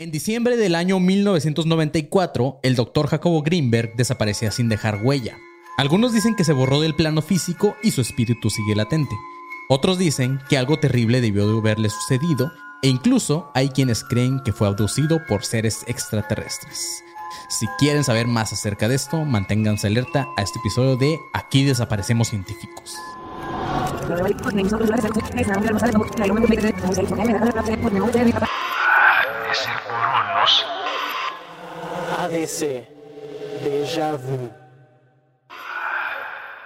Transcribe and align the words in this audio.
En 0.00 0.10
diciembre 0.10 0.56
del 0.56 0.76
año 0.76 0.98
1994, 0.98 2.60
el 2.62 2.74
doctor 2.74 3.08
Jacobo 3.08 3.42
Greenberg 3.42 3.96
desaparecía 3.96 4.50
sin 4.50 4.70
dejar 4.70 5.00
huella. 5.04 5.36
Algunos 5.76 6.14
dicen 6.14 6.34
que 6.36 6.44
se 6.44 6.54
borró 6.54 6.80
del 6.80 6.94
plano 6.94 7.20
físico 7.20 7.76
y 7.82 7.90
su 7.90 8.00
espíritu 8.00 8.48
sigue 8.48 8.74
latente. 8.74 9.14
Otros 9.68 9.98
dicen 9.98 10.38
que 10.48 10.56
algo 10.56 10.78
terrible 10.78 11.20
debió 11.20 11.46
de 11.46 11.58
haberle 11.58 11.90
sucedido 11.90 12.50
e 12.82 12.88
incluso 12.88 13.50
hay 13.54 13.68
quienes 13.68 14.02
creen 14.02 14.40
que 14.42 14.54
fue 14.54 14.68
abducido 14.68 15.20
por 15.28 15.44
seres 15.44 15.84
extraterrestres. 15.86 17.04
Si 17.50 17.66
quieren 17.78 18.02
saber 18.02 18.26
más 18.26 18.54
acerca 18.54 18.88
de 18.88 18.94
esto, 18.94 19.26
manténganse 19.26 19.88
alerta 19.88 20.28
a 20.38 20.42
este 20.42 20.60
episodio 20.60 20.96
de 20.96 21.18
Aquí 21.34 21.62
desaparecemos 21.62 22.28
científicos. 22.28 22.96
ADC. 32.18 32.84
Déjà 33.62 34.12
vu. 34.12 34.59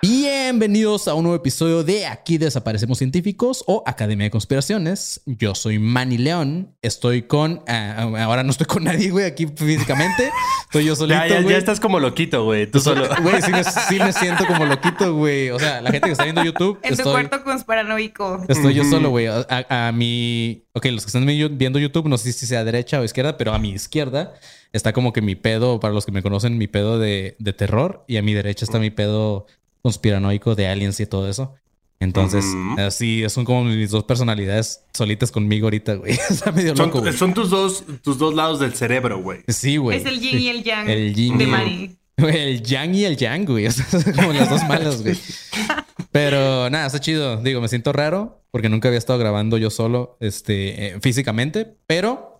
Bienvenidos 0.06 1.08
a 1.08 1.14
un 1.14 1.22
nuevo 1.22 1.34
episodio 1.36 1.82
de 1.82 2.04
Aquí 2.04 2.36
Desaparecemos 2.36 2.98
Científicos 2.98 3.64
o 3.66 3.82
Academia 3.86 4.24
de 4.24 4.30
Conspiraciones. 4.30 5.22
Yo 5.24 5.54
soy 5.54 5.78
Manny 5.78 6.18
León. 6.18 6.76
Estoy 6.82 7.22
con. 7.22 7.62
ah, 7.66 8.10
ahora 8.18 8.42
no 8.42 8.50
estoy 8.50 8.66
con 8.66 8.84
nadie, 8.84 9.08
güey, 9.10 9.24
aquí 9.24 9.46
físicamente. 9.46 10.30
Estoy 10.64 10.84
yo 10.84 10.94
solito. 10.94 11.18
Ya, 11.20 11.26
ya, 11.28 11.40
güey. 11.40 11.54
ya 11.54 11.56
estás 11.58 11.80
como 11.80 12.00
loquito, 12.00 12.44
güey. 12.44 12.70
Tú 12.70 12.80
solo. 12.80 13.08
Güey, 13.22 13.40
sí 13.40 13.50
me, 13.50 13.64
sí 13.64 13.98
me 13.98 14.12
siento 14.12 14.44
como 14.46 14.66
loquito, 14.66 15.14
güey. 15.16 15.48
O 15.48 15.58
sea, 15.58 15.80
la 15.80 15.90
gente 15.90 16.08
que 16.08 16.12
está 16.12 16.24
viendo 16.24 16.44
YouTube. 16.44 16.78
En 16.82 16.90
tu 16.90 17.00
estoy, 17.00 17.12
cuarto 17.12 17.42
conspiranoico. 17.42 18.44
estoy 18.46 18.74
yo 18.74 18.84
solo, 18.84 19.08
güey. 19.08 19.28
A, 19.28 19.46
a- 19.48 19.88
a 19.88 19.92
mi. 19.92 20.66
Ok, 20.74 20.84
los 20.90 21.04
que 21.04 21.08
están 21.08 21.24
vi- 21.24 21.48
viendo 21.48 21.78
YouTube, 21.78 22.08
no 22.10 22.18
sé 22.18 22.30
si 22.34 22.44
sea 22.46 22.62
derecha 22.62 23.00
o 23.00 23.04
izquierda, 23.04 23.38
pero 23.38 23.54
a 23.54 23.58
mi 23.58 23.70
izquierda 23.70 24.34
está 24.74 24.92
como 24.92 25.14
que 25.14 25.22
mi 25.22 25.34
pedo, 25.34 25.80
para 25.80 25.94
los 25.94 26.04
que 26.04 26.12
me 26.12 26.22
conocen, 26.22 26.58
mi 26.58 26.66
pedo 26.66 26.98
de, 26.98 27.36
de 27.38 27.52
terror. 27.54 28.04
Y 28.06 28.18
a 28.18 28.22
mi 28.22 28.34
derecha 28.34 28.66
está 28.66 28.78
mi 28.78 28.90
pedo 28.90 29.46
conspiranoico 29.84 30.54
de 30.54 30.66
aliens 30.66 30.98
y 30.98 31.06
todo 31.06 31.28
eso. 31.28 31.54
Entonces, 32.00 32.44
Ujú. 32.46 32.80
así 32.80 33.22
son 33.28 33.44
como 33.44 33.64
mis 33.64 33.90
dos 33.90 34.04
personalidades 34.04 34.82
solitas 34.94 35.30
conmigo 35.30 35.66
ahorita, 35.66 35.94
güey. 35.94 36.12
Está 36.30 36.50
medio 36.52 36.74
loco, 36.74 36.92
Son, 36.94 37.00
güey. 37.02 37.12
son 37.12 37.34
tus 37.34 37.50
dos, 37.50 37.84
tus 38.02 38.18
dos 38.18 38.34
lados 38.34 38.58
del 38.60 38.74
cerebro, 38.74 39.20
güey. 39.22 39.40
Sí, 39.46 39.76
güey. 39.76 39.98
Es 39.98 40.06
el 40.06 40.18
yin 40.20 40.40
y 40.40 40.48
el 40.48 40.64
yang 40.64 40.88
El 40.88 41.14
yin 41.14 41.38
de 41.38 41.44
y 41.44 41.46
el- 41.46 41.50
Mari. 41.52 41.96
El 42.16 42.62
yang 42.62 42.94
y 42.94 43.04
el 43.04 43.16
yang, 43.16 43.44
güey. 43.44 43.66
O 43.68 43.70
sea, 43.70 43.84
son 44.00 44.12
como 44.14 44.32
las 44.32 44.48
dos 44.50 44.64
malas, 44.66 45.02
güey. 45.02 45.16
Pero 46.12 46.70
nada, 46.70 46.86
está 46.86 47.00
chido. 47.00 47.36
Digo, 47.42 47.60
me 47.60 47.68
siento 47.68 47.92
raro 47.92 48.42
porque 48.50 48.68
nunca 48.68 48.88
había 48.88 48.98
estado 48.98 49.18
grabando 49.18 49.58
yo 49.58 49.68
solo, 49.70 50.16
este, 50.20 50.86
eh, 50.88 50.98
físicamente. 51.00 51.76
Pero 51.86 52.33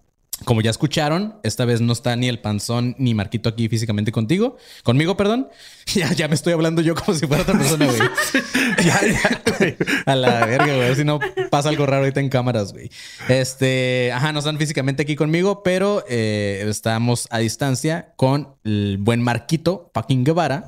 como 0.44 0.60
ya 0.60 0.70
escucharon, 0.70 1.36
esta 1.42 1.64
vez 1.64 1.80
no 1.80 1.92
está 1.92 2.16
ni 2.16 2.28
el 2.28 2.40
panzón 2.40 2.96
ni 2.98 3.14
Marquito 3.14 3.48
aquí 3.48 3.68
físicamente 3.68 4.10
contigo, 4.12 4.56
conmigo, 4.82 5.16
perdón. 5.16 5.48
Ya, 5.94 6.10
ya 6.12 6.28
me 6.28 6.34
estoy 6.34 6.54
hablando 6.54 6.80
yo 6.80 6.94
como 6.94 7.16
si 7.16 7.26
fuera 7.26 7.42
otra 7.42 7.58
persona, 7.58 7.84
güey. 7.86 7.98
Ya, 8.84 9.00
ya, 9.02 9.42
güey. 9.58 9.76
A 10.06 10.14
la 10.16 10.46
verga, 10.46 10.74
güey. 10.74 10.94
Si 10.96 11.04
no 11.04 11.20
pasa 11.50 11.68
algo 11.68 11.84
raro 11.84 12.02
ahorita 12.02 12.20
en 12.20 12.30
cámaras, 12.30 12.72
güey. 12.72 12.90
Este, 13.28 14.10
ajá, 14.12 14.32
no 14.32 14.38
están 14.38 14.56
físicamente 14.58 15.02
aquí 15.02 15.14
conmigo, 15.14 15.62
pero 15.62 16.02
eh, 16.08 16.64
estamos 16.68 17.28
a 17.30 17.38
distancia 17.38 18.14
con 18.16 18.56
el 18.64 18.96
buen 18.98 19.22
Marquito 19.22 19.90
fucking 19.94 20.24
Guevara 20.24 20.64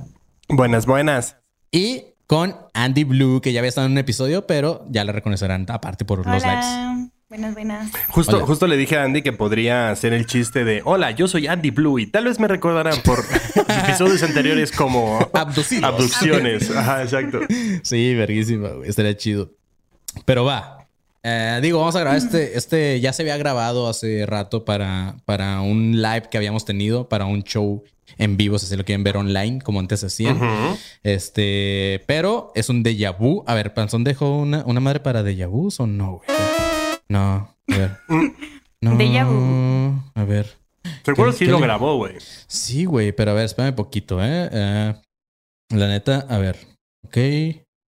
Buenas, 0.48 0.84
buenas. 0.87 1.37
y 1.72 2.05
con 2.27 2.56
Andy 2.75 3.05
Blue, 3.05 3.41
que 3.41 3.53
ya 3.53 3.61
había 3.61 3.69
estado 3.70 3.87
en 3.87 3.92
un 3.92 3.98
episodio, 3.98 4.47
pero 4.47 4.84
ya 4.91 5.03
la 5.05 5.12
reconocerán 5.12 5.64
aparte 5.69 6.05
por 6.05 6.27
los 6.27 6.42
likes. 6.42 7.11
Buenas, 7.29 7.55
buenas. 7.55 7.91
Justo, 8.11 8.37
Hola. 8.37 8.47
justo 8.47 8.67
le 8.69 8.77
dije 8.77 8.97
a 8.97 9.03
Andy 9.03 9.21
que 9.23 9.33
podría 9.33 9.91
hacer 9.91 10.13
el 10.13 10.27
chiste 10.27 10.65
de 10.65 10.81
Hola, 10.85 11.11
yo 11.11 11.27
soy 11.27 11.49
Andy 11.49 11.71
Blue 11.71 11.99
y 11.99 12.07
tal 12.07 12.27
vez 12.27 12.39
me 12.39 12.47
recordarán 12.47 13.01
por 13.05 13.19
episodios 13.85 14.23
anteriores 14.23 14.71
como 14.71 15.19
Abducidos. 15.33 15.83
abducciones. 15.85 16.71
Ajá, 16.71 17.03
exacto. 17.03 17.41
Sí, 17.83 18.15
verguísima, 18.15 18.69
güey. 18.69 18.89
Estaría 18.89 19.17
chido. 19.17 19.50
Pero 20.25 20.45
va. 20.45 20.87
Eh, 21.25 21.59
digo, 21.62 21.81
vamos 21.81 21.97
a 21.97 22.00
grabar 22.00 22.17
este. 22.17 22.56
Este 22.56 23.00
ya 23.00 23.12
se 23.12 23.23
había 23.23 23.37
grabado 23.37 23.89
hace 23.89 24.25
rato 24.25 24.65
para, 24.65 25.17
para 25.25 25.62
un 25.62 26.00
live 26.00 26.29
que 26.31 26.37
habíamos 26.39 26.65
tenido, 26.65 27.09
para 27.09 27.25
un 27.25 27.43
show 27.43 27.83
en 28.19 28.37
vivo, 28.37 28.61
si 28.61 28.67
se 28.67 28.77
lo 28.77 28.84
quieren 28.84 29.03
ver 29.03 29.17
online, 29.17 29.61
como 29.62 29.81
antes 29.81 29.99
se 29.99 30.06
hacían. 30.06 30.37
Ujú. 30.37 30.79
Este, 31.03 32.05
pero 32.06 32.53
es 32.55 32.69
un 32.69 32.84
déjà 32.84 33.19
vu. 33.19 33.43
A 33.49 33.55
ver, 33.55 33.75
¿Panzón 33.75 34.05
dejó 34.05 34.39
una, 34.39 34.62
una 34.65 34.79
madre 34.79 35.00
para 35.00 35.25
déjà 35.25 35.49
vu 35.49 35.71
o 35.77 35.87
no, 35.89 36.23
güey? 36.25 36.37
No, 37.09 37.56
a 37.69 37.77
ver. 37.77 37.99
No. 38.83 38.97
Déjà 38.99 39.25
vu. 39.25 40.00
A 40.15 40.25
ver. 40.25 40.59
Seguro 41.05 41.33
¿Qué- 41.33 41.39
sí 41.39 41.44
lo 41.47 41.59
le- 41.59 41.65
grabó, 41.67 41.97
güey. 41.97 42.17
Sí, 42.47 42.84
güey, 42.84 43.11
pero 43.12 43.31
a 43.31 43.34
ver, 43.34 43.47
espérame 43.47 43.75
poquito, 43.75 44.22
¿eh? 44.22 44.49
Eh, 44.53 44.94
La 45.71 45.89
neta, 45.89 46.27
a 46.28 46.39
ver. 46.39 46.59
Ok. 47.05 47.17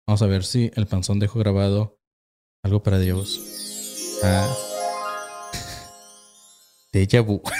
Vamos 0.07 0.21
a 0.21 0.25
ver 0.25 0.43
si 0.45 0.71
el 0.75 0.87
panzón 0.87 1.19
dejó 1.19 1.37
grabado 1.37 1.97
algo 2.63 2.81
para 2.81 2.97
Dios. 2.97 4.19
Ah. 4.23 4.47
Deja 6.93 7.21
vu. 7.21 7.41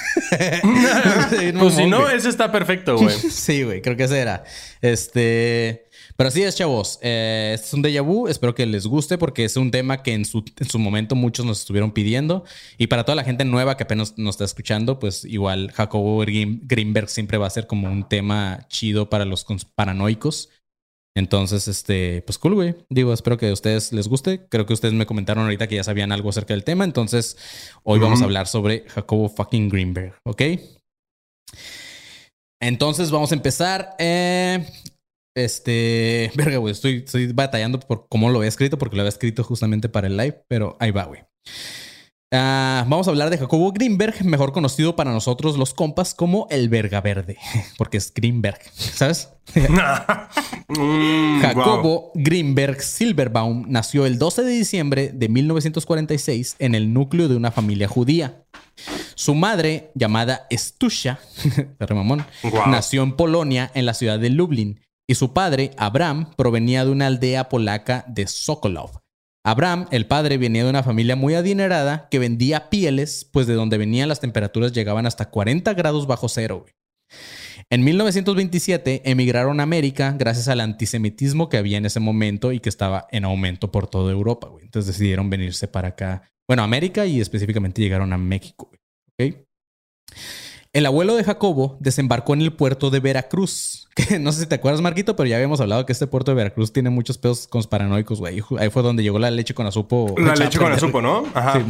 Pues 1.59 1.75
si 1.75 1.85
no, 1.87 2.09
ese 2.09 2.29
está 2.29 2.51
perfecto, 2.51 2.97
güey. 2.97 3.15
Sí, 3.15 3.63
güey, 3.63 3.81
creo 3.81 3.95
que 3.97 4.05
ese 4.05 4.19
era. 4.19 4.43
Este. 4.81 5.88
Pero 6.19 6.27
así 6.27 6.43
es, 6.43 6.53
chavos. 6.53 6.99
Eh, 7.01 7.51
este 7.55 7.67
es 7.67 7.73
un 7.73 7.81
déjà 7.81 8.01
vu. 8.03 8.27
Espero 8.27 8.53
que 8.53 8.65
les 8.65 8.85
guste 8.85 9.17
porque 9.17 9.45
es 9.45 9.55
un 9.55 9.71
tema 9.71 10.03
que 10.03 10.11
en 10.13 10.25
su, 10.25 10.43
en 10.59 10.67
su 10.67 10.77
momento 10.77 11.15
muchos 11.15 11.45
nos 11.45 11.61
estuvieron 11.61 11.93
pidiendo. 11.93 12.43
Y 12.77 12.87
para 12.87 13.05
toda 13.05 13.15
la 13.15 13.23
gente 13.23 13.45
nueva 13.45 13.77
que 13.77 13.83
apenas 13.83 14.17
nos 14.17 14.35
está 14.35 14.43
escuchando, 14.43 14.99
pues 14.99 15.23
igual 15.23 15.71
Jacobo 15.71 16.17
Green- 16.19 16.59
Greenberg 16.65 17.07
siempre 17.07 17.37
va 17.37 17.47
a 17.47 17.49
ser 17.49 17.67
como 17.67 17.89
un 17.89 18.05
tema 18.09 18.65
chido 18.67 19.09
para 19.09 19.23
los 19.23 19.45
paranoicos. 19.75 20.49
Entonces, 21.15 21.69
este, 21.69 22.21
pues 22.23 22.37
cool, 22.37 22.55
güey. 22.55 22.75
Digo, 22.89 23.13
espero 23.13 23.37
que 23.37 23.47
a 23.47 23.53
ustedes 23.53 23.93
les 23.93 24.09
guste. 24.09 24.45
Creo 24.49 24.65
que 24.65 24.73
ustedes 24.73 24.93
me 24.93 25.05
comentaron 25.05 25.45
ahorita 25.45 25.67
que 25.67 25.75
ya 25.75 25.85
sabían 25.85 26.11
algo 26.11 26.31
acerca 26.31 26.53
del 26.53 26.65
tema. 26.65 26.83
Entonces, 26.83 27.37
hoy 27.83 27.97
vamos 27.99 28.21
a 28.21 28.25
hablar 28.25 28.45
sobre 28.47 28.83
Jacobo 28.89 29.29
fucking 29.29 29.69
Greenberg, 29.69 30.15
¿ok? 30.25 30.41
Entonces 32.61 33.09
vamos 33.09 33.31
a 33.31 33.35
empezar. 33.35 33.95
eh, 33.99 34.65
este, 35.43 36.31
verga, 36.35 36.57
güey, 36.57 36.71
estoy, 36.71 37.03
estoy 37.05 37.31
batallando 37.33 37.79
por 37.79 38.07
cómo 38.09 38.29
lo 38.29 38.43
he 38.43 38.47
escrito, 38.47 38.77
porque 38.77 38.95
lo 38.95 39.01
había 39.01 39.09
escrito 39.09 39.43
justamente 39.43 39.89
para 39.89 40.07
el 40.07 40.17
live, 40.17 40.43
pero 40.47 40.77
ahí 40.79 40.91
va, 40.91 41.05
güey. 41.05 41.21
Ah, 42.31 42.85
vamos 42.87 43.07
a 43.07 43.09
hablar 43.09 43.31
de 43.31 43.39
Jacobo 43.39 43.71
Greenberg, 43.71 44.23
mejor 44.23 44.51
conocido 44.53 44.95
para 44.95 45.11
nosotros 45.11 45.57
los 45.57 45.73
compas 45.73 46.13
como 46.13 46.45
el 46.51 46.69
Verga 46.69 47.01
Verde, 47.01 47.37
porque 47.77 47.97
es 47.97 48.13
Greenberg, 48.13 48.59
¿sabes? 48.73 49.29
Mm, 50.71 51.41
Jacobo 51.41 52.11
Greenberg 52.13 52.83
Silverbaum 52.83 53.65
nació 53.69 54.05
el 54.05 54.19
12 54.19 54.43
de 54.43 54.51
diciembre 54.51 55.11
de 55.11 55.27
1946 55.27 56.57
en 56.59 56.75
el 56.75 56.93
núcleo 56.93 57.27
de 57.27 57.35
una 57.35 57.49
familia 57.49 57.87
judía. 57.87 58.43
Su 59.15 59.33
madre, 59.33 59.89
llamada 59.95 60.45
Stusha, 60.51 61.17
Guau. 61.79 62.69
nació 62.69 63.01
en 63.01 63.13
Polonia, 63.13 63.71
en 63.73 63.87
la 63.87 63.95
ciudad 63.95 64.19
de 64.19 64.29
Lublin, 64.29 64.79
y 65.09 65.15
su 65.15 65.33
padre, 65.33 65.71
Abraham, 65.77 66.29
provenía 66.35 66.85
de 66.85 66.91
una 66.91 67.07
aldea 67.07 67.49
polaca 67.49 68.05
de 68.07 68.27
Sokolov. 68.27 68.99
Abraham, 69.43 69.87
el 69.89 70.05
padre, 70.05 70.37
venía 70.37 70.63
de 70.63 70.69
una 70.69 70.83
familia 70.83 71.15
muy 71.15 71.33
adinerada 71.33 72.07
que 72.11 72.19
vendía 72.19 72.69
pieles, 72.69 73.27
pues 73.33 73.47
de 73.47 73.55
donde 73.55 73.79
venían 73.79 74.07
las 74.07 74.19
temperaturas 74.19 74.71
llegaban 74.71 75.07
hasta 75.07 75.31
40 75.31 75.73
grados 75.73 76.05
bajo 76.05 76.29
cero. 76.29 76.67
En 77.71 77.83
1927 77.83 79.01
emigraron 79.09 79.59
a 79.59 79.63
América 79.63 80.15
gracias 80.15 80.47
al 80.47 80.59
antisemitismo 80.59 81.49
que 81.49 81.57
había 81.57 81.79
en 81.79 81.87
ese 81.87 81.99
momento 81.99 82.51
y 82.51 82.59
que 82.59 82.69
estaba 82.69 83.07
en 83.09 83.25
aumento 83.25 83.71
por 83.71 83.87
toda 83.87 84.11
Europa. 84.11 84.51
Entonces 84.61 84.93
decidieron 84.93 85.31
venirse 85.31 85.67
para 85.67 85.87
acá. 85.87 86.21
Bueno, 86.47 86.61
a 86.61 86.65
América 86.65 87.07
y 87.07 87.19
específicamente 87.19 87.81
llegaron 87.81 88.13
a 88.13 88.17
México. 88.19 88.69
güey. 89.17 89.31
¿ok? 89.31 89.47
El 90.71 90.85
abuelo 90.85 91.15
de 91.15 91.23
Jacobo 91.23 91.77
desembarcó 91.79 92.33
en 92.35 92.41
el 92.41 92.53
puerto 92.53 92.89
de 92.89 92.99
Veracruz. 92.99 93.87
Que 93.99 94.17
no 94.17 94.31
sé 94.31 94.41
si 94.41 94.45
te 94.45 94.55
acuerdas, 94.55 94.81
Marquito, 94.81 95.17
pero 95.17 95.27
ya 95.27 95.35
habíamos 95.35 95.59
hablado 95.59 95.85
que 95.85 95.91
este 95.91 96.07
puerto 96.07 96.31
de 96.31 96.35
Veracruz 96.35 96.71
tiene 96.71 96.89
muchos 96.89 97.17
pedos 97.17 97.47
conspiranoicos, 97.47 98.19
güey. 98.19 98.41
Ahí 98.57 98.69
fue 98.69 98.81
donde 98.81 99.03
llegó 99.03 99.19
la 99.19 99.29
leche 99.29 99.53
con 99.53 99.65
azupo. 99.67 100.15
La 100.17 100.35
leche 100.35 100.57
con 100.57 100.71
azupo, 100.71 101.01
¿no? 101.01 101.25
Ajá. 101.33 101.61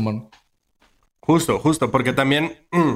Justo, 1.22 1.57
justo, 1.60 1.90
porque 1.90 2.13
también. 2.13 2.68
mm, 2.72 2.94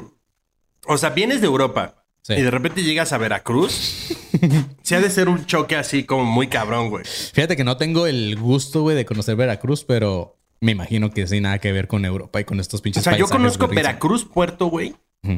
o 0.86 0.98
sea, 0.98 1.10
vienes 1.10 1.40
de 1.40 1.46
Europa 1.48 2.04
Sí. 2.22 2.34
y 2.34 2.42
de 2.42 2.50
repente 2.50 2.82
llegas 2.82 3.12
a 3.12 3.18
Veracruz. 3.18 4.16
Se 4.82 4.94
ha 4.94 5.00
de 5.00 5.10
ser 5.10 5.28
un 5.28 5.44
choque 5.46 5.76
así 5.76 6.04
como 6.04 6.24
muy 6.24 6.46
cabrón, 6.46 6.90
güey. 6.90 7.04
Fíjate 7.04 7.56
que 7.56 7.64
no 7.64 7.76
tengo 7.76 8.06
el 8.06 8.38
gusto, 8.38 8.82
güey, 8.82 8.96
de 8.96 9.04
conocer 9.04 9.34
Veracruz, 9.36 9.84
pero 9.84 10.38
me 10.60 10.72
imagino 10.72 11.10
que 11.10 11.26
sí 11.26 11.40
nada 11.40 11.58
que 11.58 11.72
ver 11.72 11.88
con 11.88 12.04
Europa 12.04 12.40
y 12.40 12.44
con 12.44 12.60
estos 12.60 12.80
O 12.80 12.82
pinches 12.82 13.02
sea, 13.02 13.16
yo 13.16 13.26
conozco. 13.26 13.66
Veracruz, 13.68 14.24
Puerto, 14.24 14.66
güey. 14.66 14.94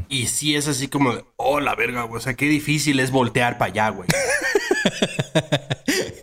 Y 0.08 0.26
sí 0.26 0.56
es 0.56 0.68
así 0.68 0.88
como 0.88 1.14
de, 1.14 1.24
oh, 1.36 1.60
la 1.60 1.74
verga, 1.74 2.02
güey. 2.02 2.18
O 2.18 2.20
sea, 2.20 2.34
qué 2.34 2.46
difícil 2.46 2.98
es 3.00 3.10
voltear 3.10 3.58
para 3.58 3.70
allá, 3.70 3.88
güey. 3.90 4.08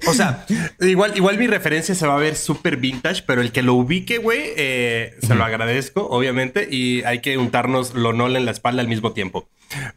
O 0.05 0.13
sea, 0.13 0.45
igual, 0.81 1.13
igual 1.15 1.37
mi 1.37 1.47
referencia 1.47 1.95
se 1.95 2.05
va 2.05 2.15
a 2.15 2.19
ver 2.19 2.35
súper 2.35 2.77
vintage, 2.77 3.23
pero 3.25 3.41
el 3.41 3.51
que 3.51 3.61
lo 3.61 3.73
ubique, 3.73 4.17
güey, 4.17 4.41
eh, 4.57 5.15
se 5.21 5.33
lo 5.33 5.43
agradezco, 5.43 6.07
obviamente, 6.09 6.67
y 6.69 7.03
hay 7.03 7.19
que 7.19 7.37
untarnos 7.37 7.93
lo 7.93 8.13
nol 8.13 8.35
en 8.35 8.45
la 8.45 8.51
espalda 8.51 8.81
al 8.81 8.87
mismo 8.87 9.13
tiempo. 9.13 9.47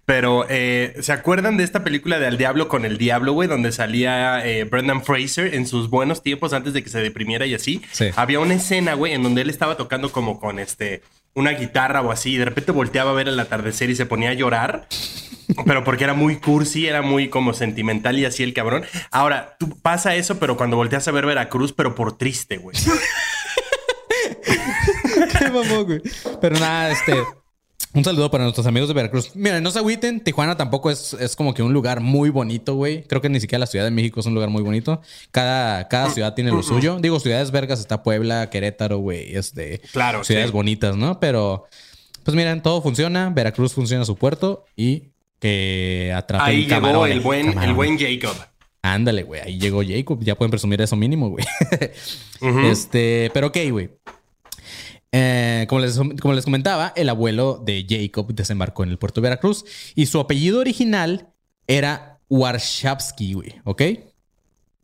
Pero, 0.07 0.47
eh, 0.49 0.95
¿se 1.01 1.13
acuerdan 1.13 1.57
de 1.57 1.65
esta 1.65 1.85
película 1.85 2.19
de 2.19 2.27
Al 2.27 2.39
Diablo 2.39 2.69
con 2.69 2.85
el 2.85 2.99
Diablo, 2.99 3.33
güey? 3.33 3.49
Donde 3.49 3.73
salía 3.73 4.47
eh, 4.47 4.65
Brendan 4.65 5.05
Fraser 5.05 5.55
en 5.55 5.67
sus 5.67 5.91
buenos 5.91 6.23
tiempos 6.23 6.53
antes 6.53 6.73
de 6.73 6.83
que 6.83 6.89
se 6.89 7.01
deprimiera 7.01 7.45
y 7.45 7.55
así. 7.55 7.83
Sí. 7.93 8.07
Había 8.17 8.41
una 8.41 8.55
escena, 8.55 8.95
güey, 8.95 9.13
en 9.13 9.23
donde 9.23 9.43
él 9.43 9.51
estaba 9.51 9.77
tocando 9.77 10.13
como 10.13 10.41
con 10.41 10.59
este 10.59 11.03
una 11.37 11.53
guitarra 11.53 12.01
o 12.01 12.11
así, 12.11 12.33
y 12.33 12.37
de 12.39 12.47
repente 12.47 12.73
volteaba 12.73 13.13
a 13.13 13.15
ver 13.15 13.29
el 13.29 13.39
atardecer 13.39 13.91
y 13.91 13.95
se 13.95 14.07
ponía 14.07 14.31
a 14.31 14.35
llorar. 14.35 14.89
Pero 15.65 15.85
porque 15.85 16.03
era 16.05 16.15
muy 16.15 16.37
cursi, 16.37 16.89
era 16.89 17.03
muy 17.03 17.29
como 17.29 17.55
sentimental 17.55 18.19
y 18.19 18.25
así 18.25 18.43
el 18.43 18.53
cabrón. 18.53 18.85
Ahora, 19.13 19.57
tú 19.59 19.79
pasa 19.81 20.17
eso, 20.17 20.41
pero 20.41 20.57
cuando 20.57 20.77
volteas 20.77 21.07
a 21.07 21.13
ver 21.13 21.25
Veracruz, 21.25 21.73
pero 21.73 21.95
por 21.95 22.19
triste, 22.19 22.57
güey. 22.57 22.77
Pero 26.41 26.59
nada, 26.59 26.91
este. 26.91 27.15
Un 27.97 28.05
saludo 28.05 28.31
para 28.31 28.45
nuestros 28.45 28.67
amigos 28.67 28.89
de 28.89 28.95
Veracruz. 28.95 29.35
Miren, 29.35 29.63
no 29.63 29.71
se 29.71 29.79
agüiten. 29.79 30.21
Tijuana 30.21 30.55
tampoco 30.55 30.91
es, 30.91 31.15
es 31.15 31.35
como 31.35 31.55
que 31.55 31.63
un 31.63 31.73
lugar 31.73 32.01
muy 32.01 32.29
bonito, 32.29 32.75
güey. 32.75 33.03
Creo 33.05 33.23
que 33.23 33.31
ni 33.31 33.41
siquiera 33.41 33.61
la 33.61 33.67
Ciudad 33.67 33.87
de 33.87 33.91
México 33.91 34.21
es 34.21 34.27
un 34.27 34.35
lugar 34.35 34.51
muy 34.51 34.63
bonito. 34.63 35.01
Cada, 35.31 35.89
cada 35.89 36.11
ciudad 36.11 36.35
tiene 36.35 36.51
lo 36.51 36.63
suyo. 36.63 36.99
Digo, 37.01 37.19
ciudades 37.21 37.51
vergas 37.51 37.81
está 37.81 38.03
Puebla, 38.03 38.51
Querétaro, 38.51 38.99
güey. 38.99 39.35
Este, 39.35 39.81
Claro, 39.93 40.25
Ciudades 40.25 40.51
sí. 40.51 40.53
bonitas, 40.53 40.95
¿no? 40.95 41.19
Pero, 41.21 41.65
pues 42.23 42.37
miren, 42.37 42.61
todo 42.61 42.83
funciona. 42.83 43.31
Veracruz 43.31 43.73
funciona 43.73 44.05
su 44.05 44.15
puerto 44.17 44.67
y 44.77 45.05
que 45.39 46.13
atrapen 46.15 46.49
Ahí 46.55 46.67
llegó 46.67 47.07
el 47.07 47.21
buen, 47.21 47.59
el 47.63 47.73
buen 47.73 47.99
Jacob. 47.99 48.37
Ándale, 48.83 49.23
güey. 49.23 49.41
Ahí 49.41 49.59
llegó 49.59 49.83
Jacob. 49.83 50.19
Ya 50.23 50.35
pueden 50.35 50.51
presumir 50.51 50.83
eso 50.83 50.97
mínimo, 50.97 51.31
güey. 51.31 51.47
Este, 52.71 53.31
pero 53.33 53.47
ok, 53.47 53.57
güey. 53.71 53.89
Eh, 55.19 55.65
como, 55.67 55.81
les, 55.81 55.99
como 56.21 56.35
les 56.35 56.45
comentaba, 56.45 56.93
el 56.95 57.09
abuelo 57.09 57.63
de 57.65 57.87
Jacob 57.89 58.35
desembarcó 58.35 58.85
en 58.85 58.91
el 58.91 58.99
puerto 58.99 59.23
de 59.23 59.31
Veracruz 59.31 59.65
y 59.95 60.05
su 60.07 60.21
apellido 60.21 60.61
original 60.61 61.29
era 61.67 62.21
Warshawski, 62.29 63.33
güey. 63.33 63.55
¿Ok? 63.65 63.83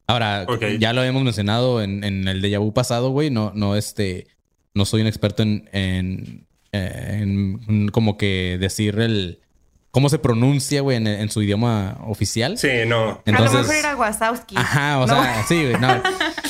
Ahora, 0.06 0.46
ya 0.78 0.94
lo 0.94 1.00
habíamos 1.00 1.22
mencionado 1.22 1.82
en, 1.82 2.02
en 2.02 2.26
el 2.28 2.40
déjà 2.40 2.60
vu 2.60 2.72
pasado, 2.72 3.10
güey. 3.10 3.28
No, 3.28 3.52
no, 3.54 3.76
este, 3.76 4.26
no 4.72 4.86
soy 4.86 5.02
un 5.02 5.06
experto 5.06 5.42
en, 5.42 5.68
en, 5.72 6.46
eh, 6.72 7.18
en 7.20 7.88
como 7.88 8.16
que 8.16 8.56
decir 8.58 9.00
el 9.00 9.40
cómo 9.92 10.08
se 10.08 10.18
pronuncia, 10.18 10.80
güey, 10.80 10.96
en, 10.96 11.06
en 11.06 11.30
su 11.30 11.42
idioma 11.42 11.98
oficial. 12.06 12.58
Sí, 12.58 12.68
no. 12.86 12.96
a 13.02 13.06
lo 13.06 13.22
Entonces, 13.26 13.60
mejor 13.60 13.74
era 13.76 13.94
Wazowski. 13.96 14.56
Ajá, 14.56 14.98
o 14.98 15.06
No. 15.06 15.22
sea, 15.22 15.44
sí, 15.46 15.62
güey, 15.62 15.78
no. 15.78 16.02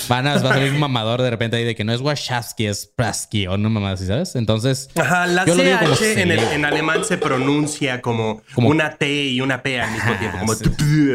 Van 0.09 0.27
a, 0.27 0.35
va 0.39 0.51
a 0.51 0.55
salir 0.55 0.73
un 0.73 0.81
mamador 0.81 1.21
de 1.23 1.31
repente 1.31 1.57
ahí 1.57 1.65
de 1.65 1.75
que 1.75 1.85
no 1.85 1.93
es 1.93 2.01
Wachowski, 2.01 2.67
es 2.67 2.87
Prasky 2.87 3.47
o 3.49 3.57
no 3.59 3.69
mamada 3.69 3.95
así, 3.95 4.07
¿sabes? 4.07 4.35
Entonces, 4.37 4.89
Ajá, 4.97 5.27
la 5.27 5.45
yo 5.45 5.55
lo 5.55 5.63
digo 5.63 5.77
como 5.81 5.95
CH 5.95 6.21
en, 6.23 6.31
el- 6.33 6.39
en 6.41 6.65
alemán 6.65 7.05
se 7.05 7.19
pronuncia 7.19 8.01
como, 8.01 8.43
Como- 8.55 8.69
una 8.69 8.97
T 8.97 9.27
y 9.27 9.41
una 9.41 9.63
P 9.63 9.81
al 9.81 9.91
mismo 9.93 10.11
Ajá, 10.11 10.19
tiempo. 10.19 10.39
Como 10.39 10.55
sí. 10.55 10.65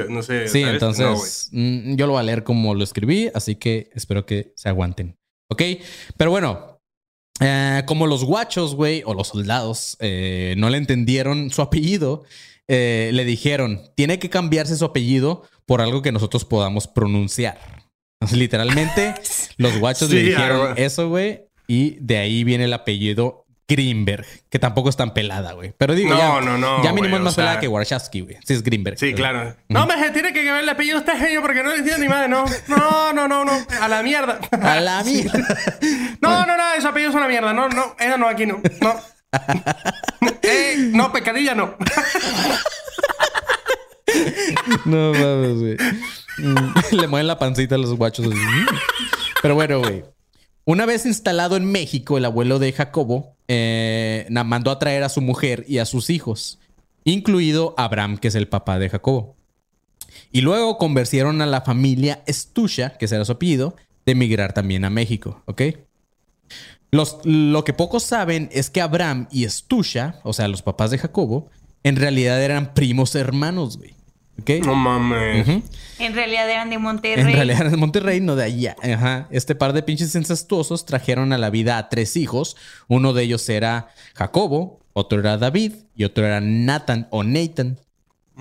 no 0.10 0.22
sé. 0.22 0.48
Sí, 0.48 0.62
¿sabes? 0.62 0.74
entonces 0.74 1.50
No, 1.52 1.62
mm, 1.62 1.96
yo 1.96 2.08
lo 2.08 2.14
voy 2.14 2.20
a 2.22 2.24
leer 2.24 2.44
como 2.44 2.76
lo 2.76 2.84
escribí, 2.84 3.30
así 3.34 3.56
que 3.56 3.90
espero 3.96 4.26
que 4.26 4.54
se 4.56 4.70
aguanten. 4.70 5.18
¿Ok? 5.50 5.62
Pero 6.18 6.32
bueno, 6.32 6.77
eh, 7.40 7.84
como 7.86 8.08
los 8.08 8.24
guachos, 8.24 8.76
güey, 8.76 9.04
o 9.06 9.14
los 9.14 9.28
soldados, 9.30 9.98
eh, 10.00 10.56
no 10.58 10.70
le 10.70 10.78
entendieron 10.78 11.52
su 11.52 11.62
apellido, 11.62 12.24
eh, 12.68 13.12
le 13.14 13.26
dijeron, 13.26 13.82
tiene 13.96 14.20
que 14.20 14.30
cambiarse 14.30 14.76
su 14.76 14.86
apellido 14.86 15.44
por 15.66 15.82
algo 15.82 16.02
que 16.02 16.12
nosotros 16.12 16.46
podamos 16.46 16.88
pronunciar. 16.88 17.60
Literalmente, 18.32 19.14
los 19.58 19.78
guachos 19.80 20.10
le 20.10 20.24
dijeron 20.24 20.70
ah, 20.72 20.74
eso, 20.78 21.10
güey, 21.10 21.42
y 21.68 21.98
de 22.00 22.18
ahí 22.18 22.44
viene 22.44 22.66
el 22.66 22.74
apellido 22.74 23.47
Greenberg, 23.68 24.26
que 24.50 24.60
tampoco 24.60 24.90
es 24.90 24.96
tan 24.96 25.14
pelada, 25.14 25.52
güey. 25.54 25.74
Pero 25.78 25.94
digo, 25.94 26.10
No, 26.12 26.18
ya, 26.18 26.42
no, 26.42 26.58
no, 26.58 26.78
ya 26.84 26.94
mínimo 26.94 27.10
güey, 27.10 27.16
es 27.16 27.22
más 27.22 27.34
sea- 27.36 27.44
pelada 27.44 27.60
que 27.60 27.68
Warshawski, 27.68 28.22
güey. 28.22 28.38
Sí, 28.46 28.54
es 28.54 28.64
Greenberg. 28.64 28.98
Sí, 28.98 29.14
claro. 29.14 29.56
No, 29.68 29.86
me 29.86 30.10
tiene 30.12 30.32
que 30.32 30.44
ver 30.50 30.64
el 30.64 30.70
apellido 30.70 31.00
usted 31.00 31.18
genio 31.18 31.42
porque 31.42 31.64
no 31.64 31.72
le 31.72 31.78
entiendo 31.80 32.02
ni 32.02 32.08
madre, 32.10 32.30
no. 32.30 32.46
No, 32.68 33.12
no, 33.14 33.28
no, 33.28 33.44
no. 33.44 33.52
A 33.82 33.88
la 33.90 34.02
mierda. 34.04 34.40
A 34.62 34.80
la 34.80 35.04
mierda. 35.06 35.38
No, 36.22 36.46
no, 36.46 36.56
no, 36.58 36.74
ese 36.78 36.88
apellido 36.88 37.10
es 37.10 37.16
una 37.16 37.28
mierda. 37.28 37.54
No, 37.54 37.68
no, 37.68 37.96
esa 38.00 38.18
no, 38.18 38.28
aquí 38.28 38.46
no. 38.46 38.62
No. 38.82 38.96
Eh, 40.50 40.76
no, 40.94 41.12
pecadilla 41.12 41.54
no. 41.54 41.76
No 44.86 45.12
mames, 45.14 45.60
güey. 45.60 45.78
Mm, 46.38 46.74
Le 46.96 47.08
mueven 47.08 47.28
la 47.28 47.38
pancita 47.40 47.76
a 47.76 47.78
los 47.78 47.94
guachos. 47.96 48.28
así. 48.28 48.36
Pero 49.42 49.56
bueno, 49.56 49.80
güey. 49.80 50.04
Una 50.66 50.86
vez 50.86 51.06
instalado 51.06 51.56
en 51.58 51.66
México, 51.72 52.18
el 52.18 52.26
abuelo 52.26 52.60
de 52.60 52.74
Jacobo 52.74 53.37
eh, 53.48 54.28
mandó 54.30 54.72
a 54.72 54.80
traer 54.80 55.04
a 55.04 55.10
su 55.10 55.22
mujer 55.22 55.66
y 55.68 55.78
a 55.78 55.86
sus 55.86 56.10
hijos, 56.10 56.60
incluido 57.04 57.74
Abraham, 57.78 58.18
que 58.18 58.28
es 58.28 58.36
el 58.36 58.48
papá 58.48 58.80
de 58.80 58.90
Jacobo. 58.90 59.36
Y 60.32 60.42
luego 60.42 60.78
convencieron 60.78 61.42
a 61.42 61.46
la 61.46 61.62
familia 61.62 62.24
Estusha, 62.26 62.98
que 62.98 63.06
ese 63.06 63.16
era 63.16 63.26
su 63.26 63.34
apellido, 63.34 63.76
de 64.06 64.14
emigrar 64.14 64.54
también 64.54 64.86
a 64.86 64.90
México, 64.90 65.42
¿ok? 65.46 65.62
Lo 66.92 67.64
que 67.64 67.74
pocos 67.74 68.04
saben 68.04 68.50
es 68.52 68.70
que 68.70 68.82
Abraham 68.82 69.28
y 69.32 69.44
Estusha, 69.44 70.20
o 70.24 70.34
sea, 70.34 70.48
los 70.48 70.62
papás 70.62 70.92
de 70.92 70.98
Jacobo, 70.98 71.50
en 71.84 71.98
realidad 71.98 72.42
eran 72.42 72.74
primos 72.74 73.16
hermanos, 73.16 73.78
güey. 73.78 73.97
¿Ok? 74.40 74.50
No 74.66 74.76
mames. 74.76 75.48
En 76.00 76.14
realidad 76.14 76.50
eran 76.50 76.70
de 76.70 76.78
Monterrey. 76.78 77.26
En 77.26 77.34
realidad 77.34 77.62
era 77.62 77.70
de 77.70 77.78
Monterrey, 77.78 78.22
no 78.22 78.36
de 78.36 78.44
allá. 78.44 78.76
Ajá. 78.82 79.28
Este 79.32 79.56
par 79.56 79.74
de 79.74 79.84
pinches 79.84 80.14
incestuosos 80.16 80.86
trajeron 80.86 81.34
a 81.34 81.38
la 81.38 81.50
vida 81.50 81.78
a 81.78 81.90
tres 81.90 82.16
hijos. 82.16 82.56
Uno 82.88 83.14
de 83.14 83.24
ellos 83.24 83.48
era 83.50 83.90
Jacobo, 84.14 84.80
otro 84.94 85.20
era 85.20 85.38
David 85.38 85.74
y 85.96 86.04
otro 86.04 86.26
era 86.26 86.40
Nathan 86.40 87.08
o 87.12 87.24
Nathan. 87.24 87.80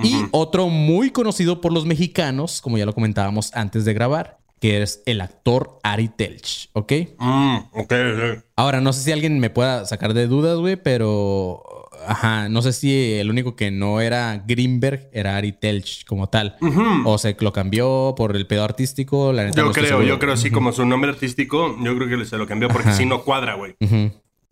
Y 0.03 0.27
otro 0.31 0.69
muy 0.69 1.11
conocido 1.11 1.63
por 1.63 1.73
los 1.73 1.87
mexicanos, 1.87 2.61
como 2.61 2.77
ya 2.77 2.85
lo 2.85 2.93
comentábamos 2.93 3.51
antes 3.55 3.87
de 3.87 3.95
grabar, 3.95 4.39
que 4.61 4.83
es 4.83 5.03
el 5.07 5.23
actor 5.23 5.79
Ari 5.83 6.09
Telch, 6.09 6.69
¿ok? 6.75 6.93
Mm, 7.19 7.57
ok, 7.73 7.93
ok. 7.93 8.45
Ahora, 8.57 8.83
no 8.83 8.93
sé 8.93 9.03
si 9.03 9.13
alguien 9.13 9.39
me 9.39 9.49
pueda 9.49 9.87
sacar 9.87 10.13
de 10.13 10.27
dudas, 10.27 10.59
güey, 10.59 10.77
pero... 10.77 11.63
Ajá, 12.07 12.49
no 12.49 12.63
sé 12.63 12.73
si 12.73 13.15
el 13.15 13.31
único 13.31 13.57
que 13.57 13.71
no 13.71 14.01
era 14.01 14.45
Greenberg 14.47 15.09
era 15.13 15.37
Ari 15.37 15.53
Telch 15.53 16.05
como 16.05 16.29
tal. 16.29 16.57
O 17.05 17.19
se 17.19 17.37
lo 17.41 17.53
cambió 17.53 18.15
por 18.17 18.37
el 18.37 18.47
pedo 18.47 18.65
artístico. 18.65 19.33
La 19.33 19.45
neta 19.45 19.57
Yo 19.57 19.65
no 19.67 19.73
creo, 19.73 20.03
yo 20.03 20.19
creo 20.19 20.35
así 20.35 20.51
como 20.51 20.73
su 20.73 20.85
nombre 20.85 21.11
artístico, 21.11 21.77
yo 21.83 21.97
creo 21.97 22.19
que 22.19 22.25
se 22.25 22.37
lo 22.39 22.47
cambió 22.47 22.69
porque 22.69 22.93
si 22.93 23.07
no 23.07 23.23
cuadra, 23.23 23.55
güey. 23.55 23.75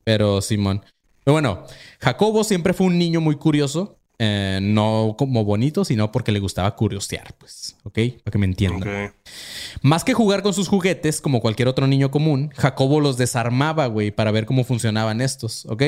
Pero 0.05 0.41
Simón. 0.41 0.83
Pero 1.25 1.33
bueno, 1.33 1.65
Jacobo 2.01 2.45
siempre 2.45 2.75
fue 2.75 2.87
un 2.87 2.99
niño 2.99 3.21
muy 3.21 3.37
curioso. 3.37 3.99
eh, 4.19 4.61
no 4.63 5.17
como 5.19 5.45
bonito, 5.45 5.85
sino 5.85 6.13
porque 6.13 6.31
le 6.31 6.39
gustaba 6.39 6.77
curiosear, 6.77 7.35
pues. 7.39 7.77
¿Ok? 7.83 7.99
Para 8.23 8.33
que 8.33 8.39
me 8.39 8.47
entiendan. 8.47 9.13
Más 9.83 10.05
que 10.05 10.15
jugar 10.15 10.43
con 10.43 10.55
sus 10.55 10.69
juguetes, 10.69 11.21
como 11.21 11.41
cualquier 11.41 11.67
otro 11.69 11.87
niño 11.87 12.11
común, 12.11 12.51
Jacobo 12.57 13.01
los 13.01 13.17
desarmaba, 13.17 13.87
güey, 13.87 14.11
para 14.13 14.31
ver 14.31 14.47
cómo 14.47 14.63
funcionaban 14.65 15.21
estos, 15.21 15.67
¿ok? 15.67 15.83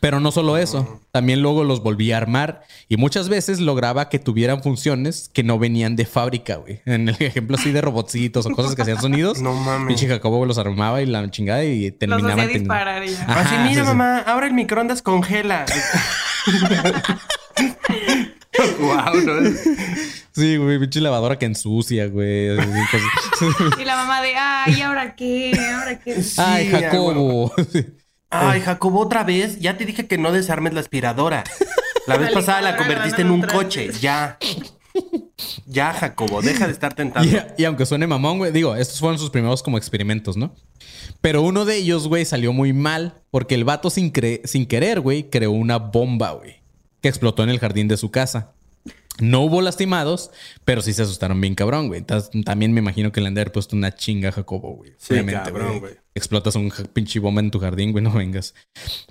Pero 0.00 0.18
no 0.20 0.32
solo 0.32 0.56
eso, 0.58 1.00
también 1.12 1.42
luego 1.42 1.62
los 1.62 1.80
volvía 1.82 2.16
a 2.16 2.18
armar 2.18 2.62
y 2.88 2.96
muchas 2.96 3.28
veces 3.28 3.60
lograba 3.60 4.08
que 4.08 4.18
tuvieran 4.18 4.60
funciones 4.62 5.30
que 5.32 5.44
no 5.44 5.58
venían 5.60 5.94
de 5.94 6.04
fábrica, 6.06 6.56
güey. 6.56 6.80
En 6.86 7.08
el 7.08 7.16
ejemplo 7.20 7.56
así 7.56 7.70
de 7.70 7.80
robotcitos 7.80 8.46
o 8.46 8.50
cosas 8.50 8.74
que 8.74 8.82
hacían 8.82 9.00
sonidos. 9.00 9.40
No 9.46 9.54
mames. 9.54 9.86
Pinche 9.88 10.08
Jacobo 10.08 10.44
los 10.44 10.58
armaba 10.58 11.00
y 11.02 11.06
la 11.06 11.30
chingada 11.30 11.62
y 11.64 11.90
Los 11.90 11.98
terminaban. 12.00 12.40
hacía 12.40 12.58
disparar 12.58 13.04
ya. 13.06 13.22
Ajá, 13.22 13.40
Así, 13.42 13.54
mira, 13.68 13.68
sí, 13.68 13.80
sí. 13.80 13.86
mamá, 13.96 14.18
ahora 14.20 14.46
el 14.48 14.54
microondas 14.54 15.02
congela. 15.02 15.66
wow, 18.80 19.14
¿no? 19.24 19.50
Sí, 20.32 20.56
güey, 20.56 20.78
pinche 20.78 21.00
lavadora 21.00 21.38
que 21.38 21.46
ensucia, 21.46 22.06
güey. 22.08 22.56
Y 23.78 23.84
la 23.84 23.96
mamá 23.96 24.20
de, 24.20 24.34
ay, 24.36 24.80
¿ahora 24.82 25.14
qué? 25.16 25.52
¿Ahora 25.78 25.98
qué? 25.98 26.14
Ay, 26.38 26.64
Sí, 26.66 26.70
Jacobo. 26.72 27.52
Ay, 27.56 27.86
Jacobo, 28.30 29.00
otra 29.00 29.24
vez. 29.24 29.58
Ya 29.60 29.76
te 29.76 29.84
dije 29.84 30.06
que 30.06 30.18
no 30.18 30.32
desarmes 30.32 30.74
la 30.74 30.80
aspiradora. 30.80 31.44
La 32.06 32.16
vez 32.16 32.28
La 32.30 32.34
pasada 32.34 32.60
la 32.60 32.76
convertiste 32.76 33.22
en 33.22 33.30
un 33.30 33.42
coche. 33.42 33.90
Ya. 34.00 34.38
Ya, 35.66 35.92
Jacobo, 35.92 36.40
deja 36.40 36.66
de 36.66 36.72
estar 36.72 36.94
tentando. 36.94 37.28
Y, 37.28 37.38
y 37.62 37.64
aunque 37.66 37.84
suene 37.84 38.06
mamón, 38.06 38.38
güey, 38.38 38.50
digo, 38.52 38.74
estos 38.74 38.98
fueron 38.98 39.18
sus 39.18 39.28
primeros 39.30 39.62
como 39.62 39.76
experimentos, 39.76 40.36
¿no? 40.36 40.54
Pero 41.20 41.42
uno 41.42 41.64
de 41.66 41.76
ellos, 41.76 42.08
güey, 42.08 42.24
salió 42.24 42.52
muy 42.54 42.72
mal 42.72 43.20
porque 43.30 43.54
el 43.54 43.64
vato 43.64 43.90
sin, 43.90 44.12
cre- 44.12 44.40
sin 44.46 44.64
querer, 44.66 45.00
güey, 45.00 45.28
creó 45.28 45.50
una 45.50 45.76
bomba, 45.78 46.32
güey, 46.32 46.62
que 47.02 47.08
explotó 47.08 47.42
en 47.42 47.50
el 47.50 47.58
jardín 47.58 47.88
de 47.88 47.98
su 47.98 48.10
casa. 48.10 48.54
No 49.20 49.40
hubo 49.40 49.62
lastimados, 49.62 50.30
pero 50.64 50.82
sí 50.82 50.92
se 50.92 51.02
asustaron 51.02 51.40
bien 51.40 51.54
cabrón, 51.54 51.88
güey. 51.88 52.02
También 52.44 52.72
me 52.72 52.80
imagino 52.80 53.12
que 53.12 53.20
le 53.20 53.28
han 53.28 53.34
de 53.34 53.40
haber 53.40 53.52
puesto 53.52 53.74
una 53.74 53.94
chinga 53.94 54.28
a 54.28 54.32
Jacobo, 54.32 54.74
güey. 54.74 54.92
Sí, 54.98 55.14
Obviamente, 55.14 55.42
cabrón, 55.42 55.80
güey. 55.80 55.94
Explotas 56.14 56.54
un 56.54 56.70
pinche 56.92 57.18
bomba 57.18 57.40
en 57.40 57.50
tu 57.50 57.58
jardín, 57.58 57.92
güey, 57.92 58.04
no 58.04 58.12
vengas. 58.12 58.54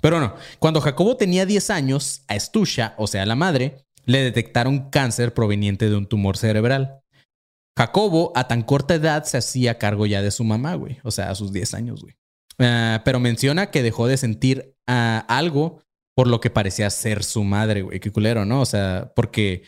Pero 0.00 0.20
no, 0.20 0.34
cuando 0.58 0.80
Jacobo 0.80 1.16
tenía 1.16 1.44
10 1.44 1.70
años, 1.70 2.22
a 2.28 2.36
Estusha, 2.36 2.94
o 2.98 3.06
sea, 3.06 3.26
la 3.26 3.34
madre, 3.34 3.84
le 4.04 4.22
detectaron 4.22 4.90
cáncer 4.90 5.34
proveniente 5.34 5.88
de 5.88 5.96
un 5.96 6.06
tumor 6.06 6.36
cerebral. 6.36 7.00
Jacobo 7.76 8.32
a 8.34 8.48
tan 8.48 8.62
corta 8.62 8.94
edad 8.94 9.24
se 9.24 9.36
hacía 9.36 9.78
cargo 9.78 10.06
ya 10.06 10.22
de 10.22 10.30
su 10.30 10.44
mamá, 10.44 10.74
güey. 10.74 10.98
O 11.02 11.10
sea, 11.10 11.30
a 11.30 11.34
sus 11.34 11.52
10 11.52 11.74
años, 11.74 12.02
güey. 12.02 12.14
Ah, 12.58 13.02
pero 13.04 13.20
menciona 13.20 13.70
que 13.70 13.82
dejó 13.82 14.06
de 14.06 14.16
sentir 14.16 14.74
ah, 14.86 15.24
algo 15.28 15.82
por 16.14 16.28
lo 16.28 16.40
que 16.40 16.48
parecía 16.48 16.88
ser 16.88 17.22
su 17.22 17.44
madre, 17.44 17.82
güey. 17.82 18.00
Qué 18.00 18.10
culero, 18.10 18.46
¿no? 18.46 18.62
O 18.62 18.66
sea, 18.66 19.12
porque 19.14 19.64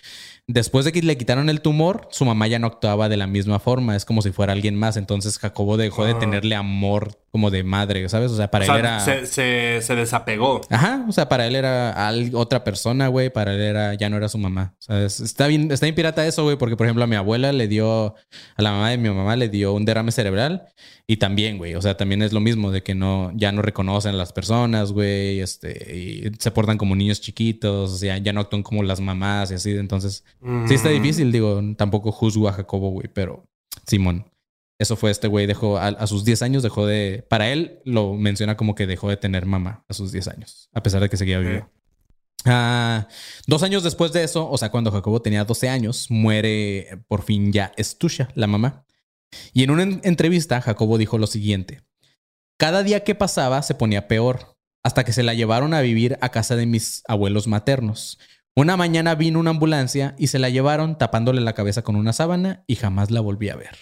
después 0.49 0.85
de 0.85 0.90
que 0.93 1.00
le 1.02 1.17
quitaron 1.17 1.49
el 1.49 1.61
tumor, 1.61 2.09
su 2.11 2.25
mamá 2.25 2.49
ya 2.49 2.59
no 2.59 2.67
actuaba 2.67 3.09
de 3.09 3.17
la 3.17 3.28
misma 3.28 3.61
forma. 3.61 3.95
Es 3.95 4.05
como 4.05 4.23
si 4.23 4.33
fuera 4.33 4.52
alguien 4.52 4.75
más. 4.75 4.97
Entonces 4.97 5.38
Jacobo 5.38 5.76
dejó 5.76 6.05
de 6.05 6.12
Ah. 6.12 6.19
tenerle 6.19 6.57
amor 6.57 7.17
como 7.31 7.50
de 7.50 7.62
madre, 7.62 8.09
¿sabes? 8.09 8.33
O 8.33 8.37
sea, 8.37 8.50
para 8.50 8.64
O 8.64 8.67
sea, 8.67 8.75
él 8.75 8.81
era... 8.81 9.00
se, 9.00 9.26
se- 9.26 9.81
se 9.83 9.95
desapegó. 9.95 10.62
Ajá, 10.71 11.05
o 11.09 11.12
sea, 11.12 11.28
para 11.28 11.47
él 11.47 11.55
era 11.55 12.09
al- 12.09 12.31
otra 12.35 12.64
persona, 12.64 13.09
güey, 13.09 13.31
para 13.31 13.52
él 13.55 13.61
era, 13.61 13.95
ya 13.95 14.09
no 14.09 14.17
era 14.17 14.28
su 14.28 14.38
mamá. 14.38 14.75
O 14.78 14.83
sea, 14.83 15.05
es- 15.05 15.21
está 15.21 15.47
bien, 15.47 15.71
está 15.71 15.85
bien 15.87 15.95
pirata 15.95 16.26
eso, 16.26 16.43
güey, 16.45 16.57
porque 16.57 16.75
por 16.76 16.87
ejemplo 16.87 17.05
a 17.05 17.07
mi 17.07 17.17
abuela 17.17 17.52
le 17.52 17.69
dio, 17.69 18.14
a 18.57 18.62
la 18.62 18.73
mamá 18.73 18.90
de 18.90 18.97
mi 18.99 19.11
mamá 19.11 19.37
le 19.37 19.49
dio 19.50 19.75
un 19.75 19.85
derrame 19.85 20.11
cerebral 20.11 20.64
y 21.10 21.16
también, 21.16 21.56
güey, 21.56 21.74
o 21.74 21.80
sea, 21.80 21.96
también 21.96 22.20
es 22.20 22.34
lo 22.34 22.40
mismo 22.40 22.70
de 22.70 22.82
que 22.82 22.94
no, 22.94 23.32
ya 23.34 23.50
no 23.50 23.62
reconocen 23.62 24.14
a 24.14 24.18
las 24.18 24.34
personas, 24.34 24.92
güey, 24.92 25.40
este, 25.40 25.96
y 25.96 26.30
se 26.38 26.50
portan 26.50 26.76
como 26.76 26.94
niños 26.94 27.22
chiquitos, 27.22 27.92
o 27.92 27.96
sea, 27.96 28.18
ya 28.18 28.34
no 28.34 28.42
actúan 28.42 28.62
como 28.62 28.82
las 28.82 29.00
mamás 29.00 29.50
y 29.50 29.54
así, 29.54 29.70
entonces, 29.70 30.22
sí 30.66 30.74
está 30.74 30.90
difícil, 30.90 31.32
digo, 31.32 31.62
tampoco 31.78 32.12
juzgo 32.12 32.46
a 32.46 32.52
Jacobo, 32.52 32.90
güey, 32.90 33.08
pero 33.12 33.48
Simón. 33.86 34.30
Eso 34.78 34.96
fue 34.96 35.10
este 35.10 35.28
güey, 35.28 35.46
dejó 35.46 35.78
a, 35.78 35.88
a 35.88 36.06
sus 36.06 36.24
10 36.24 36.42
años, 36.42 36.62
dejó 36.62 36.86
de. 36.86 37.26
Para 37.28 37.50
él 37.50 37.80
lo 37.84 38.14
menciona 38.14 38.56
como 38.56 38.76
que 38.76 38.86
dejó 38.86 39.08
de 39.08 39.16
tener 39.16 39.44
mamá 39.44 39.84
a 39.88 39.92
sus 39.92 40.12
10 40.12 40.28
años, 40.28 40.68
a 40.72 40.84
pesar 40.84 41.00
de 41.00 41.08
que 41.08 41.16
seguía 41.16 41.40
vivo. 41.40 41.68
Ah, 42.44 43.08
dos 43.48 43.64
años 43.64 43.82
después 43.82 44.12
de 44.12 44.22
eso, 44.22 44.48
o 44.48 44.56
sea, 44.56 44.70
cuando 44.70 44.92
Jacobo 44.92 45.20
tenía 45.20 45.44
12 45.44 45.68
años, 45.68 46.06
muere 46.10 47.00
por 47.08 47.22
fin 47.22 47.50
ya 47.52 47.72
Estusha, 47.76 48.28
la 48.34 48.46
mamá. 48.46 48.84
Y 49.52 49.62
en 49.62 49.70
una 49.70 49.82
en- 49.82 50.00
entrevista, 50.04 50.61
Jacobo 50.61 50.99
dijo 50.99 51.18
lo 51.18 51.26
siguiente: 51.26 51.82
Cada 52.58 52.82
día 52.82 53.04
que 53.04 53.14
pasaba 53.14 53.62
se 53.62 53.75
ponía 53.75 54.08
peor, 54.08 54.56
hasta 54.85 55.04
que 55.04 55.12
se 55.12 55.23
la 55.23 55.35
llevaron 55.35 55.75
a 55.75 55.80
vivir 55.80 56.18
a 56.20 56.30
casa 56.30 56.56
de 56.56 56.66
mis 56.66 57.02
abuelos 57.08 57.47
maternos. 57.47 58.18
Una 58.56 58.76
mañana 58.76 59.14
vino 59.14 59.38
una 59.38 59.50
ambulancia 59.50 60.14
y 60.18 60.28
se 60.28 60.38
la 60.40 60.49
llevaron 60.49 60.99
tapándole 60.99 61.40
la 61.40 61.52
cabeza 61.52 61.82
con 61.82 61.94
una 61.94 62.12
sábana 62.12 62.64
y 62.66 62.75
jamás 62.76 63.11
la 63.11 63.20
volví 63.20 63.50
a 63.50 63.56
ver. 63.56 63.76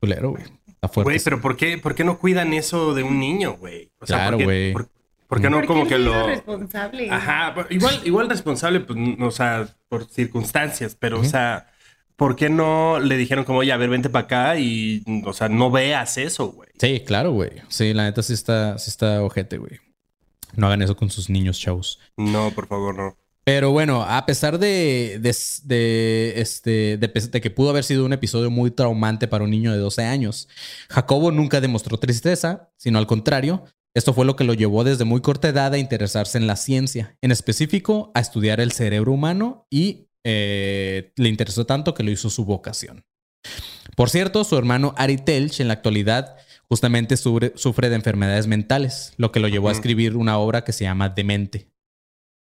Culero, 0.00 0.30
güey. 0.30 0.42
Está 0.68 0.88
fuerte. 0.88 1.04
Güey, 1.10 1.20
pero 1.24 1.40
¿por 1.40 1.56
qué, 1.56 1.78
¿por 1.78 1.94
qué 1.94 2.04
no 2.04 2.18
cuidan 2.18 2.52
eso 2.52 2.94
de 2.94 3.02
un 3.02 3.18
niño, 3.18 3.56
güey? 3.56 3.90
O 4.00 4.06
sea, 4.06 4.16
Claro, 4.18 4.32
¿por 4.32 4.38
qué- 4.38 4.44
güey. 4.44 4.72
¿por, 4.72 4.88
por 5.26 5.40
qué 5.40 5.50
no 5.50 5.66
como 5.66 5.86
que 5.86 5.94
es 5.94 6.00
lo... 6.00 6.26
responsable. 6.26 7.10
Ajá, 7.10 7.54
igual, 7.70 8.00
igual 8.04 8.28
responsable, 8.28 8.80
pues, 8.80 8.98
o 9.20 9.30
sea, 9.30 9.66
por 9.88 10.04
circunstancias, 10.08 10.96
pero, 10.98 11.20
o 11.20 11.24
sea, 11.24 11.66
¿por 12.16 12.36
qué 12.36 12.48
no 12.48 12.98
le 13.00 13.16
dijeron 13.16 13.44
como, 13.44 13.60
oye, 13.60 13.72
a 13.72 13.76
ver, 13.76 13.90
vente 13.90 14.10
para 14.10 14.24
acá 14.24 14.58
y, 14.58 15.02
o 15.24 15.32
sea, 15.32 15.48
no 15.48 15.70
veas 15.70 16.16
eso, 16.18 16.48
güey? 16.48 16.70
Sí, 16.78 17.00
claro, 17.06 17.32
güey. 17.32 17.50
Sí, 17.68 17.92
la 17.92 18.04
neta 18.04 18.22
sí 18.22 18.32
está, 18.32 18.78
sí 18.78 18.90
está 18.90 19.22
ojete, 19.22 19.58
güey. 19.58 19.80
No 20.56 20.66
hagan 20.66 20.82
eso 20.82 20.96
con 20.96 21.10
sus 21.10 21.28
niños, 21.30 21.58
chavos. 21.58 21.98
No, 22.16 22.50
por 22.52 22.66
favor, 22.66 22.94
no. 22.94 23.16
Pero 23.44 23.72
bueno, 23.72 24.02
a 24.02 24.24
pesar 24.24 24.58
de, 24.58 25.18
de, 25.20 25.36
de, 25.64 26.32
este, 26.36 26.96
de, 26.96 27.08
de 27.08 27.40
que 27.42 27.50
pudo 27.50 27.70
haber 27.70 27.84
sido 27.84 28.06
un 28.06 28.14
episodio 28.14 28.50
muy 28.50 28.70
traumante 28.70 29.28
para 29.28 29.44
un 29.44 29.50
niño 29.50 29.70
de 29.70 29.78
12 29.78 30.02
años, 30.02 30.48
Jacobo 30.88 31.30
nunca 31.30 31.60
demostró 31.60 31.98
tristeza, 31.98 32.70
sino 32.78 32.98
al 32.98 33.06
contrario, 33.06 33.64
esto 33.92 34.14
fue 34.14 34.24
lo 34.24 34.34
que 34.34 34.44
lo 34.44 34.54
llevó 34.54 34.82
desde 34.82 35.04
muy 35.04 35.20
corta 35.20 35.48
edad 35.48 35.74
a 35.74 35.78
interesarse 35.78 36.38
en 36.38 36.46
la 36.46 36.56
ciencia, 36.56 37.18
en 37.20 37.32
específico 37.32 38.12
a 38.14 38.20
estudiar 38.20 38.60
el 38.60 38.72
cerebro 38.72 39.12
humano 39.12 39.66
y 39.68 40.08
eh, 40.24 41.12
le 41.16 41.28
interesó 41.28 41.66
tanto 41.66 41.94
que 41.94 42.02
lo 42.02 42.10
hizo 42.10 42.30
su 42.30 42.44
vocación. 42.44 43.04
Por 43.96 44.10
cierto, 44.10 44.44
su 44.44 44.56
hermano 44.56 44.94
Ari 44.96 45.18
Telch 45.18 45.60
en 45.60 45.68
la 45.68 45.74
actualidad 45.74 46.36
justamente 46.68 47.16
sufre, 47.16 47.52
sufre 47.56 47.90
de 47.90 47.96
enfermedades 47.96 48.46
mentales, 48.46 49.12
lo 49.16 49.30
que 49.30 49.40
lo 49.40 49.48
llevó 49.48 49.68
a 49.68 49.72
escribir 49.72 50.16
una 50.16 50.38
obra 50.38 50.64
que 50.64 50.72
se 50.72 50.84
llama 50.84 51.10
Demente. 51.10 51.70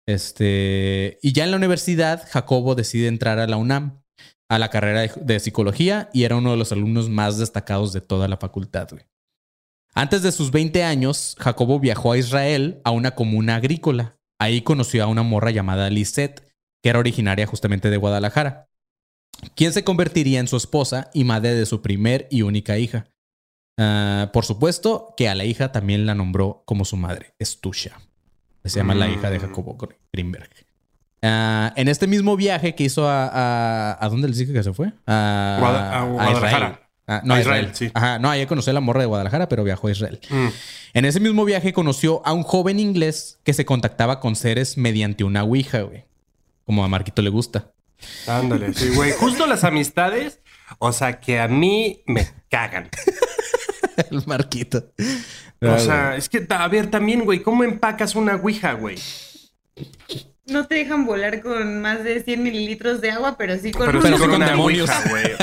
Este, 0.09 1.19
y 1.23 1.33
ya 1.33 1.45
en 1.45 1.51
la 1.51 1.57
universidad, 1.57 2.27
Jacobo 2.31 2.75
decide 2.75 3.09
entrar 3.09 3.39
a 3.39 3.47
la 3.47 3.57
UNAM, 3.57 4.03
a 4.49 4.59
la 4.59 4.71
carrera 4.71 5.03
de, 5.03 5.13
de 5.21 5.41
psicología, 5.41 6.09
y 6.13 6.25
era 6.25 6.37
uno 6.37 6.53
de 6.53 6.57
los 6.57 6.73
alumnos 6.73 7.09
más 7.11 7.39
destacados 7.39 7.93
de 7.93 8.01
toda 8.01 8.29
la 8.29 8.37
facultad. 8.37 8.89
güey. 8.91 9.05
Antes 9.95 10.23
de 10.23 10.31
sus 10.31 10.51
20 10.51 10.85
años, 10.85 11.37
Jacobo 11.39 11.81
viajó 11.81 12.13
a 12.13 12.19
Israel 12.19 12.81
a 12.85 12.91
una 12.91 13.15
comuna 13.15 13.57
agrícola. 13.57 14.19
Ahí 14.39 14.61
conoció 14.61 15.03
a 15.03 15.07
una 15.07 15.23
morra 15.23 15.51
llamada 15.51 15.89
Lisette, 15.89 16.46
que 16.87 16.91
era 16.91 17.01
originaria 17.01 17.49
justamente 17.49 17.91
de 17.91 17.97
Guadalajara, 17.97 18.69
quien 19.57 19.73
se 19.73 19.83
convertiría 19.83 20.39
en 20.39 20.47
su 20.47 20.57
esposa 20.57 21.11
y 21.13 21.25
madre 21.25 21.53
de 21.53 21.67
su 21.67 21.83
primer 21.83 22.29
y 22.31 22.43
única 22.43 22.79
hija. 22.79 23.09
Ah, 23.77 24.31
por 24.33 24.45
supuesto 24.45 25.13
que 25.17 25.29
a 25.29 25.35
la 25.35 25.43
hija 25.45 25.73
también 25.73 26.07
la 26.07 26.15
nombró 26.15 26.63
como 26.65 26.85
su 26.85 26.97
madre, 26.97 27.35
Estusha. 27.41 27.99
Se 28.65 28.79
llama 28.79 28.95
la 28.95 29.09
hija 29.09 29.31
de. 29.31 29.41
Jacobo 29.41 29.77
Greenberg. 30.13 30.49
Ah, 31.23 31.73
en 31.75 31.89
este 31.89 32.07
mismo 32.07 32.37
viaje 32.37 32.77
que 32.77 32.85
hizo 32.85 33.09
a... 33.09 33.27
¿A, 33.33 34.05
¿a 34.05 34.09
dónde 34.09 34.29
les 34.29 34.39
dije 34.39 34.53
que 34.53 34.63
se 34.63 34.73
fue? 34.73 34.93
A, 35.09 35.57
Guada- 35.59 35.99
a 35.99 36.05
Guadalajara. 36.05 36.47
Israel. 36.47 36.79
Ah, 37.09 37.21
no, 37.25 37.35
A 37.35 37.41
Israel, 37.41 37.65
Israel. 37.65 37.77
sí. 37.77 37.91
Ajá, 37.95 38.21
no, 38.21 38.31
ahí 38.31 38.47
conoció 38.47 38.71
a 38.71 38.75
la 38.75 38.81
morra 38.81 39.01
de 39.01 39.07
Guadalajara, 39.07 39.49
pero 39.49 39.65
viajó 39.65 39.89
a 39.89 39.91
Israel. 39.91 40.21
Mm. 40.31 40.47
En 40.95 41.05
ese 41.05 41.19
mismo 41.19 41.45
viaje 41.45 41.73
conoció 41.73 42.25
a 42.25 42.33
un 42.33 42.45
joven 42.45 42.79
inglés 42.79 43.41
que 43.43 43.55
se 43.55 43.65
contactaba 43.65 44.21
con 44.21 44.37
seres 44.37 44.77
mediante 44.79 45.25
una 45.25 45.43
ouija, 45.43 45.81
güey. 45.83 46.05
Como 46.67 46.85
a 46.85 46.89
Marquito 46.89 47.23
le 47.23 47.31
gusta. 47.31 47.73
Ándale, 48.27 48.75
sí, 48.75 48.91
güey. 48.95 49.13
Justo 49.13 49.47
las 49.47 49.65
amistades, 49.65 50.41
o 50.79 50.93
sea, 50.93 51.21
que 51.21 51.39
a 51.39 51.49
mí 51.49 52.03
me 52.07 52.29
cagan. 52.51 52.91
El 54.11 54.23
Marquito. 54.27 54.93
O 55.63 55.79
sea, 55.79 56.17
es 56.17 56.29
que, 56.29 56.47
a 56.51 56.69
ver, 56.69 56.91
también, 56.91 57.25
güey, 57.25 57.41
¿cómo 57.41 57.65
empacas 57.65 58.15
una 58.15 58.35
ouija, 58.37 58.73
güey? 58.75 58.99
No 60.45 60.67
te 60.67 60.75
dejan 60.77 61.07
volar 61.07 61.41
con 61.41 61.81
más 61.81 62.05
de 62.05 62.23
100 62.23 62.43
mililitros 62.43 63.01
de 63.01 63.11
agua, 63.11 63.37
pero 63.39 63.57
sí 63.59 63.73
con 63.73 63.87
Pero, 63.87 64.01
Pero 64.01 64.17
sí 64.17 64.23
con 64.23 64.33
una 64.35 64.51
demonios. 64.51 64.91
ouija, 64.91 65.09
güey. 65.09 65.25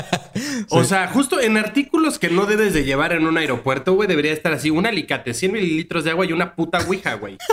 O 0.69 0.83
sea, 0.83 1.07
justo 1.09 1.39
en 1.41 1.57
artículos 1.57 2.17
que 2.19 2.29
no 2.29 2.45
debes 2.45 2.73
de 2.73 2.83
llevar 2.83 3.13
en 3.13 3.27
un 3.27 3.37
aeropuerto, 3.37 3.93
güey, 3.93 4.07
debería 4.07 4.31
estar 4.33 4.53
así, 4.53 4.69
un 4.69 4.85
alicate, 4.85 5.33
100 5.33 5.51
mililitros 5.51 6.03
de 6.03 6.11
agua 6.11 6.25
y 6.25 6.31
una 6.31 6.55
puta 6.55 6.79
ouija, 6.87 7.15
güey. 7.15 7.37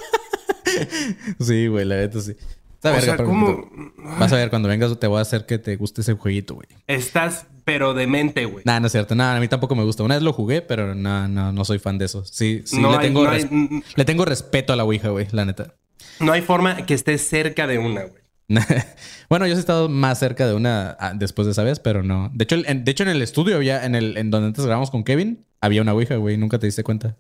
Sí, 1.41 1.67
güey, 1.67 1.85
la 1.85 1.97
neta 1.97 2.21
sí. 2.21 2.37
Está 2.81 2.91
O 2.91 2.93
verga, 2.93 3.05
sea, 3.05 3.17
pero 3.19 3.29
¿cómo 3.29 3.71
Vas 4.19 4.33
a 4.33 4.37
ver, 4.37 4.49
cuando 4.49 4.67
vengas 4.69 4.99
te 4.99 5.07
voy 5.07 5.19
a 5.19 5.21
hacer 5.21 5.45
que 5.45 5.59
te 5.59 5.77
guste 5.77 6.01
ese 6.01 6.15
jueguito, 6.15 6.55
güey. 6.55 6.67
estás 6.87 7.47
pero 7.65 7.93
demente, 7.93 8.47
güey? 8.47 8.65
Nah, 8.65 8.81
no 8.81 8.87
es 8.87 8.93
cierto. 8.93 9.15
Nada, 9.15 9.37
a 9.37 9.41
mí 9.41 9.47
tampoco 9.49 9.75
me 9.77 9.85
gusta. 9.85 10.03
Una 10.03 10.15
vez 10.15 10.25
lo 10.25 10.33
jugué, 10.33 10.63
pero 10.63 10.95
no, 10.95 11.29
no, 11.29 11.53
no 11.53 11.65
soy 11.67 11.79
fan 11.79 11.99
de 11.99 12.07
eso. 12.07 12.25
Sí, 12.25 12.63
sí, 12.65 12.81
No 12.81 12.91
le, 12.91 12.97
hay- 12.97 13.03
tengo 13.03 13.23
no 13.25 13.31
hay- 13.31 13.43
res- 13.43 13.51
le 13.95 14.05
tengo 14.07 14.25
respeto 14.25 14.73
a 14.73 14.77
la 14.77 14.85
Ouija, 14.85 15.11
güey, 15.11 15.27
la 15.33 15.45
neta. 15.45 15.75
No 16.21 16.33
hay 16.33 16.41
forma 16.41 16.87
que 16.87 16.95
estés 16.95 17.21
cerca 17.29 17.67
de 17.67 17.79
una, 17.79 18.05
güey. 18.05 18.23
bueno, 19.29 19.47
yo 19.47 19.55
he 19.55 19.59
estado 19.59 19.89
más 19.91 20.19
cerca 20.19 20.47
de 20.47 20.55
una 20.55 20.97
ah, 20.99 21.13
después 21.15 21.47
de 21.47 21.53
esa 21.53 21.63
vez, 21.63 21.79
pero 21.81 22.03
no. 22.03 22.31
De 22.35 22.45
hecho, 22.45 22.57
en, 22.65 22.85
de 22.85 22.91
hecho, 22.91 23.03
en 23.05 23.11
el 23.11 23.21
estudio 23.23 23.57
había, 23.57 23.85
en 23.85 23.95
el, 23.95 24.17
en 24.17 24.31
donde 24.31 24.49
antes 24.49 24.65
grabamos 24.65 24.91
con 24.91 25.05
Kevin, 25.05 25.45
había 25.61 25.83
una 25.83 25.93
Ouija, 25.93 26.17
güey. 26.17 26.39
Nunca 26.39 26.59
te 26.59 26.67
diste 26.67 26.83
cuenta. 26.83 27.17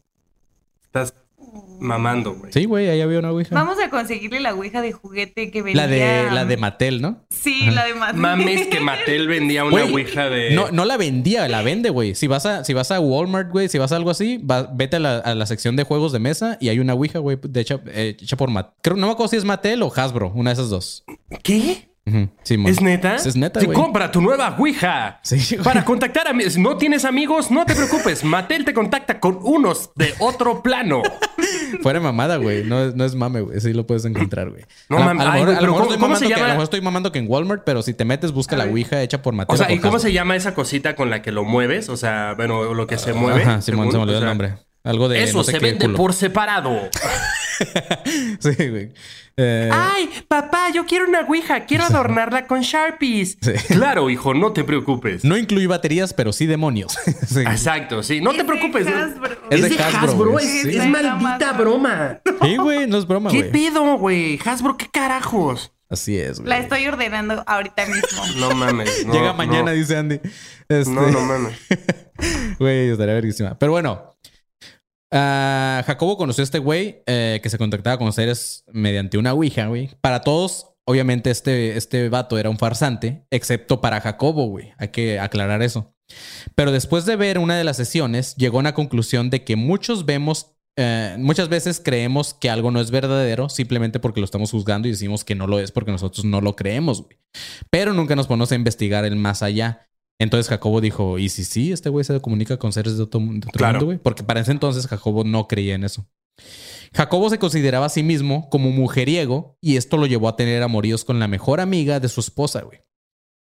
Estás 0.82 1.14
mamando, 1.80 2.34
güey. 2.34 2.52
Sí, 2.52 2.64
güey, 2.66 2.88
ahí 2.88 3.00
había 3.00 3.18
una 3.18 3.32
Ouija. 3.32 3.54
Vamos 3.54 3.76
a 3.84 3.90
conseguirle 3.90 4.40
la 4.40 4.54
ouija 4.54 4.80
de 4.82 4.92
juguete 4.92 5.50
que 5.50 5.62
vendía. 5.62 5.86
la 5.86 5.88
de, 5.90 6.30
la 6.30 6.44
de 6.44 6.56
Mattel, 6.56 7.00
¿no? 7.02 7.24
Sí, 7.30 7.70
la 7.70 7.84
de 7.86 7.94
Mattel. 7.94 8.20
Mames 8.20 8.66
que 8.68 8.80
Mattel 8.80 9.26
vendía 9.28 9.64
una 9.64 9.70
Güey, 9.82 9.92
ouija 9.92 10.28
de... 10.30 10.50
No, 10.54 10.70
no 10.70 10.84
la 10.84 10.96
vendía, 10.96 11.48
la 11.48 11.62
vende, 11.62 11.90
güey. 11.90 12.14
Si 12.14 12.26
vas 12.26 12.46
a, 12.46 12.64
si 12.64 12.72
vas 12.74 12.90
a 12.90 13.00
Walmart, 13.00 13.50
güey, 13.50 13.68
si 13.68 13.78
vas 13.78 13.92
a 13.92 13.96
algo 13.96 14.10
así, 14.10 14.38
va- 14.38 14.70
vete 14.72 14.96
a 14.96 15.00
la, 15.00 15.18
a 15.18 15.34
la 15.34 15.46
sección 15.46 15.76
de 15.76 15.84
juegos 15.84 16.12
de 16.12 16.18
mesa 16.20 16.56
y 16.60 16.68
hay 16.68 16.78
una 16.78 16.94
Ouija, 16.94 17.18
güey, 17.18 17.38
de 17.42 17.60
hecha, 17.60 17.80
eh, 17.88 18.16
hecha 18.20 18.36
por 18.36 18.50
Mattel. 18.50 18.72
Creo, 18.82 18.96
no 18.96 19.06
me 19.06 19.12
acuerdo 19.12 19.30
si 19.30 19.36
es 19.36 19.44
Mattel 19.44 19.82
o 19.82 19.92
Hasbro, 19.94 20.32
una 20.34 20.50
de 20.50 20.54
esas 20.54 20.70
dos. 20.70 21.04
¿Qué? 21.42 21.89
Sí. 22.42 22.56
¿Es 22.66 22.80
neta? 22.80 23.16
Es 23.16 23.36
neta, 23.36 23.60
güey. 23.62 23.76
compra 23.76 24.10
tu 24.10 24.20
nueva 24.20 24.56
ouija. 24.58 25.20
Sí. 25.22 25.56
Para 25.58 25.84
contactar 25.84 26.26
a... 26.28 26.32
¿No 26.58 26.76
tienes 26.76 27.04
amigos? 27.04 27.50
No 27.50 27.64
te 27.66 27.74
preocupes. 27.76 28.24
Mattel 28.24 28.64
te 28.64 28.74
contacta 28.74 29.20
con 29.20 29.38
unos 29.42 29.90
de 29.94 30.14
otro 30.18 30.62
plano. 30.62 31.02
Fuera 31.82 32.00
mamada, 32.00 32.36
güey. 32.38 32.64
No, 32.64 32.80
es- 32.84 32.94
no 32.96 33.04
es 33.04 33.14
mame, 33.14 33.42
güey. 33.42 33.60
Sí 33.60 33.72
lo 33.72 33.86
puedes 33.86 34.04
encontrar, 34.06 34.50
güey. 34.50 34.64
No 34.88 34.98
mames. 34.98 35.24
a 35.24 35.26
lo 35.26 35.32
mejor, 35.32 35.46
güey, 35.46 35.56
a 35.56 35.60
lo 35.60 35.60
pero 35.60 35.72
mejor 35.72 35.86
¿cómo- 35.98 36.62
estoy 36.64 36.80
mamando 36.80 37.12
que, 37.12 37.18
en 37.20 37.26
Walmart, 37.28 37.62
pero 37.64 37.82
si 37.82 37.94
te 37.94 38.04
metes, 38.04 38.32
busca 38.32 38.56
la 38.56 38.64
Ouija 38.64 39.00
hecha 39.02 39.22
por 39.22 39.34
Mattel. 39.34 39.54
O 39.54 39.56
sea, 39.56 39.70
¿y 39.70 39.78
cómo 39.78 39.98
se 39.98 40.12
llama 40.12 40.34
esa 40.36 40.54
cosita 40.54 40.96
con 40.96 41.10
la 41.10 41.22
que 41.22 41.30
lo 41.30 41.44
mueves? 41.44 41.88
O 41.88 41.96
sea, 41.96 42.34
bueno, 42.36 42.74
lo 42.74 42.86
que 42.86 42.98
se 42.98 43.12
mueve. 43.12 43.42
Ajá, 43.42 43.60
Simón, 43.62 43.90
se 43.92 43.96
me 43.98 44.02
olvidó 44.02 44.18
el 44.18 44.24
nombre. 44.24 44.54
Algo 44.84 45.08
de. 45.08 45.22
Eso 45.22 45.38
no 45.38 45.44
sé 45.44 45.52
se 45.52 45.58
qué 45.58 45.64
vende 45.64 45.86
culo. 45.86 45.96
por 45.96 46.12
separado. 46.14 46.88
Sí, 48.40 48.54
güey. 48.70 48.92
Eh, 49.36 49.68
Ay, 49.70 50.08
papá, 50.28 50.70
yo 50.74 50.86
quiero 50.86 51.06
una 51.06 51.20
ouija. 51.28 51.66
Quiero 51.66 51.84
adornarla 51.90 52.46
con 52.46 52.62
Sharpies. 52.62 53.36
Sí. 53.40 53.52
Claro, 53.68 54.08
hijo, 54.08 54.32
no 54.32 54.52
te 54.52 54.64
preocupes. 54.64 55.24
no 55.24 55.36
incluye 55.36 55.66
baterías, 55.66 56.14
pero 56.14 56.32
sí 56.32 56.46
demonios. 56.46 56.96
Sí. 57.26 57.40
Exacto, 57.40 58.02
sí. 58.02 58.20
No 58.22 58.30
Es 58.30 58.38
te 58.38 58.42
de 58.44 58.48
preocupes. 58.48 58.86
Hasbro. 58.86 59.36
Es 59.50 59.68
de 59.68 59.78
Hasbro, 59.82 60.30
güey. 60.30 60.46
Es, 60.46 60.62
Sí. 60.62 60.68
es 60.70 60.76
Está 60.76 61.14
maldita 61.16 61.52
broma. 61.52 62.20
Sí, 62.42 62.56
güey, 62.56 62.86
no 62.86 62.96
es 62.98 63.06
broma, 63.06 63.30
¿Qué 63.30 63.38
güey. 63.40 63.52
pedo, 63.52 63.98
güey? 63.98 64.38
Hasbro, 64.44 64.76
¿qué 64.78 64.88
carajos? 64.90 65.72
Así 65.90 66.18
es, 66.18 66.38
güey. 66.40 66.48
La 66.48 66.58
estoy 66.58 66.86
ordenando 66.86 67.42
ahorita 67.46 67.84
mismo. 67.86 68.26
No 68.38 68.54
mames. 68.54 69.06
no, 69.06 69.12
Llega 69.12 69.32
mañana, 69.34 69.72
no. 69.72 69.76
dice 69.76 69.96
Andy. 69.96 70.20
Este, 70.68 70.90
No, 70.90 71.06
no 71.10 71.20
mames. 71.20 71.52
Güey, 72.58 72.90
estaría 72.90 73.14
verguísima. 73.14 73.58
Pero 73.58 73.72
bueno. 73.72 74.09
Ah, 75.10 75.82
Jacobo 75.86 76.16
conoció 76.16 76.42
a 76.42 76.44
este 76.44 76.58
güey 76.58 77.02
eh, 77.06 77.40
que 77.42 77.50
se 77.50 77.58
contactaba 77.58 77.98
con 77.98 78.12
seres 78.12 78.64
mediante 78.72 79.18
una 79.18 79.32
Ouija, 79.32 79.66
güey. 79.66 79.90
Para 80.00 80.20
todos, 80.20 80.72
obviamente, 80.84 81.30
este, 81.30 81.76
este 81.76 82.08
vato 82.08 82.38
era 82.38 82.50
un 82.50 82.58
farsante, 82.58 83.26
excepto 83.30 83.80
para 83.80 84.00
Jacobo, 84.00 84.46
güey. 84.46 84.72
Hay 84.78 84.88
que 84.88 85.20
aclarar 85.20 85.62
eso. 85.62 85.94
Pero 86.54 86.72
después 86.72 87.04
de 87.06 87.16
ver 87.16 87.38
una 87.38 87.56
de 87.56 87.64
las 87.64 87.76
sesiones, 87.76 88.34
llegó 88.36 88.58
a 88.58 88.60
una 88.60 88.74
conclusión 88.74 89.30
de 89.30 89.44
que 89.44 89.56
muchos 89.56 90.06
vemos, 90.06 90.56
eh, 90.76 91.16
muchas 91.18 91.48
veces 91.48 91.80
creemos 91.84 92.34
que 92.34 92.50
algo 92.50 92.70
no 92.70 92.80
es 92.80 92.90
verdadero 92.90 93.48
simplemente 93.48 94.00
porque 94.00 94.20
lo 94.20 94.24
estamos 94.24 94.50
juzgando 94.50 94.88
y 94.88 94.92
decimos 94.92 95.24
que 95.24 95.34
no 95.34 95.46
lo 95.46 95.60
es 95.60 95.72
porque 95.72 95.92
nosotros 95.92 96.24
no 96.24 96.40
lo 96.40 96.56
creemos, 96.56 97.02
güey. 97.02 97.18
Pero 97.70 97.92
nunca 97.92 98.16
nos 98.16 98.26
ponemos 98.26 98.52
a 98.52 98.56
investigar 98.56 99.04
el 99.04 99.16
más 99.16 99.42
allá. 99.42 99.89
Entonces 100.20 100.48
Jacobo 100.48 100.80
dijo, 100.80 101.18
¿y 101.18 101.28
si 101.30 101.42
sí, 101.44 101.72
este 101.72 101.88
güey 101.88 102.04
se 102.04 102.20
comunica 102.20 102.58
con 102.58 102.72
seres 102.72 102.96
de 102.98 103.02
otro, 103.02 103.20
de 103.20 103.38
otro 103.38 103.50
Claro. 103.52 103.72
mundo, 103.72 103.86
güey? 103.86 103.98
Porque 103.98 104.22
para 104.22 104.40
ese 104.40 104.52
entonces 104.52 104.86
Jacobo 104.86 105.24
no 105.24 105.48
creía 105.48 105.74
en 105.74 105.82
eso. 105.82 106.06
Jacobo 106.94 107.30
se 107.30 107.38
consideraba 107.38 107.86
a 107.86 107.90
sí 107.90 108.02
mismo 108.02 108.48
como 108.50 108.70
mujeriego 108.70 109.56
y 109.60 109.76
esto 109.76 109.96
lo 109.96 110.06
llevó 110.06 110.28
a 110.28 110.36
tener 110.36 110.62
amoríos 110.62 111.04
con 111.04 111.18
la 111.18 111.26
mejor 111.28 111.60
amiga 111.60 112.00
de 112.00 112.08
su 112.08 112.20
esposa, 112.20 112.60
güey. 112.62 112.80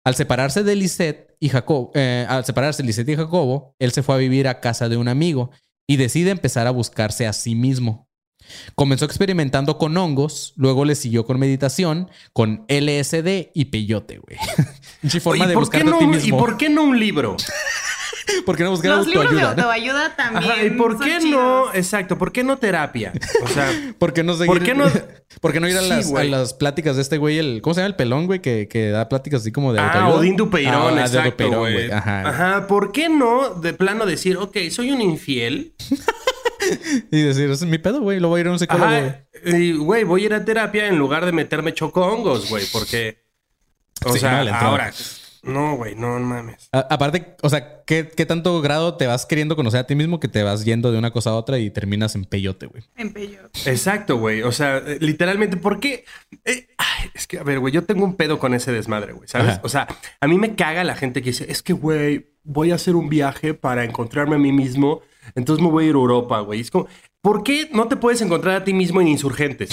Al 0.05 0.14
separarse 0.14 0.64
de 0.64 0.75
Lisette 0.75 1.37
y 1.38 1.49
Jacobo, 1.50 1.93
eh, 1.95 2.26
al 2.29 2.45
separarse 2.45 2.83
Lisette 2.83 3.11
y 3.11 3.17
Jacobo, 3.17 3.76
él 3.79 3.93
se 3.93 4.02
fue 4.02 4.14
a 4.14 4.19
vivir 4.19 4.49
a 4.49 4.61
casa 4.61 4.88
de 4.88 4.97
un 4.97 5.09
amigo 5.09 5.50
y 5.87 5.97
decide 5.97 6.31
empezar 6.31 6.67
a 6.67 6.71
buscarse 6.71 7.26
a 7.26 7.33
sí 7.33 7.55
mismo. 7.55 8.09
Comenzó 8.75 9.05
experimentando 9.05 9.79
con 9.79 9.97
hongos, 9.97 10.52
luego 10.57 10.85
le 10.85 10.95
siguió 10.97 11.25
con 11.25 11.38
meditación, 11.38 12.11
con 12.33 12.64
LSD 12.69 13.50
y 13.55 13.67
peyote, 13.67 14.19
güey. 14.19 14.37
Pinche 15.02 15.21
forma 15.21 15.44
¿Y 15.44 15.49
de 15.49 15.54
por, 15.54 15.68
qué 15.68 15.82
buscarte 15.82 15.88
a 15.88 15.90
no, 15.90 15.99
ti 15.99 16.04
¿Y 16.04 16.09
mismo. 16.09 16.38
por 16.38 16.56
qué 16.56 16.68
no 16.71 16.82
un 16.85 16.99
libro? 16.99 17.37
¿Por 18.47 18.56
qué 18.56 18.62
no 18.62 18.71
buscar 18.71 18.97
Los 18.97 19.06
libros 19.09 19.25
de 19.35 19.40
autoayuda? 19.42 19.54
no? 19.56 19.62
autoayuda 19.71 20.16
también. 20.16 20.50
Ajá, 20.52 20.64
¿y 20.64 20.71
por 20.71 20.92
son 20.92 21.00
qué 21.06 21.18
chidos. 21.18 21.30
no? 21.30 21.75
Exacto, 21.75 22.16
¿por 22.18 22.30
qué 22.32 22.44
no 22.44 22.56
terapia? 22.56 23.12
O 23.42 23.49
sea, 23.49 23.68
¿Por 23.99 24.12
qué 24.12 24.23
no 24.23 24.35
seguir? 24.35 24.47
¿Por 24.47 24.62
qué 24.62 24.75
no- 24.75 24.85
¿Por 25.40 25.52
qué 25.52 25.61
no 25.61 25.68
ir 25.68 25.76
a, 25.76 25.80
Sí, 25.82 25.88
las, 25.88 26.06
a 26.06 26.11
güey. 26.11 26.30
las 26.30 26.54
pláticas 26.54 26.94
de 26.97 27.02
este 27.02 27.18
güey? 27.18 27.38
El, 27.38 27.61
¿Cómo 27.62 27.75
se 27.75 27.80
llama 27.80 27.88
el 27.88 27.97
pelón, 27.97 28.26
güey? 28.26 28.40
Que, 28.40 28.68
que 28.68 28.90
da 28.90 29.09
pláticas 29.09 29.40
así 29.40 29.50
como 29.50 29.73
de 29.73 29.80
ah, 29.80 29.87
autoayuda. 29.87 30.14
Odín 30.21 30.37
Dupeirón, 30.37 30.92
Ah, 30.92 30.94
de 30.94 31.00
exacto, 31.00 31.30
Dupeirón, 31.30 31.61
güey. 31.73 31.90
Ajá. 31.90 32.28
Ajá, 32.28 32.66
¿por 32.68 32.92
qué 32.92 33.09
no 33.09 33.50
de 33.54 33.73
plano 33.75 34.06
decir, 34.06 34.37
ok, 34.37 34.56
soy 34.71 34.92
un 34.92 35.00
infiel? 35.02 35.75
Y 37.11 37.23
decir, 37.23 37.50
es 37.50 37.64
mi 37.64 37.78
pedo, 37.78 38.00
güey. 38.02 38.21
Lo 38.21 38.28
voy 38.28 38.38
a 38.38 38.40
ir 38.42 38.47
a 38.47 38.50
un 38.52 38.59
psicólogo, 38.59 38.88
güey. 38.88 39.00
Ajá, 39.04 39.25
y 39.44 39.73
güey, 39.73 40.04
voy 40.04 40.23
a 40.23 40.26
ir 40.26 40.35
a 40.35 40.44
terapia 40.44 40.87
en 40.87 40.97
lugar 40.97 41.26
de 41.26 41.32
meterme 41.32 41.75
choco-hongos, 41.75 42.49
güey, 42.49 42.64
porque... 42.73 43.22
O 44.04 44.12
Sí, 44.12 44.18
sea, 44.21 44.44
no, 44.44 44.54
ahora... 44.54 44.92
No, 45.44 45.75
güey, 45.75 45.97
no 45.97 46.21
mames. 46.21 46.68
A- 46.71 46.87
aparte, 46.88 47.35
o 47.42 47.50
sea, 47.50 47.82
¿qué, 47.85 48.09
¿qué 48.16 48.26
tanto 48.26 48.61
grado 48.61 48.94
te 48.97 49.09
vas 49.09 49.26
queriendo 49.26 49.56
conocer 49.56 49.80
a 49.80 49.87
ti 49.88 49.97
mismo 49.97 50.21
que 50.21 50.28
te 50.28 50.44
vas 50.44 50.64
yendo 50.64 50.92
de 50.92 50.99
una 50.99 51.11
cosa 51.11 51.30
a 51.30 51.35
otra 51.35 51.59
y 51.59 51.68
terminas 51.68 52.14
en 52.14 52.25
peyote, 52.26 52.66
güey? 52.66 52.85
En 52.97 53.12
peyote. 53.12 53.50
Exacto, 53.68 54.18
güey. 54.18 54.42
O 54.42 54.52
sea, 54.52 54.76
eh, 54.78 54.99
literalmente, 55.00 55.56
¿por 55.56 55.80
qué? 55.80 56.04
Eh, 56.44 56.68
ay, 56.78 57.11
es 57.14 57.26
que, 57.26 57.40
a 57.40 57.42
ver, 57.42 57.59
güey, 57.59 57.75
yo 57.75 57.82
tengo 57.82 58.04
un 58.04 58.14
pedo 58.14 58.38
con 58.38 58.54
ese 58.54 58.71
desmadre, 58.71 59.14
güey, 59.14 59.26
¿sabes? 59.26 59.54
Ajá. 59.54 59.61
O 59.64 59.68
sea, 59.68 59.88
a 60.21 60.28
mí 60.28 60.38
me 60.38 60.54
caga 60.54 60.85
la 60.85 60.94
gente 60.94 61.23
que 61.23 61.30
dice, 61.30 61.50
es 61.50 61.61
que, 61.64 61.73
güey, 61.73 62.30
voy 62.44 62.71
a 62.71 62.76
hacer 62.76 62.94
un 62.94 63.09
viaje 63.09 63.52
para 63.52 63.82
encontrarme 63.82 64.37
a 64.37 64.38
mí 64.38 64.52
mismo, 64.52 65.00
entonces 65.35 65.61
me 65.61 65.73
voy 65.73 65.87
a 65.87 65.88
ir 65.88 65.94
a 65.97 65.99
Europa, 65.99 66.38
güey. 66.38 66.61
Es 66.61 66.71
como, 66.71 66.87
¿por 67.23 67.45
qué 67.45 67.71
no 67.73 67.87
te 67.87 67.97
puedes 67.97 68.21
encontrar 68.21 68.57
a 68.57 68.64
ti 68.64 68.75
mismo 68.75 69.00
en 69.00 69.09
Insurgentes? 69.09 69.71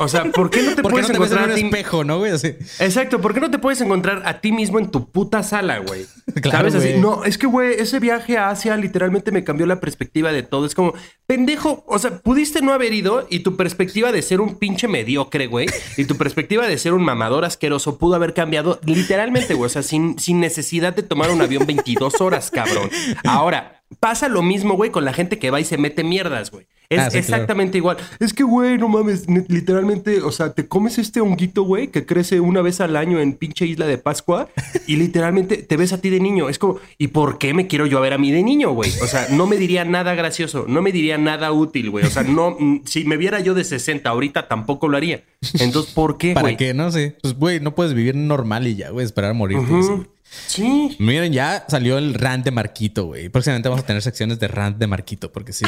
O 0.00 0.08
sea, 0.08 0.24
¿por 0.24 0.50
qué 0.50 0.62
no 0.62 0.74
te 0.74 0.82
¿Por 0.82 0.92
qué 0.92 1.02
no 1.02 1.06
puedes 1.06 1.06
te 1.06 1.12
en 1.12 1.16
encontrar 1.16 1.44
un 1.44 1.50
a 1.52 1.54
ti 1.54 1.64
espejo, 1.64 2.04
no, 2.04 2.18
güey? 2.18 2.32
Así. 2.32 2.48
Exacto, 2.80 3.20
¿por 3.20 3.32
qué 3.32 3.40
no 3.40 3.50
te 3.50 3.58
puedes 3.58 3.80
encontrar 3.80 4.22
a 4.26 4.40
ti 4.40 4.50
mismo 4.50 4.78
en 4.78 4.90
tu 4.90 5.08
puta 5.10 5.42
sala, 5.42 5.78
güey? 5.78 6.06
Claro, 6.42 6.70
¿Sabes? 6.70 6.74
Así, 6.76 6.98
no, 6.98 7.24
es 7.24 7.38
que, 7.38 7.48
güey, 7.48 7.74
ese 7.74 7.98
viaje 7.98 8.38
a 8.38 8.50
Asia 8.50 8.76
literalmente 8.76 9.32
me 9.32 9.42
cambió 9.42 9.66
la 9.66 9.80
perspectiva 9.80 10.30
de 10.30 10.44
todo. 10.44 10.64
Es 10.64 10.76
como, 10.76 10.94
pendejo, 11.26 11.84
o 11.88 11.98
sea, 11.98 12.18
pudiste 12.18 12.62
no 12.62 12.72
haber 12.72 12.94
ido 12.94 13.26
y 13.30 13.40
tu 13.40 13.56
perspectiva 13.56 14.12
de 14.12 14.22
ser 14.22 14.40
un 14.40 14.56
pinche 14.56 14.86
mediocre, 14.86 15.48
güey, 15.48 15.66
y 15.96 16.04
tu 16.04 16.16
perspectiva 16.16 16.68
de 16.68 16.78
ser 16.78 16.92
un 16.92 17.02
mamador 17.02 17.44
asqueroso 17.44 17.98
pudo 17.98 18.14
haber 18.14 18.32
cambiado 18.32 18.78
literalmente, 18.84 19.54
güey, 19.54 19.66
o 19.66 19.70
sea, 19.70 19.82
sin, 19.82 20.20
sin 20.20 20.38
necesidad 20.38 20.94
de 20.94 21.02
tomar 21.02 21.30
un 21.32 21.42
avión 21.42 21.66
22 21.66 22.20
horas, 22.20 22.52
cabrón. 22.52 22.88
Ahora, 23.24 23.82
pasa 23.98 24.28
lo 24.28 24.42
mismo, 24.42 24.74
güey, 24.74 24.90
con 24.90 25.04
la 25.04 25.12
gente 25.12 25.40
que 25.40 25.50
va 25.50 25.60
y 25.60 25.64
se 25.64 25.78
mete 25.78 26.04
mierdas, 26.04 26.52
güey. 26.52 26.68
Es 26.90 26.98
Ah, 26.98 27.04
sí, 27.04 27.10
claro. 27.10 27.18
exactamente 27.20 27.78
igual. 27.78 27.96
Es 28.18 28.34
que, 28.34 28.42
güey, 28.42 28.76
no 28.76 28.88
mames, 28.88 29.26
literalmente, 29.48 30.20
o 30.22 30.32
sea, 30.32 30.52
te 30.52 30.66
comes 30.66 30.98
este 30.98 31.20
honguito, 31.20 31.62
güey, 31.62 31.88
que 31.88 32.04
crece 32.04 32.40
una 32.40 32.62
vez 32.62 32.80
al 32.80 32.96
año 32.96 33.20
en 33.20 33.34
pinche 33.34 33.64
isla 33.64 33.86
de 33.86 33.96
Pascua 33.96 34.48
y 34.88 34.96
literalmente 34.96 35.58
te 35.58 35.76
ves 35.76 35.92
a 35.92 36.00
ti 36.00 36.10
de 36.10 36.18
niño. 36.18 36.48
Es 36.48 36.58
como, 36.58 36.78
¿y 36.98 37.08
por 37.08 37.38
qué 37.38 37.54
me 37.54 37.68
quiero 37.68 37.86
yo 37.86 38.00
ver 38.00 38.12
a 38.12 38.18
mí 38.18 38.32
de 38.32 38.42
niño, 38.42 38.72
güey? 38.72 38.90
O 39.02 39.06
sea, 39.06 39.28
no 39.30 39.46
me 39.46 39.56
diría 39.56 39.84
nada 39.84 40.14
gracioso, 40.16 40.64
no 40.68 40.82
me 40.82 40.90
diría 40.90 41.16
nada 41.16 41.52
útil, 41.52 41.90
güey. 41.90 42.04
O 42.04 42.10
sea, 42.10 42.24
no, 42.24 42.56
mm, 42.58 42.80
si 42.86 43.04
me 43.04 43.16
viera 43.16 43.38
yo 43.40 43.54
de 43.54 43.62
60 43.62 44.10
ahorita 44.10 44.48
tampoco 44.48 44.88
lo 44.88 44.96
haría. 44.96 45.22
Entonces, 45.60 45.92
¿por 45.94 46.18
qué, 46.18 46.34
¿Para 46.34 46.48
güey? 46.48 46.56
qué? 46.56 46.74
No 46.74 46.90
sé. 46.90 47.16
Pues, 47.22 47.34
güey, 47.34 47.60
no 47.60 47.74
puedes 47.74 47.94
vivir 47.94 48.16
normal 48.16 48.66
y 48.66 48.74
ya, 48.74 48.90
güey, 48.90 49.06
esperar 49.06 49.30
a 49.30 49.34
morirte. 49.34 49.64
Así, 49.64 49.88
güey. 49.88 50.06
Sí. 50.46 50.96
Miren, 51.00 51.32
ya 51.32 51.64
salió 51.68 51.98
el 51.98 52.14
rant 52.14 52.44
de 52.44 52.50
Marquito, 52.52 53.06
güey. 53.06 53.28
Próximamente 53.28 53.68
vamos 53.68 53.82
a 53.82 53.86
tener 53.86 54.00
secciones 54.02 54.38
de 54.38 54.46
rant 54.48 54.78
de 54.78 54.86
Marquito, 54.86 55.32
porque 55.32 55.52
sí, 55.52 55.64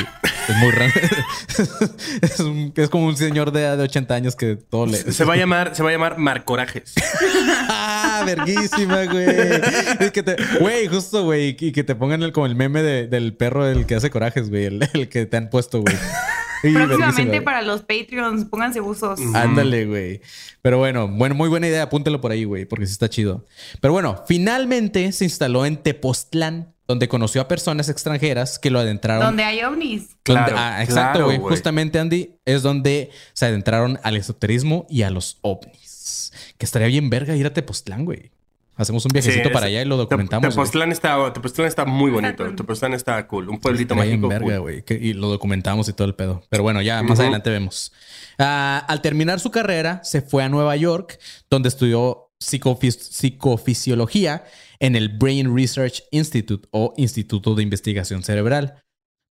es 0.48 0.56
muy 0.56 0.70
rant. 0.70 0.94
es, 2.22 2.40
un- 2.40 2.72
es 2.76 2.88
como 2.88 3.06
un 3.06 3.16
señor 3.16 3.50
de, 3.52 3.60
de 3.76 3.82
80 3.82 4.14
años 4.14 4.36
que 4.36 4.56
todo 4.56 4.86
le. 4.86 4.98
Se 4.98 5.24
va 5.24 5.34
a 5.34 5.36
llamar, 5.36 5.74
se 5.74 5.82
va 5.82 5.88
a 5.88 5.92
llamar 5.92 6.18
Marcorajes. 6.18 6.94
¡Ah! 7.68 8.22
Verguísima, 8.24 9.04
güey. 9.04 9.26
Es 10.00 10.10
que 10.12 10.22
te. 10.22 10.36
Güey, 10.60 10.86
justo, 10.86 11.24
güey. 11.24 11.56
Y 11.58 11.72
que 11.72 11.82
te 11.84 11.94
pongan 11.94 12.22
el, 12.22 12.32
como 12.32 12.46
el 12.46 12.54
meme 12.54 12.82
de- 12.82 13.06
del 13.08 13.34
perro 13.34 13.66
el 13.66 13.86
que 13.86 13.96
hace 13.96 14.10
corajes, 14.10 14.48
güey. 14.48 14.66
El, 14.66 14.88
el 14.92 15.08
que 15.08 15.26
te 15.26 15.36
han 15.36 15.50
puesto, 15.50 15.80
güey. 15.80 15.94
Próximamente 16.62 17.42
para 17.42 17.62
los 17.62 17.80
Patreons, 17.82 18.44
pónganse 18.46 18.80
buzos. 18.80 19.18
Ándale, 19.34 19.86
güey. 19.86 20.20
Pero 20.62 20.78
bueno, 20.78 21.08
bueno, 21.08 21.34
muy 21.34 21.48
buena 21.48 21.66
idea. 21.66 21.82
Apúntelo 21.82 22.20
por 22.20 22.30
ahí, 22.32 22.44
güey, 22.44 22.64
porque 22.64 22.86
sí 22.86 22.92
está 22.92 23.08
chido. 23.10 23.46
Pero 23.80 23.92
bueno, 23.92 24.22
finalmente 24.28 25.10
se 25.12 25.24
instaló 25.24 25.66
en 25.66 25.76
Tepoztlán, 25.76 26.72
donde 26.86 27.08
conoció 27.08 27.40
a 27.40 27.48
personas 27.48 27.88
extranjeras 27.88 28.58
que 28.58 28.70
lo 28.70 28.78
adentraron. 28.78 29.24
Donde 29.24 29.44
hay 29.44 29.62
ovnis. 29.62 30.08
donde- 30.08 30.16
Claro, 30.22 30.56
ah, 30.58 30.82
exacto, 30.82 31.24
güey. 31.24 31.38
Justamente, 31.50 31.98
Andy, 31.98 32.36
es 32.44 32.62
donde 32.62 33.10
se 33.32 33.46
adentraron 33.46 33.98
al 34.02 34.16
esoterismo 34.16 34.86
y 34.88 35.02
a 35.02 35.10
los 35.10 35.38
ovnis. 35.42 36.32
Que 36.58 36.64
estaría 36.66 36.88
bien 36.88 37.10
verga 37.10 37.34
ir 37.36 37.46
a 37.46 37.52
Tepoztlán, 37.52 38.04
güey. 38.04 38.30
Hacemos 38.74 39.04
un 39.04 39.10
viajecito 39.12 39.48
Sí, 39.48 39.52
para 39.52 39.66
allá 39.66 39.82
y 39.82 39.84
lo 39.84 39.96
documentamos. 39.98 40.48
Tepoztlán 40.54 40.92
está, 40.92 41.32
Tepoztlán 41.32 41.68
está 41.68 41.84
muy 41.84 42.10
bonito. 42.10 42.44
Tepoztlán 42.54 42.94
está 42.94 43.26
cool. 43.26 43.48
Un 43.50 43.60
pueblito 43.60 43.94
mágico. 43.94 44.28
verga, 44.28 44.46
cool. 44.46 44.60
güey. 44.60 44.82
que- 44.82 44.94
Y 44.94 45.12
lo 45.12 45.28
documentamos 45.28 45.88
y 45.88 45.92
todo 45.92 46.06
el 46.08 46.14
pedo. 46.14 46.42
Pero 46.48 46.62
bueno, 46.62 46.80
ya 46.80 47.02
más 47.02 47.20
adelante 47.20 47.50
vemos. 47.50 47.92
Ah, 48.38 48.84
al 48.88 49.02
terminar 49.02 49.40
su 49.40 49.50
carrera, 49.50 50.00
se 50.04 50.22
fue 50.22 50.42
a 50.42 50.48
Nueva 50.48 50.74
York, 50.76 51.18
donde 51.50 51.68
estudió 51.68 52.30
psicofis- 52.42 52.98
psicofisiología 53.10 54.44
en 54.80 54.96
el 54.96 55.10
Brain 55.10 55.54
Research 55.54 56.02
Institute 56.10 56.66
o 56.72 56.94
Instituto 56.96 57.54
de 57.54 57.62
Investigación 57.62 58.22
Cerebral, 58.22 58.82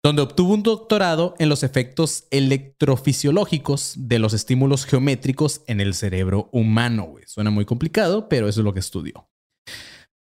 donde 0.03 0.21
obtuvo 0.21 0.53
un 0.53 0.63
doctorado 0.63 1.35
en 1.39 1.49
los 1.49 1.63
efectos 1.63 2.25
electrofisiológicos 2.31 3.95
de 3.97 4.19
los 4.19 4.33
estímulos 4.33 4.85
geométricos 4.85 5.61
en 5.67 5.81
el 5.81 5.93
cerebro 5.93 6.49
humano. 6.53 7.03
güey. 7.03 7.25
Suena 7.27 7.49
muy 7.49 7.65
complicado, 7.65 8.29
pero 8.29 8.47
eso 8.47 8.61
es 8.61 8.63
lo 8.63 8.73
que 8.73 8.79
estudió. 8.79 9.29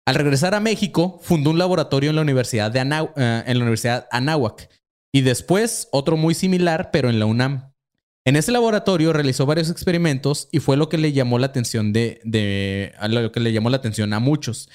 Al 0.06 0.14
regresar 0.14 0.54
a 0.54 0.60
México, 0.60 1.18
fundó 1.22 1.50
un 1.50 1.58
laboratorio 1.58 2.10
en 2.10 2.16
la 2.16 2.22
Universidad, 2.22 2.70
de 2.70 2.78
eh, 2.80 3.42
en 3.46 3.58
la 3.58 3.62
Universidad 3.64 4.06
Anáhuac 4.12 4.70
y 5.12 5.22
después 5.22 5.88
otro 5.92 6.16
muy 6.16 6.34
similar, 6.34 6.90
pero 6.92 7.10
en 7.10 7.18
la 7.18 7.26
UNAM. 7.26 7.72
En 8.24 8.34
ese 8.36 8.50
laboratorio 8.52 9.12
realizó 9.12 9.46
varios 9.46 9.70
experimentos 9.70 10.48
y 10.52 10.58
fue 10.60 10.76
lo 10.76 10.88
que 10.88 10.98
le 10.98 11.12
llamó 11.12 11.38
la 11.38 11.46
atención 11.46 11.92
de, 11.92 12.20
de- 12.24 12.92
a 12.98 13.08
lo 13.08 13.30
que 13.30 13.40
le 13.40 13.52
llamó 13.52 13.70
la 13.70 13.76
atención 13.76 14.12
a 14.12 14.20
muchos, 14.20 14.68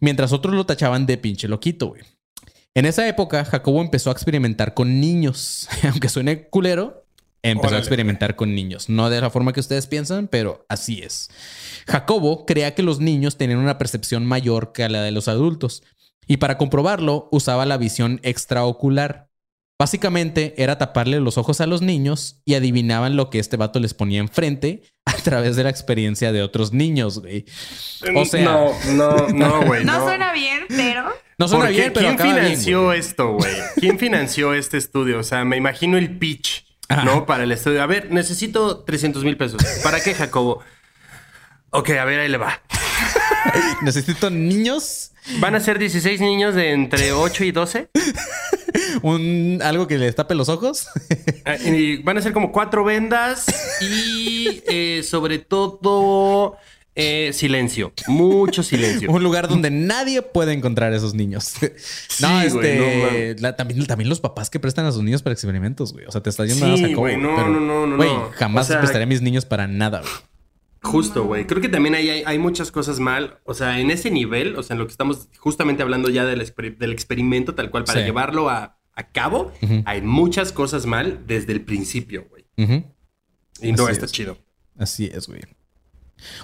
mientras 0.00 0.32
otros 0.32 0.54
lo 0.54 0.66
tachaban 0.66 1.06
de 1.06 1.16
pinche 1.18 1.46
loquito, 1.46 1.88
güey. 1.88 2.02
En 2.76 2.84
esa 2.84 3.08
época, 3.08 3.42
Jacobo 3.46 3.80
empezó 3.80 4.10
a 4.10 4.12
experimentar 4.12 4.74
con 4.74 5.00
niños, 5.00 5.66
aunque 5.90 6.10
suene 6.10 6.46
culero, 6.50 7.06
empezó 7.42 7.74
a 7.74 7.78
experimentar 7.78 8.36
con 8.36 8.54
niños, 8.54 8.90
no 8.90 9.08
de 9.08 9.18
la 9.18 9.30
forma 9.30 9.54
que 9.54 9.60
ustedes 9.60 9.86
piensan, 9.86 10.28
pero 10.28 10.66
así 10.68 11.00
es. 11.00 11.30
Jacobo 11.86 12.44
creía 12.44 12.74
que 12.74 12.82
los 12.82 13.00
niños 13.00 13.38
tenían 13.38 13.60
una 13.60 13.78
percepción 13.78 14.26
mayor 14.26 14.72
que 14.72 14.86
la 14.90 15.00
de 15.00 15.10
los 15.10 15.26
adultos 15.26 15.84
y 16.26 16.36
para 16.36 16.58
comprobarlo 16.58 17.30
usaba 17.32 17.64
la 17.64 17.78
visión 17.78 18.20
extraocular. 18.22 19.25
Básicamente 19.78 20.54
era 20.56 20.78
taparle 20.78 21.20
los 21.20 21.36
ojos 21.36 21.60
a 21.60 21.66
los 21.66 21.82
niños 21.82 22.40
y 22.46 22.54
adivinaban 22.54 23.14
lo 23.14 23.28
que 23.28 23.38
este 23.38 23.58
vato 23.58 23.78
les 23.78 23.92
ponía 23.92 24.20
enfrente 24.20 24.82
a 25.04 25.12
través 25.12 25.56
de 25.56 25.64
la 25.64 25.70
experiencia 25.70 26.32
de 26.32 26.42
otros 26.42 26.72
niños, 26.72 27.18
güey. 27.20 27.44
O 28.14 28.24
sea, 28.24 28.42
No, 28.42 28.72
no, 28.94 29.28
no, 29.28 29.62
güey. 29.66 29.84
No, 29.84 29.98
no. 29.98 30.06
suena 30.06 30.32
bien, 30.32 30.60
pero 30.68 31.04
no 31.38 31.48
suena 31.48 31.68
bien, 31.68 31.92
pero 31.92 32.06
¿quién 32.06 32.14
acaba 32.14 32.32
bien, 32.32 32.44
financió 32.46 32.84
güey. 32.84 32.98
esto, 33.00 33.32
güey? 33.34 33.52
¿Quién 33.78 33.98
financió 33.98 34.54
este 34.54 34.78
estudio? 34.78 35.18
O 35.18 35.22
sea, 35.22 35.44
me 35.44 35.58
imagino 35.58 35.98
el 35.98 36.16
pitch, 36.18 36.64
Ajá. 36.88 37.04
¿no? 37.04 37.26
Para 37.26 37.44
el 37.44 37.52
estudio. 37.52 37.82
A 37.82 37.86
ver, 37.86 38.10
necesito 38.10 38.82
300 38.84 39.24
mil 39.24 39.36
pesos. 39.36 39.62
¿Para 39.82 40.00
qué, 40.00 40.14
Jacobo? 40.14 40.62
Ok, 41.70 41.90
a 41.90 42.04
ver, 42.06 42.20
ahí 42.20 42.28
le 42.30 42.38
va. 42.38 42.62
Necesito 43.82 44.30
niños, 44.30 45.12
Van 45.40 45.56
a 45.56 45.60
ser 45.60 45.78
16 45.78 46.20
niños 46.20 46.54
de 46.54 46.72
entre 46.72 47.12
8 47.12 47.44
y 47.44 47.50
12. 47.52 47.90
Un 49.02 49.60
algo 49.62 49.86
que 49.86 49.98
les 49.98 50.14
tape 50.14 50.34
los 50.34 50.48
ojos. 50.48 50.86
Y 51.64 51.98
van 52.02 52.18
a 52.18 52.22
ser 52.22 52.32
como 52.32 52.52
cuatro 52.52 52.84
vendas 52.84 53.46
y 53.80 54.62
eh, 54.68 55.02
sobre 55.04 55.38
todo 55.38 56.56
eh, 56.94 57.30
silencio. 57.34 57.92
Mucho 58.08 58.62
silencio. 58.62 59.10
un 59.10 59.22
lugar 59.22 59.48
donde 59.48 59.70
nadie 59.70 60.22
puede 60.22 60.52
encontrar 60.54 60.92
a 60.92 60.96
esos 60.96 61.14
niños. 61.14 61.52
no, 61.60 61.68
Sí, 62.08 62.22
no 62.22 62.40
este. 62.40 63.36
la- 63.38 63.54
también, 63.56 63.86
también 63.86 64.08
los 64.08 64.20
papás 64.20 64.48
que 64.50 64.58
prestan 64.58 64.86
a 64.86 64.92
sus 64.92 65.02
niños 65.02 65.22
para 65.22 65.34
experimentos, 65.34 65.92
güey. 65.92 66.06
O 66.06 66.10
sea, 66.12 66.22
te 66.22 66.30
está 66.30 66.44
yendo 66.46 66.76
Sí, 66.76 66.84
a 66.92 66.96
güey, 66.96 67.16
no, 67.16 67.36
pero, 67.36 67.48
no, 67.48 67.60
no, 67.60 67.86
no, 67.86 67.96
Güey, 67.96 68.10
jamás 68.32 68.66
O 68.66 68.68
sea- 68.70 68.78
prestaría 68.78 69.04
a 69.04 69.08
mis 69.08 69.20
niños 69.22 69.44
para 69.44 69.66
nada, 69.66 70.00
güey. 70.00 70.12
Justo, 70.86 71.24
güey. 71.24 71.46
Creo 71.46 71.60
que 71.60 71.68
también 71.68 71.94
hay, 71.94 72.08
hay 72.08 72.38
muchas 72.38 72.70
cosas 72.70 73.00
mal. 73.00 73.38
O 73.44 73.54
sea, 73.54 73.80
en 73.80 73.90
ese 73.90 74.10
nivel, 74.10 74.56
o 74.56 74.62
sea, 74.62 74.74
en 74.74 74.78
lo 74.78 74.86
que 74.86 74.92
estamos 74.92 75.28
justamente 75.38 75.82
hablando 75.82 76.08
ya 76.10 76.24
del, 76.24 76.40
exper- 76.40 76.76
del 76.78 76.92
experimento 76.92 77.54
tal 77.54 77.70
cual, 77.70 77.84
para 77.84 78.00
Sí. 78.00 78.04
llevarlo 78.06 78.48
a, 78.48 78.78
a 78.94 79.10
cabo, 79.12 79.52
hay 79.84 80.00
muchas 80.02 80.52
cosas 80.52 80.86
mal 80.86 81.24
desde 81.26 81.52
el 81.52 81.62
principio, 81.64 82.26
güey. 82.30 82.46
Ujú. 82.56 82.84
Y 83.60 83.72
no 83.72 83.84
Así 83.84 83.92
está 83.92 84.06
es. 84.06 84.12
chido. 84.12 84.38
Así 84.78 85.06
es, 85.12 85.26
güey. 85.26 85.40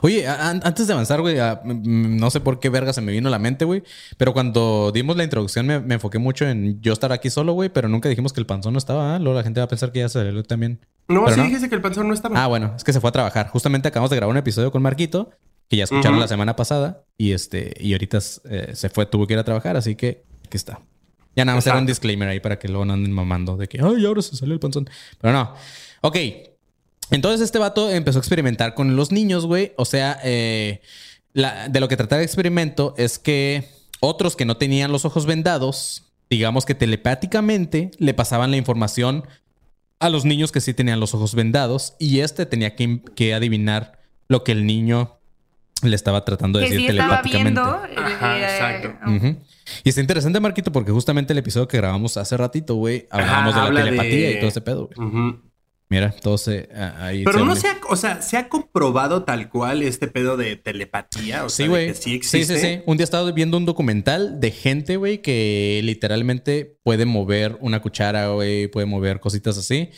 Oye, 0.03 0.27
antes 0.29 0.87
de 0.87 0.93
avanzar, 0.93 1.21
güey, 1.21 1.37
no 1.65 2.31
sé 2.31 2.41
por 2.41 2.61
qué 2.61 2.69
verga 2.69 2.93
se 2.93 3.01
me 3.01 3.13
vino 3.13 3.29
a 3.29 3.31
la 3.31 3.39
mente, 3.39 3.65
güey. 3.65 3.83
Pero 4.17 4.33
cuando 4.33 4.93
dimos 4.93 5.17
la 5.17 5.25
introducción 5.25 5.67
me, 5.67 5.81
me 5.81 5.95
enfoqué 5.95 6.19
mucho 6.19 6.47
en 6.47 6.81
yo 6.81 6.93
estar 6.93 7.13
aquí 7.13 7.31
solo, 7.31 7.53
güey. 7.53 7.69
Pero 7.69 7.89
nunca 7.89 8.09
dijimos 8.09 8.33
que 8.33 8.41
el 8.41 8.47
panzón 8.47 8.75
no 8.75 8.79
estaba. 8.79 9.15
¿ah? 9.15 9.19
Luego 9.19 9.37
la 9.39 9.43
gente 9.43 9.61
va 9.61 9.65
a 9.65 9.69
pensar 9.69 9.93
que 9.93 10.01
ya 10.01 10.09
se 10.09 10.19
salió 10.21 10.43
también. 10.43 10.81
No, 11.09 11.25
Pero 11.25 11.35
sí 11.35 11.41
no. 11.41 11.47
dijiste 11.47 11.69
que 11.69 11.75
el 11.75 11.83
panzón 11.83 12.09
no 12.09 12.15
estaba. 12.15 12.43
Ah, 12.43 12.47
bueno, 12.47 12.75
es 12.77 12.85
que 12.85 12.93
se 12.93 13.01
fue 13.01 13.09
a 13.09 13.13
trabajar. 13.13 13.49
Justamente 13.49 13.89
acabamos 13.89 14.11
de 14.11 14.17
grabar 14.17 14.31
un 14.33 14.39
episodio 14.39 14.71
con 14.71 14.83
Marquito, 14.83 15.31
que 15.69 15.77
ya 15.79 15.85
escucharon 15.85 16.21
la 16.21 16.29
semana 16.29 16.55
pasada. 16.55 17.05
Y 17.17 17.33
este, 17.33 17.75
y 17.81 17.93
ahorita 17.93 18.19
eh, 18.51 18.71
se 18.75 18.89
fue, 18.89 19.07
tuvo 19.07 19.27
que 19.27 19.33
ir 19.35 19.39
a 19.39 19.45
trabajar, 19.45 19.77
así 19.77 19.97
que 19.97 20.25
aquí 20.47 20.57
está. 20.57 20.81
Ya 21.35 21.45
nada 21.47 21.57
más 21.57 21.67
era 21.67 21.79
un 21.79 21.87
disclaimer 21.87 22.29
ahí 22.29 22.41
para 22.41 22.59
que 22.59 22.69
luego 22.69 22.85
no 22.85 22.93
anden 22.93 23.11
mamando 23.11 23.57
de 23.57 23.67
que, 23.67 23.79
ay, 23.83 24.05
ahora 24.05 24.21
se 24.21 24.37
salió 24.37 24.53
el 24.53 24.61
panzón. 24.61 24.89
Pero 25.21 25.33
no. 25.33 25.55
Ok. 26.03 26.17
Entonces 27.13 27.41
este 27.41 27.59
vato 27.59 27.91
empezó 27.91 28.19
a 28.19 28.21
experimentar 28.21 28.75
con 28.75 28.97
los 28.97 29.13
niños, 29.13 29.47
güey. 29.47 29.73
O 29.77 29.85
sea, 29.85 30.19
eh, 30.25 30.81
la- 31.33 31.69
de 31.69 31.79
lo 31.81 31.87
que 31.89 31.97
trataba 31.97 32.21
el 32.21 32.27
experimento 32.27 32.95
es 32.99 33.19
que 33.19 33.69
otros 34.01 34.35
que 34.35 34.45
no 34.45 34.57
tenían 34.57 34.91
los 34.91 35.05
ojos 35.05 35.27
vendados, 35.27 36.11
digamos 36.29 36.65
que 36.67 36.75
telepáticamente 36.75 37.91
le 37.99 38.15
pasaban 38.15 38.51
la 38.51 38.57
información 38.57 39.25
a 40.01 40.09
los 40.09 40.25
niños 40.25 40.51
que 40.51 40.61
sí 40.61 40.75
tenían 40.75 40.99
los 40.99 41.15
ojos 41.15 41.35
vendados 41.37 41.95
y 42.01 42.21
este 42.21 42.47
tenía 42.47 42.75
que, 42.75 43.01
que 43.15 43.35
adivinar 43.35 44.01
lo 44.29 44.43
que 44.43 44.53
el 44.53 44.67
niño 44.67 45.19
le 45.83 45.95
estaba 45.95 46.25
tratando 46.25 46.59
de 46.59 46.65
Que 46.67 46.71
decir 46.73 46.91
sí 46.91 46.97
estaba 46.97 47.23
telepáticamente. 47.23 47.61
viendo. 47.61 48.01
Ajá, 48.03 48.39
eh, 48.39 48.43
exacto. 48.43 49.11
Ujú. 49.11 49.37
Y 49.85 49.89
está 49.89 50.01
interesante, 50.01 50.41
Marquito, 50.41 50.73
porque 50.73 50.91
justamente 50.93 51.33
el 51.33 51.39
episodio 51.39 51.69
que 51.69 51.77
grabamos 51.77 52.17
hace 52.17 52.37
ratito, 52.37 52.75
güey, 52.77 53.07
hablábamos 53.11 53.55
Ajá, 53.55 53.67
de 53.67 53.73
la 53.73 53.85
telepatía 53.85 54.29
de- 54.29 54.33
y 54.33 54.39
todo 54.41 54.49
ese 54.49 54.61
pedo, 54.61 54.91
güey. 54.95 55.09
Ujú. 55.09 55.41
Mira, 55.93 56.15
ah, 56.75 56.95
ahí. 57.05 57.23
Pero 57.23 57.41
se 57.41 57.45
no 57.45 57.55
se 57.55 57.69
ha, 57.69 57.77
o 57.91 57.97
sea, 57.97 58.23
se 58.23 58.39
ha 58.39 58.49
comprobado 58.49 59.25
tal 59.25 59.51
cual 59.51 59.83
este 59.83 60.09
pedo 60.09 60.39
de 60.39 60.57
telepatía. 60.57 61.45
O 61.45 61.51
Sí, 61.51 61.67
güey. 61.67 61.95
sí 61.95 62.03
Sí, 62.03 62.15
existe. 62.15 62.59
sí, 62.59 62.67
sí. 62.67 62.83
Un 62.87 62.97
día 62.97 63.05
estaba 63.05 63.31
viendo 63.31 63.59
un 63.59 63.67
documental 63.67 64.41
de 64.41 64.53
gente, 64.53 64.97
güey, 64.97 65.21
que 65.21 65.83
literalmente 65.85 66.79
puede 66.83 67.05
mover 67.05 67.59
una 67.61 67.83
cuchara, 67.83 68.29
güey, 68.29 68.69
puede 68.69 68.87
mover 68.87 69.21
cositas 69.21 69.59
así. 69.59 69.91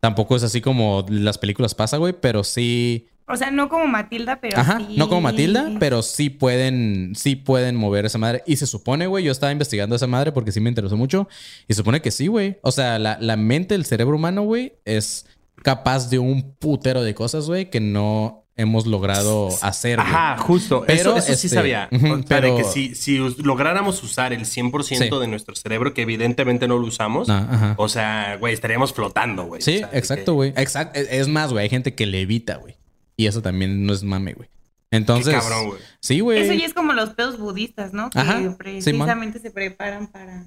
Tampoco 0.00 0.34
es 0.34 0.42
así 0.42 0.60
como 0.60 1.06
las 1.08 1.38
películas 1.38 1.76
pasa, 1.76 1.96
güey, 1.96 2.12
pero 2.20 2.42
sí. 2.42 3.06
O 3.28 3.36
sea, 3.36 3.50
no 3.50 3.68
como 3.68 3.86
Matilda, 3.86 4.40
pero 4.40 4.58
Ajá, 4.58 4.78
sí. 4.78 4.94
no 4.96 5.08
como 5.08 5.20
Matilda, 5.20 5.72
pero 5.80 6.02
sí 6.02 6.30
pueden, 6.30 7.12
sí 7.16 7.34
pueden 7.34 7.74
mover 7.76 8.06
esa 8.06 8.18
madre. 8.18 8.42
Y 8.46 8.56
se 8.56 8.66
supone, 8.66 9.06
güey, 9.06 9.24
yo 9.24 9.32
estaba 9.32 9.50
investigando 9.52 9.94
esa 9.96 10.06
madre 10.06 10.30
porque 10.32 10.52
sí 10.52 10.60
me 10.60 10.68
interesó 10.68 10.96
mucho. 10.96 11.28
Y 11.66 11.74
se 11.74 11.78
supone 11.78 12.00
que 12.02 12.10
sí, 12.10 12.26
güey. 12.28 12.58
O 12.62 12.70
sea, 12.70 12.98
la, 13.00 13.18
la 13.20 13.36
mente, 13.36 13.74
el 13.74 13.84
cerebro 13.84 14.16
humano, 14.16 14.42
güey, 14.42 14.74
es 14.84 15.26
capaz 15.66 16.08
de 16.10 16.20
un 16.20 16.54
putero 16.60 17.02
de 17.02 17.12
cosas, 17.12 17.46
güey, 17.48 17.70
que 17.70 17.80
no 17.80 18.44
hemos 18.54 18.86
logrado 18.86 19.48
hacer. 19.62 19.96
güey. 19.96 20.08
Ajá, 20.08 20.38
justo. 20.38 20.84
Pero, 20.86 21.16
eso 21.16 21.16
eso 21.18 21.26
sí 21.26 21.46
este, 21.48 21.48
sabía. 21.48 21.88
O 21.92 21.98
sea, 21.98 22.16
de 22.16 22.22
pero- 22.28 22.56
que 22.56 22.62
si, 22.62 22.94
si 22.94 23.18
lográramos 23.42 24.00
usar 24.04 24.32
el 24.32 24.46
100% 24.46 25.16
Sí. 25.16 25.20
de 25.20 25.26
nuestro 25.26 25.56
cerebro, 25.56 25.92
que 25.92 26.02
evidentemente 26.02 26.68
no 26.68 26.78
lo 26.78 26.86
usamos, 26.86 27.28
Ah, 27.28 27.74
o 27.78 27.88
sea, 27.88 28.36
güey, 28.38 28.54
estaríamos 28.54 28.92
flotando, 28.92 29.44
güey. 29.46 29.60
Sí, 29.60 29.74
O 29.74 29.78
sea, 29.80 29.88
de 29.88 29.98
exacto, 29.98 30.24
que- 30.26 30.30
güey. 30.36 30.48
Exacto. 30.56 31.00
Es 31.00 31.26
más, 31.26 31.50
güey, 31.52 31.64
hay 31.64 31.68
gente 31.68 31.96
que 31.96 32.06
levita, 32.06 32.56
güey. 32.58 32.76
Y 33.16 33.26
eso 33.26 33.42
también 33.42 33.84
no 33.86 33.92
es 33.92 34.04
mame, 34.04 34.34
güey. 34.34 34.48
Entonces. 34.92 35.34
Qué 35.34 35.40
cabrón, 35.40 35.66
güey. 35.70 35.80
Sí, 36.00 36.20
güey. 36.20 36.42
Eso 36.42 36.52
ya 36.52 36.64
es 36.64 36.72
como 36.74 36.92
los 36.92 37.10
pedos 37.10 37.38
budistas, 37.40 37.92
¿no? 37.92 38.08
Que 38.10 38.20
Ajá, 38.20 38.54
precisamente 38.56 39.40
se 39.40 39.50
preparan 39.50 40.06
para. 40.06 40.44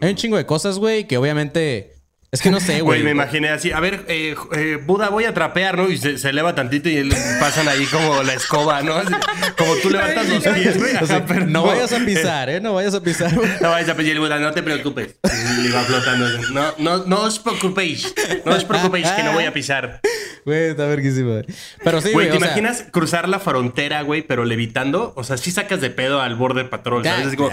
Hay 0.00 0.08
un 0.10 0.16
chingo 0.16 0.38
de 0.38 0.46
cosas, 0.46 0.78
güey, 0.78 1.06
que 1.06 1.18
obviamente. 1.18 1.92
Es 2.32 2.42
que 2.42 2.50
no 2.50 2.58
sé, 2.60 2.80
güey. 2.80 3.00
Güey, 3.00 3.02
me 3.04 3.10
imaginé 3.12 3.48
así. 3.50 3.72
A 3.72 3.80
ver, 3.80 4.04
eh, 4.08 4.34
eh, 4.56 4.78
Buda, 4.84 5.08
voy 5.10 5.24
a 5.24 5.32
trapear, 5.32 5.76
¿no? 5.78 5.88
Y 5.88 5.96
se, 5.96 6.18
se 6.18 6.30
eleva 6.30 6.54
tantito 6.54 6.88
y 6.88 7.08
pasan 7.40 7.68
ahí 7.68 7.86
como 7.86 8.22
la 8.24 8.34
escoba, 8.34 8.82
¿no? 8.82 8.94
Así, 8.96 9.12
como 9.56 9.74
tú 9.76 9.90
levantas 9.90 10.28
los 10.28 10.42
pies, 10.42 10.76
güey. 10.78 10.96
O 10.96 11.06
sea, 11.06 11.20
no 11.46 11.62
vayas 11.64 11.92
a 11.92 11.98
pisar, 12.04 12.50
¿eh? 12.50 12.60
No 12.60 12.74
vayas 12.74 12.94
a 12.94 13.02
pisar. 13.02 13.34
güey. 13.34 13.48
No 13.60 13.70
vayas 13.70 13.88
a 13.88 13.94
pisar 13.96 14.12
el 14.12 14.20
Buda, 14.20 14.38
no 14.38 14.52
te 14.52 14.62
preocupes. 14.62 15.16
Y 15.64 15.68
va 15.70 15.82
flotando. 15.82 16.26
No, 16.52 16.74
no, 16.78 17.04
no 17.06 17.22
os 17.22 17.38
preocupéis. 17.38 18.12
No 18.44 18.54
os 18.54 18.64
preocupéis 18.64 19.08
que 19.10 19.22
no 19.22 19.32
voy 19.32 19.44
a 19.44 19.52
pisar. 19.52 20.00
Güey, 20.44 20.70
está 20.70 20.86
verguísima. 20.86 21.30
güey. 21.32 21.44
Pero 21.82 22.00
sí, 22.00 22.12
Güey. 22.12 22.28
¿te 22.30 22.36
o 22.36 22.40
sea, 22.40 22.48
imaginas 22.48 22.84
cruzar 22.92 23.28
la 23.28 23.40
frontera, 23.40 24.02
güey, 24.02 24.22
pero 24.22 24.44
levitando? 24.44 25.12
O 25.16 25.24
sea, 25.24 25.36
sí 25.36 25.50
sacas 25.50 25.80
de 25.80 25.90
pedo 25.90 26.20
al 26.20 26.36
border 26.36 26.68
patrol, 26.70 27.02
ya, 27.02 27.12
¿sabes? 27.16 27.28
Es 27.28 27.36
como. 27.36 27.50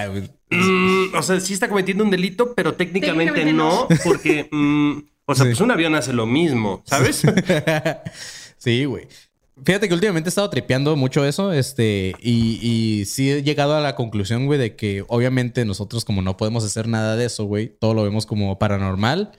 Mm, 0.57 1.15
o 1.15 1.23
sea, 1.23 1.39
sí 1.39 1.53
está 1.53 1.67
cometiendo 1.69 2.03
un 2.03 2.09
delito, 2.09 2.53
pero 2.53 2.73
técnicamente, 2.73 3.33
Técnicamente 3.33 3.53
no, 3.53 3.87
no. 3.89 3.95
porque, 4.03 4.47
mm, 4.51 4.91
o 5.25 5.35
sea, 5.35 5.45
Sí. 5.45 5.49
pues 5.51 5.61
un 5.61 5.71
avión 5.71 5.95
hace 5.95 6.13
lo 6.13 6.25
mismo, 6.25 6.83
¿sabes? 6.85 7.23
sí, 8.57 8.85
güey. 8.85 9.07
Fíjate 9.65 9.87
que 9.87 9.93
últimamente 9.93 10.27
he 10.27 10.31
estado 10.31 10.49
tripeando 10.49 10.95
mucho 10.95 11.23
eso, 11.25 11.53
este, 11.53 12.15
y, 12.19 12.59
y 12.61 13.05
sí 13.05 13.29
he 13.29 13.43
llegado 13.43 13.75
a 13.75 13.81
la 13.81 13.95
conclusión, 13.95 14.45
güey, 14.47 14.59
de 14.59 14.75
que 14.75 15.05
obviamente 15.07 15.63
nosotros 15.63 16.05
como 16.05 16.21
no 16.21 16.37
podemos 16.37 16.63
hacer 16.65 16.87
nada 16.87 17.15
de 17.15 17.25
eso, 17.25 17.45
güey, 17.45 17.67
todo 17.79 17.93
lo 17.93 18.03
vemos 18.03 18.25
como 18.25 18.57
paranormal, 18.57 19.31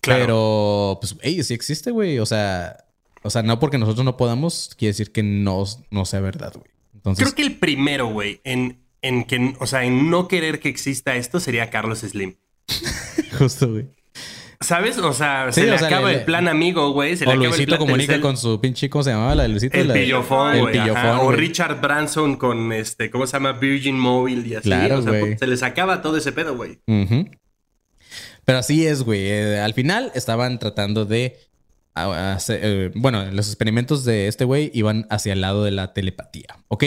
Claro. 0.00 0.20
pero 0.22 0.98
pues, 1.00 1.16
hey, 1.22 1.42
sí 1.42 1.54
existe, 1.54 1.90
güey, 1.90 2.20
o 2.20 2.24
sea, 2.24 2.84
o 3.24 3.30
sea, 3.30 3.42
no 3.42 3.58
porque 3.58 3.78
nosotros 3.78 4.04
no 4.04 4.16
podamos, 4.16 4.70
quiere 4.78 4.90
decir 4.90 5.10
que 5.10 5.24
no, 5.24 5.64
no 5.90 6.04
sea 6.04 6.20
verdad, 6.20 6.52
güey. 6.54 6.70
Entonces, 6.94 7.24
Creo 7.24 7.34
que 7.34 7.42
el 7.42 7.58
primero, 7.58 8.06
güey, 8.06 8.40
en, 8.44 8.78
en 9.02 9.24
que, 9.24 9.54
o 9.60 9.66
sea, 9.66 9.84
en 9.84 10.10
no 10.10 10.28
querer 10.28 10.60
que 10.60 10.68
exista 10.68 11.16
esto 11.16 11.40
sería 11.40 11.70
Carlos 11.70 12.00
Slim. 12.00 12.36
justo, 13.38 13.70
güey. 13.70 13.86
¿Sabes? 14.60 14.98
O 14.98 15.12
sea, 15.12 15.52
Sí, 15.52 15.60
se 15.60 15.66
le 15.68 15.78
sea, 15.78 15.86
acaba 15.86 16.10
le- 16.10 16.18
el 16.18 16.24
plan 16.24 16.48
amigo, 16.48 16.90
güey. 16.92 17.16
Se 17.16 17.24
le 17.24 17.30
O 17.30 17.34
el 17.34 17.38
Luisito 17.44 17.66
plan 17.68 17.78
comunica 17.78 18.20
con 18.20 18.36
su 18.36 18.60
pinche, 18.60 18.90
¿cómo 18.90 19.04
se 19.04 19.10
llamaba 19.10 19.36
la 19.36 19.44
de 19.44 19.50
Luisito? 19.50 19.78
El 19.78 19.86
La 19.88 19.94
pillofón, 19.94 20.54
El 20.56 20.60
güey. 20.62 20.72
pillofón, 20.72 21.18
O. 21.20 21.30
Richard 21.30 21.80
Branson 21.80 22.34
con 22.36 22.72
este, 22.72 23.08
¿cómo 23.08 23.26
se 23.28 23.34
llama? 23.34 23.52
Virgin 23.52 23.96
Mobile 23.96 24.48
y 24.48 24.54
así. 24.56 24.64
Claro, 24.68 24.98
o 24.98 25.02
sea, 25.02 25.12
güey. 25.20 25.38
se 25.38 25.46
les 25.46 25.62
acaba 25.62 26.02
todo 26.02 26.16
ese 26.16 26.32
pedo, 26.32 26.56
güey. 26.56 26.80
Pero 28.44 28.58
así 28.58 28.84
es, 28.86 29.02
güey. 29.04 29.20
Eh, 29.30 29.60
al 29.60 29.74
final 29.74 30.10
estaban 30.14 30.58
tratando 30.58 31.04
de. 31.04 31.36
Eh, 32.48 32.90
bueno, 32.94 33.24
los 33.30 33.48
experimentos 33.48 34.04
de 34.04 34.28
este 34.28 34.44
güey 34.44 34.70
iban 34.74 35.06
hacia 35.10 35.32
el 35.32 35.40
lado 35.40 35.64
de 35.64 35.70
la 35.70 35.92
telepatía, 35.92 36.58
¿ok? 36.68 36.84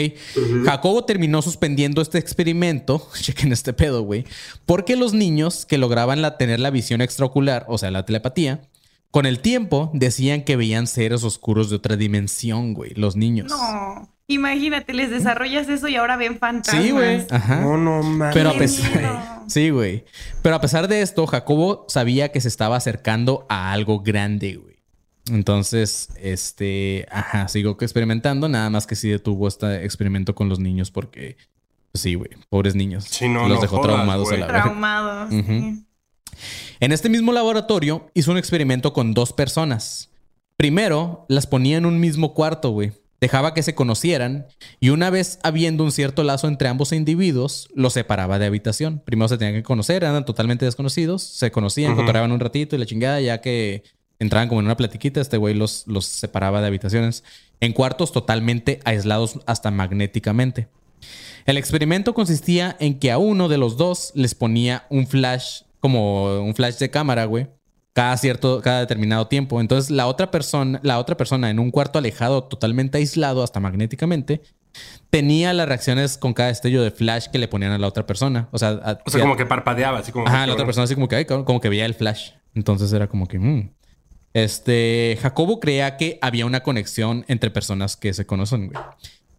Jacobo 0.64 1.04
terminó 1.04 1.42
suspendiendo 1.42 2.02
este 2.02 2.18
experimento, 2.18 3.08
chequen 3.20 3.52
este 3.52 3.72
pedo, 3.72 4.02
güey, 4.02 4.24
porque 4.66 4.96
los 4.96 5.14
niños 5.14 5.66
que 5.66 5.78
lograban 5.78 6.22
la, 6.22 6.36
tener 6.36 6.60
la 6.60 6.70
visión 6.70 7.00
extraocular, 7.00 7.64
o 7.68 7.78
sea, 7.78 7.90
la 7.90 8.04
telepatía, 8.04 8.62
con 9.10 9.26
el 9.26 9.40
tiempo 9.40 9.90
decían 9.92 10.42
que 10.42 10.56
veían 10.56 10.86
seres 10.86 11.22
oscuros 11.22 11.68
de 11.68 11.76
otra 11.76 11.96
dimensión, 11.96 12.72
güey, 12.72 12.94
los 12.94 13.14
niños. 13.14 13.48
No. 13.50 14.08
Imagínate, 14.28 14.94
les 14.94 15.10
desarrollas 15.10 15.68
eso 15.68 15.88
y 15.88 15.96
ahora 15.96 16.16
ven 16.16 16.38
fantasmas. 16.38 16.82
Sí, 16.82 16.90
güey. 16.90 17.26
Ajá. 17.30 17.60
no 17.60 18.02
mames. 18.02 18.34
Pero 18.34 18.50
a 18.50 18.54
pesar, 18.54 19.42
sí, 19.46 19.70
güey. 19.70 20.04
Pero 20.42 20.54
a 20.54 20.60
pesar 20.60 20.88
de 20.88 21.02
esto, 21.02 21.26
Jacobo 21.26 21.84
sabía 21.88 22.30
que 22.30 22.40
se 22.40 22.48
estaba 22.48 22.76
acercando 22.76 23.46
a 23.48 23.72
algo 23.72 24.00
grande, 24.00 24.54
güey. 24.56 24.71
Entonces, 25.30 26.08
este, 26.20 27.06
ajá, 27.10 27.48
sigo 27.48 27.76
experimentando, 27.80 28.48
nada 28.48 28.70
más 28.70 28.86
que 28.86 28.96
sí 28.96 29.08
detuvo 29.08 29.46
este 29.48 29.84
experimento 29.84 30.34
con 30.34 30.48
los 30.48 30.58
niños 30.58 30.90
porque, 30.90 31.36
pues 31.92 32.02
sí, 32.02 32.14
güey, 32.14 32.30
pobres 32.48 32.74
niños. 32.74 33.04
Sí, 33.04 33.28
no, 33.28 33.48
los 33.48 33.56
no 33.56 33.60
dejó 33.62 33.76
jodas, 33.76 33.94
traumados 33.94 34.28
güey. 34.28 34.42
a 34.42 34.46
la. 34.46 34.46
Traumados. 34.48 35.30
Sí. 35.30 35.84
En 36.80 36.92
este 36.92 37.08
mismo 37.08 37.32
laboratorio 37.32 38.10
hizo 38.14 38.32
un 38.32 38.38
experimento 38.38 38.92
con 38.92 39.14
dos 39.14 39.32
personas. 39.32 40.10
Primero, 40.56 41.24
las 41.28 41.46
ponía 41.46 41.76
en 41.76 41.86
un 41.86 42.00
mismo 42.00 42.34
cuarto, 42.34 42.70
güey. 42.70 42.92
Dejaba 43.20 43.54
que 43.54 43.62
se 43.62 43.76
conocieran 43.76 44.46
y 44.80 44.88
una 44.88 45.08
vez 45.08 45.38
habiendo 45.44 45.84
un 45.84 45.92
cierto 45.92 46.24
lazo 46.24 46.48
entre 46.48 46.66
ambos 46.66 46.92
individuos, 46.92 47.68
los 47.72 47.92
separaba 47.92 48.40
de 48.40 48.46
habitación. 48.46 49.00
Primero 49.04 49.28
se 49.28 49.38
tenían 49.38 49.54
que 49.54 49.62
conocer, 49.62 50.02
eran 50.02 50.24
totalmente 50.24 50.64
desconocidos, 50.64 51.22
se 51.22 51.52
conocían, 51.52 51.92
Ujú. 51.92 52.00
cotorreaban 52.00 52.32
un 52.32 52.40
ratito 52.40 52.74
y 52.74 52.80
la 52.80 52.86
chingada, 52.86 53.20
ya 53.20 53.40
que 53.40 53.84
entraban 54.22 54.48
como 54.48 54.60
en 54.60 54.66
una 54.66 54.76
platiquita, 54.76 55.20
este 55.20 55.36
güey 55.36 55.54
los, 55.54 55.84
los 55.86 56.04
separaba 56.06 56.60
de 56.60 56.66
habitaciones 56.68 57.24
en 57.60 57.72
cuartos 57.72 58.12
totalmente 58.12 58.80
aislados 58.84 59.38
hasta 59.46 59.70
magnéticamente. 59.70 60.68
El 61.44 61.56
experimento 61.58 62.14
consistía 62.14 62.76
en 62.80 62.98
que 62.98 63.10
a 63.10 63.18
uno 63.18 63.48
de 63.48 63.58
los 63.58 63.76
dos 63.76 64.12
les 64.14 64.34
ponía 64.34 64.86
un 64.90 65.06
flash, 65.06 65.62
como 65.80 66.40
un 66.40 66.54
flash 66.54 66.76
de 66.78 66.90
cámara, 66.90 67.24
güey, 67.24 67.48
cada 67.92 68.16
cierto, 68.16 68.60
cada 68.62 68.80
determinado 68.80 69.26
tiempo. 69.26 69.60
Entonces 69.60 69.90
la 69.90 70.06
otra 70.06 70.30
persona, 70.30 70.80
la 70.82 70.98
otra 70.98 71.16
persona 71.16 71.50
en 71.50 71.58
un 71.58 71.70
cuarto 71.70 71.98
alejado, 71.98 72.44
totalmente 72.44 72.98
aislado 72.98 73.42
hasta 73.42 73.60
magnéticamente, 73.60 74.40
tenía 75.10 75.52
las 75.52 75.68
reacciones 75.68 76.16
con 76.16 76.32
cada 76.32 76.48
destello 76.48 76.82
de 76.82 76.90
flash 76.90 77.26
que 77.26 77.38
le 77.38 77.48
ponían 77.48 77.72
a 77.72 77.78
la 77.78 77.86
otra 77.88 78.06
persona. 78.06 78.48
O 78.52 78.58
sea, 78.58 78.70
a- 78.70 78.98
O 79.04 79.10
sea, 79.10 79.20
como 79.20 79.36
que 79.36 79.44
parpadeaba, 79.44 79.98
así 79.98 80.12
como. 80.12 80.26
Ajá, 80.26 80.46
la 80.46 80.52
otra 80.54 80.64
persona 80.64 80.84
así 80.84 80.94
como 80.94 81.08
que, 81.08 81.16
ay, 81.16 81.24
como 81.26 81.60
que 81.60 81.68
veía 81.68 81.84
el 81.86 81.94
flash. 81.94 82.30
Entonces 82.54 82.92
era 82.92 83.08
como 83.08 83.26
que, 83.26 83.38
mm. 83.38 83.70
Este, 84.34 85.18
Jacobo 85.20 85.60
creía 85.60 85.96
que 85.96 86.18
había 86.22 86.46
una 86.46 86.62
conexión 86.62 87.24
entre 87.28 87.50
personas 87.50 87.96
que 87.96 88.14
se 88.14 88.26
conocen, 88.26 88.68
güey. 88.68 88.82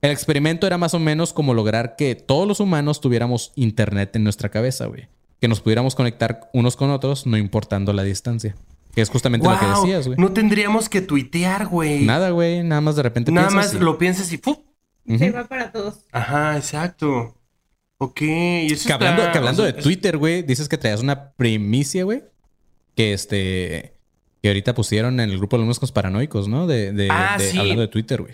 El 0.02 0.12
experimento 0.12 0.68
era 0.68 0.78
más 0.78 0.94
o 0.94 1.00
menos 1.00 1.34
como 1.34 1.54
lograr 1.54 1.96
que 1.96 2.16
todos 2.16 2.48
los 2.48 2.60
humanos 2.60 3.00
tuviéramos 3.02 3.54
internet 3.56 4.16
en 4.16 4.24
nuestra 4.24 4.50
cabeza, 4.50 4.86
güey. 4.88 5.08
Que 5.40 5.48
nos 5.48 5.62
pudiéramos 5.62 5.96
conectar 5.96 6.50
unos 6.54 6.76
con 6.76 6.90
otros, 6.92 7.26
no 7.26 7.38
importando 7.38 7.94
la 7.94 8.04
distancia. 8.04 8.56
Que 8.94 9.02
es 9.02 9.10
justamente 9.10 9.48
lo 9.48 9.58
que 9.60 9.66
decías, 9.66 10.06
güey. 10.08 10.20
No 10.20 10.32
tendríamos 10.34 10.88
que 10.90 11.02
tuitear, 11.02 11.66
güey. 11.68 12.06
Nada, 12.06 12.30
güey. 12.30 12.64
Nada 12.64 12.82
más 12.82 12.96
de 12.96 13.04
repente 13.04 13.32
Nada 13.32 13.48
piensas 13.48 13.74
más 13.74 13.82
y- 13.82 13.84
lo 13.84 13.98
piensas 13.98 14.32
y 14.32 14.38
¡fu! 14.38 14.64
Se 15.18 15.32
va 15.32 15.46
para 15.46 15.72
todos. 15.72 16.06
Ajá, 16.12 16.56
exacto. 16.58 17.36
Ok, 17.98 18.22
y 18.22 18.74
eso 18.74 18.88
Que 18.88 18.94
hablando, 18.94 19.22
está- 19.22 19.32
que 19.32 19.38
hablando 19.40 19.64
o 19.64 19.66
de 19.66 19.72
sea, 19.72 19.82
Twitter, 19.82 20.18
güey, 20.18 20.44
dices 20.44 20.68
que 20.70 20.78
traías 20.78 21.02
una 21.02 21.32
primicia, 21.32 22.04
güey. 22.04 22.24
Que 22.96 23.14
este. 23.14 23.94
Que 24.44 24.50
ahorita 24.50 24.76
pusieron 24.76 25.22
en 25.22 25.30
el 25.32 25.38
grupo 25.38 25.56
de 25.56 25.62
alumnos 25.62 25.80
con 25.80 25.88
paranoicos, 25.90 26.48
¿no? 26.50 26.68
De, 26.68 26.92
de- 26.92 27.08
Ah, 27.10 27.38
de- 27.40 27.46
sí. 27.50 27.58
hablando 27.58 27.82
de 27.82 27.88
Twitter, 27.88 28.22
güey. 28.22 28.34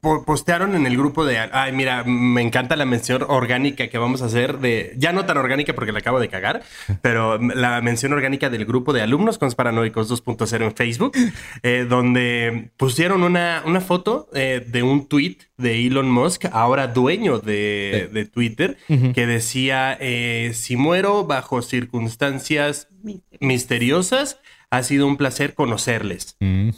po- 0.00 0.24
postearon 0.24 0.76
en 0.76 0.86
el 0.86 0.96
grupo 0.96 1.24
de. 1.24 1.36
Ay, 1.38 1.72
mira, 1.72 2.04
me 2.04 2.42
encanta 2.42 2.76
la 2.76 2.84
mención 2.84 3.24
orgánica 3.26 3.88
que 3.88 3.98
vamos 3.98 4.22
a 4.22 4.26
hacer 4.26 4.58
de. 4.58 4.92
Ya 4.96 5.12
no 5.12 5.24
tan 5.24 5.36
orgánica 5.36 5.72
porque 5.74 5.90
la 5.90 5.98
acabo 5.98 6.20
de 6.20 6.28
cagar, 6.28 6.62
pero 7.02 7.38
la 7.38 7.80
mención 7.80 8.12
orgánica 8.12 8.50
del 8.50 8.66
grupo 8.66 8.92
de 8.92 9.00
alumnos 9.02 9.36
conspiranoicos 9.38 10.08
2.0 10.08 10.62
en 10.64 10.76
Facebook, 10.76 11.12
eh, 11.64 11.86
donde 11.88 12.70
pusieron 12.76 13.24
una, 13.24 13.62
una 13.66 13.80
foto 13.80 14.28
eh, 14.34 14.64
de 14.64 14.84
un 14.84 15.08
tweet 15.08 15.38
de 15.56 15.84
Elon 15.88 16.08
Musk, 16.08 16.44
ahora 16.52 16.86
dueño 16.86 17.40
de, 17.40 18.10
de 18.12 18.24
Twitter, 18.26 18.76
que 19.12 19.26
decía: 19.26 19.96
eh, 20.00 20.52
Si 20.54 20.76
muero 20.76 21.24
bajo 21.24 21.62
circunstancias 21.62 22.86
misteriosas, 23.40 24.38
ha 24.70 24.82
sido 24.82 25.06
un 25.06 25.16
placer 25.16 25.54
conocerles. 25.54 26.36
Mm. 26.40 26.70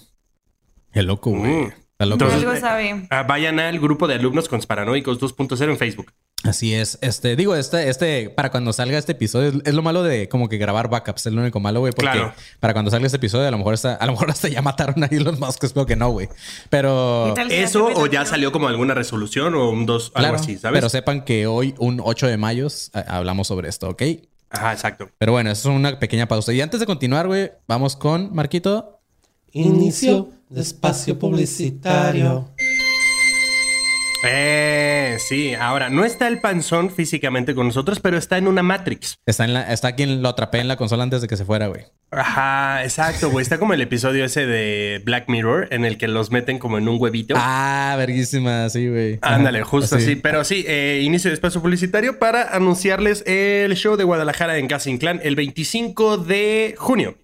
Qué 0.92 1.02
loco, 1.02 1.30
güey. 1.30 1.52
Mm. 1.52 1.72
Está 1.92 2.06
loco. 2.06 2.24
Entonces, 2.24 2.48
Algo 2.48 2.60
sabe. 2.60 3.06
Ah, 3.10 3.24
vayan 3.24 3.58
al 3.60 3.78
grupo 3.78 4.08
de 4.08 4.14
alumnos 4.14 4.48
conspiranoicos 4.48 5.20
2.0 5.20 5.70
en 5.70 5.78
Facebook. 5.78 6.12
Así 6.42 6.72
es. 6.72 6.98
Este, 7.02 7.36
digo, 7.36 7.54
este, 7.54 7.90
este, 7.90 8.30
para 8.30 8.50
cuando 8.50 8.72
salga 8.72 8.96
este 8.96 9.12
episodio, 9.12 9.50
es, 9.50 9.54
es 9.62 9.74
lo 9.74 9.82
malo 9.82 10.02
de 10.02 10.30
como 10.30 10.48
que 10.48 10.56
grabar 10.56 10.88
backups, 10.88 11.26
es 11.26 11.32
lo 11.34 11.42
único 11.42 11.60
malo, 11.60 11.80
güey. 11.80 11.92
Porque 11.92 12.12
Claro. 12.12 12.32
para 12.60 12.72
cuando 12.72 12.90
salga 12.90 13.04
este 13.04 13.18
episodio, 13.18 13.46
a 13.46 13.50
lo 13.50 13.58
mejor 13.58 13.74
está, 13.74 13.94
a 13.96 14.06
lo 14.06 14.12
mejor 14.12 14.30
hasta 14.30 14.48
ya 14.48 14.62
mataron 14.62 15.04
a 15.04 15.06
Elon 15.08 15.38
Musk, 15.38 15.62
espero 15.64 15.84
que 15.84 15.96
no, 15.96 16.08
güey. 16.08 16.30
Pero. 16.70 17.24
¿Qué 17.28 17.34
tal 17.34 17.48
que 17.48 17.62
Eso 17.62 17.84
o 17.94 18.06
ya 18.06 18.24
salió 18.24 18.52
como 18.52 18.68
alguna 18.68 18.94
resolución 18.94 19.54
o 19.54 19.68
un 19.68 19.84
dos, 19.84 20.10
Claro, 20.12 20.28
algo 20.28 20.40
así, 20.42 20.56
¿sabes? 20.56 20.78
pero 20.78 20.88
sepan 20.88 21.26
que 21.26 21.46
hoy, 21.46 21.74
un 21.78 22.00
8 22.02 22.26
de 22.28 22.38
mayo, 22.38 22.68
hablamos 23.06 23.46
sobre 23.46 23.68
esto, 23.68 23.90
¿ok? 23.90 24.02
Ajá, 24.50 24.72
exacto. 24.72 25.08
Pero 25.18 25.32
bueno, 25.32 25.50
eso 25.50 25.70
es 25.70 25.76
una 25.76 25.98
pequeña 25.98 26.26
pausa. 26.26 26.52
Y 26.52 26.60
antes 26.60 26.80
de 26.80 26.86
continuar, 26.86 27.26
güey, 27.26 27.52
vamos 27.66 27.96
con 27.96 28.34
Marquito. 28.34 29.00
Inicio 29.52 30.28
de 30.48 30.60
espacio 30.60 31.18
publicitario. 31.18 32.48
Eh, 34.22 35.16
sí, 35.18 35.54
ahora 35.54 35.88
no 35.88 36.04
está 36.04 36.28
el 36.28 36.40
panzón 36.40 36.90
físicamente 36.90 37.54
con 37.54 37.66
nosotros, 37.66 38.00
pero 38.00 38.18
está 38.18 38.36
en 38.36 38.48
una 38.48 38.62
Matrix. 38.62 39.16
Está, 39.26 39.44
en 39.44 39.54
la, 39.54 39.72
está 39.72 39.88
aquí, 39.88 40.02
en- 40.02 40.22
lo 40.22 40.28
atrapé 40.28 40.58
en 40.58 40.68
la 40.68 40.76
consola 40.76 41.02
antes 41.04 41.22
de 41.22 41.28
que 41.28 41.36
se 41.36 41.44
fuera, 41.44 41.68
güey. 41.68 41.84
Ajá, 42.12 42.82
exacto, 42.82 43.30
güey. 43.30 43.42
Está 43.42 43.58
como 43.58 43.72
el 43.72 43.80
episodio 43.80 44.24
ese 44.24 44.44
de 44.44 45.00
Black 45.04 45.28
Mirror 45.28 45.68
en 45.70 45.84
el 45.84 45.96
que 45.96 46.08
los 46.08 46.30
meten 46.32 46.58
como 46.58 46.76
en 46.76 46.88
un 46.88 47.00
huevito. 47.00 47.34
Ah, 47.38 47.94
verguísima, 47.96 48.68
sí, 48.68 48.88
güey. 48.88 49.18
Ándale, 49.22 49.62
justo 49.62 49.96
así. 49.96 50.16
Pero 50.16 50.42
sí, 50.44 50.64
eh, 50.66 51.00
inicio 51.04 51.30
de 51.30 51.34
espacio 51.34 51.62
publicitario 51.62 52.18
para 52.18 52.54
anunciarles 52.54 53.22
el 53.26 53.74
show 53.76 53.96
de 53.96 54.04
Guadalajara 54.04 54.58
en 54.58 54.66
Gas 54.66 54.88
Clan 54.98 55.20
el 55.22 55.36
25 55.36 56.18
de 56.18 56.74
junio. 56.76 57.16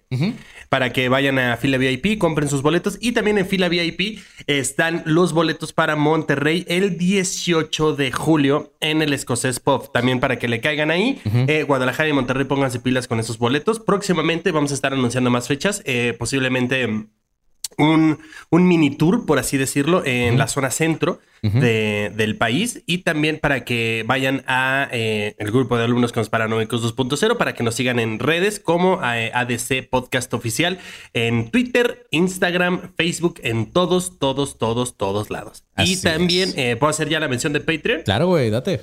Para 0.69 0.91
que 0.91 1.07
vayan 1.09 1.39
a 1.39 1.55
fila 1.57 1.77
VIP, 1.77 2.17
compren 2.17 2.49
sus 2.49 2.61
boletos. 2.61 2.97
Y 3.01 3.13
también 3.13 3.37
en 3.37 3.45
fila 3.47 3.69
VIP 3.69 4.19
están 4.47 5.03
los 5.05 5.33
boletos 5.33 5.73
para 5.73 5.95
Monterrey 5.95 6.65
el 6.67 6.97
18 6.97 7.95
de 7.95 8.11
julio 8.11 8.73
en 8.79 9.01
el 9.01 9.13
Escocés 9.13 9.59
Pop. 9.59 9.87
También 9.93 10.19
para 10.19 10.37
que 10.39 10.47
le 10.47 10.59
caigan 10.61 10.91
ahí. 10.91 11.21
Eh, 11.47 11.63
Guadalajara 11.63 12.09
y 12.09 12.13
Monterrey 12.13 12.45
pónganse 12.45 12.79
pilas 12.79 13.07
con 13.07 13.19
esos 13.19 13.37
boletos. 13.37 13.79
Próximamente 13.79 14.51
vamos 14.51 14.71
a 14.71 14.73
estar 14.73 14.93
anunciando 14.93 15.29
más 15.29 15.47
fechas. 15.47 15.81
eh, 15.85 16.13
posiblemente 16.17 16.85
mm, 16.87 17.07
un, 17.77 18.19
un 18.49 18.67
mini 18.67 18.89
tour, 18.95 19.25
por 19.25 19.39
así 19.39 19.57
decirlo, 19.57 20.03
en 20.05 20.37
la 20.37 20.47
zona 20.47 20.71
centro 20.71 21.19
de- 21.43 22.11
del 22.15 22.35
país 22.35 22.81
y 22.87 22.99
también 22.99 23.37
para 23.39 23.63
que 23.63 24.03
vayan 24.07 24.43
a 24.47 24.87
eh, 24.91 25.35
el 25.37 25.51
grupo 25.51 25.77
de 25.77 25.83
alumnos 25.85 26.11
conspiranoicos 26.11 26.83
2.0 26.83 27.37
para 27.37 27.53
que 27.53 27.63
nos 27.63 27.75
sigan 27.75 27.99
en 27.99 28.17
redes 28.19 28.59
como 28.59 28.99
eh, 29.03 29.31
ADC 29.33 29.87
Podcast 29.89 30.33
Oficial 30.33 30.79
en 31.13 31.51
Twitter, 31.51 32.07
Instagram, 32.11 32.93
Facebook, 32.97 33.39
en 33.43 33.71
todos, 33.71 34.17
todos, 34.19 34.57
todos, 34.57 34.97
todos 34.97 35.29
lados. 35.29 35.63
Así 35.75 35.93
y 35.93 36.01
también, 36.01 36.53
eh, 36.57 36.75
¿puedo 36.75 36.89
hacer 36.89 37.07
ya 37.07 37.19
la 37.19 37.27
mención 37.27 37.53
de 37.53 37.59
Patreon? 37.61 38.01
Claro, 38.03 38.27
güey, 38.27 38.49
date. 38.49 38.81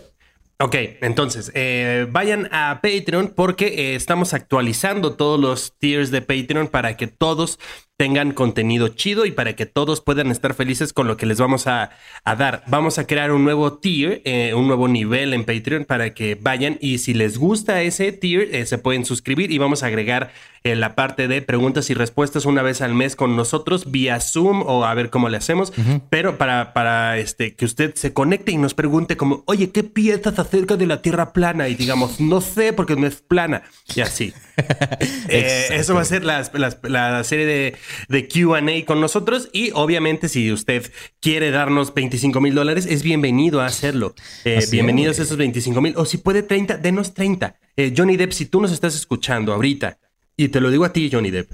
Ok, 0.60 0.76
entonces 1.02 1.50
eh, 1.54 2.06
vayan 2.10 2.48
a 2.52 2.80
Patreon 2.80 3.32
porque 3.34 3.66
eh, 3.66 3.94
estamos 3.96 4.32
actualizando 4.34 5.14
todos 5.14 5.38
los 5.40 5.76
tiers 5.78 6.12
de 6.12 6.22
Patreon 6.22 6.68
para 6.68 6.96
que 6.96 7.08
todos 7.08 7.58
tengan 7.96 8.32
contenido 8.32 8.88
chido 8.88 9.24
y 9.24 9.30
para 9.30 9.54
que 9.54 9.66
todos 9.66 10.00
puedan 10.00 10.30
estar 10.32 10.54
felices 10.54 10.92
con 10.92 11.06
lo 11.06 11.16
que 11.16 11.26
les 11.26 11.38
vamos 11.38 11.68
a, 11.68 11.90
a 12.24 12.34
dar. 12.36 12.64
Vamos 12.66 12.98
a 12.98 13.06
crear 13.06 13.30
un 13.30 13.44
nuevo 13.44 13.74
tier, 13.78 14.20
eh, 14.24 14.52
un 14.54 14.66
nuevo 14.66 14.88
nivel 14.88 15.32
en 15.32 15.44
Patreon 15.44 15.84
para 15.84 16.12
que 16.12 16.34
vayan 16.34 16.76
y 16.80 16.98
si 16.98 17.14
les 17.14 17.38
gusta 17.38 17.82
ese 17.82 18.10
tier 18.10 18.48
eh, 18.52 18.66
se 18.66 18.78
pueden 18.78 19.04
suscribir 19.04 19.52
y 19.52 19.58
vamos 19.58 19.84
a 19.84 19.86
agregar 19.86 20.32
eh, 20.64 20.74
la 20.74 20.96
parte 20.96 21.28
de 21.28 21.40
preguntas 21.42 21.88
y 21.90 21.94
respuestas 21.94 22.46
una 22.46 22.62
vez 22.62 22.80
al 22.80 22.94
mes 22.94 23.14
con 23.14 23.36
nosotros 23.36 23.90
vía 23.92 24.18
Zoom 24.18 24.62
o 24.66 24.84
a 24.84 24.94
ver 24.94 25.10
cómo 25.10 25.28
le 25.28 25.36
hacemos, 25.36 25.72
pero 26.10 26.36
para, 26.36 26.72
para 26.72 27.18
este, 27.18 27.54
que 27.54 27.64
usted 27.64 27.94
se 27.94 28.12
conecte 28.12 28.50
y 28.50 28.56
nos 28.56 28.74
pregunte 28.74 29.16
como, 29.16 29.44
oye, 29.46 29.70
¿qué 29.70 29.84
piensas 29.84 30.38
acerca 30.38 30.76
de 30.76 30.86
la 30.86 31.00
Tierra 31.02 31.32
plana? 31.32 31.68
Y 31.68 31.74
digamos, 31.76 32.18
no 32.18 32.40
sé 32.40 32.72
porque 32.72 32.96
no 32.96 33.06
es 33.06 33.16
plana. 33.16 33.62
Y 33.94 34.00
así. 34.00 34.32
Eso 35.28 35.94
va 35.94 36.00
a 36.00 36.04
ser 36.06 36.24
las- 36.24 36.52
las- 36.54 36.78
la 36.82 37.22
serie 37.24 37.44
de, 37.46 37.76
de 38.08 38.28
QA 38.28 38.60
con 38.86 39.00
nosotros. 39.00 39.48
Y 39.52 39.70
obviamente, 39.72 40.28
si 40.28 40.52
usted 40.52 40.90
quiere 41.20 41.50
darnos 41.50 41.94
25 41.94 42.40
mil 42.40 42.54
dólares, 42.54 42.86
es 42.86 43.02
bienvenido 43.02 43.60
a 43.60 43.66
hacerlo. 43.66 44.14
Eh, 44.44 44.64
bienvenidos 44.70 45.16
es. 45.16 45.20
a 45.20 45.22
esos 45.24 45.36
25 45.36 45.80
mil. 45.80 45.94
O 45.96 46.04
si 46.04 46.18
puede 46.18 46.42
30, 46.42 46.78
denos 46.78 47.14
30. 47.14 47.56
Eh, 47.76 47.92
Johnny 47.96 48.16
Depp, 48.16 48.32
si 48.32 48.46
tú 48.46 48.60
nos 48.60 48.72
estás 48.72 48.94
escuchando 48.94 49.52
ahorita, 49.52 49.98
y 50.36 50.48
te 50.48 50.60
lo 50.60 50.70
digo 50.70 50.84
a 50.84 50.92
ti, 50.92 51.10
Johnny 51.12 51.30
Depp, 51.30 51.50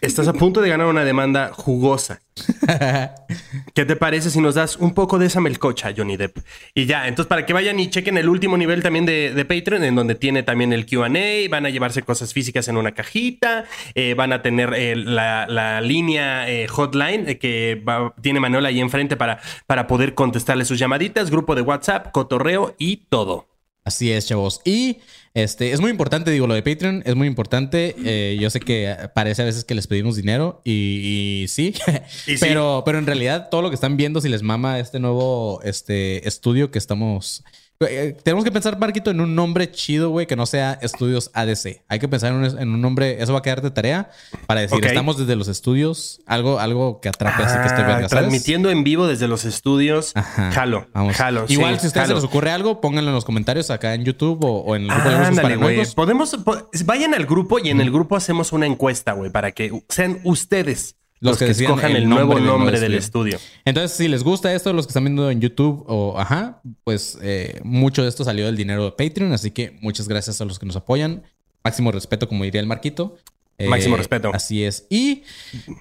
estás 0.00 0.28
a 0.28 0.32
punto 0.32 0.60
de 0.60 0.68
ganar 0.68 0.86
una 0.86 1.04
demanda 1.04 1.50
jugosa. 1.52 2.20
¿Qué 3.74 3.84
te 3.84 3.96
parece 3.96 4.30
si 4.30 4.40
nos 4.40 4.54
das 4.54 4.76
un 4.76 4.94
poco 4.94 5.18
de 5.18 5.26
esa 5.26 5.40
melcocha, 5.40 5.92
Johnny 5.96 6.16
Depp? 6.16 6.38
Y 6.74 6.86
ya, 6.86 7.08
entonces 7.08 7.28
para 7.28 7.46
que 7.46 7.52
vayan 7.52 7.78
y 7.80 7.90
chequen 7.90 8.16
el 8.18 8.28
último 8.28 8.56
nivel 8.56 8.82
también 8.82 9.06
de, 9.06 9.32
de 9.34 9.44
Patreon, 9.44 9.84
en 9.84 9.94
donde 9.94 10.14
tiene 10.14 10.42
también 10.42 10.72
el 10.72 10.86
QA, 10.86 11.08
van 11.50 11.66
a 11.66 11.70
llevarse 11.70 12.02
cosas 12.02 12.32
físicas 12.32 12.68
en 12.68 12.76
una 12.76 12.92
cajita, 12.92 13.64
eh, 13.94 14.14
van 14.14 14.32
a 14.32 14.42
tener 14.42 14.72
eh, 14.74 14.96
la, 14.96 15.46
la 15.48 15.80
línea 15.80 16.48
eh, 16.48 16.66
hotline 16.68 17.38
que 17.38 17.82
va- 17.86 18.14
tiene 18.20 18.40
Manuel 18.40 18.66
ahí 18.66 18.80
enfrente 18.80 19.16
para, 19.16 19.40
para 19.66 19.86
poder 19.86 20.14
contestarle 20.14 20.64
sus 20.64 20.78
llamaditas, 20.78 21.30
grupo 21.30 21.54
de 21.54 21.62
WhatsApp, 21.62 22.12
cotorreo 22.12 22.74
y 22.78 23.06
todo. 23.08 23.48
Así 23.84 24.12
es, 24.12 24.26
chavos. 24.26 24.60
Y 24.66 24.98
este 25.34 25.72
es 25.72 25.80
muy 25.80 25.90
importante, 25.90 26.30
digo, 26.30 26.46
lo 26.46 26.54
de 26.54 26.62
Patreon 26.62 27.02
es 27.06 27.14
muy 27.14 27.26
importante. 27.26 27.94
Eh, 28.04 28.36
yo 28.40 28.50
sé 28.50 28.60
que 28.60 28.94
parece 29.14 29.42
a 29.42 29.44
veces 29.44 29.64
que 29.64 29.74
les 29.74 29.86
pedimos 29.86 30.16
dinero 30.16 30.60
y, 30.64 31.42
y 31.42 31.48
sí, 31.48 31.74
Y 32.26 32.36
sí. 32.36 32.38
pero, 32.40 32.82
pero 32.84 32.98
en 32.98 33.06
realidad 33.06 33.48
todo 33.50 33.62
lo 33.62 33.68
que 33.70 33.74
están 33.74 33.96
viendo, 33.96 34.20
si 34.20 34.28
les 34.28 34.42
mama 34.42 34.78
este 34.78 34.98
nuevo 34.98 35.60
este 35.62 36.26
estudio 36.26 36.70
que 36.70 36.78
estamos 36.78 37.44
Eh, 37.80 38.16
tenemos 38.24 38.42
que 38.44 38.50
pensar, 38.50 38.76
Marquito, 38.76 39.12
en 39.12 39.20
un 39.20 39.36
nombre 39.36 39.70
chido, 39.70 40.10
güey, 40.10 40.26
que 40.26 40.34
no 40.34 40.46
sea 40.46 40.80
estudios 40.82 41.30
ADC. 41.32 41.82
Hay 41.86 42.00
que 42.00 42.08
pensar 42.08 42.32
en 42.32 42.38
un, 42.38 42.44
en 42.58 42.68
un 42.70 42.80
nombre, 42.80 43.22
eso 43.22 43.32
va 43.32 43.38
a 43.38 43.42
quedar 43.42 43.62
de 43.62 43.70
tarea 43.70 44.10
para 44.48 44.62
decir, 44.62 44.78
Ok. 44.78 44.86
estamos 44.86 45.16
desde 45.16 45.36
los 45.36 45.46
estudios, 45.46 46.20
algo, 46.26 46.58
algo 46.58 47.00
que 47.00 47.08
atrape 47.08 47.40
así 47.44 47.56
que 47.56 47.66
esté 47.68 47.82
Ah, 47.82 47.86
verga, 47.86 48.08
transmitiendo 48.08 48.70
en 48.70 48.82
vivo 48.82 49.06
desde 49.06 49.28
los 49.28 49.44
estudios. 49.44 50.10
Ajá. 50.16 50.50
Jalo, 50.50 50.88
Vamos. 50.92 51.14
jalo. 51.14 51.44
Igual, 51.46 51.74
sí, 51.74 51.82
si 51.82 51.86
a 51.86 51.88
ustedes 51.90 52.08
se 52.08 52.14
les 52.16 52.24
ocurre 52.24 52.50
algo, 52.50 52.80
pónganlo 52.80 53.10
en 53.10 53.14
los 53.14 53.24
comentarios 53.24 53.70
acá 53.70 53.94
en 53.94 54.04
YouTube 54.04 54.44
o, 54.44 54.58
o 54.62 54.74
en 54.74 54.82
el 54.82 54.88
grupo 54.88 55.08
de 55.10 55.14
Ah, 55.14 55.26
ándale, 55.28 55.54
güey. 55.56 55.86
Podemos, 55.94 56.36
po- 56.44 56.68
vayan 56.84 57.14
al 57.14 57.26
grupo 57.26 57.60
y 57.60 57.68
en 57.70 57.80
el 57.80 57.92
grupo 57.92 58.16
hacemos 58.16 58.52
una 58.52 58.66
encuesta, 58.66 59.12
güey, 59.12 59.30
para 59.30 59.52
que 59.52 59.84
sean 59.88 60.18
ustedes 60.24 60.96
Los 61.20 61.32
los, 61.32 61.38
que 61.38 61.44
que, 61.46 61.50
escojan 61.64 61.90
el 61.92 61.96
el, 62.04 62.08
nuevo 62.08 62.24
nombre 62.34 62.36
del 62.40 62.46
nombre 62.46 62.70
nuevo 62.72 62.80
del 62.84 62.94
estudio. 62.94 63.36
estudio. 63.36 63.60
Entonces, 63.64 63.96
si 63.96 64.06
les 64.08 64.22
gusta 64.22 64.54
esto, 64.54 64.72
los 64.72 64.86
que 64.86 64.90
están 64.90 65.04
viendo 65.04 65.30
en 65.30 65.40
YouTube 65.40 65.84
o 65.88 66.18
ajá, 66.18 66.60
pues 66.84 67.18
eh, 67.22 67.60
mucho 67.64 68.02
de 68.02 68.08
esto 68.08 68.24
salió 68.24 68.46
del 68.46 68.56
dinero 68.56 68.84
de 68.84 68.92
Patreon. 68.92 69.32
Así 69.32 69.50
que 69.50 69.76
muchas 69.80 70.06
gracias 70.08 70.40
a 70.40 70.44
los 70.44 70.58
que 70.58 70.66
nos 70.66 70.76
apoyan. 70.76 71.22
Máximo 71.64 71.90
respeto, 71.92 72.28
como 72.28 72.44
diría 72.44 72.60
el 72.60 72.66
Marquito. 72.68 73.16
Eh, 73.60 73.68
Máximo 73.68 73.96
respeto. 73.96 74.30
Así 74.32 74.62
es. 74.62 74.86
Y 74.88 75.24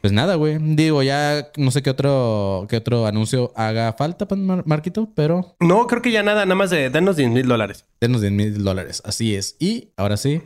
pues 0.02 0.12
nada, 0.12 0.34
güey. 0.34 0.58
Digo, 0.60 1.04
ya 1.04 1.52
no 1.58 1.70
sé 1.70 1.84
qué 1.84 1.92
otro, 1.92 2.66
qué 2.68 2.78
otro 2.78 3.06
anuncio 3.06 3.54
haga 3.56 3.94
falta, 3.94 4.28
pues, 4.28 4.42
Mar- 4.42 4.64
Marquito, 4.66 5.12
pero 5.14 5.56
No, 5.60 5.86
creo 5.86 6.02
que 6.02 6.12
ya 6.12 6.24
nada, 6.24 6.46
nada 6.46 6.56
más 6.56 6.72
de 6.72 6.90
denos 6.90 7.18
10 7.18 7.30
mil 7.30 7.48
dólares. 7.48 7.86
denos 8.02 8.22
10 8.22 8.34
mil 8.34 8.64
dólares. 8.64 9.04
Así 9.06 9.36
es. 9.36 9.56
Y 9.60 9.90
ahora 9.96 10.18
sí. 10.18 10.42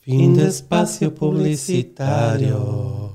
Fin 0.00 0.34
de 0.36 0.48
espacio 0.48 1.14
publicitario. 1.14 3.12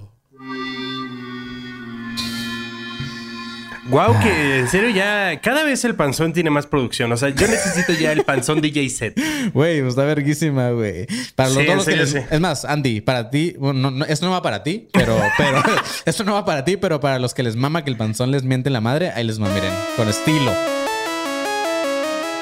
Wow, 3.89 4.19
que 4.21 4.59
en 4.59 4.67
serio 4.67 4.89
ya 4.91 5.41
cada 5.41 5.63
vez 5.63 5.83
el 5.85 5.95
panzón 5.95 6.33
tiene 6.33 6.49
más 6.51 6.67
producción. 6.67 7.11
O 7.11 7.17
sea, 7.17 7.29
yo 7.29 7.47
necesito 7.47 7.93
ya 7.93 8.11
el 8.11 8.23
panzón 8.23 8.61
DJ 8.61 8.87
set. 8.89 9.19
Güey, 9.53 9.79
pues 9.81 9.89
está 9.93 10.03
verguísima, 10.03 10.69
güey. 10.69 11.07
Para 11.35 11.49
los 11.49 11.57
Sí, 11.83 11.89
que 11.91 11.95
les- 11.97 12.09
sí. 12.11 12.19
Es 12.29 12.39
más, 12.39 12.63
Andy, 12.63 13.01
para 13.01 13.29
ti, 13.31 13.55
bueno, 13.57 13.79
no, 13.79 13.91
no, 13.91 14.05
esto 14.05 14.27
no 14.27 14.33
va 14.33 14.41
para 14.43 14.61
ti, 14.63 14.87
pero, 14.93 15.19
pero, 15.37 15.63
esto 16.05 16.23
no 16.23 16.33
va 16.33 16.45
para 16.45 16.63
ti, 16.63 16.77
pero 16.77 16.99
para 16.99 17.17
los 17.17 17.33
que 17.33 17.41
les 17.43 17.55
mama 17.55 17.83
que 17.83 17.89
el 17.89 17.97
panzón 17.97 18.29
les 18.31 18.43
miente 18.43 18.69
la 18.69 18.81
madre, 18.81 19.11
ahí 19.15 19.23
les 19.23 19.41
va, 19.41 19.49
miren, 19.49 19.73
con 19.97 20.07
estilo. 20.07 20.53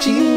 Chinga 0.01 0.28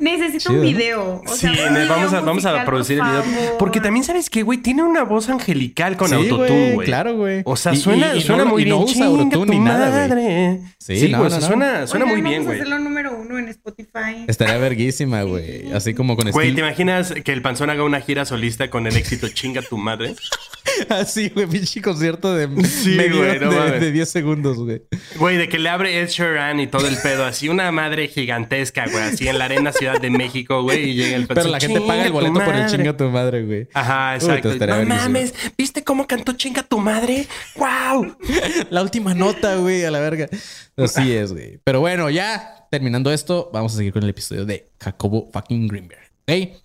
Necesito 0.00 0.50
Chido, 0.50 0.54
un 0.54 0.60
video. 0.62 1.22
O 1.26 1.32
Sí, 1.34 1.40
sea, 1.40 1.50
un 1.68 1.74
video 1.74 1.88
vamos 1.88 2.12
a, 2.12 2.20
vamos 2.20 2.46
a 2.46 2.64
producir 2.64 2.98
el 2.98 3.04
video. 3.04 3.22
favor. 3.22 3.58
Porque 3.58 3.80
también 3.80 4.04
sabes 4.04 4.30
que, 4.30 4.42
güey, 4.42 4.58
tiene 4.58 4.82
una 4.82 5.02
voz 5.04 5.28
angelical 5.28 5.96
con 5.96 6.08
Sí, 6.08 6.14
autotune, 6.14 6.72
güey. 6.74 6.86
claro, 6.86 7.16
güey. 7.16 7.42
O 7.44 7.56
sea, 7.56 7.74
suena, 7.74 8.14
y- 8.14 8.18
y 8.18 8.22
suena 8.22 8.44
no- 8.44 8.50
muy 8.50 8.62
y 8.62 8.66
no 8.66 8.76
bien. 8.76 8.84
usa 8.84 8.94
Chinga 8.94 9.06
autotune 9.06 9.46
tu 9.46 9.52
ni 9.52 9.58
nada, 9.58 9.88
güey. 9.90 10.08
madre. 10.08 10.60
Sí, 10.78 10.96
Sí, 11.00 11.08
no, 11.08 11.18
güey, 11.18 11.30
no, 11.30 11.36
o 11.36 11.40
sea, 11.40 11.40
no. 11.40 11.46
suena, 11.46 11.86
suena 11.86 12.06
muy 12.06 12.20
bien, 12.22 12.34
vamos 12.34 12.46
güey. 12.46 12.58
a 12.58 12.62
hacerlo 12.62 12.78
número 12.78 13.16
uno 13.18 13.25
en 13.38 13.48
Spotify. 13.48 14.24
Estaría 14.26 14.58
verguísima, 14.58 15.22
güey. 15.22 15.72
Así 15.72 15.94
como 15.94 16.16
con 16.16 16.30
Güey, 16.30 16.54
¿te 16.54 16.60
imaginas 16.60 17.12
que 17.24 17.32
el 17.32 17.42
panzón 17.42 17.70
haga 17.70 17.84
una 17.84 18.00
gira 18.00 18.24
solista 18.24 18.70
con 18.70 18.86
el 18.86 18.96
éxito 18.96 19.28
Chinga 19.28 19.62
tu 19.62 19.76
madre? 19.78 20.14
Así, 20.90 21.30
güey, 21.30 21.46
pinche 21.46 21.80
concierto 21.80 22.34
de 22.34 22.48
Sí, 22.66 22.96
medio 22.96 23.18
güey, 23.18 23.38
no 23.38 23.50
de, 23.50 23.56
mames. 23.56 23.80
de 23.80 23.92
10 23.92 24.08
segundos, 24.10 24.58
güey. 24.58 24.82
Güey, 25.16 25.36
de 25.38 25.48
que 25.48 25.58
le 25.58 25.68
abre 25.70 26.00
Ed 26.00 26.08
Sheeran 26.08 26.60
y 26.60 26.66
todo 26.66 26.86
el 26.86 26.96
pedo, 26.98 27.24
así 27.24 27.48
una 27.48 27.70
madre 27.72 28.08
gigantesca, 28.08 28.84
güey, 28.86 29.02
así 29.04 29.26
en 29.28 29.38
la 29.38 29.46
arena 29.46 29.72
Ciudad 29.72 29.98
de 30.00 30.10
México, 30.10 30.62
güey, 30.62 30.90
y 30.90 30.94
llega 30.94 31.16
el 31.16 31.26
Pero 31.28 31.44
la 31.44 31.60
gente 31.60 31.80
paga 31.80 32.04
el 32.04 32.08
"Chinga 32.08 32.08
tu 32.08 32.12
boleto 32.14 32.34
por 32.44 32.54
el 32.54 32.60
madre". 32.62 32.76
chinga 32.76 32.96
tu 32.96 33.04
madre, 33.10 33.42
güey. 33.44 33.68
Ajá, 33.72 34.10
Uy, 34.10 34.16
exacto. 34.16 34.50
estaría 34.52 34.76
no 34.84 34.94
mames, 34.94 35.32
¿viste 35.56 35.82
cómo 35.82 36.06
cantó 36.06 36.32
Chinga 36.34 36.62
tu 36.62 36.78
madre? 36.78 37.26
¡Wow! 37.56 38.16
La 38.70 38.82
última 38.82 39.14
nota, 39.14 39.56
güey, 39.56 39.84
a 39.84 39.90
la 39.90 40.00
verga. 40.00 40.28
Así 40.76 41.12
es, 41.12 41.32
güey. 41.32 41.58
Pero 41.64 41.80
bueno, 41.80 42.10
ya 42.10 42.55
terminando 42.70 43.12
esto, 43.12 43.50
vamos 43.52 43.74
a 43.74 43.76
seguir 43.76 43.92
con 43.92 44.02
el 44.02 44.10
episodio 44.10 44.44
de 44.44 44.70
Jacobo 44.80 45.28
fucking 45.32 45.68
Greenberg. 45.68 46.02
¿ok? 46.22 46.56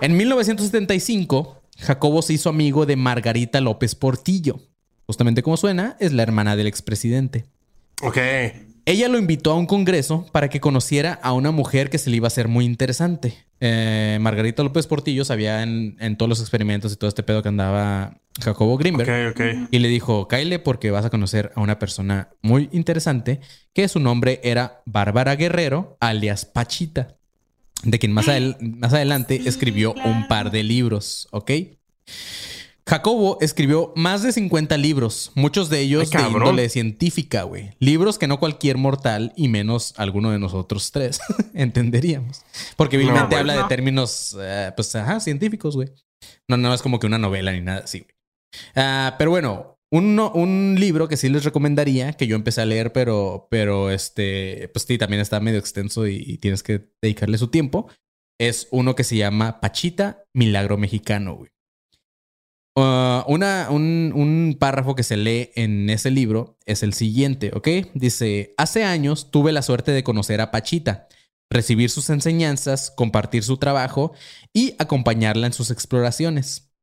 En 0.00 0.16
1975, 0.16 1.62
Jacobo 1.78 2.22
se 2.22 2.34
hizo 2.34 2.48
amigo 2.48 2.86
de 2.86 2.96
Margarita 2.96 3.60
López 3.60 3.94
Portillo. 3.94 4.60
Justamente 5.06 5.42
como 5.42 5.56
suena, 5.56 5.96
es 6.00 6.12
la 6.12 6.22
hermana 6.22 6.56
del 6.56 6.66
expresidente. 6.66 7.44
Ok. 8.02 8.18
Ella 8.86 9.08
lo 9.08 9.18
invitó 9.18 9.52
a 9.52 9.54
un 9.54 9.66
congreso 9.66 10.26
para 10.32 10.48
que 10.48 10.60
conociera 10.60 11.14
a 11.22 11.32
una 11.32 11.50
mujer 11.50 11.88
que 11.88 11.98
se 11.98 12.10
le 12.10 12.16
iba 12.16 12.26
a 12.26 12.28
hacer 12.28 12.48
muy 12.48 12.64
interesante. 12.64 13.46
Eh, 13.60 14.18
Margarita 14.20 14.62
López 14.62 14.86
Portillo 14.86 15.24
sabía 15.24 15.62
en, 15.62 15.96
en 16.00 16.16
todos 16.16 16.28
los 16.28 16.40
experimentos 16.40 16.92
y 16.92 16.96
todo 16.96 17.08
este 17.08 17.22
pedo 17.22 17.42
que 17.42 17.48
andaba 17.48 18.18
Jacobo 18.42 18.76
Greenberg. 18.76 19.68
Y 19.70 19.78
le 19.78 19.88
dijo, 19.88 20.26
Kyle, 20.28 20.58
porque 20.60 20.90
vas 20.90 21.04
a 21.04 21.10
conocer 21.10 21.52
a 21.54 21.60
una 21.60 21.78
persona 21.78 22.30
muy 22.42 22.68
interesante, 22.72 23.40
que 23.72 23.86
su 23.88 24.00
nombre 24.00 24.40
era 24.42 24.82
Bárbara 24.86 25.36
Guerrero, 25.36 25.96
alias 26.00 26.44
Pachita, 26.44 27.16
de 27.84 27.98
quien 27.98 28.12
más, 28.12 28.26
adel- 28.26 28.56
más 28.60 28.92
adelante 28.92 29.38
Sí, 29.40 29.48
escribió 29.48 29.94
claro. 29.94 30.10
un 30.10 30.26
par 30.28 30.50
de 30.50 30.62
libros, 30.62 31.28
¿ok? 31.30 31.50
Jacobo 32.86 33.38
escribió 33.40 33.92
más 33.96 34.22
de 34.22 34.30
50 34.30 34.76
libros, 34.76 35.32
muchos 35.34 35.70
de 35.70 35.80
ellos 35.80 36.10
Ay, 36.14 36.22
de 36.24 36.28
índole 36.30 36.68
científica, 36.68 37.44
güey. 37.44 37.70
Libros 37.78 38.18
que 38.18 38.26
no 38.26 38.38
cualquier 38.38 38.76
mortal 38.76 39.32
y 39.36 39.48
menos 39.48 39.94
alguno 39.96 40.30
de 40.30 40.38
nosotros 40.38 40.90
tres 40.92 41.18
entenderíamos. 41.54 42.42
Porque 42.76 42.98
vilmente 42.98 43.36
habla 43.36 43.54
de 43.54 43.60
No. 43.60 43.68
términos, 43.68 44.36
eh, 44.38 44.70
pues, 44.76 44.94
ajá, 44.96 45.18
científicos, 45.20 45.76
güey. 45.76 45.88
No, 46.46 46.58
no 46.58 46.74
es 46.74 46.82
como 46.82 47.00
que 47.00 47.06
una 47.06 47.16
novela 47.18 47.52
ni 47.52 47.62
nada 47.62 47.80
así, 47.84 48.00
güey. 48.00 48.13
Ah, 48.74 49.14
pero 49.18 49.30
bueno, 49.30 49.74
un, 49.90 50.18
un 50.18 50.76
libro 50.78 51.06
que 51.08 51.16
sí 51.16 51.28
les 51.28 51.44
recomendaría, 51.44 52.14
que 52.14 52.26
yo 52.26 52.34
empecé 52.34 52.60
a 52.60 52.66
leer, 52.66 52.92
pero, 52.92 53.46
pero 53.50 53.90
este, 53.90 54.68
pues 54.72 54.84
sí, 54.86 54.98
también 54.98 55.22
está 55.22 55.38
medio 55.38 55.58
extenso 55.58 56.06
y, 56.08 56.38
tienes 56.38 56.62
que 56.62 56.90
dedicarle 57.00 57.38
su 57.38 57.48
tiempo, 57.48 57.88
es 58.40 58.66
uno 58.72 58.96
que 58.96 59.04
se 59.04 59.16
llama 59.16 59.60
Pachita, 59.60 60.24
Milagro 60.34 60.78
Mexicano, 60.78 61.36
güey. 61.36 61.50
Ah, 62.76 63.24
un, 63.28 64.12
un 64.16 64.56
párrafo 64.58 64.96
que 64.96 65.04
se 65.04 65.16
lee 65.16 65.50
en 65.54 65.88
ese 65.88 66.10
libro 66.10 66.58
es 66.66 66.82
el 66.82 66.92
siguiente, 66.92 67.52
¿ok? 67.54 67.68
Dice, 67.94 68.52
hace 68.56 68.82
años 68.82 69.30
tuve 69.30 69.52
la 69.52 69.62
suerte 69.62 69.92
de 69.92 70.02
conocer 70.02 70.40
a 70.40 70.50
Pachita, 70.50 71.06
recibir 71.50 71.88
sus 71.88 72.10
enseñanzas, 72.10 72.90
compartir 72.90 73.44
su 73.44 73.58
trabajo 73.58 74.12
y 74.52 74.74
acompañarla 74.80 75.46
en 75.46 75.52
sus 75.52 75.70
exploraciones. 75.70 76.73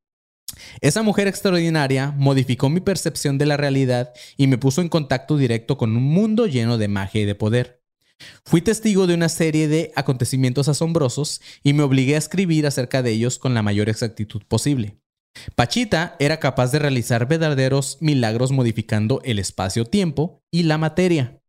Esa 0.82 1.04
mujer 1.04 1.28
extraordinaria 1.28 2.14
modificó 2.18 2.70
mi 2.70 2.80
percepción 2.80 3.38
de 3.38 3.46
la 3.46 3.58
realidad 3.58 4.14
y 4.38 4.48
me 4.48 4.58
puso 4.58 4.82
en 4.82 4.90
contacto 4.90 5.38
directo 5.38 5.78
con 5.78 5.96
un 5.96 6.04
mundo 6.04 6.48
lleno 6.48 6.78
de 6.78 6.88
magia 6.88 7.22
y 7.22 7.26
de 7.26 7.36
poder. 7.36 7.82
Fui 8.46 8.62
testigo 8.62 9.08
de 9.08 9.14
una 9.14 9.30
serie 9.30 9.68
de 9.68 9.92
acontecimientos 9.96 10.68
asombrosos 10.68 11.42
y 11.64 11.74
me 11.74 11.84
obligué 11.84 12.16
a 12.16 12.20
escribir 12.20 12.68
acerca 12.68 13.02
de 13.02 13.12
ellos 13.12 13.40
con 13.40 13.54
la 13.54 13.64
mayor 13.64 13.90
exactitud 13.90 14.44
posible. 14.48 14.98
Pachita 15.56 16.16
era 16.20 16.40
capaz 16.40 16.72
de 16.72 16.80
realizar 16.80 17.28
verdaderos 17.28 17.98
milagros 18.02 18.52
modificando 18.52 19.22
el 19.24 19.40
espacio-tiempo 19.40 20.44
y 20.52 20.64
la 20.64 20.78
materia, 20.78 21.42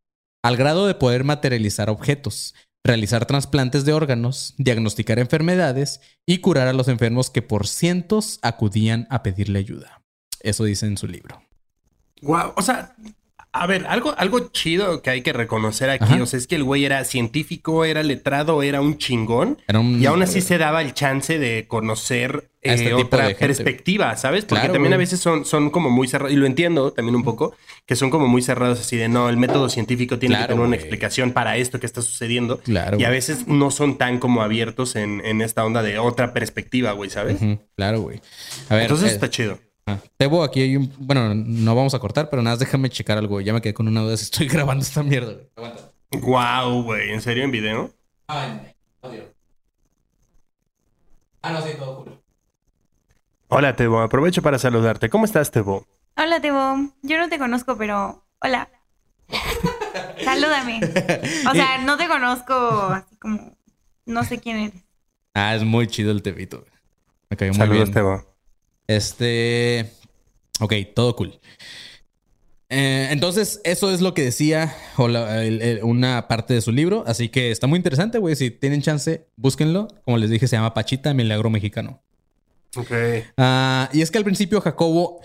al 0.42 0.56
grado 0.56 0.86
de 0.86 0.94
poder 0.94 1.24
materializar 1.24 1.90
objetos, 1.90 2.54
realizar 2.84 3.26
trasplantes 3.26 3.84
de 3.84 3.92
órganos, 3.92 4.54
diagnosticar 4.58 5.18
enfermedades 5.18 6.00
y 6.26 6.38
curar 6.38 6.68
a 6.68 6.72
los 6.72 6.88
enfermos 6.88 7.30
que 7.30 7.42
por 7.42 7.66
cientos 7.66 8.38
acudían 8.42 9.06
a 9.10 9.22
pedirle 9.22 9.58
ayuda. 9.58 10.02
Eso 10.40 10.64
dice 10.64 10.86
en 10.86 10.96
su 10.96 11.06
libro. 11.06 11.42
Wow. 12.22 12.52
O 12.56 12.62
sea, 12.62 12.96
a 13.54 13.66
ver, 13.66 13.86
algo, 13.86 14.14
algo 14.16 14.48
chido 14.50 15.02
que 15.02 15.10
hay 15.10 15.22
que 15.22 15.32
reconocer 15.32 15.90
aquí. 15.90 16.04
Ajá. 16.04 16.22
O 16.22 16.26
sea, 16.26 16.38
es 16.38 16.46
que 16.46 16.56
el 16.56 16.64
güey 16.64 16.84
era 16.86 17.04
científico, 17.04 17.84
era 17.84 18.02
letrado, 18.02 18.62
era 18.62 18.80
un 18.80 18.96
chingón. 18.98 19.58
Era 19.68 19.80
un- 19.80 20.00
Y 20.00 20.06
aún 20.06 20.22
así 20.22 20.40
se 20.40 20.56
daba 20.58 20.80
el 20.82 20.94
chance 20.94 21.38
de 21.38 21.66
conocer 21.68 22.48
este 22.62 22.86
eh, 22.86 22.94
tipo 22.94 22.98
otra 23.08 23.28
perspectiva, 23.34 24.16
¿sabes? 24.16 24.44
Porque 24.44 24.60
Claro, 24.60 24.74
también 24.74 24.94
a 24.94 24.96
veces 24.96 25.18
son, 25.20 25.44
son 25.44 25.70
como 25.70 25.90
muy 25.90 26.06
cerrados, 26.08 26.32
y 26.32 26.36
lo 26.36 26.46
entiendo 26.46 26.92
también 26.92 27.16
un 27.16 27.24
poco, 27.24 27.54
que 27.86 27.96
son 27.96 28.08
como 28.08 28.28
muy 28.28 28.40
cerrados 28.40 28.80
así 28.80 28.96
de 28.96 29.08
no, 29.08 29.28
el 29.28 29.36
método 29.36 29.68
científico 29.68 30.18
tiene 30.18 30.36
Claro, 30.36 30.44
que 30.46 30.48
tener 30.54 30.60
una 30.60 30.68
güey. 30.76 30.78
explicación 30.80 31.32
para 31.32 31.56
esto 31.56 31.80
que 31.80 31.86
está 31.86 32.02
sucediendo. 32.02 32.58
Claro, 32.60 32.98
Y 33.00 33.04
a 33.04 33.10
veces 33.10 33.48
no 33.48 33.70
son 33.72 33.98
tan 33.98 34.18
como 34.18 34.42
abiertos 34.42 34.94
en, 34.96 35.20
en 35.24 35.42
esta 35.42 35.64
onda 35.64 35.82
de 35.82 35.98
otra 35.98 36.32
perspectiva, 36.32 36.92
güey, 36.92 37.10
¿sabes? 37.10 37.38
Claro, 37.76 38.00
güey. 38.00 38.20
A 38.68 38.74
ver, 38.76 38.82
Entonces 38.84 39.10
eh, 39.10 39.14
está 39.14 39.28
chido. 39.28 39.58
Ah, 39.86 39.98
Tebo, 40.16 40.42
aquí 40.42 40.62
hay 40.62 40.76
un... 40.76 40.92
Bueno, 40.98 41.34
no 41.34 41.74
vamos 41.74 41.94
a 41.94 41.98
cortar, 41.98 42.28
pero 42.30 42.42
nada, 42.42 42.56
déjame 42.56 42.90
checar 42.90 43.18
algo. 43.18 43.40
Ya 43.40 43.52
me 43.52 43.60
quedé 43.60 43.74
con 43.74 43.88
una 43.88 44.00
duda 44.02 44.16
si 44.16 44.24
estoy 44.24 44.48
grabando 44.48 44.82
esta 44.82 45.02
mierda. 45.02 45.32
güey. 45.34 45.46
Aguanta. 45.56 45.92
Wow, 46.12 46.82
güey, 46.82 47.10
¿en 47.10 47.20
serio 47.22 47.44
en 47.44 47.50
video? 47.50 47.90
Ay, 48.26 48.74
audio. 49.02 49.24
Ah, 51.42 51.52
no, 51.52 51.62
sí, 51.62 51.70
todo 51.78 52.04
cool. 52.04 52.18
Hola, 53.48 53.74
Tebo, 53.76 54.00
aprovecho 54.00 54.42
para 54.42 54.58
saludarte. 54.58 55.08
¿Cómo 55.10 55.24
estás, 55.24 55.50
Tebo? 55.50 55.86
Hola, 56.16 56.40
Tebo. 56.40 56.90
Yo 57.02 57.18
no 57.18 57.28
te 57.28 57.38
conozco, 57.38 57.76
pero 57.76 58.24
hola. 58.40 58.68
Salúdame. 60.24 60.80
O 61.50 61.54
sea, 61.54 61.78
no 61.78 61.96
te 61.96 62.06
conozco 62.08 62.54
así 62.54 63.16
como 63.16 63.56
no 64.06 64.24
sé 64.24 64.38
quién 64.38 64.58
eres. 64.58 64.82
Ah, 65.34 65.54
es 65.54 65.64
muy 65.64 65.86
chido 65.86 66.12
el 66.12 66.22
Tebito. 66.22 66.58
güey. 66.60 66.70
Me 67.30 67.36
cayó 67.36 67.52
muy 67.52 67.58
Saludos, 67.58 67.84
bien. 67.84 67.94
Tebo. 67.94 68.31
Este. 68.86 69.90
Ok, 70.60 70.74
todo 70.94 71.16
cool. 71.16 71.38
Eh, 72.74 73.08
entonces, 73.10 73.60
eso 73.64 73.90
es 73.92 74.00
lo 74.00 74.14
que 74.14 74.22
decía 74.22 74.74
o 74.96 75.06
la- 75.08 75.44
el- 75.44 75.60
el- 75.60 75.84
una 75.84 76.26
parte 76.26 76.54
de 76.54 76.62
su 76.62 76.72
libro. 76.72 77.04
Así 77.06 77.28
que 77.28 77.50
está 77.50 77.66
muy 77.66 77.76
interesante, 77.76 78.18
güey. 78.18 78.34
Si 78.34 78.50
tienen 78.50 78.80
chance, 78.80 79.26
búsquenlo. 79.36 79.88
Como 80.04 80.16
les 80.16 80.30
dije, 80.30 80.48
se 80.48 80.56
llama 80.56 80.72
Pachita, 80.72 81.12
Milagro 81.12 81.50
Mexicano. 81.50 82.02
Ok. 82.76 82.90
Ah, 83.36 83.90
y 83.92 84.00
es 84.00 84.10
que 84.10 84.16
al 84.18 84.24
principio 84.24 84.60
Jacobo 84.62 85.20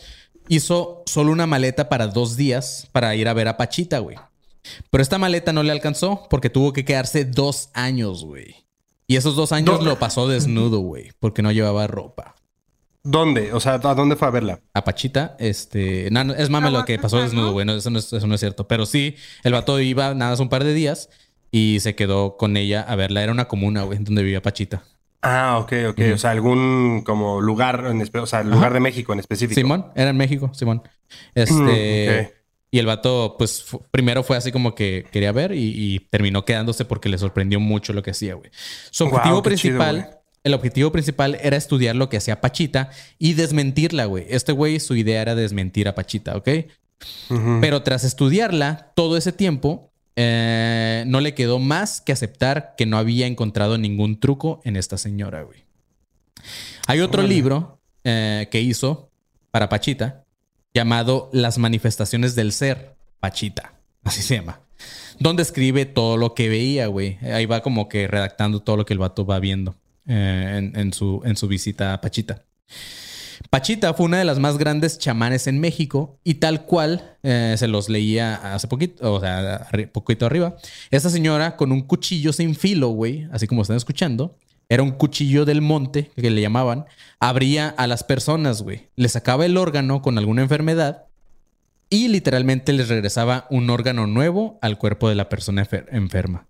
hizo 0.50 1.04
solo 1.06 1.32
una 1.32 1.48
maleta 1.48 1.88
para 1.88 2.08
dos 2.08 2.36
días 2.36 2.90
para 2.92 3.16
ir 3.16 3.30
a 3.30 3.34
ver 3.34 3.48
a 3.48 3.56
Pachita, 3.56 4.00
güey. 4.00 4.18
Pero 4.90 5.02
esta 5.02 5.18
maleta 5.18 5.54
no 5.54 5.64
le 5.64 5.72
alcanzó 5.72 6.28
porque 6.30 6.50
tuvo 6.50 6.74
que 6.74 6.84
quedarse 6.84 7.24
dos 7.24 7.70
años, 7.74 8.26
güey. 8.26 8.56
Y 9.08 9.16
esos 9.16 9.38
dos 9.38 9.54
años 9.54 9.82
lo 9.82 9.98
pasó 10.00 10.28
desnudo, 10.28 10.80
güey, 10.80 11.12
porque 11.20 11.42
no 11.42 11.54
llevaba 11.54 11.88
ropa. 11.88 12.36
¿Dónde? 13.10 13.54
O 13.54 13.60
sea, 13.60 13.74
¿a 13.76 13.96
dónde 13.96 14.16
fue 14.16 14.28
a 14.28 14.32
verla? 14.32 14.60
A 14.74 14.84
Pachita, 14.84 15.36
este, 15.40 16.10
no, 16.12 16.24
no, 16.24 16.34
es 16.34 16.50
mame 16.50 16.72
lo 16.72 16.84
que 16.86 17.00
pasó 17.00 17.20
desnudo, 17.22 17.52
güey, 17.54 17.66
no, 17.66 17.74
eso, 17.76 17.90
no 17.90 18.00
es, 18.00 18.12
eso 18.12 18.28
no 18.28 18.34
es 18.36 18.40
cierto. 18.40 18.68
Pero 18.68 18.86
sí, 18.86 19.16
el 19.44 19.54
vato 19.54 19.80
iba 19.80 20.14
nada 20.14 20.32
más 20.32 20.40
un 20.40 20.50
par 20.50 20.64
de 20.64 20.74
días 20.74 21.10
y 21.52 21.80
se 21.80 21.96
quedó 21.96 22.36
con 22.38 22.58
ella 22.58 22.82
a 22.82 22.96
verla. 22.96 23.24
Era 23.24 23.32
una 23.32 23.48
comuna, 23.48 23.84
güey, 23.84 24.00
donde 24.00 24.24
vivía 24.24 24.42
Pachita. 24.42 24.84
Ah, 25.22 25.58
ok, 25.60 25.74
ok. 25.90 26.00
O 26.14 26.18
sea, 26.18 26.32
algún 26.32 27.02
como 27.06 27.42
lugar, 27.42 27.86
en 27.90 28.00
espe- 28.02 28.22
o 28.22 28.28
sea, 28.28 28.44
lugar 28.44 28.74
de 28.74 28.80
México 28.80 29.14
en 29.14 29.20
específico. 29.20 29.60
Simón, 29.60 29.88
era 29.96 30.10
en 30.12 30.18
México, 30.18 30.52
Simón. 30.54 30.84
Este. 31.34 31.54
Mm, 31.54 32.26
ok. 32.26 32.34
Y 32.70 32.80
el 32.80 32.86
vato, 32.86 33.36
pues, 33.38 33.64
fu- 33.64 33.82
primero 33.92 34.24
fue 34.24 34.36
así 34.36 34.52
como 34.52 34.76
que 34.76 35.06
quería 35.10 35.32
ver 35.32 35.54
y, 35.54 35.72
y 35.74 36.00
terminó 36.12 36.44
quedándose 36.44 36.84
porque 36.84 37.08
le 37.08 37.18
sorprendió 37.18 37.62
mucho 37.62 37.94
lo 37.94 38.04
que 38.04 38.12
hacía, 38.12 38.36
güey. 38.36 38.52
Su 38.92 39.06
objetivo 39.06 39.42
principal. 39.42 40.17
El 40.48 40.54
objetivo 40.54 40.92
principal 40.92 41.38
era 41.42 41.58
estudiar 41.58 41.96
lo 41.96 42.10
que 42.10 42.18
hacía 42.18 42.42
Pachita 42.42 42.90
y 43.20 43.34
desmentirla, 43.34 44.06
güey. 44.06 44.26
Este 44.30 44.54
güey, 44.54 44.80
su 44.80 44.96
idea 44.96 45.22
era 45.22 45.36
desmentir 45.36 45.88
a 45.88 45.96
Pachita, 45.96 46.36
¿ok? 46.36 46.50
Pero 47.62 47.84
tras 47.84 48.04
estudiarla 48.04 48.92
todo 48.96 49.18
ese 49.18 49.32
tiempo, 49.32 49.92
eh, 50.16 51.04
no 51.06 51.22
le 51.22 51.36
quedó 51.36 51.60
más 51.60 52.02
que 52.02 52.12
aceptar 52.12 52.74
que 52.78 52.86
no 52.86 52.98
había 52.98 53.28
encontrado 53.28 53.78
ningún 53.78 54.20
truco 54.20 54.62
en 54.64 54.78
esta 54.78 54.98
señora, 54.98 55.44
güey. 55.44 55.66
Hay 56.88 57.02
otro 57.02 57.22
libro 57.24 57.80
eh, 58.04 58.48
que 58.50 58.62
hizo 58.62 59.12
para 59.52 59.70
Pachita 59.70 60.24
llamado 60.74 61.30
Las 61.34 61.58
manifestaciones 61.58 62.36
del 62.36 62.54
ser, 62.54 62.96
Pachita, 63.20 63.74
así 64.04 64.22
se 64.22 64.36
llama. 64.36 64.62
Donde 65.20 65.44
escribe 65.44 65.86
todo 65.86 66.16
lo 66.16 66.34
que 66.34 66.48
veía, 66.48 66.88
güey. 66.88 67.18
Ahí 67.22 67.46
va 67.46 67.62
como 67.62 67.90
que 67.90 68.08
redactando 68.08 68.62
todo 68.62 68.78
lo 68.78 68.86
que 68.86 68.94
el 68.94 69.00
vato 69.00 69.26
va 69.26 69.40
viendo 69.40 69.76
eh, 70.08 70.72
en, 70.74 70.94
su, 70.94 71.22
en 71.26 71.36
su 71.36 71.48
visita 71.48 71.94
a 71.94 72.02
Pachita. 72.02 72.44
Pachita 73.50 73.94
fue 73.94 74.08
una 74.08 74.18
de 74.18 74.26
las 74.26 74.40
más 74.40 74.58
grandes 74.58 74.98
chamanes 74.98 75.48
en 75.48 75.60
México 75.60 76.20
y 76.24 76.36
tal 76.36 76.66
cual 76.66 77.18
eh, 77.24 77.56
se 77.58 77.68
los 77.68 77.88
leía 77.88 78.54
hace 78.56 78.68
poquito, 78.68 79.14
o 79.14 79.20
sea, 79.22 79.68
poquito 79.94 80.26
arriba. 80.26 80.56
Esta 80.90 81.10
señora 81.10 81.56
con 81.56 81.72
un 81.72 81.82
cuchillo 81.82 82.34
sin 82.34 82.56
filo, 82.56 82.90
güey, 82.90 83.28
así 83.32 83.46
como 83.48 83.62
están 83.62 83.78
escuchando, 83.78 84.38
era 84.70 84.84
un 84.84 84.92
cuchillo 84.92 85.46
del 85.46 85.62
monte 85.62 86.12
que 86.16 86.30
le 86.30 86.42
llamaban, 86.42 86.86
abría 87.20 87.70
a 87.70 87.88
las 87.88 88.04
personas, 88.04 88.64
güey, 88.64 88.90
le 88.96 89.08
sacaba 89.08 89.46
el 89.46 89.56
órgano 89.56 90.02
con 90.02 90.18
alguna 90.18 90.42
enfermedad 90.42 91.06
y 91.90 92.10
literalmente 92.10 92.74
les 92.74 92.90
regresaba 92.90 93.48
un 93.50 93.70
órgano 93.70 94.08
nuevo 94.08 94.58
al 94.62 94.78
cuerpo 94.78 95.08
de 95.08 95.16
la 95.16 95.30
persona 95.30 95.64
enfer- 95.64 95.86
enferma. 95.92 96.48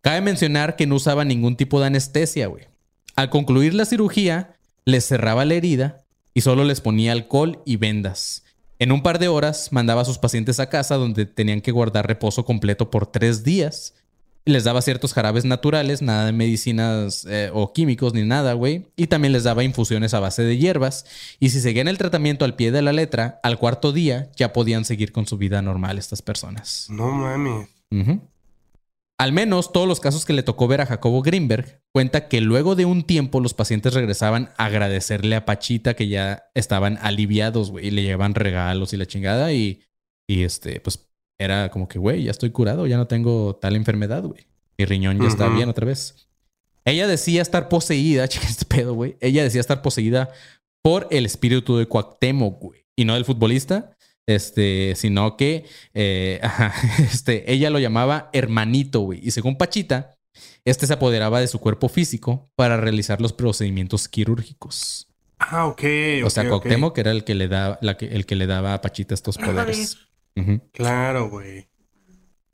Cabe 0.00 0.20
mencionar 0.20 0.74
que 0.74 0.86
no 0.86 0.96
usaba 0.96 1.24
ningún 1.24 1.56
tipo 1.56 1.78
de 1.80 1.86
anestesia, 1.86 2.48
güey. 2.48 2.64
Al 3.16 3.30
concluir 3.30 3.74
la 3.74 3.84
cirugía, 3.84 4.56
les 4.84 5.06
cerraba 5.06 5.44
la 5.44 5.54
herida 5.54 6.04
y 6.34 6.40
solo 6.40 6.64
les 6.64 6.80
ponía 6.80 7.12
alcohol 7.12 7.62
y 7.64 7.76
vendas. 7.76 8.44
En 8.78 8.90
un 8.90 9.02
par 9.02 9.18
de 9.18 9.28
horas 9.28 9.68
mandaba 9.70 10.02
a 10.02 10.04
sus 10.04 10.18
pacientes 10.18 10.58
a 10.58 10.68
casa 10.68 10.96
donde 10.96 11.26
tenían 11.26 11.60
que 11.60 11.70
guardar 11.70 12.06
reposo 12.06 12.44
completo 12.44 12.90
por 12.90 13.06
tres 13.06 13.44
días. 13.44 13.94
Les 14.46 14.64
daba 14.64 14.82
ciertos 14.82 15.14
jarabes 15.14 15.46
naturales, 15.46 16.02
nada 16.02 16.26
de 16.26 16.32
medicinas 16.32 17.24
eh, 17.30 17.50
o 17.54 17.72
químicos 17.72 18.12
ni 18.12 18.24
nada, 18.24 18.52
güey. 18.52 18.88
Y 18.94 19.06
también 19.06 19.32
les 19.32 19.44
daba 19.44 19.64
infusiones 19.64 20.12
a 20.12 20.20
base 20.20 20.42
de 20.42 20.58
hierbas. 20.58 21.06
Y 21.40 21.50
si 21.50 21.60
seguían 21.60 21.88
el 21.88 21.96
tratamiento 21.96 22.44
al 22.44 22.56
pie 22.56 22.72
de 22.72 22.82
la 22.82 22.92
letra, 22.92 23.40
al 23.42 23.58
cuarto 23.58 23.92
día 23.92 24.28
ya 24.36 24.52
podían 24.52 24.84
seguir 24.84 25.12
con 25.12 25.26
su 25.26 25.38
vida 25.38 25.62
normal 25.62 25.98
estas 25.98 26.20
personas. 26.20 26.88
No 26.90 27.10
mames. 27.10 27.68
Ujú. 27.90 28.20
Al 29.16 29.32
menos 29.32 29.72
todos 29.72 29.86
los 29.86 30.00
casos 30.00 30.24
que 30.24 30.32
le 30.32 30.42
tocó 30.42 30.66
ver 30.66 30.80
a 30.80 30.86
Jacobo 30.86 31.22
Greenberg 31.22 31.82
cuenta 31.92 32.28
que 32.28 32.40
luego 32.40 32.74
de 32.74 32.84
un 32.84 33.04
tiempo 33.04 33.40
los 33.40 33.54
pacientes 33.54 33.94
regresaban 33.94 34.50
a 34.56 34.66
agradecerle 34.66 35.36
a 35.36 35.44
Pachita 35.44 35.94
que 35.94 36.08
ya 36.08 36.50
estaban 36.54 36.98
aliviados, 37.00 37.70
güey, 37.70 37.86
y 37.86 37.90
le 37.92 38.02
llevaban 38.02 38.34
regalos 38.34 38.92
y 38.92 38.96
la 38.96 39.06
chingada 39.06 39.52
y, 39.52 39.82
y 40.26 40.42
este, 40.42 40.80
pues 40.80 41.08
era 41.38 41.70
como 41.70 41.88
que, 41.88 41.98
güey, 41.98 42.24
ya 42.24 42.32
estoy 42.32 42.50
curado, 42.50 42.86
ya 42.86 42.96
no 42.96 43.06
tengo 43.06 43.56
tal 43.56 43.76
enfermedad, 43.76 44.24
güey. 44.24 44.46
Mi 44.76 44.84
riñón 44.84 45.20
ya 45.20 45.28
está 45.28 45.48
bien 45.48 45.68
otra 45.68 45.86
vez. 45.86 46.28
Ella 46.84 47.06
decía 47.06 47.42
estar 47.42 47.68
poseída, 47.68 48.28
checa 48.28 48.48
este 48.48 48.64
pedo, 48.64 48.94
güey. 48.94 49.16
Ella 49.20 49.42
decía 49.42 49.60
estar 49.60 49.82
poseída 49.82 50.30
por 50.82 51.06
el 51.10 51.24
espíritu 51.26 51.76
de 51.76 51.86
Cuauhtémoc, 51.86 52.60
güey. 52.60 52.84
Y 52.96 53.04
no 53.04 53.14
del 53.14 53.24
futbolista, 53.24 53.93
este, 54.26 54.94
sino 54.96 55.36
que 55.36 55.64
eh, 55.92 56.40
ajá, 56.42 56.72
este, 56.98 57.50
ella 57.52 57.70
lo 57.70 57.78
llamaba 57.78 58.30
hermanito, 58.32 59.00
güey. 59.00 59.20
Y 59.22 59.30
según 59.30 59.56
Pachita, 59.56 60.16
este 60.64 60.86
se 60.86 60.92
apoderaba 60.94 61.40
de 61.40 61.48
su 61.48 61.58
cuerpo 61.60 61.88
físico 61.88 62.50
para 62.56 62.76
realizar 62.76 63.20
los 63.20 63.32
procedimientos 63.32 64.08
quirúrgicos. 64.08 65.08
Ah, 65.38 65.66
ok. 65.66 65.82
o 66.24 66.30
sea, 66.30 66.44
ok. 66.44 66.48
Cuauhtémoc 66.48 66.96
era 66.98 67.10
el 67.10 67.24
que 67.24 67.34
le 67.34 67.48
daba, 67.48 67.78
la 67.82 67.96
que, 67.96 68.06
el 68.06 68.24
que 68.24 68.34
le 68.34 68.46
daba 68.46 68.74
a 68.74 68.80
Pachita 68.80 69.14
estos 69.14 69.36
poderes. 69.36 69.98
Claro, 70.72 71.28
güey. 71.28 71.68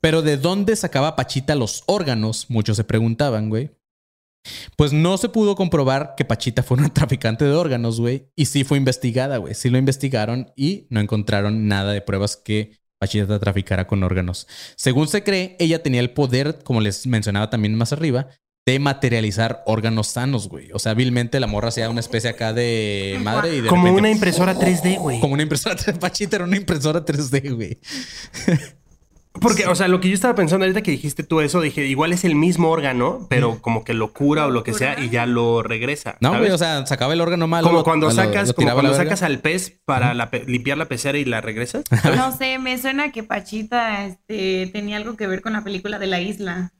Pero 0.01 0.21
¿de 0.23 0.37
dónde 0.37 0.75
sacaba 0.75 1.15
Pachita 1.15 1.55
los 1.55 1.83
órganos? 1.85 2.49
Muchos 2.49 2.77
se 2.77 2.83
preguntaban, 2.83 3.49
güey. 3.49 3.71
Pues 4.75 4.91
no 4.93 5.17
se 5.17 5.29
pudo 5.29 5.55
comprobar 5.55 6.13
que 6.17 6.25
Pachita 6.25 6.63
fue 6.63 6.77
una 6.77 6.89
traficante 6.93 7.45
de 7.45 7.51
órganos, 7.53 7.99
güey. 7.99 8.27
Y 8.35 8.45
sí 8.45 8.63
fue 8.63 8.77
investigada, 8.77 9.37
güey. 9.37 9.53
Sí 9.53 9.69
lo 9.69 9.77
investigaron 9.77 10.51
y 10.55 10.87
no 10.89 10.99
encontraron 10.99 11.67
nada 11.67 11.91
de 11.93 12.01
pruebas 12.01 12.37
que 12.37 12.77
Pachita 12.99 13.39
traficara 13.39 13.87
con 13.87 14.03
órganos. 14.03 14.47
Según 14.75 15.07
se 15.07 15.23
cree, 15.23 15.55
ella 15.59 15.81
tenía 15.83 16.01
el 16.01 16.11
poder, 16.11 16.59
como 16.63 16.81
les 16.81 17.07
mencionaba 17.07 17.49
también 17.49 17.75
más 17.75 17.93
arriba, 17.93 18.27
de 18.67 18.77
materializar 18.77 19.63
órganos 19.65 20.05
sanos, 20.07 20.47
güey. 20.47 20.71
O 20.71 20.77
sea, 20.77 20.91
hábilmente 20.91 21.39
la 21.39 21.47
morra 21.47 21.69
hacía 21.69 21.89
una 21.89 21.99
especie 21.99 22.29
acá 22.29 22.53
de 22.53 23.19
madre 23.23 23.55
y 23.55 23.61
de 23.61 23.67
Como 23.69 23.85
repente- 23.85 23.99
una 24.01 24.11
impresora 24.11 24.55
3D, 24.55 24.99
güey. 24.99 25.19
Como 25.19 25.33
una 25.33 25.41
impresora 25.43 25.75
3D. 25.75 25.97
Pachita 25.99 26.35
era 26.35 26.45
una 26.45 26.57
impresora 26.57 27.03
3D, 27.03 27.55
güey. 27.55 27.79
Porque, 29.39 29.65
o 29.65 29.75
sea, 29.75 29.87
lo 29.87 30.01
que 30.01 30.09
yo 30.09 30.13
estaba 30.13 30.35
pensando 30.35 30.65
ahorita 30.65 30.81
que 30.81 30.91
dijiste 30.91 31.23
tú 31.23 31.39
eso, 31.39 31.61
dije, 31.61 31.85
igual 31.87 32.11
es 32.11 32.25
el 32.25 32.35
mismo 32.35 32.69
órgano, 32.69 33.25
pero 33.29 33.61
como 33.61 33.85
que 33.85 33.93
lo 33.93 34.11
cura 34.11 34.45
o 34.45 34.49
lo 34.51 34.63
que 34.63 34.73
sea 34.73 34.99
y 34.99 35.09
ya 35.09 35.25
lo 35.25 35.63
regresa. 35.63 36.17
No, 36.19 36.29
¿sabes? 36.31 36.41
güey, 36.41 36.51
o 36.51 36.57
sea, 36.57 36.85
sacaba 36.85 37.13
el 37.13 37.21
órgano 37.21 37.47
malo. 37.47 37.65
como 37.69 37.83
cuando 37.85 38.07
lo- 38.07 38.11
sacas, 38.11 38.49
lo 38.49 38.53
como 38.55 38.67
la 38.67 38.73
cuando 38.73 38.93
sacas 38.93 39.23
al 39.23 39.39
pez 39.39 39.79
para 39.85 40.13
la 40.13 40.29
pe- 40.29 40.43
limpiar 40.47 40.77
la 40.77 40.85
pecera 40.85 41.17
y 41.17 41.23
la 41.25 41.39
regresas. 41.39 41.85
No 42.17 42.35
sé, 42.37 42.59
me 42.59 42.77
suena 42.77 43.11
que 43.13 43.23
Pachita 43.23 44.05
este, 44.05 44.69
tenía 44.73 44.97
algo 44.97 45.15
que 45.15 45.27
ver 45.27 45.41
con 45.41 45.53
la 45.53 45.63
película 45.63 45.97
de 45.97 46.07
la 46.07 46.19
isla. 46.19 46.73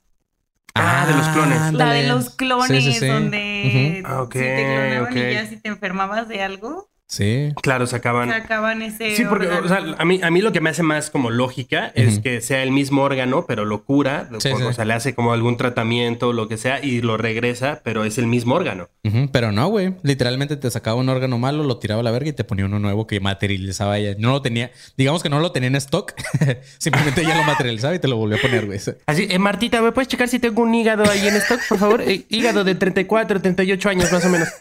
Ah, 0.76 1.06
de 1.08 1.16
los 1.16 1.28
clones. 1.30 1.58
La 1.58 1.68
ándale. 1.68 2.02
de 2.04 2.08
los 2.10 2.30
clones, 2.32 2.84
Sí, 2.84 2.93
sí, 2.93 2.99
sí. 2.99 3.08
donde. 3.08 4.04
Ah, 4.06 4.26
si 4.32 4.39
te 4.39 4.64
clonaban 4.66 5.18
y 5.18 5.34
ya 5.34 5.45
si 5.47 5.56
te 5.58 5.70
enfermabas 5.70 6.28
de 6.28 6.41
algo, 6.43 6.91
Sí. 7.12 7.51
Claro, 7.62 7.88
sacaban. 7.88 8.30
sacaban 8.30 8.82
ese 8.82 9.18
Sí, 9.18 9.26
porque, 9.26 9.47
órgano. 9.47 9.66
o 9.66 9.68
sea, 9.68 9.95
a 9.97 10.05
mí, 10.05 10.22
a 10.24 10.32
mí 10.32 10.39
lo 10.41 10.53
que 10.53 10.62
me 10.62 10.70
hace 10.70 10.82
más 10.82 11.09
como 11.09 11.30
lógica 11.30 11.91
es 11.93 12.20
que 12.20 12.39
sea 12.39 12.64
el 12.64 12.72
mismo 12.72 13.01
órgano, 13.03 13.43
pero 13.45 13.66
lo 13.66 13.84
cura, 13.84 14.30
Sí, 14.39 14.47
o, 14.47 14.57
sí. 14.57 14.64
o 14.64 14.72
sea, 14.72 14.86
le 14.86 14.93
hace 14.93 15.14
como 15.14 15.34
algún 15.34 15.57
tratamiento, 15.57 16.32
lo 16.32 16.47
que 16.47 16.55
sea, 16.55 16.82
y 16.82 17.01
lo 17.01 17.18
regresa, 17.18 17.82
pero 17.84 18.05
es 18.05 18.18
el 18.18 18.28
mismo 18.28 18.55
órgano. 18.55 18.88
Pero 19.34 19.51
no, 19.51 19.68
güey. 19.68 19.93
Literalmente 20.03 20.55
te 20.55 20.72
sacaba 20.72 20.95
un 20.95 21.09
órgano 21.09 21.38
malo, 21.38 21.64
lo 21.66 21.80
tiraba 21.80 21.99
a 21.99 22.03
la 22.03 22.12
verga 22.12 22.30
y 22.30 22.34
te 22.34 22.45
ponía 22.45 22.64
uno 22.66 22.80
nuevo 22.80 23.07
que 23.07 23.20
materializaba 23.20 23.97
ella. 23.97 24.16
No 24.18 24.32
lo 24.32 24.41
tenía, 24.41 24.72
digamos 24.95 25.22
que 25.22 25.28
no 25.30 25.41
lo 25.41 25.51
tenía 25.51 25.68
en 25.68 25.76
stock. 25.76 26.14
Simplemente 26.78 27.24
ella 27.24 27.36
lo 27.36 27.43
materializaba 27.43 27.93
y 27.93 27.99
te 27.99 28.07
lo 28.07 28.16
volvió 28.16 28.38
a 28.38 28.41
poner, 28.41 28.68
güey. 28.68 28.80
Así, 29.05 29.28
eh, 29.30 29.38
Martita, 29.38 29.82
¿me 29.82 29.91
puedes 29.91 30.07
checar 30.07 30.30
si 30.30 30.39
tengo 30.39 30.62
un 30.62 30.74
hígado 30.74 31.03
ahí 31.12 31.28
en 31.28 31.36
stock, 31.36 31.59
por 31.68 31.78
favor? 31.78 32.01
Eh, 32.03 32.26
hígado 32.30 32.64
de 32.64 32.76
34, 32.76 33.41
38 33.41 33.89
años 33.89 34.09
más 34.14 34.24
o 34.26 34.30
menos. 34.30 34.47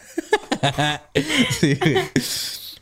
Sí. 1.59 1.77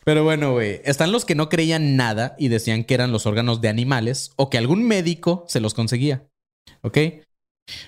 Pero 0.03 0.23
bueno, 0.23 0.53
güey. 0.53 0.81
Están 0.85 1.11
los 1.11 1.25
que 1.25 1.35
no 1.35 1.49
creían 1.49 1.95
nada 1.95 2.35
y 2.39 2.47
decían 2.47 2.83
que 2.83 2.93
eran 2.93 3.11
los 3.11 3.25
órganos 3.25 3.61
de 3.61 3.69
animales 3.69 4.31
o 4.37 4.49
que 4.49 4.57
algún 4.57 4.83
médico 4.83 5.45
se 5.47 5.59
los 5.59 5.73
conseguía. 5.73 6.27
¿Ok? 6.81 6.97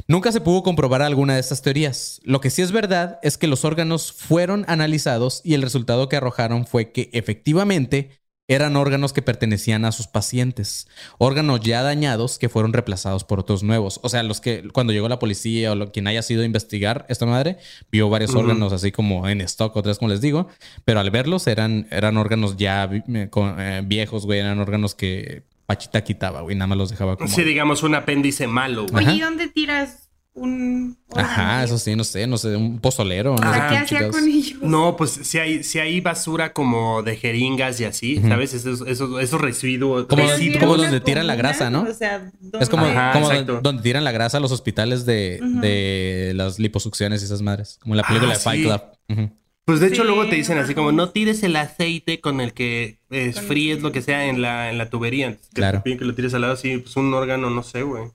Nunca 0.08 0.32
se 0.32 0.42
pudo 0.42 0.64
comprobar 0.64 1.02
alguna 1.02 1.36
de 1.36 1.40
estas 1.40 1.62
teorías. 1.62 2.20
Lo 2.24 2.40
que 2.42 2.50
sí 2.50 2.62
es 2.62 2.72
verdad 2.72 3.20
es 3.24 3.38
que 3.38 3.48
los 3.48 3.66
órganos 3.66 4.12
fueron 4.12 4.66
analizados 4.68 5.42
y 5.44 5.56
el 5.56 5.62
resultado 5.62 6.10
que 6.10 6.18
arrojaron 6.18 6.68
fue 6.68 6.92
que 6.92 7.10
efectivamente 7.14 8.21
eran 8.54 8.76
órganos 8.76 9.14
que 9.14 9.22
pertenecían 9.22 9.86
a 9.86 9.92
sus 9.92 10.08
pacientes, 10.08 10.88
órganos 11.18 11.62
ya 11.62 11.82
dañados 11.84 12.38
que 12.38 12.50
fueron 12.50 12.74
reemplazados 12.74 13.24
por 13.24 13.40
otros 13.40 13.64
nuevos. 13.64 14.00
O 14.04 14.10
sea, 14.10 14.24
los 14.24 14.42
que 14.42 14.68
cuando 14.74 14.94
llegó 14.94 15.08
la 15.10 15.20
policía 15.20 15.72
o 15.72 15.76
lo- 15.76 15.92
quien 15.92 16.08
haya 16.08 16.22
sido 16.22 16.42
a 16.42 16.46
investigar 16.46 17.06
esta 17.10 17.26
madre 17.26 17.58
vio 17.92 18.10
varios 18.10 18.36
órganos 18.36 18.74
así 18.74 18.92
como 18.92 19.28
en 19.30 19.42
stock, 19.42 19.76
otras 19.76 20.00
como 20.00 20.10
les 20.10 20.22
digo, 20.22 20.48
pero 20.86 21.00
al 21.00 21.12
verlos 21.12 21.48
eran, 21.48 21.88
eran 21.92 22.18
órganos 22.18 22.58
ya 22.58 22.86
vi- 22.88 23.04
eh, 23.14 23.28
con- 23.30 23.56
eh, 23.60 23.82
viejos, 23.86 24.26
güey, 24.26 24.40
eran 24.40 24.60
órganos 24.60 24.96
que 24.96 25.44
Pachita 25.66 26.04
quitaba, 26.04 26.42
güey. 26.42 26.56
Nada 26.58 26.68
más 26.68 26.78
los 26.78 26.90
dejaba 26.90 27.16
como. 27.16 27.30
Sí, 27.30 27.44
digamos 27.44 27.82
un 27.84 27.96
apéndice 27.96 28.46
malo, 28.48 28.86
güey. 28.92 29.06
Oye. 29.08 29.16
¿y 29.16 29.22
dónde 29.22 29.48
tiras 29.48 30.10
un 30.34 30.98
Ajá, 31.14 31.64
eso 31.66 31.78
sí, 31.78 31.94
no 31.96 32.04
sé, 32.06 32.26
no 32.26 32.38
sé, 32.38 32.56
un 32.56 32.80
pozolero. 32.80 33.36
No 33.36 33.50
O 33.50 33.54
sé 33.54 33.60
¿qué 33.60 33.68
qué 33.70 33.78
hacía 33.78 34.10
con 34.10 34.24
ellos? 34.28 34.62
No, 34.62 34.96
pues 34.96 35.12
si 35.12 35.38
hay, 35.40 35.64
si 35.64 35.80
hay 35.80 36.00
basura 36.00 36.54
como 36.54 37.04
de 37.04 37.18
jeringas 37.18 37.80
y 37.82 37.84
así, 37.86 38.18
Ujú. 38.18 38.30
¿sabes? 38.30 38.54
Esos, 38.54 38.82
esos, 38.88 39.22
esos 39.22 39.42
residuos. 39.42 40.06
Como- 40.08 40.78
donde 40.78 41.02
tiran 41.02 41.28
la 41.28 41.36
grasa, 41.36 41.70
¿no? 41.70 41.84
O 41.84 41.94
sea, 41.94 42.32
Es 42.60 42.70
como, 42.70 42.84
como 43.14 43.30
donde, 43.62 43.82
tiran 43.84 44.04
la 44.06 44.12
grasa 44.14 44.38
a 44.38 44.40
los 44.40 44.52
hospitales 44.54 45.06
de, 45.06 45.40
de 45.62 46.32
las 46.36 46.60
liposucciones 46.60 47.22
y 47.22 47.26
esas 47.26 47.42
madres. 47.42 47.78
Como 47.82 47.94
en 47.96 47.98
la 47.98 48.04
película 48.08 48.32
Ah, 48.32 48.36
de 48.38 48.40
Fight 48.40 48.62
sí. 48.64 48.68
Club. 48.68 49.30
Pues 49.66 49.80
de 49.80 49.88
hecho 49.88 50.02
Sí, 50.02 50.08
luego 50.08 50.28
te 50.28 50.36
dicen 50.36 50.58
así 50.58 50.74
como 50.74 50.92
no 50.92 51.10
tires 51.10 51.44
el 51.44 51.56
aceite 51.56 52.20
con 52.20 52.42
el 52.42 52.54
que 52.54 53.00
eh, 53.12 53.32
Con 53.34 53.44
el 53.44 53.48
fríes 53.50 53.78
que- 53.78 53.84
lo 53.84 53.92
que 53.92 54.02
sea 54.02 54.26
en 54.26 54.42
la, 54.42 54.70
en 54.72 54.78
la 54.78 54.90
tubería. 54.90 55.34
Que 55.34 55.40
Claro. 55.54 55.78
te 55.80 55.84
piden 55.84 56.00
que 56.00 56.06
lo 56.06 56.16
tires 56.16 56.34
al 56.34 56.42
lado 56.42 56.54
así, 56.54 56.78
pues 56.78 56.96
un 56.96 57.14
órgano, 57.14 57.50
no 57.50 57.62
sé, 57.64 57.84
güey. 57.84 58.06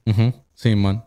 Simón. 0.55 1.05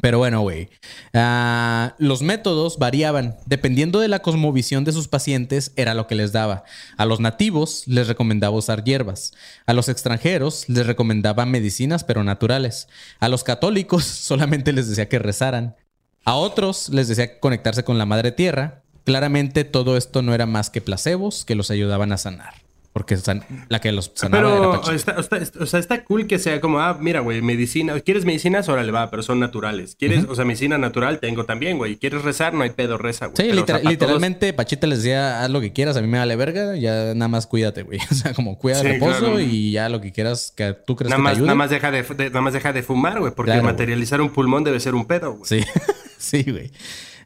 Pero 0.00 0.18
bueno, 0.18 0.40
güey. 0.40 0.68
Ah, 1.12 1.94
los 1.98 2.22
métodos 2.22 2.78
variaban. 2.78 3.36
Dependiendo 3.46 4.00
de 4.00 4.08
la 4.08 4.20
cosmovisión 4.20 4.84
de 4.84 4.92
sus 4.92 5.08
pacientes, 5.08 5.72
era 5.76 5.94
lo 5.94 6.06
que 6.06 6.14
les 6.14 6.32
daba. 6.32 6.64
A 6.96 7.04
los 7.04 7.20
nativos 7.20 7.84
les 7.86 8.08
recomendaba 8.08 8.56
usar 8.56 8.84
hierbas. 8.84 9.32
A 9.66 9.72
los 9.72 9.88
extranjeros 9.88 10.68
les 10.68 10.86
recomendaba 10.86 11.46
medicinas, 11.46 12.04
pero 12.04 12.24
naturales. 12.24 12.88
A 13.20 13.28
los 13.28 13.44
católicos 13.44 14.04
solamente 14.04 14.72
les 14.72 14.88
decía 14.88 15.08
que 15.08 15.18
rezaran. 15.18 15.76
A 16.24 16.34
otros 16.34 16.88
les 16.88 17.08
decía 17.08 17.40
conectarse 17.40 17.84
con 17.84 17.98
la 17.98 18.06
madre 18.06 18.32
tierra. 18.32 18.82
Claramente 19.04 19.64
todo 19.64 19.96
esto 19.96 20.22
no 20.22 20.34
era 20.34 20.46
más 20.46 20.70
que 20.70 20.80
placebos 20.80 21.44
que 21.44 21.56
los 21.56 21.70
ayudaban 21.70 22.12
a 22.12 22.18
sanar. 22.18 22.61
Porque 22.92 23.16
san- 23.16 23.42
la 23.70 23.80
que 23.80 23.90
los 23.90 24.12
sanaba 24.14 24.46
era 24.48 24.58
Pero 24.58 24.72
Pachita. 24.82 25.16
está, 25.18 25.36
está- 25.38 25.62
o 25.64 25.66
sea, 25.66 25.80
está 25.80 26.04
cool 26.04 26.26
que 26.26 26.38
sea 26.38 26.60
como, 26.60 26.78
ah, 26.78 26.98
mira, 27.00 27.20
güey, 27.20 27.40
medicina. 27.40 27.98
¿Quieres 28.00 28.26
medicinas? 28.26 28.68
Órale, 28.68 28.92
va, 28.92 29.08
pero 29.10 29.22
son 29.22 29.40
naturales. 29.40 29.96
¿Quieres, 29.98 30.26
o 30.28 30.34
sea, 30.34 30.44
medicina 30.44 30.76
natural? 30.76 31.18
Tengo 31.18 31.44
también, 31.46 31.78
güey. 31.78 31.96
¿Quieres 31.96 32.22
rezar? 32.22 32.52
No 32.52 32.64
hay 32.64 32.70
pedo, 32.70 32.98
reza, 32.98 33.26
güey. 33.28 33.36
Sí, 33.38 33.42
Pero, 33.48 33.52
o 33.52 33.54
sea, 33.54 33.60
literal- 33.60 33.80
todos- 33.82 33.92
literalmente 33.92 34.52
Pachita 34.52 34.86
les 34.86 34.98
decía, 34.98 35.42
haz 35.42 35.48
lo 35.50 35.62
que 35.62 35.72
quieras, 35.72 35.96
a 35.96 36.02
mí 36.02 36.06
me 36.06 36.18
vale 36.18 36.36
verga, 36.36 36.76
ya 36.76 37.14
nada 37.14 37.28
más 37.28 37.46
cuídate, 37.46 37.82
güey. 37.82 37.98
O 38.10 38.14
sea, 38.14 38.34
como 38.34 38.58
cuida 38.58 38.76
Sí, 38.76 38.86
reposo 38.86 39.18
claro. 39.20 39.40
y 39.40 39.72
ya 39.72 39.88
lo 39.88 40.02
que 40.02 40.12
quieras 40.12 40.52
que 40.54 40.74
tú 40.86 40.94
crees 40.94 41.08
Nada 41.08 41.16
que 41.18 41.22
más, 41.22 41.32
te 41.32 41.36
ayude. 41.36 41.46
nada, 41.46 41.56
más 41.56 41.70
deja 41.70 41.90
de, 41.90 42.02
de- 42.02 42.28
nada 42.28 42.40
más 42.42 42.52
deja 42.52 42.72
de 42.74 42.82
fumar, 42.82 43.20
güey, 43.20 43.32
porque 43.34 43.52
Claro, 43.52 43.62
güey. 43.62 43.72
materializar 43.72 44.20
un 44.20 44.28
pulmón 44.28 44.64
debe 44.64 44.78
ser 44.80 44.94
un 44.94 45.06
pedo, 45.06 45.32
güey. 45.32 45.44
Sí, 45.48 45.64
sí, 46.18 46.42
güey. 46.50 46.70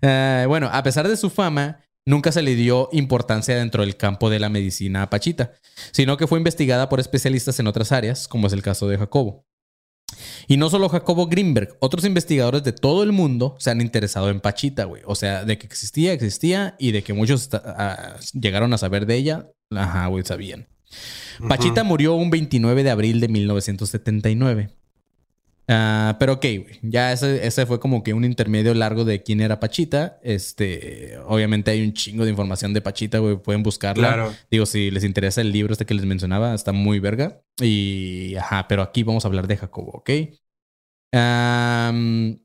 Eh, 0.02 0.44
bueno, 0.46 0.68
a 0.72 0.82
pesar 0.84 1.08
de 1.08 1.16
su 1.16 1.28
fama, 1.30 1.80
nunca 2.06 2.32
se 2.32 2.42
le 2.42 2.54
dio 2.54 2.88
importancia 2.92 3.56
dentro 3.56 3.82
del 3.82 3.96
campo 3.96 4.30
de 4.30 4.38
la 4.38 4.48
medicina 4.48 5.02
a 5.02 5.10
Pachita, 5.10 5.52
sino 5.92 6.16
que 6.16 6.26
fue 6.26 6.38
investigada 6.38 6.88
por 6.88 7.00
especialistas 7.00 7.58
en 7.60 7.66
otras 7.66 7.92
áreas, 7.92 8.28
como 8.28 8.46
es 8.46 8.52
el 8.52 8.62
caso 8.62 8.88
de 8.88 8.96
Jacobo. 8.96 9.44
Y 10.46 10.56
no 10.56 10.70
solo 10.70 10.88
Jacobo 10.88 11.26
Greenberg, 11.26 11.76
otros 11.80 12.04
investigadores 12.04 12.62
de 12.62 12.72
todo 12.72 13.02
el 13.02 13.10
mundo 13.10 13.56
se 13.58 13.70
han 13.70 13.80
interesado 13.80 14.30
en 14.30 14.40
Pachita, 14.40 14.84
güey. 14.84 15.02
O 15.04 15.16
sea, 15.16 15.44
de 15.44 15.58
que 15.58 15.66
existía, 15.66 16.12
existía 16.12 16.76
y 16.78 16.92
de 16.92 17.02
que 17.02 17.12
muchos 17.12 17.50
ah, 17.52 18.16
llegaron 18.32 18.72
a 18.72 18.78
saber 18.78 19.06
de 19.06 19.16
ella, 19.16 19.50
ajá, 19.70 20.06
güey, 20.06 20.24
sabían. 20.24 20.68
Pachita 21.48 21.82
murió 21.82 22.14
un 22.14 22.30
29 22.30 22.84
de 22.84 22.90
abril 22.90 23.20
de 23.20 23.28
1979. 23.28 24.70
Ah, 25.68 26.16
pero 26.20 26.34
ok, 26.34 26.42
güey. 26.42 26.78
Ya 26.82 27.12
ese, 27.12 27.44
ese 27.44 27.66
fue 27.66 27.80
como 27.80 28.02
que 28.04 28.14
un 28.14 28.24
intermedio 28.24 28.72
largo 28.74 29.04
de 29.04 29.22
quién 29.24 29.40
era 29.40 29.58
Pachita. 29.58 30.20
Este, 30.22 31.18
obviamente 31.26 31.72
hay 31.72 31.82
un 31.82 31.92
chingo 31.92 32.24
de 32.24 32.30
información 32.30 32.72
de 32.72 32.80
Pachita, 32.80 33.18
güey. 33.18 33.36
Pueden 33.36 33.62
buscarla. 33.64 34.08
Claro. 34.08 34.34
Digo, 34.50 34.64
si 34.66 34.90
les 34.92 35.02
interesa 35.02 35.40
el 35.40 35.50
libro 35.50 35.72
este 35.72 35.84
que 35.84 35.94
les 35.94 36.04
mencionaba, 36.04 36.54
está 36.54 36.70
muy 36.72 37.00
verga. 37.00 37.42
Y, 37.60 38.36
ajá, 38.36 38.68
pero 38.68 38.82
aquí 38.82 39.02
vamos 39.02 39.24
a 39.24 39.28
hablar 39.28 39.48
de 39.48 39.56
Jacobo, 39.56 39.90
¿ok? 39.92 40.10
Am, 41.12 42.38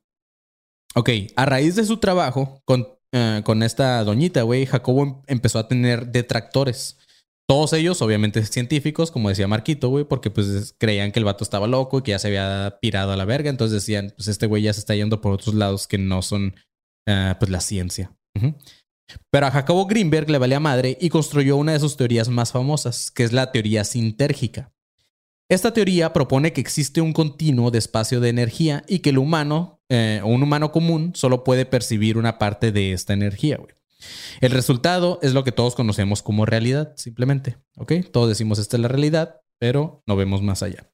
ok, 0.96 1.10
a 1.36 1.46
raíz 1.46 1.76
de 1.76 1.86
su 1.86 1.98
trabajo 1.98 2.62
con, 2.66 2.88
eh, 3.12 3.42
con 3.44 3.64
esta 3.64 4.04
doñita, 4.04 4.44
güey, 4.44 4.66
Jacobo 4.66 5.04
em- 5.04 5.16
empezó 5.28 5.60
a 5.60 5.68
tener 5.68 6.08
detractores. 6.08 6.98
Todos 7.52 7.74
ellos, 7.74 8.02
obviamente, 8.02 8.46
científicos, 8.46 9.12
como 9.12 9.28
decía 9.28 9.46
Marquito, 9.46 9.90
güey, 9.90 10.06
porque 10.06 10.32
pues 10.32 10.48
es- 10.48 10.76
creían 10.78 11.12
que 11.12 11.20
el 11.20 11.26
vato 11.26 11.44
estaba 11.44 11.68
loco 11.68 12.00
y 12.00 12.02
que 12.02 12.12
ya 12.12 12.20
se 12.20 12.28
había 12.30 12.78
pirado 12.82 13.12
a 13.12 13.18
la 13.18 13.26
verga. 13.26 13.50
Entonces 13.50 13.74
decían, 13.74 14.14
pues 14.16 14.30
este 14.30 14.46
güey 14.46 14.64
ya 14.64 14.72
se 14.72 14.80
está 14.80 14.96
yendo 14.96 15.20
por 15.20 15.34
otros 15.34 15.54
lados 15.54 15.86
que 15.86 15.98
no 15.98 16.22
son, 16.22 16.56
eh, 17.06 17.36
pues, 17.38 17.52
la 17.52 17.60
ciencia. 17.60 18.14
Pero 19.30 19.48
a 19.48 19.52
Jacobo 19.52 19.86
Greenberg 19.86 20.30
le 20.30 20.38
valía 20.38 20.62
madre 20.62 20.98
y 21.02 21.10
construyó 21.10 21.58
una 21.58 21.74
de 21.74 21.82
sus 21.82 21.98
teorías 21.98 22.30
más 22.30 22.54
famosas, 22.54 23.12
que 23.12 23.24
es 23.26 23.34
la 23.34 23.52
teoría 23.52 23.84
sintérgica. 23.84 24.72
Esta 25.50 25.74
teoría 25.74 26.14
propone 26.14 26.54
que 26.54 26.62
existe 26.62 27.02
un 27.02 27.12
continuo 27.12 27.70
de 27.70 27.80
espacio 27.80 28.22
de 28.22 28.30
energía 28.30 28.86
y 28.88 29.00
que 29.00 29.10
el 29.10 29.18
humano, 29.18 29.82
eh, 29.90 30.22
o 30.24 30.28
un 30.30 30.42
humano 30.42 30.72
común, 30.72 31.12
solo 31.16 31.44
puede 31.44 31.66
percibir 31.66 32.18
una 32.18 32.38
parte 32.38 32.72
de 32.72 32.94
esta 32.94 33.12
energía, 33.12 33.58
güey. 33.58 33.76
El 34.42 34.52
resultado 34.52 35.20
es 35.22 35.34
lo 35.34 35.44
que 35.44 35.52
todos 35.52 35.76
conocemos 35.76 36.22
como 36.24 36.46
realidad, 36.46 36.94
simplemente. 36.98 37.58
¿Ok? 37.78 37.94
Todos 38.12 38.30
decimos 38.30 38.60
esta 38.60 38.78
es 38.78 38.82
la 38.82 38.88
realidad, 38.88 39.42
pero 39.60 40.04
no 40.08 40.16
vemos 40.16 40.42
más 40.42 40.64
allá. 40.64 40.90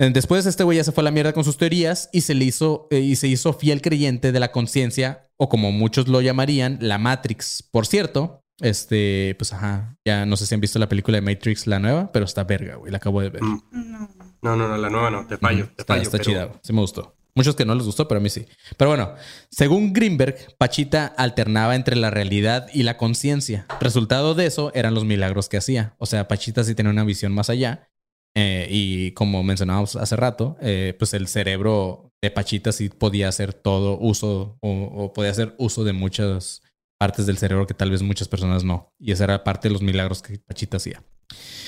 Eh, 0.00 0.10
Después 0.12 0.46
este 0.46 0.64
güey 0.64 0.78
ya 0.78 0.84
se 0.84 0.92
fue 0.92 1.02
a 1.02 1.04
la 1.04 1.10
mierda 1.10 1.32
con 1.32 1.44
sus 1.44 1.56
teorías 1.58 2.08
y 2.12 2.22
se 2.22 2.34
le 2.34 2.44
hizo 2.44 2.88
eh, 2.90 3.00
y 3.00 3.16
se 3.16 3.28
hizo 3.28 3.52
fiel 3.52 3.82
creyente 3.82 4.32
de 4.32 4.40
la 4.40 4.50
conciencia 4.52 5.28
o 5.36 5.48
como 5.48 5.70
muchos 5.72 6.08
lo 6.08 6.20
llamarían 6.20 6.78
la 6.80 6.98
Matrix. 6.98 7.62
Por 7.70 7.86
cierto, 7.86 8.42
este 8.60 9.34
pues 9.38 9.52
ajá, 9.52 9.96
ya 10.04 10.24
no 10.26 10.36
sé 10.36 10.46
si 10.46 10.54
han 10.54 10.60
visto 10.60 10.78
la 10.78 10.88
película 10.88 11.16
de 11.18 11.22
Matrix 11.22 11.66
la 11.66 11.78
nueva, 11.78 12.10
pero 12.12 12.24
está 12.24 12.44
verga, 12.44 12.76
güey, 12.76 12.90
la 12.90 12.96
acabo 12.98 13.20
de 13.20 13.30
ver. 13.30 13.42
Mm. 13.42 13.62
No. 13.72 14.08
No, 14.42 14.56
no, 14.56 14.66
no, 14.66 14.76
la 14.76 14.90
nueva 14.90 15.08
no, 15.10 15.24
te 15.26 15.36
fallo, 15.38 15.64
Ujú, 15.66 15.74
te 15.76 15.82
está, 15.82 15.94
fallo. 15.94 16.02
está 16.02 16.18
pero- 16.18 16.24
chida, 16.24 16.44
güey. 16.46 16.58
sí 16.64 16.72
me 16.72 16.80
gustó. 16.80 17.14
Muchos 17.34 17.56
que 17.56 17.64
no 17.64 17.74
les 17.74 17.86
gustó, 17.86 18.08
pero 18.08 18.18
a 18.18 18.22
mí 18.22 18.28
sí. 18.28 18.46
Pero 18.76 18.90
bueno, 18.90 19.14
según 19.50 19.92
Greenberg, 19.92 20.36
Pachita 20.58 21.06
alternaba 21.06 21.74
entre 21.74 21.96
la 21.96 22.10
realidad 22.10 22.68
y 22.74 22.82
la 22.82 22.98
conciencia. 22.98 23.66
Resultado 23.80 24.34
de 24.34 24.46
eso 24.46 24.70
eran 24.74 24.94
los 24.94 25.04
milagros 25.04 25.48
que 25.48 25.56
hacía. 25.56 25.94
O 25.98 26.06
sea, 26.06 26.28
Pachita 26.28 26.62
sí 26.62 26.74
tenía 26.74 26.92
una 26.92 27.04
visión 27.04 27.32
más 27.32 27.48
allá. 27.48 27.88
Eh, 28.34 28.66
y 28.70 29.12
como 29.12 29.42
mencionábamos 29.42 29.96
hace 29.96 30.16
rato, 30.16 30.56
eh, 30.60 30.94
pues 30.98 31.14
el 31.14 31.28
cerebro 31.28 32.12
de 32.22 32.30
Pachita 32.30 32.72
sí 32.72 32.88
podía 32.88 33.28
hacer 33.28 33.52
todo 33.52 33.98
uso 33.98 34.58
o, 34.60 34.70
o 34.70 35.12
podía 35.12 35.30
hacer 35.30 35.54
uso 35.58 35.84
de 35.84 35.92
muchas 35.92 36.62
partes 36.98 37.26
del 37.26 37.36
cerebro 37.36 37.66
que 37.66 37.74
tal 37.74 37.90
vez 37.90 38.02
muchas 38.02 38.28
personas 38.28 38.62
no. 38.62 38.92
Y 38.98 39.12
esa 39.12 39.24
era 39.24 39.42
parte 39.42 39.68
de 39.68 39.72
los 39.72 39.82
milagros 39.82 40.22
que 40.22 40.38
Pachita 40.38 40.76
hacía. 40.76 41.02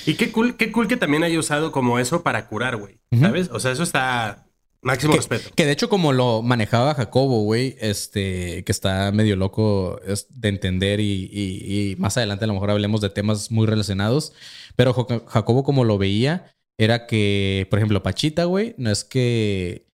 Y 0.07 0.15
qué 0.15 0.31
cool, 0.31 0.57
qué 0.57 0.71
cool 0.71 0.89
que 0.89 0.97
también 0.97 1.25
haya 1.25 1.39
usado 1.39 1.73
como 1.73 1.99
eso 1.99 2.23
para 2.23 2.47
curar, 2.49 2.77
güey. 2.77 3.01
¿Sabes? 3.19 3.49
O 3.51 3.61
sea, 3.61 3.73
eso 3.73 3.83
está 3.83 4.44
máximo 4.85 5.13
Que, 5.13 5.17
respeto. 5.19 5.51
que 5.57 5.67
de 5.67 5.73
hecho, 5.73 5.89
como 5.89 6.13
lo 6.13 6.43
manejaba 6.43 6.95
Jacobo, 6.95 7.43
güey, 7.43 7.77
este, 7.81 8.63
que 8.65 8.71
está 8.73 9.11
medio 9.13 9.35
loco 9.37 9.99
de 10.31 10.49
entender 10.49 11.01
y, 11.01 11.29
y- 11.33 11.91
y 11.93 11.97
más 11.97 12.17
adelante 12.17 12.45
a 12.45 12.49
lo 12.49 12.55
mejor 12.55 12.71
hablemos 12.71 13.01
de 13.01 13.11
temas 13.11 13.51
muy 13.51 13.67
relacionados. 13.67 14.33
Pero 14.77 14.93
Jacobo, 15.27 15.65
como 15.65 15.85
lo 15.85 15.99
veía, 15.99 16.55
era 16.79 17.07
que, 17.07 17.67
por 17.71 17.79
ejemplo, 17.79 18.03
Pachita, 18.03 18.45
güey, 18.45 18.75
no 18.79 18.91
es 18.91 19.05
que. 19.05 19.87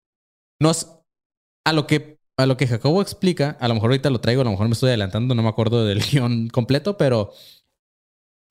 No 0.61 0.71
es. 0.71 0.87
A 1.65 1.73
lo 1.73 1.87
que. 1.87 2.17
A 2.37 2.45
lo 2.45 2.55
que 2.55 2.67
Jacobo 2.67 3.01
explica, 3.01 3.57
a 3.59 3.67
lo 3.67 3.73
mejor 3.73 3.89
ahorita 3.91 4.09
lo 4.09 4.21
traigo, 4.21 4.41
a 4.41 4.45
lo 4.45 4.51
mejor 4.51 4.67
me 4.69 4.73
estoy 4.73 4.87
adelantando, 4.87 5.35
no 5.35 5.43
me 5.43 5.49
acuerdo 5.49 5.85
del 5.85 5.99
guion 6.11 6.47
completo, 6.47 6.97
pero 6.97 7.33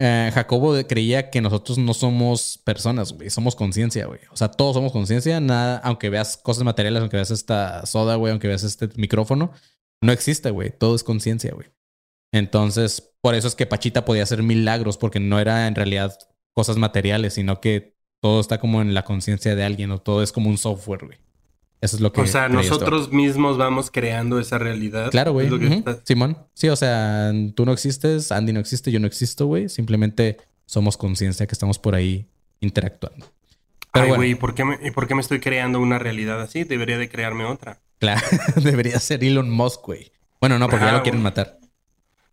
eh, 0.00 0.30
Jacobo 0.32 0.74
creía 0.86 1.30
que 1.30 1.40
nosotros 1.40 1.78
no 1.78 1.92
somos 1.92 2.58
personas, 2.64 3.12
güey, 3.12 3.30
somos 3.30 3.56
conciencia, 3.56 4.06
güey. 4.06 4.20
O 4.30 4.36
sea, 4.36 4.48
todos 4.48 4.74
somos 4.74 4.92
conciencia, 4.92 5.40
nada, 5.40 5.78
aunque 5.78 6.08
veas 6.08 6.36
cosas 6.36 6.64
materiales, 6.64 7.00
aunque 7.00 7.16
veas 7.16 7.30
esta 7.30 7.84
soda, 7.86 8.14
güey, 8.16 8.30
aunque 8.30 8.48
veas 8.48 8.62
este 8.62 8.88
micrófono, 8.96 9.52
no 10.00 10.12
existe, 10.12 10.50
güey, 10.50 10.70
todo 10.70 10.94
es 10.94 11.02
conciencia, 11.02 11.52
güey. 11.52 11.68
Entonces, 12.32 13.12
por 13.20 13.34
eso 13.34 13.48
es 13.48 13.56
que 13.56 13.66
Pachita 13.66 14.04
podía 14.04 14.22
hacer 14.22 14.42
milagros, 14.42 14.98
porque 14.98 15.20
no 15.20 15.40
era 15.40 15.66
en 15.66 15.74
realidad 15.74 16.16
cosas 16.54 16.76
materiales, 16.76 17.34
sino 17.34 17.60
que 17.60 17.96
todo 18.20 18.40
está 18.40 18.58
como 18.60 18.82
en 18.82 18.94
la 18.94 19.04
conciencia 19.04 19.56
de 19.56 19.64
alguien, 19.64 19.90
o 19.90 20.00
todo 20.00 20.22
es 20.22 20.32
como 20.32 20.48
un 20.48 20.58
software, 20.58 21.06
güey. 21.06 21.18
Eso 21.80 21.96
es 21.96 22.02
lo 22.02 22.12
que. 22.12 22.20
O 22.20 22.26
sea, 22.26 22.48
nosotros 22.48 23.12
mismos 23.12 23.56
vamos 23.56 23.90
creando 23.90 24.40
esa 24.40 24.58
realidad. 24.58 25.10
Claro, 25.10 25.32
güey. 25.32 25.48
Simón. 26.04 26.38
Sí, 26.54 26.68
o 26.68 26.76
sea, 26.76 27.32
tú 27.54 27.64
no 27.64 27.72
existes, 27.72 28.32
Andy 28.32 28.52
no 28.52 28.60
existe, 28.60 28.90
yo 28.90 29.00
no 29.00 29.06
existo, 29.06 29.46
güey. 29.46 29.68
Simplemente 29.68 30.38
somos 30.66 30.96
conciencia 30.96 31.46
que 31.46 31.52
estamos 31.52 31.78
por 31.78 31.94
ahí 31.94 32.26
interactuando. 32.60 33.26
Pero 33.92 34.04
Ay, 34.04 34.08
bueno, 34.08 34.16
güey, 34.16 34.30
¿y 34.32 34.34
por, 34.34 34.54
qué 34.54 34.64
me, 34.64 34.78
¿y 34.82 34.90
por 34.90 35.06
qué 35.06 35.14
me 35.14 35.20
estoy 35.20 35.40
creando 35.40 35.80
una 35.80 35.98
realidad 35.98 36.40
así? 36.42 36.64
Debería 36.64 36.98
de 36.98 37.08
crearme 37.08 37.44
otra. 37.44 37.80
claro, 37.98 38.26
debería 38.56 38.98
ser 39.00 39.24
Elon 39.24 39.48
Musk, 39.50 39.84
güey. 39.84 40.12
Bueno, 40.40 40.58
no, 40.58 40.68
porque 40.68 40.84
ya 40.84 40.92
lo 40.92 41.02
quieren 41.02 41.20
güey. 41.20 41.30
matar. 41.30 41.58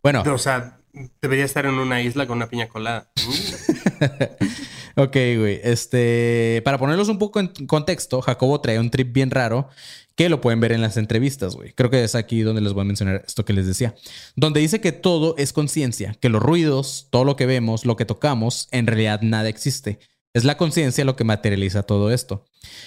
Bueno, 0.02 0.22
O 0.32 0.38
sea, 0.38 0.78
debería 1.20 1.44
estar 1.44 1.66
en 1.66 1.74
una 1.74 2.02
isla 2.02 2.26
con 2.26 2.36
una 2.36 2.48
piña 2.48 2.68
colada. 2.68 3.10
Ok, 4.96 5.12
güey. 5.12 5.60
Este, 5.62 6.62
para 6.64 6.78
ponerlos 6.78 7.10
un 7.10 7.18
poco 7.18 7.38
en 7.38 7.48
contexto, 7.66 8.22
Jacobo 8.22 8.60
trae 8.62 8.80
un 8.80 8.90
trip 8.90 9.12
bien 9.12 9.30
raro 9.30 9.68
que 10.14 10.30
lo 10.30 10.40
pueden 10.40 10.58
ver 10.58 10.72
en 10.72 10.80
las 10.80 10.96
entrevistas, 10.96 11.54
güey. 11.54 11.74
Creo 11.74 11.90
que 11.90 12.02
es 12.02 12.14
aquí 12.14 12.40
donde 12.40 12.62
les 12.62 12.72
voy 12.72 12.80
a 12.80 12.84
mencionar 12.86 13.22
esto 13.26 13.44
que 13.44 13.52
les 13.52 13.66
decía. 13.66 13.94
Donde 14.36 14.60
dice 14.60 14.80
que 14.80 14.92
todo 14.92 15.34
es 15.36 15.52
conciencia, 15.52 16.16
que 16.18 16.30
los 16.30 16.42
ruidos, 16.42 17.08
todo 17.10 17.24
lo 17.24 17.36
que 17.36 17.44
vemos, 17.44 17.84
lo 17.84 17.96
que 17.96 18.06
tocamos, 18.06 18.68
en 18.70 18.86
realidad 18.86 19.20
nada 19.20 19.50
existe. 19.50 19.98
Es 20.32 20.44
la 20.44 20.56
conciencia 20.56 21.04
lo 21.04 21.14
que 21.14 21.24
materializa 21.24 21.82
todo 21.82 22.10
esto. 22.10 22.46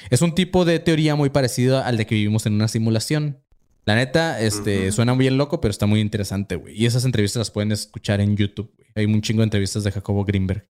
Es 0.10 0.24
un 0.24 0.34
tipo 0.34 0.66
de 0.66 0.80
teoría 0.80 1.16
muy 1.16 1.30
parecido 1.30 1.78
al 1.84 1.98
de 1.98 2.08
que 2.08 2.16
vivimos 2.16 2.48
en 2.48 2.54
una 2.54 2.68
simulación. 2.68 3.44
La 3.86 3.96
neta, 3.96 4.42
este, 4.42 4.92
suena 4.92 5.14
bien 5.14 5.38
loco, 5.38 5.62
pero 5.62 5.72
está 5.72 5.86
muy 5.86 6.00
interesante, 6.00 6.56
güey. 6.56 6.76
Y 6.76 6.88
esas 6.88 7.06
entrevistas 7.06 7.42
las 7.42 7.52
pueden 7.52 7.72
escuchar 7.72 8.20
en 8.20 8.36
YouTube. 8.36 8.72
güey. 8.76 8.88
Hay 8.96 9.06
un 9.06 9.22
chingo 9.22 9.42
de 9.42 9.46
entrevistas 9.46 9.84
de 9.84 9.92
Jacobo 9.92 10.26
Greenberg. 10.26 10.68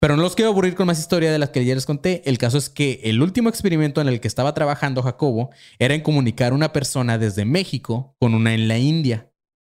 Pero 0.00 0.16
no 0.16 0.22
los 0.22 0.34
quiero 0.34 0.50
aburrir 0.50 0.74
con 0.74 0.86
más 0.86 0.98
historia 0.98 1.30
de 1.30 1.38
las 1.38 1.50
que 1.50 1.62
ya 1.64 1.74
les 1.74 1.84
conté. 1.84 2.22
El 2.24 2.38
caso 2.38 2.56
es 2.56 2.70
que 2.70 3.00
el 3.04 3.20
último 3.20 3.50
experimento 3.50 4.00
en 4.00 4.08
el 4.08 4.18
que 4.20 4.28
estaba 4.28 4.54
trabajando 4.54 5.02
Jacobo 5.02 5.50
era 5.78 5.94
en 5.94 6.00
comunicar 6.00 6.54
una 6.54 6.72
persona 6.72 7.18
desde 7.18 7.44
México 7.44 8.16
con 8.18 8.34
una 8.34 8.54
en 8.54 8.66
la 8.66 8.78
India. 8.78 9.30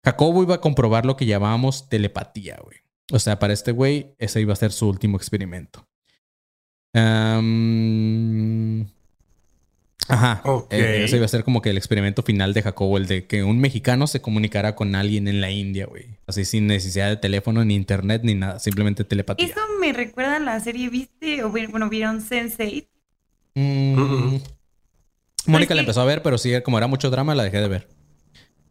Jacobo 0.05 0.45
iba 0.45 0.55
a 0.55 0.61
comprobar 0.61 1.07
lo 1.07 1.17
que 1.17 1.27
llamábamos 1.27 1.89
telepatía, 1.89 2.57
güey. 2.63 2.79
O 3.11 3.19
sea, 3.19 3.41
para 3.41 3.53
este 3.53 3.73
güey, 3.73 4.15
ese 4.19 4.41
iba 4.41 4.53
a 4.53 4.57
ser 4.57 4.71
su 4.71 4.89
último 4.89 5.17
experimento. 5.17 5.89
Ajá. 10.09 10.41
Ok. 10.45 10.73
Eh, 10.73 11.05
ese 11.05 11.17
iba 11.17 11.25
a 11.25 11.29
ser 11.29 11.45
como 11.45 11.63
que 11.63 11.71
el 11.71 11.77
experimento 11.77 12.23
final 12.23 12.53
de 12.55 12.63
Jacobo, 12.63 12.99
el 12.99 13.07
de 13.07 13.27
que 13.27 13.45
un 13.45 13.61
mexicano 13.61 14.07
se 14.07 14.21
comunicara 14.21 14.75
con 14.75 14.95
alguien 14.95 15.29
en 15.29 15.41
la 15.41 15.51
India, 15.51 15.87
güey. 15.87 16.07
Así 16.27 16.45
sin 16.45 16.67
necesidad 16.67 17.09
de 17.09 17.17
teléfono, 17.17 17.65
ni 17.65 17.75
internet, 17.75 18.23
ni 18.25 18.35
nada. 18.35 18.59
Simplemente 18.59 19.05
telepatía. 19.05 19.47
Eso 19.47 19.61
me 19.81 19.93
recuerda 19.93 20.37
a 20.37 20.41
la 20.41 20.59
serie, 20.61 20.89
¿viste? 20.89 21.45
O 21.45 21.51
bueno, 21.51 21.89
vieron 21.89 22.21
Sense8. 22.21 22.87
Mm. 23.55 23.95
Mm-mm. 23.97 24.43
Mónica 25.47 25.69
que- 25.69 25.75
la 25.75 25.81
empezó 25.83 26.01
a 26.01 26.05
ver, 26.05 26.23
pero 26.23 26.39
sí, 26.39 26.53
como 26.63 26.79
era 26.79 26.87
mucho 26.87 27.11
drama, 27.11 27.35
la 27.35 27.45
dejé 27.45 27.61
de 27.61 27.69
ver. 27.69 27.89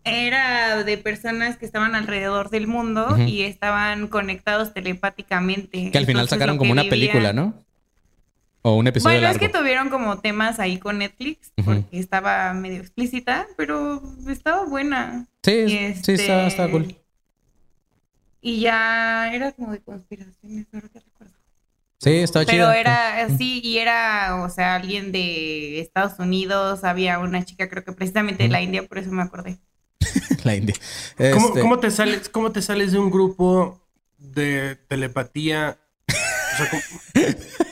Era 0.03 0.83
de 0.83 0.97
personas 0.97 1.57
que 1.57 1.65
estaban 1.65 1.93
alrededor 1.93 2.49
del 2.49 2.65
mundo 2.65 3.17
y 3.27 3.41
estaban 3.43 4.07
conectados 4.07 4.73
telepáticamente. 4.73 5.91
Que 5.91 5.97
al 5.97 6.05
final 6.05 6.21
Entonces, 6.23 6.29
sacaron 6.29 6.57
como 6.57 6.71
una 6.71 6.85
película, 6.85 7.33
¿no? 7.33 7.53
O 8.63 8.75
un 8.75 8.87
episodio 8.87 9.15
Bueno, 9.15 9.27
largo. 9.27 9.43
es 9.45 9.51
que 9.51 9.57
tuvieron 9.57 9.89
como 9.89 10.19
temas 10.19 10.59
ahí 10.59 10.77
con 10.77 10.99
Netflix 10.99 11.51
porque 11.65 11.85
estaba 11.99 12.53
medio 12.53 12.79
explícita, 12.81 13.47
pero 13.57 14.01
estaba 14.29 14.65
buena. 14.65 15.27
Sí, 15.43 15.51
Y 15.51 15.69
sí, 15.69 16.11
este, 16.11 16.45
está 16.47 16.69
cool. 16.69 16.95
Y 18.41 18.59
ya 18.61 19.31
era 19.33 19.51
como 19.51 19.71
de 19.71 19.79
conspiraciones, 19.81 20.67
ahora 20.73 20.89
que 20.89 20.99
recuerdo. 20.99 21.33
Sí, 21.99 22.09
está 22.17 22.45
chido. 22.45 22.67
Pero 22.67 22.71
era 22.79 23.23
así, 23.23 23.61
y 23.63 23.77
era, 23.77 24.41
o 24.43 24.49
sea, 24.49 24.75
alguien 24.75 25.11
de 25.11 25.79
Estados 25.79 26.17
Unidos, 26.19 26.83
había 26.83 27.19
una 27.19 27.43
chica, 27.45 27.69
creo 27.69 27.83
que 27.83 27.91
precisamente 27.93 28.43
de 28.43 28.49
la 28.49 28.61
India, 28.61 28.83
por 28.87 28.97
eso 28.97 29.11
me 29.11 29.21
acordé. 29.23 29.59
La 30.43 30.55
India. 30.55 30.75
¿Cómo, 31.33 31.47
Este, 31.49 31.61
cómo 31.61 31.79
te 31.79 31.91
sales, 31.91 32.29
¿Cómo 32.29 32.51
te 32.51 32.61
sales 32.63 32.91
de 32.91 32.97
un 32.97 33.11
grupo 33.11 33.79
de 34.17 34.75
telepatía? 34.87 35.77
O 36.07 36.57
sea, 36.57 36.69
¿cómo- 36.69 36.81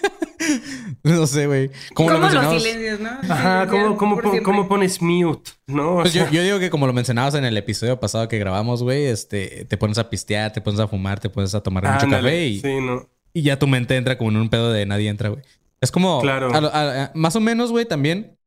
No 1.03 1.25
sé, 1.27 1.47
güey. 1.47 1.71
¿Cómo 1.93 2.09
lo 2.09 2.15
los 2.19 2.23
mencionabas? 2.31 2.61
silencios, 2.61 2.99
¿no? 2.99 3.09
ajá, 3.09 3.67
¿cómo, 3.67 3.97
cómo, 3.97 4.21
cómo 4.43 4.67
pones 4.67 5.01
mute? 5.01 5.51
¿No? 5.67 5.95
Pues 6.01 6.13
yo, 6.13 6.29
yo 6.29 6.43
digo 6.43 6.59
que 6.59 6.69
como 6.69 6.87
lo 6.87 6.93
mencionabas 6.93 7.35
en 7.35 7.45
el 7.45 7.55
episodio 7.57 7.99
pasado 7.99 8.27
que 8.27 8.37
grabamos, 8.39 8.83
güey, 8.83 9.05
este, 9.05 9.65
te 9.65 9.77
pones 9.77 9.97
a 9.97 10.09
pistear, 10.09 10.51
te 10.53 10.61
pones 10.61 10.79
a 10.79 10.87
fumar, 10.87 11.19
te 11.19 11.29
pones 11.29 11.55
a 11.55 11.61
tomar 11.61 11.83
mucho 11.83 12.05
ándale, 12.05 12.23
café 12.29 12.47
y, 12.47 12.59
Sí, 12.59 12.81
no. 12.81 13.07
y 13.33 13.41
ya 13.43 13.57
tu 13.59 13.67
mente 13.67 13.95
entra 13.95 14.17
como 14.17 14.31
en 14.31 14.37
un 14.37 14.49
pedo 14.49 14.71
de 14.71 14.85
nadie 14.85 15.09
entra, 15.09 15.29
güey. 15.29 15.41
Es 15.81 15.91
como, 15.91 16.21
Claro. 16.21 16.53
a 16.53 16.59
lo- 16.61 16.73
a- 16.73 17.03
a- 17.05 17.11
más 17.15 17.35
o 17.35 17.39
menos, 17.39 17.71
güey, 17.71 17.85
también, 17.85 18.37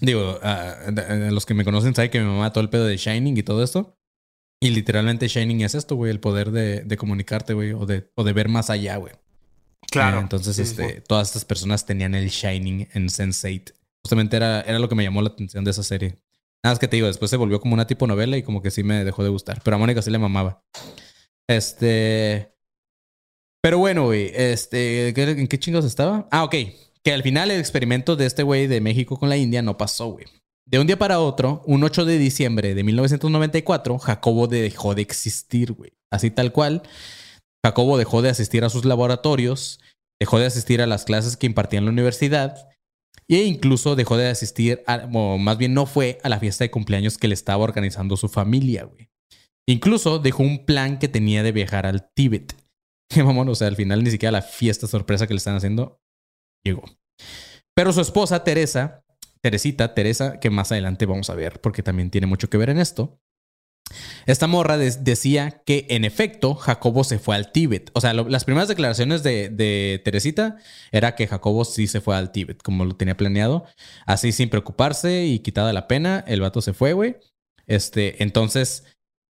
digo, 0.00 0.38
a, 0.42 0.52
a- 0.52 1.28
a 1.28 1.30
los 1.30 1.46
que 1.46 1.54
me 1.54 1.64
conocen 1.64 1.94
saben 1.94 2.10
que 2.10 2.18
mi 2.20 2.26
mamá 2.26 2.52
todo 2.52 2.62
el 2.64 2.70
pedo 2.70 2.84
de 2.86 2.96
Shining 2.96 3.36
y 3.36 3.42
todo 3.44 3.62
esto. 3.62 3.96
Y 4.60 4.70
literalmente 4.70 5.26
Shining 5.28 5.60
es 5.62 5.74
esto, 5.74 5.96
güey, 5.96 6.10
el 6.10 6.20
poder 6.20 6.50
de, 6.52 6.80
de 6.82 6.96
comunicarte, 6.96 7.52
güey, 7.54 7.72
o 7.72 7.84
de, 7.86 8.10
o 8.14 8.22
de 8.24 8.32
ver 8.32 8.48
más 8.48 8.70
allá, 8.70 8.96
güey. 8.96 9.12
Claro. 9.90 10.18
Eh, 10.18 10.20
entonces, 10.22 10.56
Sí, 10.56 10.62
este, 10.62 10.96
sí. 10.96 11.00
todas 11.06 11.28
estas 11.28 11.44
personas 11.44 11.84
tenían 11.84 12.14
el 12.14 12.28
Shining 12.28 12.88
en 12.92 13.08
Sense8. 13.08 13.72
Justamente 14.04 14.36
era, 14.36 14.62
era 14.62 14.78
lo 14.78 14.88
que 14.88 14.94
me 14.94 15.04
llamó 15.04 15.22
la 15.22 15.28
atención 15.28 15.64
de 15.64 15.70
esa 15.70 15.82
serie. 15.82 16.18
Nada 16.64 16.72
más 16.74 16.78
que 16.78 16.88
te 16.88 16.96
digo, 16.96 17.06
después 17.08 17.30
se 17.30 17.36
volvió 17.36 17.60
como 17.60 17.74
una 17.74 17.86
tipo 17.86 18.06
novela 18.06 18.36
y 18.36 18.42
como 18.42 18.62
que 18.62 18.70
sí 18.70 18.82
me 18.82 19.04
dejó 19.04 19.22
de 19.22 19.28
gustar. 19.30 19.60
Pero 19.64 19.76
a 19.76 19.78
Mónica 19.78 20.00
sí 20.02 20.10
le 20.10 20.18
mamaba. 20.18 20.62
Este. 21.48 22.52
Pero 23.62 23.78
bueno, 23.78 24.06
güey, 24.06 24.32
este, 24.34 25.12
¿qué- 25.14 25.22
¿en 25.30 25.46
qué 25.46 25.58
chingos 25.58 25.84
estaba? 25.84 26.26
Ah, 26.30 26.44
ok. 26.44 26.54
Que 27.02 27.12
al 27.12 27.22
final 27.22 27.50
el 27.50 27.60
experimento 27.60 28.16
de 28.16 28.26
este 28.26 28.42
güey 28.42 28.66
de 28.66 28.80
México 28.80 29.18
con 29.18 29.28
la 29.28 29.36
India 29.36 29.62
no 29.62 29.76
pasó, 29.76 30.06
güey. 30.06 30.26
De 30.66 30.78
un 30.78 30.86
día 30.86 30.98
para 30.98 31.20
otro, 31.20 31.62
un 31.66 31.82
8 31.84 32.04
de 32.04 32.18
diciembre 32.18 32.74
de 32.74 32.82
1994, 32.84 33.98
Jacobo 33.98 34.46
dejó 34.46 34.94
de 34.94 35.02
existir, 35.02 35.72
güey. 35.72 35.92
Así 36.10 36.30
tal 36.30 36.52
cual. 36.52 36.82
Jacobo 37.64 37.98
dejó 37.98 38.22
de 38.22 38.30
asistir 38.30 38.64
a 38.64 38.70
sus 38.70 38.84
laboratorios, 38.84 39.80
dejó 40.20 40.38
de 40.38 40.46
asistir 40.46 40.82
a 40.82 40.86
las 40.86 41.04
clases 41.04 41.36
que 41.36 41.46
impartía 41.46 41.78
en 41.78 41.84
la 41.84 41.92
universidad 41.92 42.68
e 43.28 43.44
incluso 43.44 43.96
dejó 43.96 44.16
de 44.16 44.28
asistir, 44.28 44.82
a, 44.86 45.08
o 45.12 45.38
más 45.38 45.58
bien 45.58 45.74
no 45.74 45.86
fue 45.86 46.18
a 46.22 46.28
la 46.28 46.40
fiesta 46.40 46.64
de 46.64 46.70
cumpleaños 46.70 47.18
que 47.18 47.28
le 47.28 47.34
estaba 47.34 47.64
organizando 47.64 48.16
su 48.16 48.28
familia, 48.28 48.84
güey. 48.84 49.08
Incluso 49.68 50.18
dejó 50.18 50.42
un 50.42 50.66
plan 50.66 50.98
que 50.98 51.08
tenía 51.08 51.42
de 51.42 51.52
viajar 51.52 51.86
al 51.86 52.10
Tíbet. 52.14 52.54
Qué 53.08 53.22
mamón, 53.22 53.48
o 53.48 53.54
sea, 53.54 53.68
al 53.68 53.76
final 53.76 54.02
ni 54.02 54.10
siquiera 54.10 54.32
la 54.32 54.42
fiesta 54.42 54.86
sorpresa 54.86 55.26
que 55.26 55.34
le 55.34 55.38
están 55.38 55.56
haciendo 55.56 56.00
llegó. 56.64 56.84
Pero 57.74 57.92
su 57.92 58.00
esposa, 58.00 58.44
Teresa, 58.44 59.04
Teresita, 59.40 59.94
Teresa, 59.94 60.40
que 60.40 60.50
más 60.50 60.72
adelante 60.72 61.06
vamos 61.06 61.30
a 61.30 61.34
ver 61.34 61.60
porque 61.60 61.82
también 61.82 62.10
tiene 62.10 62.26
mucho 62.26 62.50
que 62.50 62.58
ver 62.58 62.70
en 62.70 62.78
esto. 62.78 63.20
Esta 64.26 64.46
morra 64.46 64.78
decía 64.78 65.62
que 65.64 65.86
en 65.90 66.04
efecto 66.04 66.54
Jacobo 66.54 67.04
se 67.04 67.18
fue 67.18 67.36
al 67.36 67.52
Tíbet. 67.52 67.90
O 67.92 68.00
sea, 68.00 68.14
las 68.14 68.44
primeras 68.44 68.68
declaraciones 68.68 69.22
de, 69.22 69.48
de 69.48 70.00
Teresita 70.04 70.56
era 70.92 71.14
que 71.14 71.26
Jacobo 71.26 71.64
sí 71.64 71.86
se 71.86 72.00
fue 72.00 72.16
al 72.16 72.32
Tíbet, 72.32 72.62
como 72.62 72.84
lo 72.84 72.96
tenía 72.96 73.16
planeado. 73.16 73.64
Así 74.06 74.32
sin 74.32 74.48
preocuparse 74.48 75.26
y 75.26 75.40
quitada 75.40 75.72
la 75.72 75.88
pena, 75.88 76.24
el 76.26 76.40
vato 76.40 76.62
se 76.62 76.72
fue, 76.72 76.92
güey. 76.92 77.16
Este, 77.66 78.22
entonces, 78.22 78.84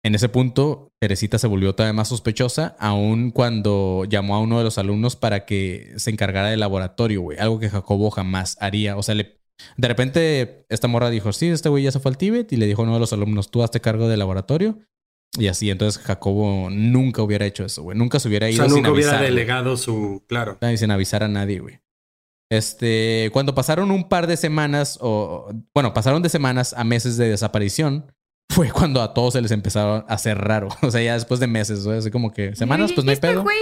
en 0.03 0.15
ese 0.15 0.29
punto, 0.29 0.91
Teresita 0.99 1.37
se 1.37 1.47
volvió 1.47 1.75
todavía 1.75 1.93
más 1.93 2.09
sospechosa, 2.09 2.75
aun 2.79 3.31
cuando 3.31 4.05
llamó 4.09 4.35
a 4.35 4.39
uno 4.39 4.57
de 4.57 4.63
los 4.63 4.77
alumnos 4.77 5.15
para 5.15 5.45
que 5.45 5.93
se 5.97 6.11
encargara 6.11 6.49
del 6.49 6.59
laboratorio, 6.59 7.21
güey. 7.21 7.37
Algo 7.37 7.59
que 7.59 7.69
Jacobo 7.69 8.09
jamás 8.09 8.57
haría. 8.59 8.97
O 8.97 9.03
sea, 9.03 9.15
le, 9.15 9.40
de 9.77 9.87
repente 9.87 10.65
esta 10.69 10.87
morra 10.87 11.09
dijo, 11.09 11.33
sí, 11.33 11.47
este 11.47 11.69
güey 11.69 11.83
ya 11.83 11.91
se 11.91 11.99
fue 11.99 12.09
al 12.11 12.17
Tíbet 12.17 12.51
y 12.53 12.57
le 12.57 12.65
dijo 12.65 12.81
a 12.81 12.85
uno 12.85 12.93
de 12.95 12.99
los 12.99 13.13
alumnos, 13.13 13.49
tú 13.51 13.63
hazte 13.63 13.81
cargo 13.81 14.07
del 14.07 14.19
laboratorio. 14.19 14.79
Y 15.37 15.47
así, 15.47 15.69
entonces 15.69 16.01
Jacobo 16.03 16.69
nunca 16.69 17.21
hubiera 17.23 17.45
hecho 17.45 17.63
eso, 17.63 17.83
güey. 17.83 17.97
Nunca 17.97 18.19
se 18.19 18.27
hubiera 18.27 18.47
O 18.47 18.49
ido 18.49 18.57
sea, 18.57 18.65
sin 18.65 18.75
nunca 18.75 18.91
hubiera 18.91 19.11
avisar, 19.11 19.25
delegado 19.25 19.77
su. 19.77 20.23
Claro. 20.27 20.57
Sin 20.75 20.91
avisar 20.91 21.23
a 21.23 21.29
nadie, 21.29 21.59
güey. 21.59 21.79
Este, 22.51 23.29
cuando 23.31 23.55
pasaron 23.55 23.91
un 23.91 24.09
par 24.09 24.27
de 24.27 24.35
semanas, 24.35 24.97
o 25.01 25.53
bueno, 25.73 25.93
pasaron 25.93 26.21
de 26.21 26.27
semanas 26.27 26.73
a 26.77 26.83
meses 26.83 27.15
de 27.15 27.29
desaparición, 27.29 28.11
fue 28.49 28.69
cuando 28.71 29.01
a 29.01 29.13
todos 29.13 29.33
se 29.33 29.41
les 29.41 29.51
empezaron 29.51 30.03
a 30.09 30.13
hacer 30.13 30.37
raro. 30.37 30.67
O 30.81 30.91
sea, 30.91 31.01
ya 31.01 31.13
después 31.13 31.39
de 31.39 31.47
meses, 31.47 31.85
güey, 31.85 31.99
así 31.99 32.11
como 32.11 32.33
que 32.33 32.53
semanas, 32.57 32.91
pues 32.91 33.05
no 33.05 33.11
¿y 33.11 33.15
hay 33.15 33.21
pedo. 33.21 33.43
güey? 33.43 33.57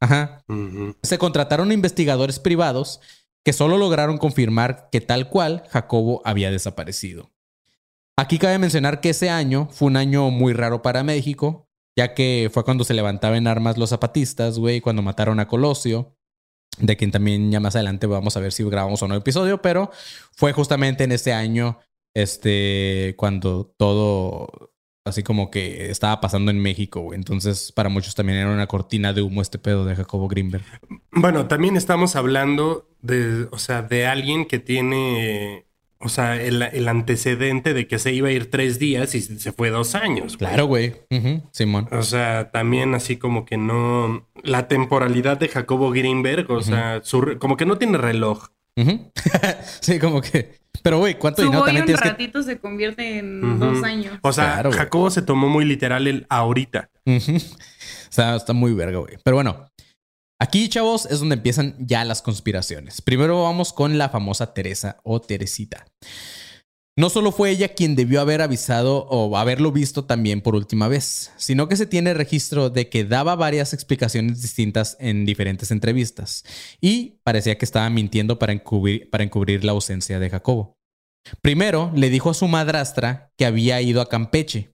Ajá. 0.00 0.44
Ujú. 0.48 0.94
Se 1.02 1.16
contrataron 1.16 1.72
investigadores 1.72 2.38
privados 2.38 3.00
que 3.44 3.52
solo 3.52 3.78
lograron 3.78 4.18
confirmar 4.18 4.88
que 4.90 5.00
tal 5.00 5.28
cual 5.28 5.64
Jacobo 5.70 6.22
había 6.24 6.50
desaparecido. 6.50 7.30
Aquí 8.16 8.38
cabe 8.38 8.58
mencionar 8.58 9.00
que 9.00 9.10
ese 9.10 9.28
año 9.28 9.68
fue 9.70 9.88
un 9.88 9.96
año 9.96 10.30
muy 10.30 10.52
raro 10.52 10.82
para 10.82 11.02
México, 11.02 11.68
ya 11.96 12.14
que 12.14 12.50
fue 12.52 12.64
cuando 12.64 12.84
se 12.84 12.94
levantaban 12.94 13.38
en 13.38 13.46
armas 13.46 13.76
los 13.76 13.90
zapatistas, 13.90 14.58
güey, 14.58 14.80
cuando 14.80 15.02
mataron 15.02 15.40
a 15.40 15.48
Colosio, 15.48 16.16
de 16.78 16.96
quien 16.96 17.10
también 17.10 17.50
ya 17.50 17.60
más 17.60 17.76
adelante 17.76 18.06
vamos 18.06 18.36
a 18.36 18.40
ver 18.40 18.52
si 18.52 18.64
grabamos 18.64 19.02
o 19.02 19.08
no 19.08 19.14
episodio, 19.14 19.60
pero 19.60 19.90
fue 20.32 20.52
justamente 20.52 21.04
en 21.04 21.12
ese 21.12 21.32
año, 21.32 21.78
este, 22.14 23.14
cuando 23.16 23.74
todo 23.76 24.73
así 25.04 25.22
como 25.22 25.50
que 25.50 25.90
estaba 25.90 26.20
pasando 26.20 26.50
en 26.50 26.58
México, 26.60 27.00
güey. 27.00 27.18
Entonces, 27.18 27.72
para 27.72 27.88
muchos 27.88 28.14
también 28.14 28.38
era 28.38 28.50
una 28.50 28.66
cortina 28.66 29.12
de 29.12 29.22
humo 29.22 29.42
este 29.42 29.58
pedo 29.58 29.84
de 29.84 29.94
Jacobo 29.94 30.28
Greenberg. 30.28 30.64
Bueno, 31.12 31.46
también 31.46 31.76
estamos 31.76 32.16
hablando 32.16 32.88
de, 33.02 33.46
o 33.50 33.58
sea, 33.58 33.82
de 33.82 34.06
alguien 34.06 34.46
que 34.46 34.58
tiene, 34.58 35.66
o 35.98 36.08
sea, 36.08 36.40
el, 36.40 36.62
el 36.62 36.88
antecedente 36.88 37.74
de 37.74 37.86
que 37.86 37.98
se 37.98 38.12
iba 38.12 38.28
a 38.28 38.32
ir 38.32 38.50
tres 38.50 38.78
días 38.78 39.14
y 39.14 39.20
se 39.20 39.52
fue 39.52 39.68
dos 39.68 39.94
años. 39.94 40.38
güey. 40.38 40.50
Claro, 40.50 40.66
güey. 40.66 40.94
Simón. 41.52 41.86
O 41.92 42.02
sea, 42.02 42.50
también 42.50 42.94
así 42.94 43.18
como 43.18 43.44
que 43.44 43.58
no, 43.58 44.26
la 44.42 44.68
temporalidad 44.68 45.36
de 45.36 45.48
Jacobo 45.48 45.90
Greenberg, 45.90 46.50
o 46.50 46.62
sea, 46.62 47.00
su 47.04 47.36
como 47.38 47.56
que 47.58 47.66
no 47.66 47.76
tiene 47.76 47.98
reloj. 47.98 48.48
Sí, 49.80 49.98
como 49.98 50.20
que. 50.20 50.58
Pero, 50.82 50.98
güey, 50.98 51.18
¿cuánto 51.18 51.40
Su 51.42 51.46
dinero 51.48 51.64
también 51.64 51.82
un 51.82 51.86
tienes 51.86 52.02
que.? 52.02 52.08
ratito 52.10 52.42
se 52.42 52.58
convierte 52.58 53.18
en 53.18 53.58
dos 53.58 53.82
años. 53.84 54.18
O 54.22 54.32
sea, 54.32 54.54
Claro. 54.54 54.72
Jacobo 54.72 55.10
se 55.10 55.22
tomó 55.22 55.48
muy 55.48 55.64
literal 55.64 56.06
el 56.06 56.26
ahorita. 56.28 56.90
O 57.06 58.12
sea, 58.14 58.36
está 58.36 58.52
muy 58.52 58.72
verga, 58.74 58.98
güey. 58.98 59.16
Pero 59.24 59.36
bueno, 59.36 59.66
aquí, 60.40 60.68
chavos, 60.68 61.06
es 61.06 61.18
donde 61.18 61.34
empiezan 61.34 61.74
ya 61.80 62.04
las 62.04 62.22
conspiraciones. 62.22 63.02
Primero 63.02 63.42
vamos 63.42 63.72
con 63.72 63.98
la 63.98 64.08
famosa 64.08 64.54
Teresa 64.54 64.98
o 65.02 65.20
Teresita. 65.20 65.84
No 66.96 67.10
solo 67.10 67.32
fue 67.32 67.50
ella 67.50 67.74
quien 67.74 67.96
debió 67.96 68.20
haber 68.20 68.40
avisado 68.40 69.06
o 69.08 69.36
haberlo 69.36 69.72
visto 69.72 70.04
también 70.04 70.40
por 70.40 70.54
última 70.54 70.86
vez, 70.86 71.32
sino 71.36 71.68
que 71.68 71.74
se 71.74 71.86
tiene 71.86 72.14
registro 72.14 72.70
de 72.70 72.88
que 72.88 73.04
daba 73.04 73.34
varias 73.34 73.74
explicaciones 73.74 74.40
distintas 74.42 74.96
en 75.00 75.26
diferentes 75.26 75.72
entrevistas 75.72 76.44
y 76.80 77.18
parecía 77.24 77.58
que 77.58 77.64
estaba 77.64 77.90
mintiendo 77.90 78.38
para 78.38 78.52
encubrir, 78.52 79.10
para 79.10 79.24
encubrir 79.24 79.64
la 79.64 79.72
ausencia 79.72 80.20
de 80.20 80.30
Jacobo. 80.30 80.76
Primero, 81.42 81.90
le 81.96 82.10
dijo 82.10 82.30
a 82.30 82.34
su 82.34 82.46
madrastra 82.46 83.32
que 83.36 83.46
había 83.46 83.80
ido 83.80 84.00
a 84.00 84.08
Campeche. 84.08 84.70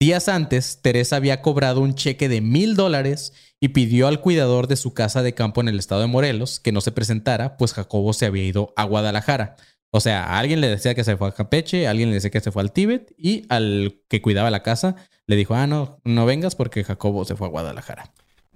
Días 0.00 0.28
antes, 0.28 0.80
Teresa 0.80 1.16
había 1.16 1.42
cobrado 1.42 1.82
un 1.82 1.94
cheque 1.94 2.30
de 2.30 2.40
mil 2.40 2.76
dólares 2.76 3.34
y 3.60 3.68
pidió 3.68 4.08
al 4.08 4.22
cuidador 4.22 4.68
de 4.68 4.76
su 4.76 4.94
casa 4.94 5.22
de 5.22 5.34
campo 5.34 5.60
en 5.60 5.68
el 5.68 5.78
estado 5.78 6.00
de 6.00 6.06
Morelos 6.06 6.60
que 6.60 6.72
no 6.72 6.80
se 6.80 6.92
presentara, 6.92 7.58
pues 7.58 7.74
Jacobo 7.74 8.14
se 8.14 8.24
había 8.24 8.44
ido 8.44 8.72
a 8.76 8.84
Guadalajara. 8.84 9.56
O 9.90 10.00
sea, 10.00 10.24
a 10.24 10.38
alguien 10.38 10.60
le 10.60 10.68
decía 10.68 10.94
que 10.94 11.04
se 11.04 11.16
fue 11.16 11.28
a 11.28 11.32
Campeche, 11.32 11.86
a 11.86 11.90
alguien 11.90 12.10
le 12.10 12.16
decía 12.16 12.30
que 12.30 12.40
se 12.40 12.52
fue 12.52 12.62
al 12.62 12.72
Tíbet 12.72 13.14
y 13.16 13.46
al 13.48 14.00
que 14.08 14.20
cuidaba 14.20 14.50
la 14.50 14.62
casa 14.62 14.96
le 15.26 15.36
dijo, 15.36 15.54
ah, 15.54 15.66
no, 15.66 16.00
no 16.04 16.26
vengas 16.26 16.54
porque 16.54 16.84
Jacobo 16.84 17.24
se 17.24 17.36
fue 17.36 17.46
a 17.46 17.50
Guadalajara. 17.50 18.12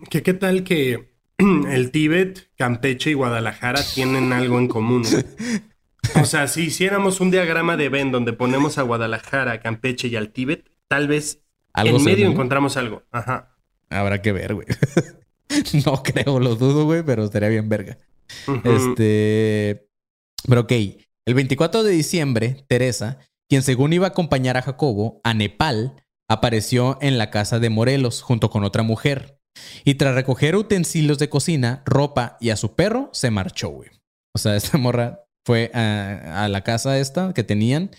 ¿Qué, 0.08 0.22
qué 0.22 0.34
tal 0.34 0.64
que 0.64 1.14
el 1.38 1.90
Tíbet, 1.90 2.50
Campeche 2.56 3.10
y 3.10 3.14
Guadalajara 3.14 3.82
tienen 3.94 4.32
algo 4.32 4.58
en 4.58 4.68
común? 4.68 5.04
O 6.20 6.24
sea, 6.24 6.48
si 6.48 6.62
hiciéramos 6.62 7.20
un 7.20 7.30
diagrama 7.30 7.76
de 7.76 7.88
Venn 7.88 8.10
donde 8.10 8.32
ponemos 8.32 8.78
a 8.78 8.82
Guadalajara, 8.82 9.60
Campeche 9.60 10.08
y 10.08 10.16
al 10.16 10.30
Tíbet, 10.30 10.70
tal 10.88 11.08
vez 11.08 11.42
Algo 11.72 11.98
en 11.98 12.04
medio 12.04 12.26
encontramos 12.26 12.76
algo. 12.76 13.02
Ajá. 13.10 13.56
Habrá 13.90 14.22
que 14.22 14.32
ver, 14.32 14.54
güey. 14.54 14.66
no 15.86 16.02
creo, 16.02 16.38
lo 16.38 16.56
dudo, 16.56 16.84
güey, 16.84 17.02
pero 17.02 17.24
estaría 17.24 17.48
bien 17.48 17.68
verga. 17.68 17.98
Este. 18.64 19.88
Pero 20.48 20.62
ok. 20.62 20.72
El 21.30 21.34
24 21.34 21.84
de 21.84 21.92
diciembre, 21.92 22.64
Teresa, 22.66 23.18
quien 23.48 23.62
según 23.62 23.92
iba 23.92 24.08
a 24.08 24.10
acompañar 24.10 24.56
a 24.56 24.62
Jacobo 24.62 25.20
a 25.22 25.32
Nepal, 25.32 25.94
apareció 26.28 26.98
en 27.00 27.18
la 27.18 27.30
casa 27.30 27.60
de 27.60 27.70
Morelos 27.70 28.20
junto 28.20 28.50
con 28.50 28.64
otra 28.64 28.82
mujer. 28.82 29.38
Y 29.84 29.94
tras 29.94 30.16
recoger 30.16 30.56
utensilios 30.56 31.20
de 31.20 31.28
cocina, 31.28 31.84
ropa 31.86 32.36
y 32.40 32.50
a 32.50 32.56
su 32.56 32.74
perro, 32.74 33.10
se 33.12 33.30
marchó, 33.30 33.68
güey. 33.68 33.90
O 34.34 34.40
sea, 34.40 34.56
esta 34.56 34.76
morra 34.76 35.22
fue 35.46 35.70
a, 35.72 36.46
a 36.46 36.48
la 36.48 36.64
casa 36.64 36.98
esta 36.98 37.32
que 37.32 37.44
tenían 37.44 37.92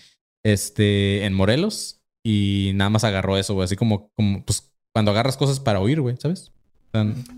este, 0.44 1.24
en 1.24 1.32
Morelos 1.32 2.02
y 2.22 2.72
nada 2.74 2.90
más 2.90 3.04
agarró 3.04 3.38
eso, 3.38 3.54
güey. 3.54 3.64
Así 3.64 3.76
como, 3.76 4.10
como 4.14 4.44
pues, 4.44 4.74
cuando 4.94 5.10
agarras 5.10 5.38
cosas 5.38 5.58
para 5.58 5.80
huir, 5.80 6.02
güey, 6.02 6.16
¿sabes? 6.18 6.52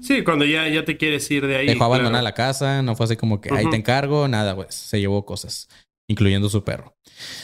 Sí, 0.00 0.24
cuando 0.24 0.44
ya, 0.44 0.68
ya 0.68 0.84
te 0.84 0.96
quieres 0.96 1.30
ir 1.30 1.46
de 1.46 1.56
ahí. 1.56 1.66
Dejó 1.66 1.84
abandonada 1.84 2.22
claro. 2.22 2.24
la 2.24 2.34
casa, 2.34 2.82
no 2.82 2.96
fue 2.96 3.04
así 3.04 3.16
como 3.16 3.40
que 3.40 3.54
ahí 3.54 3.70
te 3.70 3.76
encargo, 3.76 4.26
nada, 4.26 4.52
güey. 4.52 4.66
Se 4.70 4.98
llevó 4.98 5.24
cosas, 5.24 5.68
incluyendo 6.08 6.48
su 6.48 6.64
perro. 6.64 6.96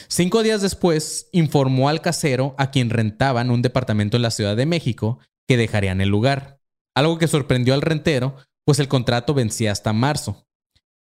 Cinco 0.07 0.43
días 0.43 0.61
después, 0.61 1.29
informó 1.31 1.89
al 1.89 2.01
casero 2.01 2.55
a 2.57 2.71
quien 2.71 2.89
rentaban 2.89 3.51
un 3.51 3.61
departamento 3.61 4.17
en 4.17 4.23
la 4.23 4.31
Ciudad 4.31 4.55
de 4.55 4.65
México 4.65 5.19
que 5.47 5.57
dejarían 5.57 6.01
el 6.01 6.09
lugar. 6.09 6.59
Algo 6.95 7.17
que 7.17 7.27
sorprendió 7.27 7.73
al 7.73 7.81
rentero, 7.81 8.35
pues 8.65 8.79
el 8.79 8.87
contrato 8.87 9.33
vencía 9.33 9.71
hasta 9.71 9.93
marzo. 9.93 10.45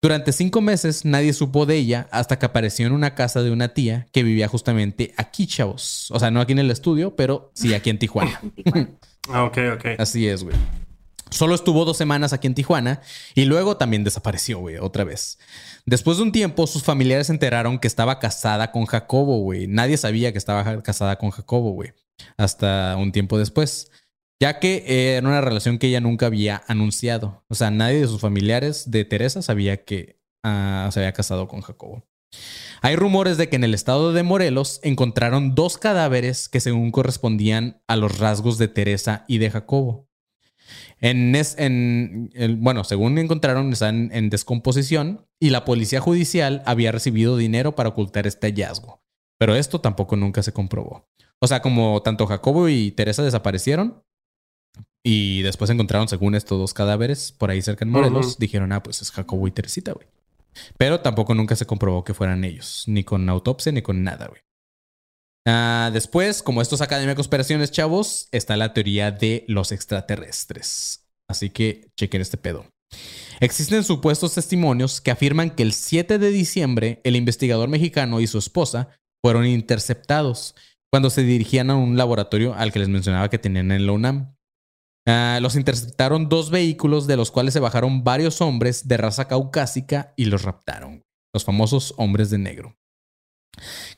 Durante 0.02 0.32
cinco 0.32 0.60
meses 0.60 1.04
nadie 1.04 1.32
supo 1.32 1.64
de 1.64 1.76
ella 1.76 2.08
hasta 2.10 2.36
que 2.38 2.46
apareció 2.46 2.86
en 2.88 2.92
una 2.92 3.14
casa 3.14 3.42
de 3.42 3.52
una 3.52 3.68
tía 3.68 4.08
que 4.12 4.24
vivía 4.24 4.48
justamente 4.48 5.14
aquí, 5.16 5.46
chavos. 5.46 6.10
O 6.10 6.18
sea, 6.18 6.32
no 6.32 6.40
aquí 6.40 6.52
en 6.52 6.58
el 6.58 6.72
estudio, 6.72 7.14
pero 7.14 7.52
sí 7.54 7.72
aquí 7.72 7.90
en 7.90 7.98
Tijuana. 7.98 8.40
Ah, 9.28 9.44
ok, 9.44 9.56
ok. 9.74 9.84
Así 9.98 10.26
es, 10.26 10.42
güey. 10.42 10.56
Solo 11.32 11.54
estuvo 11.54 11.84
dos 11.84 11.96
semanas 11.96 12.32
aquí 12.32 12.46
en 12.46 12.54
Tijuana 12.54 13.00
y 13.34 13.44
luego 13.46 13.76
también 13.76 14.04
desapareció, 14.04 14.58
güey, 14.58 14.76
otra 14.76 15.04
vez. 15.04 15.38
Después 15.86 16.18
de 16.18 16.24
un 16.24 16.32
tiempo, 16.32 16.66
sus 16.66 16.84
familiares 16.84 17.26
se 17.26 17.32
enteraron 17.32 17.78
que 17.78 17.88
estaba 17.88 18.18
casada 18.18 18.70
con 18.70 18.86
Jacobo, 18.86 19.38
güey. 19.38 19.66
Nadie 19.66 19.96
sabía 19.96 20.32
que 20.32 20.38
estaba 20.38 20.82
casada 20.82 21.16
con 21.16 21.30
Jacobo, 21.30 21.72
güey. 21.72 21.92
Hasta 22.36 22.96
un 22.98 23.12
tiempo 23.12 23.38
después. 23.38 23.90
Ya 24.40 24.58
que 24.58 24.84
eh, 24.86 25.16
era 25.16 25.28
una 25.28 25.40
relación 25.40 25.78
que 25.78 25.86
ella 25.86 26.00
nunca 26.00 26.26
había 26.26 26.62
anunciado. 26.66 27.44
O 27.48 27.54
sea, 27.54 27.70
nadie 27.70 28.00
de 28.00 28.08
sus 28.08 28.20
familiares 28.20 28.90
de 28.90 29.04
Teresa 29.04 29.40
sabía 29.40 29.84
que 29.84 30.20
ah, 30.44 30.88
se 30.92 31.00
había 31.00 31.12
casado 31.12 31.48
con 31.48 31.60
Jacobo. 31.60 32.04
Hay 32.80 32.96
rumores 32.96 33.36
de 33.36 33.48
que 33.48 33.56
en 33.56 33.64
el 33.64 33.74
estado 33.74 34.12
de 34.12 34.22
Morelos 34.22 34.80
encontraron 34.82 35.54
dos 35.54 35.78
cadáveres 35.78 36.48
que 36.48 36.60
según 36.60 36.90
correspondían 36.90 37.80
a 37.86 37.96
los 37.96 38.18
rasgos 38.18 38.58
de 38.58 38.68
Teresa 38.68 39.24
y 39.28 39.38
de 39.38 39.50
Jacobo. 39.50 40.08
En, 41.00 41.34
es- 41.34 41.56
en- 41.58 42.30
el- 42.34 42.56
bueno, 42.56 42.84
según 42.84 43.18
encontraron, 43.18 43.72
están 43.72 44.10
en 44.12 44.30
descomposición 44.30 45.26
y 45.40 45.50
la 45.50 45.64
policía 45.64 46.00
judicial 46.00 46.62
había 46.66 46.92
recibido 46.92 47.36
dinero 47.36 47.74
para 47.74 47.88
ocultar 47.90 48.26
este 48.26 48.46
hallazgo. 48.48 49.02
Pero 49.38 49.56
esto 49.56 49.80
tampoco 49.80 50.14
nunca 50.16 50.42
se 50.42 50.52
comprobó. 50.52 51.08
O 51.40 51.48
sea, 51.48 51.60
como 51.60 52.00
tanto 52.02 52.26
Jacobo 52.26 52.68
y 52.68 52.92
Teresa 52.92 53.24
desaparecieron 53.24 54.04
y 55.04 55.42
después 55.42 55.68
encontraron, 55.70 56.06
según 56.06 56.36
estos 56.36 56.58
dos 56.60 56.74
cadáveres 56.74 57.32
por 57.32 57.50
ahí 57.50 57.60
cerca 57.60 57.84
en 57.84 57.90
Morelos, 57.90 58.38
dijeron, 58.38 58.70
ah, 58.72 58.82
pues 58.84 59.02
es 59.02 59.10
Jacobo 59.10 59.48
y 59.48 59.50
Teresita, 59.50 59.92
güey. 59.92 60.06
Pero 60.78 61.00
tampoco 61.00 61.34
nunca 61.34 61.56
se 61.56 61.66
comprobó 61.66 62.04
que 62.04 62.14
fueran 62.14 62.44
ellos, 62.44 62.84
ni 62.86 63.02
con 63.02 63.28
autopsia 63.28 63.72
ni 63.72 63.82
con 63.82 64.04
nada, 64.04 64.28
güey. 64.28 64.40
Ah, 65.46 65.90
después, 65.92 66.42
como 66.42 66.62
esto 66.62 66.76
es 66.76 66.80
Academia 66.80 67.14
de 67.14 67.68
chavos, 67.68 68.28
está 68.30 68.56
la 68.56 68.72
teoría 68.72 69.10
de 69.10 69.44
los 69.48 69.72
extraterrestres. 69.72 71.08
Así 71.28 71.50
que 71.50 71.90
chequen 71.98 72.20
este 72.20 72.36
pedo. 72.36 72.66
Existen 73.40 73.82
supuestos 73.82 74.34
testimonios 74.34 75.00
que 75.00 75.10
afirman 75.10 75.50
que 75.50 75.62
el 75.62 75.72
7 75.72 76.18
de 76.18 76.30
diciembre 76.30 77.00
el 77.04 77.16
investigador 77.16 77.68
mexicano 77.68 78.20
y 78.20 78.26
su 78.26 78.38
esposa 78.38 78.88
fueron 79.24 79.46
interceptados 79.46 80.54
cuando 80.92 81.10
se 81.10 81.22
dirigían 81.22 81.70
a 81.70 81.76
un 81.76 81.96
laboratorio 81.96 82.54
al 82.54 82.70
que 82.70 82.78
les 82.78 82.88
mencionaba 82.88 83.30
que 83.30 83.38
tenían 83.38 83.72
en 83.72 83.86
la 83.86 83.92
UNAM. 83.92 84.36
Ah, 85.08 85.38
los 85.42 85.56
interceptaron 85.56 86.28
dos 86.28 86.50
vehículos 86.50 87.06
de 87.06 87.16
los 87.16 87.30
cuales 87.30 87.54
se 87.54 87.60
bajaron 87.60 88.04
varios 88.04 88.40
hombres 88.40 88.86
de 88.86 88.96
raza 88.98 89.26
caucásica 89.26 90.12
y 90.16 90.26
los 90.26 90.42
raptaron. 90.42 91.02
Los 91.34 91.44
famosos 91.44 91.94
hombres 91.96 92.30
de 92.30 92.38
negro. 92.38 92.76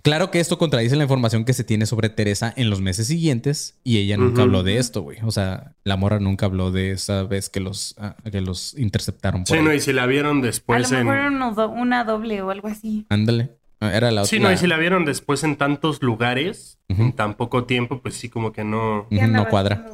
Claro 0.02 0.30
que 0.30 0.40
esto 0.40 0.58
contradice 0.58 0.96
la 0.96 1.04
información 1.04 1.44
que 1.44 1.52
se 1.54 1.64
tiene 1.64 1.86
sobre 1.86 2.08
Teresa 2.10 2.52
en 2.56 2.70
los 2.70 2.80
meses 2.80 3.06
siguientes 3.06 3.76
y 3.84 3.98
ella 3.98 4.16
nunca 4.16 4.42
habló 4.42 4.62
de 4.62 4.78
esto, 4.78 5.02
güey. 5.02 5.18
O 5.22 5.30
sea, 5.30 5.72
la 5.84 5.96
morra 5.96 6.18
nunca 6.18 6.46
habló 6.46 6.70
de 6.72 6.90
esa 6.90 7.22
vez 7.22 7.48
que 7.48 7.60
los, 7.60 7.94
ah, 7.98 8.16
que 8.30 8.40
los 8.40 8.76
interceptaron. 8.76 9.44
Por 9.44 9.56
Sí, 9.56 9.62
no, 9.62 9.72
y 9.72 9.80
si 9.80 9.92
la 9.92 10.06
vieron 10.06 10.38
A 10.38 10.40
lo 10.40 10.46
después 10.46 10.92
en. 10.92 11.06
mejor 11.06 11.54
do- 11.54 11.68
una 11.70 12.04
doble 12.04 12.42
o 12.42 12.50
algo 12.50 12.68
así. 12.68 13.06
Ándale. 13.08 13.50
Ah, 13.80 13.92
Era 13.94 14.10
la 14.10 14.22
otra. 14.22 14.30
Sí, 14.30 14.38
no, 14.40 14.50
y 14.52 14.56
si 14.56 14.66
la 14.66 14.76
vieron 14.76 15.04
después 15.04 15.44
en 15.44 15.56
tantos 15.56 16.02
lugares, 16.02 16.78
en 16.88 17.12
tan 17.12 17.34
poco 17.34 17.64
tiempo, 17.64 18.00
pues 18.02 18.14
sí, 18.16 18.28
como 18.28 18.52
que 18.52 18.64
no. 18.64 19.00
Ujú, 19.02 19.08
¿Qué 19.10 19.26
no 19.26 19.48
cuadra. 19.48 19.86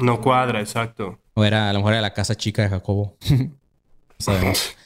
No 0.00 0.20
cuadra, 0.20 0.60
exacto. 0.60 1.18
O 1.34 1.44
era, 1.44 1.70
a 1.70 1.72
lo 1.72 1.78
mejor 1.80 1.92
era 1.94 2.02
la 2.02 2.14
casa 2.14 2.34
chica 2.36 2.62
de 2.62 2.68
Jacobo. 2.68 3.16
Sabemos. 4.18 4.76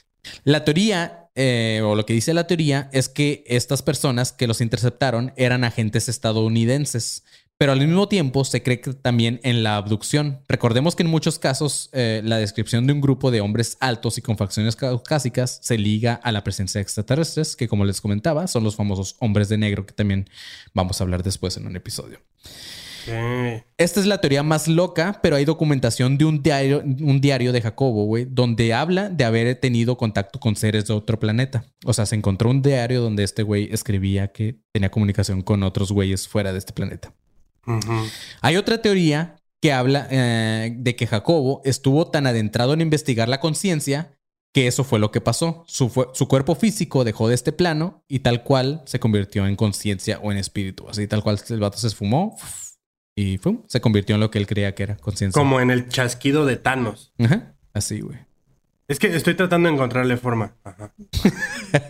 La 0.45 0.65
teoría, 0.65 1.22
eh, 1.35 1.81
o 1.85 1.95
lo 1.95 2.05
que 2.05 2.13
dice 2.13 2.35
la 2.35 2.47
teoría, 2.47 2.91
es 2.93 3.09
que 3.09 3.45
estas 3.47 3.83
personas 3.83 4.33
que 4.33 4.47
los 4.47 4.61
interceptaron 4.61 5.33
eran 5.37 5.65
agentes 5.65 6.09
estadounidenses, 6.09 7.25
pero 7.59 7.73
al 7.73 7.79
mismo 7.79 8.09
tiempo 8.09 8.45
se 8.45 8.63
cree 8.63 8.81
que 8.81 8.93
también 8.93 9.41
en 9.45 9.63
la 9.63 9.77
abducción. 9.77 10.41
Recordemos 10.49 10.97
que 10.97 11.05
en 11.05 11.11
muchos 11.11 11.39
casos 11.39 11.91
eh, 11.93 12.21
la 12.25 12.39
descripción 12.39 12.87
de 12.87 12.93
un 12.93 13.01
grupo 13.01 13.31
de 13.31 13.41
hombres 13.41 13.77
altos 13.81 14.19
y 14.19 14.23
con 14.23 14.37
facciones 14.37 14.75
caucásicas 14.75 15.61
se 15.63 15.79
liga 15.79 16.15
a 16.15 16.33
la 16.33 16.43
presencia 16.43 16.79
de 16.81 16.83
extraterrestres, 16.83 17.55
que 17.55 17.69
como 17.69 17.85
les 17.85 18.01
comentaba, 18.01 18.47
son 18.49 18.65
los 18.65 18.75
famosos 18.75 19.17
hombres 19.21 19.49
de 19.49 19.59
negro, 19.59 19.87
que 19.87 19.95
también 19.95 20.29
vamos 20.75 21.01
a 21.01 21.05
hablar 21.05 21.23
después 21.23 21.57
en 21.57 21.67
un 21.67 21.77
episodio. 21.77 22.21
Esta 23.77 24.01
es 24.01 24.07
la 24.07 24.21
teoría 24.21 24.43
más 24.43 24.69
loca, 24.69 25.21
pero 25.23 25.37
hay 25.37 25.45
documentación 25.45 26.19
de 26.19 26.25
un 26.25 26.43
diario, 26.43 26.83
un 26.85 27.21
diario 27.21 27.53
de 27.53 27.61
Jacobo, 27.61 28.05
güey, 28.05 28.27
donde 28.29 28.75
habla 28.75 29.09
de 29.09 29.25
haber 29.25 29.55
tenido 29.57 29.97
contacto 29.97 30.39
con 30.41 30.57
seres 30.57 30.87
de 30.87 30.95
otro 30.95 31.19
planeta. 31.19 31.65
O 31.85 31.93
sea, 31.93 32.07
se 32.07 32.15
encontró 32.15 32.51
un 32.51 32.63
diario 32.63 33.01
donde 33.01 33.25
este 33.25 33.43
güey 33.43 33.69
escribía 33.73 34.29
que 34.33 34.61
tenía 34.73 34.91
comunicación 34.91 35.43
con 35.43 35.63
otros 35.63 35.93
güeyes 35.93 36.29
fuera 36.29 36.53
de 36.53 36.59
este 36.59 36.73
planeta. 36.73 37.13
Hay 38.41 38.57
otra 38.57 38.83
teoría 38.83 39.37
que 39.61 39.73
habla 39.73 40.09
eh, 40.11 40.75
de 40.77 40.97
que 40.97 41.07
Jacobo 41.07 41.63
estuvo 41.65 42.09
tan 42.09 42.27
adentrado 42.27 42.73
en 42.73 42.81
investigar 42.81 43.29
la 43.29 43.41
conciencia 43.41 44.19
que 44.53 44.67
eso 44.67 44.85
fue 44.85 44.99
lo 44.99 45.11
que 45.11 45.21
pasó. 45.21 45.65
Su, 45.67 45.91
su 46.13 46.29
cuerpo 46.29 46.55
físico 46.55 47.05
dejó 47.05 47.29
de 47.29 47.35
este 47.35 47.53
plano 47.53 48.05
y 48.07 48.19
tal 48.19 48.43
cual 48.43 48.83
se 48.85 49.01
convirtió 49.01 49.47
en 49.47 49.57
conciencia 49.57 50.19
o 50.23 50.31
en 50.31 50.39
espíritu. 50.39 50.89
Así 50.89 51.07
tal 51.07 51.23
cual 51.23 51.41
el 51.49 51.61
vato 51.61 51.79
se 51.79 51.87
esfumó 51.87 52.37
y 53.15 53.39
se 53.67 53.81
convirtió 53.81 54.15
en 54.15 54.21
lo 54.21 54.31
que 54.31 54.39
él 54.39 54.47
creía 54.47 54.75
que 54.75 54.85
era 54.85 54.97
conciencia. 54.97 55.39
Como 55.39 55.61
en 55.61 55.71
el 55.71 55.89
chasquido 55.89 56.47
de 56.47 56.57
Thanos. 56.57 57.13
Ajá. 57.19 57.55
Así, 57.73 58.01
güey. 58.01 58.19
Es 58.89 58.99
que 58.99 59.15
estoy 59.15 59.35
tratando 59.35 59.69
de 59.69 59.75
encontrarle 59.75 60.17
forma. 60.17 60.57
Ajá. 60.65 60.93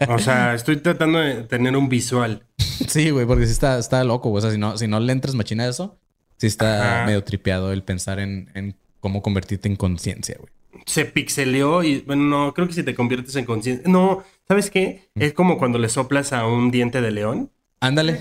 O 0.08 0.18
sea, 0.18 0.54
estoy 0.54 0.76
tratando 0.76 1.18
de 1.18 1.42
tener 1.44 1.76
un 1.76 1.88
visual. 1.88 2.46
Sí, 2.88 3.10
güey, 3.10 3.26
porque 3.26 3.46
sí 3.46 3.52
está, 3.52 3.78
está 3.78 4.02
loco, 4.02 4.30
güey. 4.30 4.38
O 4.38 4.42
sea, 4.42 4.50
si 4.50 4.58
no, 4.58 4.76
si 4.76 4.88
no 4.88 4.98
le 4.98 5.12
entras 5.12 5.36
machina 5.36 5.64
a 5.64 5.68
eso, 5.68 5.98
sí 6.36 6.48
está 6.48 6.96
Ajá. 6.96 7.06
medio 7.06 7.22
tripeado 7.22 7.72
el 7.72 7.84
pensar 7.84 8.18
en, 8.18 8.50
en 8.54 8.76
cómo 8.98 9.22
convertirte 9.22 9.68
en 9.68 9.76
conciencia, 9.76 10.36
güey. 10.38 10.52
Se 10.86 11.04
pixeleó 11.04 11.84
y, 11.84 12.00
bueno, 12.00 12.24
no, 12.24 12.54
creo 12.54 12.66
que 12.66 12.74
si 12.74 12.82
te 12.82 12.94
conviertes 12.94 13.36
en 13.36 13.44
conciencia. 13.44 13.88
No, 13.88 14.24
¿Sabes 14.48 14.70
qué? 14.70 15.08
Es 15.14 15.32
como 15.32 15.56
cuando 15.56 15.78
le 15.78 15.88
soplas 15.88 16.32
a 16.32 16.46
un 16.46 16.70
diente 16.70 17.00
de 17.00 17.10
león. 17.10 17.50
Ándale. 17.82 18.20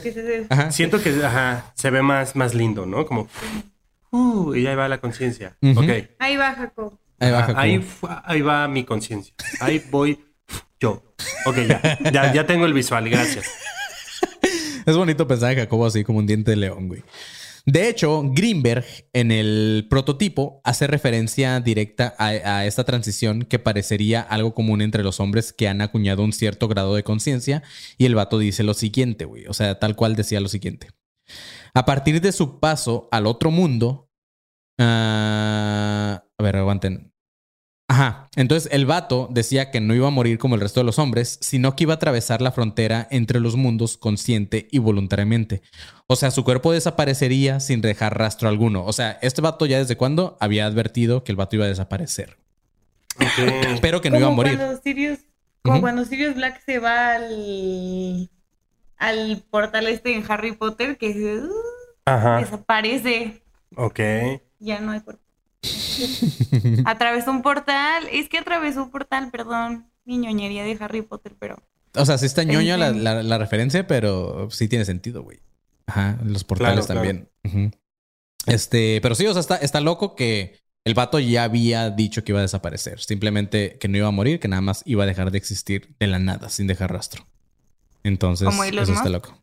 Siento 0.72 1.02
que 1.02 1.10
ajá, 1.24 1.72
se 1.76 1.92
ve 1.92 2.02
más, 2.02 2.36
más 2.36 2.56
lindo, 2.56 2.86
¿no? 2.88 3.06
Como, 3.06 3.28
uh, 4.10 4.56
y 4.56 4.66
ahí 4.66 4.76
va 4.76 4.88
la 4.90 5.00
conciencia. 5.00 5.56
Ujú. 5.62 5.82
Ok. 5.82 5.90
Ahí 6.20 6.36
va, 6.36 6.54
Jacob. 6.54 6.98
Ahí 7.20 7.32
va, 7.32 7.38
Ah, 7.38 7.42
Jacobo. 7.44 7.60
ahí, 7.60 7.88
ahí 8.26 8.42
va 8.42 8.68
mi 8.68 8.84
conciencia. 8.84 9.34
Ahí 9.60 9.82
voy 9.92 10.20
yo. 10.80 11.04
Ok, 11.46 11.58
ya, 11.68 12.00
ya, 12.12 12.34
ya 12.34 12.46
tengo 12.48 12.66
el 12.66 12.74
visual, 12.74 13.08
gracias. 13.08 13.46
Es 14.84 14.98
bonito 14.98 15.28
pensar 15.28 15.52
en 15.52 15.60
Jacobo 15.60 15.86
así 15.86 16.04
como 16.04 16.18
un 16.18 16.26
diente 16.26 16.50
de 16.52 16.58
león, 16.58 16.88
güey. 16.88 17.04
De 17.66 17.90
hecho, 17.90 18.24
Greenberg 18.34 18.86
en 19.14 19.32
el 19.32 19.88
prototipo 19.90 20.62
hace 20.64 20.88
referencia 20.88 21.60
directa 21.60 22.16
a, 22.18 22.66
esta 22.66 22.84
transición 22.84 23.44
que 23.44 23.60
parecería 23.60 24.22
algo 24.22 24.54
común 24.54 24.82
entre 24.82 25.04
los 25.04 25.20
hombres 25.20 25.54
que 25.54 25.68
han 25.68 25.82
acuñado 25.82 26.24
un 26.24 26.34
cierto 26.34 26.68
grado 26.68 26.96
de 26.96 27.04
conciencia 27.04 27.62
y 27.98 28.06
el 28.06 28.16
vato 28.16 28.40
dice 28.40 28.64
lo 28.64 28.74
siguiente, 28.74 29.26
güey. 29.26 29.46
O 29.48 29.54
sea, 29.54 29.80
tal 29.80 29.96
cual 29.96 30.16
decía 30.16 30.40
lo 30.40 30.50
siguiente. 30.50 30.88
A 31.74 31.86
partir 31.86 32.20
de 32.20 32.32
su 32.32 32.60
paso 32.60 33.08
al 33.12 33.28
otro 33.28 33.52
mundo... 33.52 34.10
ah, 34.80 36.24
a 36.38 36.44
ver, 36.44 36.56
aguanten. 36.58 37.11
Ajá. 37.92 38.30
Entonces 38.38 38.72
el 38.72 38.86
vato 38.86 39.28
decía 39.32 39.70
que 39.70 39.82
no 39.82 39.94
iba 39.94 40.08
a 40.08 40.12
morir 40.12 40.38
como 40.38 40.56
el 40.56 40.62
resto 40.62 40.80
de 40.80 40.86
los 40.86 40.98
hombres, 40.98 41.38
sino 41.42 41.76
que 41.76 41.84
iba 41.84 41.94
a 41.94 41.98
atravesar 41.98 42.42
la 42.42 42.54
frontera 42.54 43.06
entre 43.12 43.42
los 43.42 43.58
mundos 43.58 43.98
consciente 43.98 44.70
y 44.72 44.80
voluntariamente. 44.80 45.62
O 46.08 46.16
sea, 46.16 46.32
su 46.32 46.46
cuerpo 46.46 46.72
desaparecería 46.72 47.60
sin 47.60 47.82
dejar 47.82 48.18
rastro 48.18 48.48
alguno. 48.48 48.86
O 48.86 48.94
sea, 48.94 49.20
este 49.22 49.42
vato 49.42 49.66
ya 49.66 49.78
desde 49.78 49.98
cuándo 49.98 50.38
había 50.40 50.68
advertido 50.68 51.26
que 51.26 51.34
el 51.34 51.36
vato 51.36 51.58
iba 51.58 51.66
a 51.66 51.68
desaparecer, 51.68 52.38
pero 53.82 54.00
que 54.00 54.10
no 54.10 54.20
iba 54.20 54.28
a 54.28 54.32
morir. 54.32 54.56
Cuando 54.56 54.82
Sirius, 54.82 55.20
como 55.62 55.82
cuando 55.82 56.06
Sirius 56.06 56.36
Black 56.36 56.64
se 56.66 56.80
va 56.80 57.16
al, 57.16 58.30
al 58.96 59.44
portal 59.50 59.88
este 59.88 60.16
en 60.16 60.24
Harry 60.30 60.54
Potter 60.54 60.98
que 60.98 61.10
uh, 61.10 61.50
Ajá. 62.06 62.38
desaparece. 62.38 63.44
Ok. 63.76 64.00
Ya 64.60 64.80
no 64.80 64.94
hay 64.94 65.02
cuerpo. 65.02 65.21
Atravesó 66.86 67.32
un 67.32 67.42
portal. 67.42 68.08
Es 68.12 68.30
que 68.30 68.38
atravesó 68.40 68.84
un 68.84 68.92
portal, 68.92 69.30
perdón. 69.32 69.88
Mi 70.06 70.18
ñoñería 70.18 70.64
de 70.64 70.78
Harry 70.80 71.02
Potter, 71.02 71.36
pero. 71.40 71.58
O 71.96 72.06
sea, 72.06 72.18
sí 72.18 72.26
está 72.26 72.44
ñoño 72.44 72.78
la, 72.78 72.88
Entiendo. 72.88 73.04
la- 73.16 73.24
la 73.24 73.38
referencia, 73.38 73.86
pero 73.86 74.50
sí 74.52 74.68
tiene 74.68 74.86
sentido, 74.86 75.24
güey. 75.24 75.40
Ajá, 75.88 76.18
los 76.24 76.44
portales 76.44 76.86
Claro, 76.86 77.02
también. 77.02 77.76
Este, 78.48 79.00
pero 79.02 79.14
sí, 79.16 79.28
o 79.28 79.34
sea, 79.34 79.42
está, 79.42 79.58
está 79.58 79.82
loco 79.82 80.16
que 80.16 80.60
el 80.86 80.94
vato 80.96 81.20
ya 81.20 81.44
había 81.44 81.90
dicho 81.92 82.24
que 82.24 82.32
iba 82.32 82.40
a 82.40 82.44
desaparecer. 82.44 83.00
Simplemente 83.02 83.78
que 83.80 83.88
no 83.88 83.98
iba 83.98 84.08
a 84.08 84.12
morir, 84.12 84.40
que 84.40 84.48
nada 84.48 84.62
más 84.62 84.82
iba 84.86 85.04
a 85.04 85.08
dejar 85.08 85.32
de 85.32 85.38
existir 85.38 85.96
de 86.00 86.08
la 86.08 86.18
nada, 86.18 86.50
sin 86.50 86.66
dejar 86.66 86.92
rastro. 86.92 87.28
Entonces, 88.04 88.48
eso 88.48 88.94
está 88.94 89.10
loco. 89.10 89.38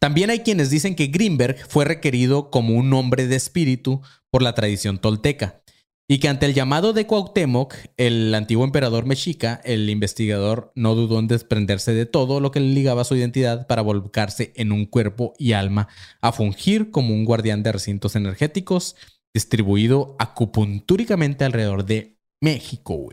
También 0.00 0.30
hay 0.30 0.40
quienes 0.40 0.70
dicen 0.70 0.94
que 0.94 1.06
Greenberg 1.06 1.56
fue 1.68 1.84
requerido 1.84 2.50
como 2.50 2.74
un 2.74 2.92
hombre 2.92 3.26
de 3.26 3.36
espíritu 3.36 4.02
por 4.30 4.42
la 4.42 4.54
tradición 4.54 4.98
tolteca 4.98 5.62
y 6.06 6.18
que 6.18 6.28
ante 6.28 6.44
el 6.44 6.52
llamado 6.52 6.92
de 6.92 7.06
Cuauhtémoc, 7.06 7.74
el 7.96 8.34
antiguo 8.34 8.64
emperador 8.64 9.06
mexica, 9.06 9.60
el 9.64 9.88
investigador 9.88 10.70
no 10.74 10.94
dudó 10.94 11.18
en 11.18 11.28
desprenderse 11.28 11.94
de 11.94 12.04
todo 12.04 12.40
lo 12.40 12.50
que 12.50 12.60
le 12.60 12.74
ligaba 12.74 13.02
a 13.02 13.04
su 13.04 13.16
identidad 13.16 13.66
para 13.66 13.80
volcarse 13.80 14.52
en 14.56 14.72
un 14.72 14.84
cuerpo 14.84 15.32
y 15.38 15.52
alma 15.52 15.88
a 16.20 16.32
fungir 16.32 16.90
como 16.90 17.14
un 17.14 17.24
guardián 17.24 17.62
de 17.62 17.72
recintos 17.72 18.16
energéticos 18.16 18.96
distribuido 19.32 20.14
acupuntúricamente 20.18 21.44
alrededor 21.44 21.86
de 21.86 22.18
México. 22.40 23.08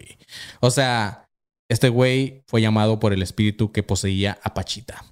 O 0.60 0.70
sea, 0.70 1.30
este 1.70 1.88
güey 1.88 2.44
fue 2.48 2.62
llamado 2.62 3.00
por 3.00 3.14
el 3.14 3.22
espíritu 3.22 3.72
que 3.72 3.84
poseía 3.84 4.38
a 4.44 4.54
Pachita. 4.54 5.06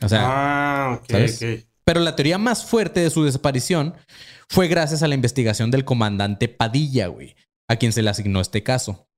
O 0.00 0.08
sea, 0.08 0.20
ah, 0.24 1.00
ok, 1.00 1.10
¿sabes? 1.10 1.66
pero 1.84 2.00
la 2.00 2.16
teoría 2.16 2.38
más 2.38 2.64
fuerte 2.64 3.00
de 3.00 3.10
su 3.10 3.24
desaparición 3.24 3.94
fue 4.48 4.68
gracias 4.68 5.02
a 5.02 5.08
la 5.08 5.14
investigación 5.14 5.70
del 5.70 5.84
comandante 5.84 6.48
Padilla, 6.48 7.08
güey, 7.08 7.34
a 7.68 7.76
quien 7.76 7.92
se 7.92 8.02
le 8.02 8.10
asignó 8.10 8.40
este 8.40 8.62
caso. 8.62 9.08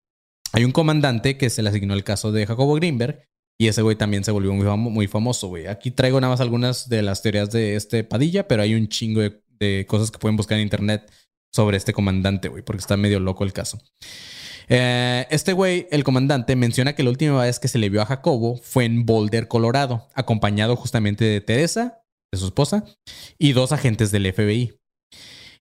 Hay 0.53 0.64
un 0.64 0.72
comandante 0.72 1.37
que 1.37 1.51
se 1.51 1.62
le 1.62 1.68
asignó 1.68 1.95
el 1.95 2.05
caso 2.05 2.33
de 2.33 2.47
Jacobo 2.47 2.74
Greenberg 2.74 3.28
y 3.59 3.68
ese 3.68 3.83
güey 3.83 3.97
también 3.97 4.24
se 4.24 4.31
volvió 4.31 4.53
muy 4.55 5.07
famoso, 5.07 5.49
güey. 5.49 5.66
Aquí 5.66 5.91
traigo 5.91 6.20
nada 6.20 6.33
más 6.33 6.41
algunas 6.41 6.89
de 6.89 7.03
las 7.03 7.22
teorías 7.22 7.51
de 7.51 7.76
este 7.76 8.05
Padilla, 8.05 8.49
pero 8.49 8.62
hay 8.62 8.74
un 8.74 8.89
chingo 8.89 9.20
de, 9.20 9.43
de 9.59 9.85
cosas 9.87 10.11
que 10.11 10.18
pueden 10.18 10.37
buscar 10.37 10.57
en 10.57 10.62
internet 10.62 11.12
sobre 11.53 11.76
este 11.76 11.93
comandante, 11.93 12.49
güey, 12.49 12.62
porque 12.62 12.81
está 12.81 12.97
medio 12.97 13.20
loco 13.20 13.45
el 13.45 13.53
caso. 13.53 13.78
Eh, 14.73 15.27
este 15.31 15.53
güey, 15.53 15.89
el 15.91 16.05
comandante, 16.05 16.55
menciona 16.55 16.95
que 16.95 17.03
la 17.03 17.11
última 17.11 17.43
vez 17.43 17.59
que 17.59 17.66
se 17.66 17.79
le 17.79 17.91
vio 17.91 18.03
a 18.03 18.07
Jacobo 18.07 18.57
fue 18.57 18.85
en 18.85 19.05
Boulder, 19.05 19.49
Colorado, 19.49 20.09
acompañado 20.14 20.77
justamente 20.77 21.25
de 21.25 21.41
Teresa, 21.41 22.05
de 22.33 22.39
su 22.39 22.47
esposa, 22.47 22.85
y 23.37 23.53
dos 23.53 23.73
agentes 23.73 24.12
del 24.12 24.33
FBI. 24.33 24.79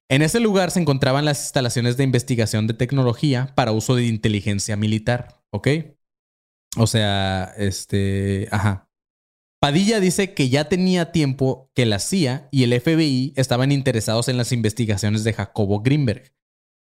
En 0.08 0.22
ese 0.22 0.38
lugar 0.38 0.70
se 0.70 0.80
encontraban 0.80 1.24
las 1.24 1.42
instalaciones 1.42 1.96
de 1.96 2.04
investigación 2.04 2.68
de 2.68 2.74
tecnología 2.74 3.52
para 3.56 3.72
uso 3.72 3.96
de 3.96 4.06
inteligencia 4.06 4.76
militar, 4.76 5.42
¿ok? 5.52 5.68
O 6.76 6.86
sea, 6.86 7.52
este, 7.56 8.46
ajá. 8.52 8.88
Padilla 9.60 9.98
dice 9.98 10.34
que 10.34 10.48
ya 10.48 10.68
tenía 10.68 11.10
tiempo 11.10 11.68
que 11.74 11.84
la 11.84 11.98
CIA 11.98 12.48
y 12.52 12.62
el 12.62 12.80
FBI 12.80 13.34
estaban 13.36 13.72
interesados 13.72 14.28
en 14.28 14.36
las 14.36 14.52
investigaciones 14.52 15.24
de 15.24 15.32
Jacobo 15.32 15.80
Greenberg. 15.80 16.32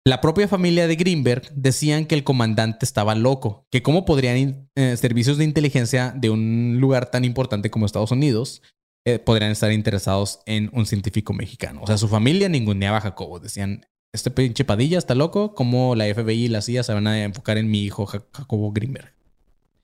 La 0.08 0.22
propia 0.22 0.48
familia 0.48 0.88
de 0.88 0.96
Greenberg 0.96 1.52
decían 1.54 2.06
que 2.06 2.16
el 2.16 2.24
comandante 2.24 2.86
estaba 2.86 3.14
loco, 3.14 3.68
que 3.70 3.82
cómo 3.84 4.06
podrían 4.06 4.70
eh, 4.76 4.96
servicios 4.96 5.38
de 5.38 5.44
inteligencia 5.44 6.14
de 6.16 6.30
un 6.30 6.78
lugar 6.80 7.12
tan 7.12 7.26
importante 7.26 7.70
como 7.70 7.86
Estados 7.86 8.12
Unidos 8.12 8.62
eh, 9.06 9.20
podrían 9.20 9.52
estar 9.52 9.70
interesados 9.74 10.40
en 10.46 10.70
un 10.72 10.86
científico 10.86 11.34
mexicano. 11.34 11.82
O 11.84 11.88
sea, 11.88 11.98
su 11.98 12.08
familia 12.08 12.48
ninguneaba 12.48 13.00
a 13.00 13.02
Jacobo. 13.02 13.40
Decían, 13.42 13.86
este 14.14 14.32
pinche 14.32 14.64
Padilla 14.64 14.98
está 14.98 15.14
loco, 15.14 15.54
¿cómo 15.54 15.94
la 15.94 16.06
FBI 16.06 16.46
y 16.46 16.48
la 16.48 16.62
CIA 16.62 16.84
se 16.84 16.94
van 16.94 17.08
a 17.08 17.22
enfocar 17.24 17.58
en 17.58 17.70
mi 17.70 17.84
hijo 17.84 18.06
Ja- 18.06 18.24
Jacobo 18.32 18.72
Greenberg? 18.72 19.14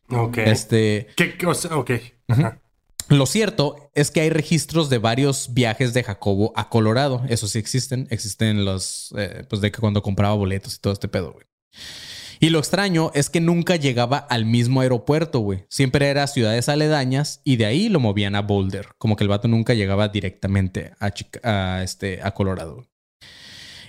Ok. 0.09 0.37
Este, 0.37 1.07
¿Qué 1.17 1.37
cosa? 1.37 1.75
Ok. 1.77 1.91
Ajá. 2.29 2.61
Lo 3.13 3.25
cierto 3.25 3.89
es 3.93 4.11
que 4.11 4.21
hay 4.21 4.29
registros 4.29 4.89
de 4.89 4.97
varios 4.97 5.53
viajes 5.53 5.93
de 5.93 6.03
Jacobo 6.03 6.53
a 6.55 6.69
Colorado. 6.69 7.23
Eso 7.29 7.47
sí 7.47 7.59
existen. 7.59 8.07
Existen 8.09 8.65
los, 8.65 9.13
eh, 9.17 9.43
pues 9.49 9.61
de 9.61 9.71
que 9.71 9.79
cuando 9.79 10.01
compraba 10.01 10.33
boletos 10.35 10.75
y 10.75 10.79
todo 10.79 10.93
este 10.93 11.07
pedo, 11.07 11.33
güey. 11.33 11.45
Y 12.39 12.49
lo 12.49 12.59
extraño 12.59 13.09
es 13.13 13.29
que 13.29 13.39
nunca 13.39 13.77
llegaba 13.77 14.17
al 14.17 14.45
mismo 14.45 14.81
aeropuerto, 14.81 15.39
güey. 15.39 15.65
Siempre 15.69 16.09
era 16.09 16.27
ciudades 16.27 16.67
aledañas 16.67 17.39
y 17.45 17.55
de 17.55 17.65
ahí 17.65 17.87
lo 17.89 17.99
movían 18.01 18.35
a 18.35 18.41
Boulder. 18.41 18.89
Como 18.97 19.15
que 19.15 19.23
el 19.23 19.29
vato 19.29 19.47
nunca 19.47 19.73
llegaba 19.73 20.09
directamente 20.09 20.91
a, 20.99 21.11
Chica- 21.11 21.39
a, 21.43 21.83
este, 21.83 22.19
a 22.21 22.33
Colorado. 22.33 22.85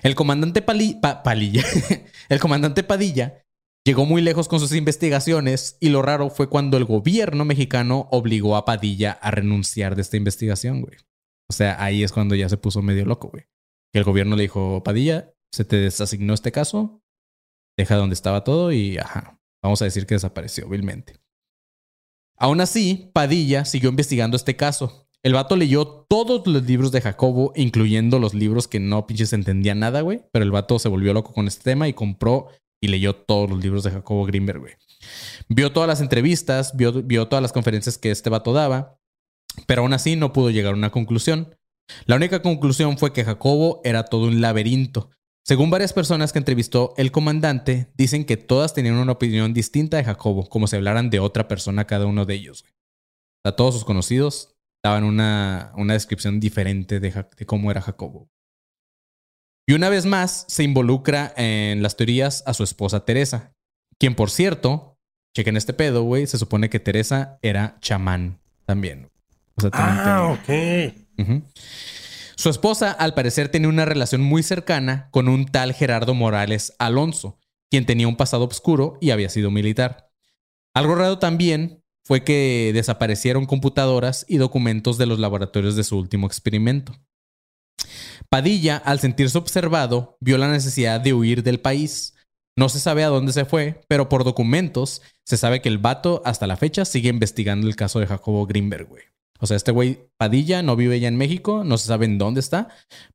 El 0.03 0.15
comandante 0.15 0.63
el 2.29 2.39
comandante 2.41 2.83
Padilla 2.83 3.44
llegó 3.85 4.07
muy 4.07 4.23
lejos 4.23 4.49
con 4.49 4.61
sus 4.61 4.73
investigaciones 4.73 5.77
y 5.81 5.91
lo 5.91 6.03
raro 6.03 6.31
fue 6.31 6.49
cuando 6.49 6.77
el 6.77 6.85
gobierno 6.85 7.45
mexicano 7.45 8.09
obligó 8.11 8.57
a 8.57 8.65
Padilla 8.65 9.13
a 9.13 9.31
renunciar 9.31 9.95
de 9.95 10.03
esta 10.03 10.17
investigación, 10.17 10.81
güey. 10.81 10.97
O 11.49 11.53
sea, 11.53 11.83
ahí 11.83 12.03
es 12.03 12.13
cuando 12.13 12.35
ya 12.35 12.49
se 12.49 12.57
puso 12.57 12.83
medio 12.83 13.05
loco, 13.05 13.29
güey. 13.29 13.45
Que 13.93 13.99
el 13.99 14.05
gobierno 14.05 14.37
le 14.37 14.43
dijo, 14.43 14.83
Padilla, 14.83 15.35
se 15.53 15.65
te 15.65 15.77
desasignó 15.77 16.35
este 16.35 16.51
caso, 16.51 17.03
deja 17.77 17.97
donde 17.97 18.15
estaba 18.15 18.43
todo 18.43 18.73
y, 18.73 18.99
ajá, 18.99 19.39
vamos 19.63 19.83
a 19.83 19.85
decir 19.85 20.07
que 20.07 20.15
desapareció 20.15 20.69
vilmente. 20.69 21.21
Aún 22.37 22.61
así, 22.61 23.11
Padilla 23.13 23.65
siguió 23.65 23.91
investigando 23.91 24.37
este 24.37 24.57
caso. 24.57 25.09
El 25.23 25.35
vato 25.35 25.57
leyó 25.57 25.87
todos 25.87 26.47
los 26.47 26.65
libros 26.65 26.93
de 26.93 27.01
Jacobo, 27.01 27.53
incluyendo 27.55 28.19
los 28.19 28.35
libros 28.35 28.69
que 28.69 28.81
no 28.81 29.07
pinches 29.07 29.33
entendía 29.33 29.75
nada, 29.75 30.01
güey. 30.01 30.23
Pero 30.33 30.45
el 30.45 30.51
vato 30.51 30.79
se 30.79 30.89
volvió 30.89 31.15
loco 31.15 31.33
con 31.33 31.47
este 31.47 31.63
tema 31.63 31.89
y 31.89 31.95
compró 31.95 32.49
y 32.85 32.89
leyó 32.89 33.17
todos 33.17 33.49
los 33.49 33.63
libros 33.63 33.83
de 33.83 33.93
Jacobo 33.93 34.27
Greenberg, 34.27 34.61
güey. 34.61 34.75
Vio 35.49 35.73
todas 35.73 35.89
las 35.89 36.03
entrevistas, 36.03 36.77
vio, 36.77 37.29
todas 37.29 37.41
las 37.41 37.53
conferencias 37.53 37.97
que 37.97 38.11
este 38.11 38.29
vato 38.29 38.53
daba, 38.53 39.01
pero 39.67 39.81
aún 39.81 39.95
así 39.95 40.17
no 40.17 40.35
pudo 40.35 40.51
llegar 40.51 40.75
a 40.75 40.77
una 40.77 40.91
conclusión. 40.91 41.57
La 42.05 42.17
única 42.17 42.43
conclusión 42.43 42.99
fue 42.99 43.15
que 43.15 43.25
Jacobo 43.25 43.81
era 43.85 44.05
todo 44.05 44.27
un 44.27 44.43
laberinto. 44.43 45.09
Según 45.47 45.71
varias 45.71 45.95
personas 45.95 46.35
que 46.35 46.39
entrevistó 46.39 46.93
el 46.99 47.11
comandante, 47.11 47.91
dicen 47.97 48.27
que 48.27 48.37
todas 48.37 48.75
tenían 48.75 48.97
una 48.97 49.13
opinión 49.13 49.55
distinta 49.55 49.97
de 49.97 50.05
Jacobo, 50.05 50.47
como 50.51 50.67
si 50.67 50.77
hablaran 50.77 51.09
de 51.09 51.21
otra 51.21 51.49
persona 51.49 51.87
cada 51.87 52.05
uno 52.05 52.27
de 52.27 52.35
ellos. 52.35 52.65
güey. 52.65 52.75
Sea, 53.47 53.57
todos 53.57 53.73
sus 53.73 53.87
conocidos 53.87 54.57
daban 54.83 55.05
una, 55.05 55.73
una 55.77 55.95
descripción 55.95 56.39
diferente 56.39 57.01
de 57.01 57.47
cómo 57.47 57.71
era 57.71 57.81
Jacobo. 57.81 58.29
Y 59.67 59.73
una 59.73 59.89
vez 59.89 60.05
más 60.07 60.45
se 60.49 60.63
involucra 60.63 61.33
en 61.37 61.83
las 61.83 61.97
teorías 61.97 62.43
a 62.47 62.55
su 62.55 62.65
esposa 62.65 63.05
Teresa, 63.05 63.53
quien 63.99 64.15
por 64.15 64.31
cierto, 64.31 64.99
chequen 65.35 65.57
este 65.57 65.73
pedo, 65.73 66.03
güey, 66.03 66.27
se 66.27 66.39
supone 66.39 66.69
que 66.69 66.81
Teresa 66.81 67.39
era 67.43 67.79
chamán 67.81 68.41
también. 68.67 69.11
O 69.57 69.61
sea, 69.63 69.71
también 69.71 69.99
Ah, 70.01 70.39
tenía- 70.47 70.93
ok. 71.37 71.45
Su 72.37 72.51
esposa, 72.51 72.91
al 72.91 73.15
parecer, 73.15 73.49
tenía 73.49 73.69
una 73.69 73.85
relación 73.85 74.21
muy 74.21 74.43
cercana 74.43 75.09
con 75.13 75.29
un 75.29 75.47
tal 75.47 75.73
Gerardo 75.73 76.15
Morales 76.15 76.75
Alonso, 76.79 77.39
quien 77.71 77.87
tenía 77.87 78.09
un 78.09 78.17
pasado 78.17 78.45
oscuro 78.45 78.99
y 79.01 79.11
había 79.11 79.29
sido 79.31 79.51
militar. 79.51 80.11
Algo 80.75 80.95
raro 80.97 81.19
también 81.19 81.83
fue 82.05 82.23
que 82.25 82.73
desaparecieron 82.75 83.47
computadoras 83.47 84.27
y 84.29 84.37
documentos 84.39 84.99
de 84.99 85.07
los 85.07 85.19
laboratorios 85.21 85.77
de 85.77 85.85
su 85.85 85.97
último 85.97 86.27
experimento. 86.27 86.93
Padilla, 88.29 88.77
al 88.77 89.01
sentirse 89.01 89.39
observado, 89.39 90.17
vio 90.21 90.39
la 90.39 90.51
necesidad 90.51 91.01
de 91.01 91.15
huir 91.15 91.43
del 91.43 91.61
país. 91.61 92.15
No 92.57 92.69
se 92.69 92.81
sabe 92.81 93.05
a 93.05 93.09
dónde 93.09 93.33
se 93.33 93.45
fue, 93.45 93.81
pero 93.89 94.09
por 94.09 94.25
documentos 94.25 95.03
se 95.25 95.37
sabe 95.37 95.61
que 95.61 95.69
el 95.69 95.79
vato 95.79 96.23
hasta 96.25 96.47
la 96.47 96.57
fecha 96.57 96.85
sigue 96.85 97.09
investigando 97.09 97.67
el 97.67 97.77
caso 97.77 98.01
de 98.01 98.07
Jacobo 98.07 98.47
Greenberg, 98.47 98.89
güey. 98.89 99.03
O 99.41 99.47
sea, 99.47 99.57
este 99.57 99.73
güey 99.73 100.09
Padilla 100.17 100.63
no 100.63 100.77
vive 100.77 101.01
ya 101.01 101.09
en 101.09 101.17
México, 101.17 101.65
no 101.65 101.77
se 101.77 101.89
sabe 101.89 102.07
en 102.07 102.19
dónde 102.19 102.41
está, 102.41 102.69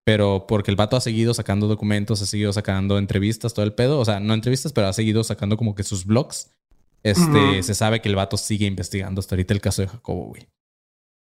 pero 0.03 0.45
porque 0.47 0.69
el 0.69 0.75
vato 0.75 0.97
ha 0.97 1.01
seguido 1.01 1.33
sacando 1.33 1.67
documentos, 1.67 2.21
ha 2.21 2.25
seguido 2.25 2.51
sacando 2.51 2.97
entrevistas, 2.97 3.53
todo 3.53 3.65
el 3.65 3.73
pedo. 3.73 3.99
O 3.99 4.05
sea, 4.05 4.19
no 4.19 4.33
entrevistas, 4.33 4.73
pero 4.73 4.87
ha 4.87 4.93
seguido 4.93 5.23
sacando 5.23 5.57
como 5.57 5.73
que 5.73 5.83
sus 5.83 6.05
blogs. 6.05 6.51
Este, 7.01 7.63
se 7.63 7.73
sabe 7.73 8.01
que 8.01 8.09
el 8.09 8.15
vato 8.15 8.35
sigue 8.35 8.65
investigando 8.65 9.19
hasta 9.19 9.35
ahorita 9.35 9.53
el 9.53 9.61
caso 9.61 9.81
de 9.81 9.87
Jacobo, 9.87 10.25
güey. 10.27 10.49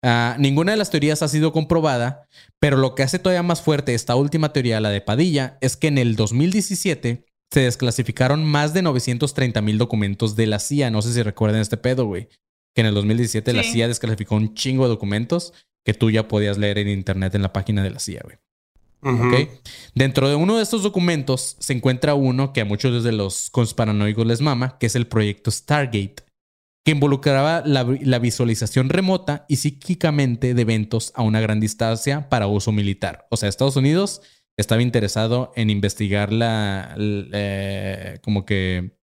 Ah, 0.03 0.37
ninguna 0.39 0.73
de 0.73 0.79
las 0.79 0.91
teorías 0.91 1.23
ha 1.23 1.29
sido 1.29 1.53
comprobada, 1.53 2.27
pero 2.59 2.77
lo 2.77 2.95
que 2.95 3.05
hace 3.05 3.19
todavía 3.21 3.43
más 3.43 3.63
fuerte 3.63 3.95
esta 3.95 4.17
última 4.17 4.53
teoría, 4.53 4.81
la 4.81 4.91
de 4.91 5.01
Padilla, 5.01 5.59
es 5.61 5.77
que 5.77 5.87
en 5.87 5.99
el 5.99 6.17
2017 6.17 7.25
se 7.53 7.61
desclasificaron 7.61 8.45
más 8.45 8.73
de 8.75 8.83
930 8.83 9.61
mil 9.61 9.79
documentos 9.79 10.35
de 10.37 10.47
la 10.47 10.59
CIA. 10.59 10.91
No 10.91 11.03
sé 11.03 11.13
si 11.13 11.23
recuerdan 11.23 11.61
este 11.61 11.77
pedo, 11.77 12.07
güey. 12.07 12.29
Que 12.75 12.81
en 12.81 12.87
el 12.87 12.95
2017 12.95 13.53
la. 13.53 13.63
CIA 13.63 13.89
desclasificó 13.89 14.37
un 14.37 14.55
chingo 14.55 14.85
de 14.85 14.89
documentos 14.89 15.53
que 15.85 15.93
tú 15.93 16.11
ya 16.11 16.29
podías 16.29 16.57
leer 16.59 16.79
en 16.79 16.89
internet 16.89 17.35
en 17.35 17.43
la 17.43 17.53
página 17.53 17.83
de 17.83 17.91
la 17.91 18.01
CIA, 18.01 18.23
güey. 18.25 18.39
Ujú. 19.03 19.29
¿ok? 19.29 19.49
Dentro 19.95 20.29
de 20.29 20.37
uno 20.37 20.57
de 20.57 20.63
estos 20.63 20.83
documentos 20.83 21.57
se 21.59 21.73
encuentra 21.75 22.15
uno 22.15 22.53
que 22.53 22.61
a 22.61 22.65
muchos 22.65 23.05
de 23.05 23.13
los 23.13 23.51
conspiranoicos 23.51 24.27
les 24.27 24.41
mama, 24.41 24.79
que 24.79 24.87
es 24.87 24.95
el 24.95 25.07
proyecto 25.07 25.51
Stargate, 25.51 26.17
que 26.85 26.93
involucraba 26.93 27.63
la, 27.65 27.85
la 28.01 28.19
visualización 28.19 28.89
remota 28.89 29.45
y 29.49 29.57
psíquicamente 29.57 30.55
de 30.55 30.63
eventos 30.63 31.13
a 31.15 31.23
una 31.23 31.41
gran 31.41 31.61
distancia 31.61 32.29
para 32.29 32.47
uso 32.49 32.73
militar. 32.73 33.27
O 33.31 33.37
sea, 33.37 33.49
Estados 33.49 33.77
Unidos 33.77 34.23
estaba 34.57 34.83
interesado 34.83 35.53
en 35.57 35.71
investigar 35.71 36.33
la, 36.33 36.95
eh, 36.99 38.19
como 38.23 38.45
que 38.45 38.97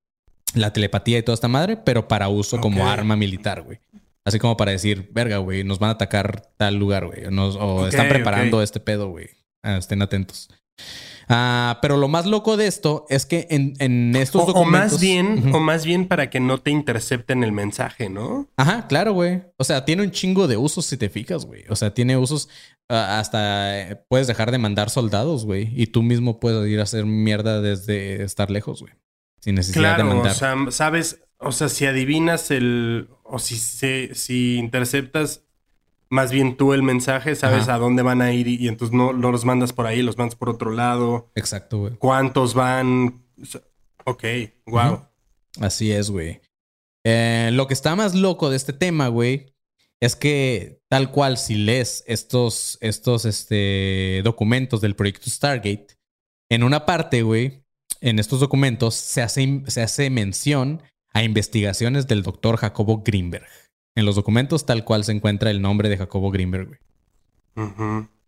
la 0.54 0.74
telepatía 0.74 1.20
y 1.20 1.24
toda 1.24 1.36
esta 1.36 1.48
madre, 1.48 1.78
pero 1.78 2.08
para 2.08 2.28
uso 2.28 2.60
como 2.60 2.88
arma 2.88 3.16
militar, 3.16 3.62
güey. 3.62 3.80
Así 4.26 4.40
como 4.40 4.58
para 4.58 4.72
decir, 4.72 5.10
verga, 5.12 5.38
güey, 5.38 5.64
nos 5.64 5.80
van 5.80 5.90
a 5.90 5.94
atacar 5.94 6.52
tal 6.58 6.76
lugar, 6.76 7.08
güey. 7.08 7.26
O, 7.26 7.88
están 7.88 8.10
preparando 8.10 8.62
este 8.62 8.80
pedo, 8.80 9.10
güey. 9.10 9.30
Ah, 9.64 9.78
estén 9.78 10.02
atentos. 10.02 10.50
Ah, 11.32 11.78
pero 11.82 11.96
lo 11.98 12.08
más 12.08 12.26
loco 12.26 12.58
de 12.58 12.66
esto 12.66 13.06
es 13.08 13.28
que 13.28 13.46
en, 13.52 13.74
en 13.78 14.16
estos 14.16 14.42
O, 14.42 14.44
o 14.46 14.48
documentos... 14.48 14.94
más 14.94 15.00
bien, 15.02 15.54
o 15.54 15.60
más 15.60 15.86
bien 15.86 16.08
para 16.08 16.30
que 16.32 16.40
no 16.40 16.58
te 16.60 16.72
intercepten 16.72 17.44
el 17.44 17.52
mensaje, 17.52 18.10
¿no? 18.10 18.48
Ajá, 18.58 18.88
claro, 18.88 19.14
güey. 19.14 19.44
O 19.58 19.64
sea, 19.64 19.86
tiene 19.86 20.02
un 20.02 20.10
chingo 20.12 20.48
de 20.48 20.58
usos 20.58 20.88
si 20.88 20.98
te 20.98 21.08
fijas, 21.10 21.46
güey. 21.46 21.66
O 21.70 21.76
sea, 21.76 21.94
tiene 21.94 22.18
usos 22.18 22.50
ah, 22.90 23.20
hasta 23.20 23.80
eh, 23.92 24.02
puedes 24.10 24.26
dejar 24.26 24.50
de 24.50 24.58
mandar 24.58 24.90
soldados, 24.90 25.46
güey. 25.46 25.72
Y 25.80 25.88
tú 25.88 26.02
mismo 26.02 26.40
puedes 26.40 26.68
ir 26.68 26.80
a 26.80 26.84
hacer 26.84 27.06
mierda 27.06 27.62
desde 27.62 28.24
estar 28.24 28.50
lejos, 28.50 28.82
güey. 28.82 28.94
Sin 29.42 29.54
necesidad 29.56 29.98
de 29.98 30.04
Claro, 30.04 30.16
mandar. 30.16 30.32
o 30.32 30.36
sea, 30.36 30.56
sabes, 30.72 31.22
o 31.38 31.52
sea, 31.52 31.70
si 31.70 31.86
adivinas 31.86 32.50
el, 32.50 33.08
o 33.24 33.38
si, 33.38 33.56
se- 33.58 34.16
si 34.16 34.58
interceptas 34.58 35.44
más 36.10 36.32
bien 36.32 36.57
tú 36.57 36.74
el 36.74 36.84
mensaje, 36.84 37.36
sabes 37.36 37.64
Ajá. 37.64 37.76
a 37.76 37.78
dónde 37.78 38.01
van 38.01 38.22
a 38.22 38.34
ir 38.34 38.47
y, 38.47 38.55
y 38.55 38.68
entonces 38.68 38.95
no, 38.95 39.14
los 39.14 39.45
mandas 39.45 39.74
por 39.74 39.86
ahí, 39.86 40.01
los 40.01 40.18
mandas 40.18 40.36
por 40.36 40.49
otro 40.49 40.72
lado. 40.72 41.32
Exacto, 41.36 41.80
güey. 41.80 41.93
¿Cuántos 41.97 42.53
van? 42.53 43.24
Ok, 44.05 44.24
wow. 44.66 45.05
Así 45.60 45.91
es, 45.91 46.10
güey. 46.10 46.41
Eh, 47.05 47.51
lo 47.53 47.68
que 47.68 47.74
está 47.74 47.95
más 47.95 48.16
loco 48.16 48.49
de 48.49 48.57
este 48.57 48.74
tema, 48.74 49.07
güey, 49.07 49.53
es 49.99 50.16
que 50.16 50.82
tal 50.89 51.12
cual 51.12 51.38
si 51.38 51.55
lees 51.55 52.03
estos, 52.07 52.78
estos 52.82 53.26
este, 53.26 54.22
documentos 54.24 54.82
del 54.82 54.95
proyecto 54.95 55.30
Stargate, 55.30 55.88
en 56.49 56.64
una 56.64 56.86
parte, 56.86 57.22
güey, 57.22 57.64
en 58.01 58.20
estos 58.20 58.39
documentos 58.39 58.95
se 58.95 59.22
hace, 59.22 59.64
se 59.68 59.82
hace 59.82 60.10
mención 60.10 60.82
a 61.14 61.24
investigaciones 61.24 62.07
del 62.07 62.24
doctor 62.24 62.57
Jacobo 62.57 63.03
Greenberg. 63.03 63.47
En 64.00 64.06
los 64.06 64.16
documentos 64.16 64.66
tal 64.66 64.86
cual 64.86 65.04
se 65.04 65.12
encuentra 65.12 65.52
el 65.52 65.62
nombre 65.62 65.89
de 65.89 65.97
Jacobo 65.97 66.32
Greenberg, 66.32 66.68
güey. 66.68 66.80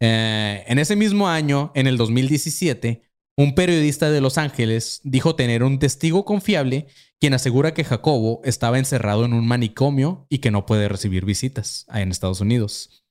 Eh, 0.01 0.65
en 0.67 0.79
ese 0.79 0.97
mismo 0.97 1.29
año, 1.29 1.71
en 1.75 1.87
el 1.87 1.95
2017, 1.95 3.03
un 3.37 3.55
periodista 3.55 4.11
de 4.11 4.19
Los 4.19 4.37
Ángeles 4.37 4.99
dijo 5.05 5.35
tener 5.35 5.63
un 5.63 5.79
testigo 5.79 6.25
confiable 6.25 6.87
quien 7.21 7.33
asegura 7.33 7.73
que 7.73 7.85
Jacobo 7.85 8.41
estaba 8.43 8.79
encerrado 8.79 9.23
en 9.23 9.31
un 9.31 9.47
manicomio 9.47 10.25
y 10.27 10.39
que 10.39 10.51
no 10.51 10.65
puede 10.65 10.89
recibir 10.89 11.23
visitas 11.23 11.85
en 11.93 12.11
Estados 12.11 12.41
Unidos. 12.41 13.05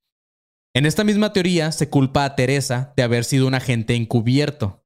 En 0.75 0.85
esta 0.85 1.03
misma 1.03 1.33
teoría 1.33 1.73
se 1.73 1.89
culpa 1.89 2.27
a 2.27 2.37
Teresa 2.37 2.93
de 2.95 3.05
haber 3.05 3.25
sido 3.25 3.47
un 3.47 3.55
agente 3.55 3.95
encubierto. 3.95 4.80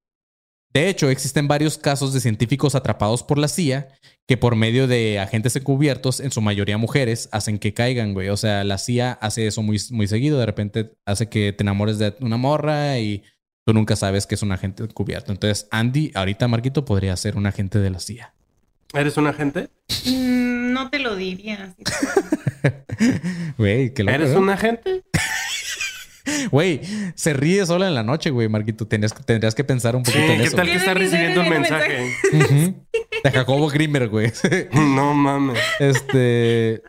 De 0.75 0.89
hecho, 0.89 1.09
existen 1.09 1.47
varios 1.47 1.79
casos 1.79 2.13
de 2.13 2.21
científicos 2.21 2.75
atrapados 2.75 3.23
por 3.23 3.39
la 3.39 3.47
CIA 3.47 3.89
que 4.27 4.37
por 4.37 4.57
medio 4.57 4.89
de 4.89 5.21
agentes 5.21 5.55
encubiertos, 5.55 6.19
en 6.19 6.33
su 6.33 6.41
mayoría 6.41 6.79
mujeres, 6.79 7.29
hacen 7.31 7.59
que 7.61 7.75
caigan, 7.75 8.13
güey. 8.13 8.29
O 8.29 8.37
sea, 8.37 8.65
la 8.65 8.79
CIA 8.79 9.13
hace 9.13 9.47
eso 9.47 9.63
muy, 9.63 9.81
muy 9.91 10.09
seguido. 10.09 10.39
De 10.39 10.47
repente 10.47 10.93
hace 11.07 11.29
que 11.29 11.53
te 11.53 11.63
enamores 11.63 11.99
de 11.99 12.17
una 12.21 12.39
morra 12.39 12.99
y 12.99 13.23
tú 13.65 13.73
nunca 13.73 13.95
sabes 13.95 14.27
que 14.27 14.35
es 14.35 14.43
un 14.43 14.51
agente 14.51 14.83
encubierto. 14.83 15.31
Entonces, 15.31 15.69
Andy, 15.71 16.11
ahorita 16.15 16.49
Marquito 16.49 16.85
podría 16.85 17.17
ser 17.17 17.37
un 17.37 17.47
agente 17.47 17.79
de 17.79 17.91
la 17.91 18.01
CIA. 18.01 18.35
¿Eres 18.95 19.17
un 19.17 19.29
agente? 19.29 19.69
Mm, 20.07 20.73
no 20.73 20.91
te 20.91 20.99
lo 20.99 21.15
diría. 21.15 21.73
así. 21.73 21.85
Güey, 23.59 23.93
qué 23.93 24.03
loco. 24.03 24.15
¿Eres 24.15 24.35
un 24.35 24.49
agente? 24.51 25.03
Güey, 26.51 26.81
se 27.15 27.33
ríe 27.35 27.65
sola 27.67 27.87
en 27.89 27.95
la 27.95 28.03
noche, 28.03 28.31
güey, 28.31 28.49
Marquito. 28.49 28.87
Tendrías, 28.87 29.13
que- 29.13 29.23
tendrías 29.23 29.55
que 29.55 29.65
pensar 29.65 29.95
un 29.97 30.05
Sí, 30.05 30.13
poquito 30.13 30.33
en 30.33 30.39
¿qué 30.41 30.45
eso. 30.47 30.57
tal 30.57 30.67
que 30.67 30.75
está 30.77 30.95
recibiendo 30.95 31.41
un 31.43 31.49
mensaje? 31.51 32.15
De 33.23 33.31
Jacobo 33.31 33.69
Grimmer, 33.69 34.09
güey. 34.09 34.33
No 34.73 35.15
mames. 35.15 35.59
Este. 35.79 36.83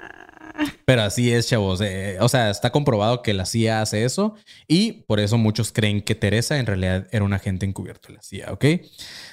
Pero 0.86 1.02
así 1.02 1.34
es, 1.34 1.48
chavos. 1.50 1.82
Eh, 1.82 2.18
o 2.22 2.30
sea, 2.30 2.50
está 2.50 2.72
comprobado 2.72 3.22
que 3.22 3.34
la 3.34 3.46
CIA 3.46 3.82
hace 3.82 4.06
eso 4.06 4.36
y 4.70 5.04
por 5.04 5.20
eso 5.20 5.38
muchos 5.38 5.74
creen 5.74 6.02
que 6.02 6.16
Teresa 6.16 6.58
en 6.60 6.66
realidad 6.66 7.08
era 7.12 7.26
un 7.26 7.34
agente 7.34 7.66
encubierto 7.66 8.08
de 8.08 8.14
la 8.16 8.22
CIA, 8.22 8.54
¿ok? 8.54 8.66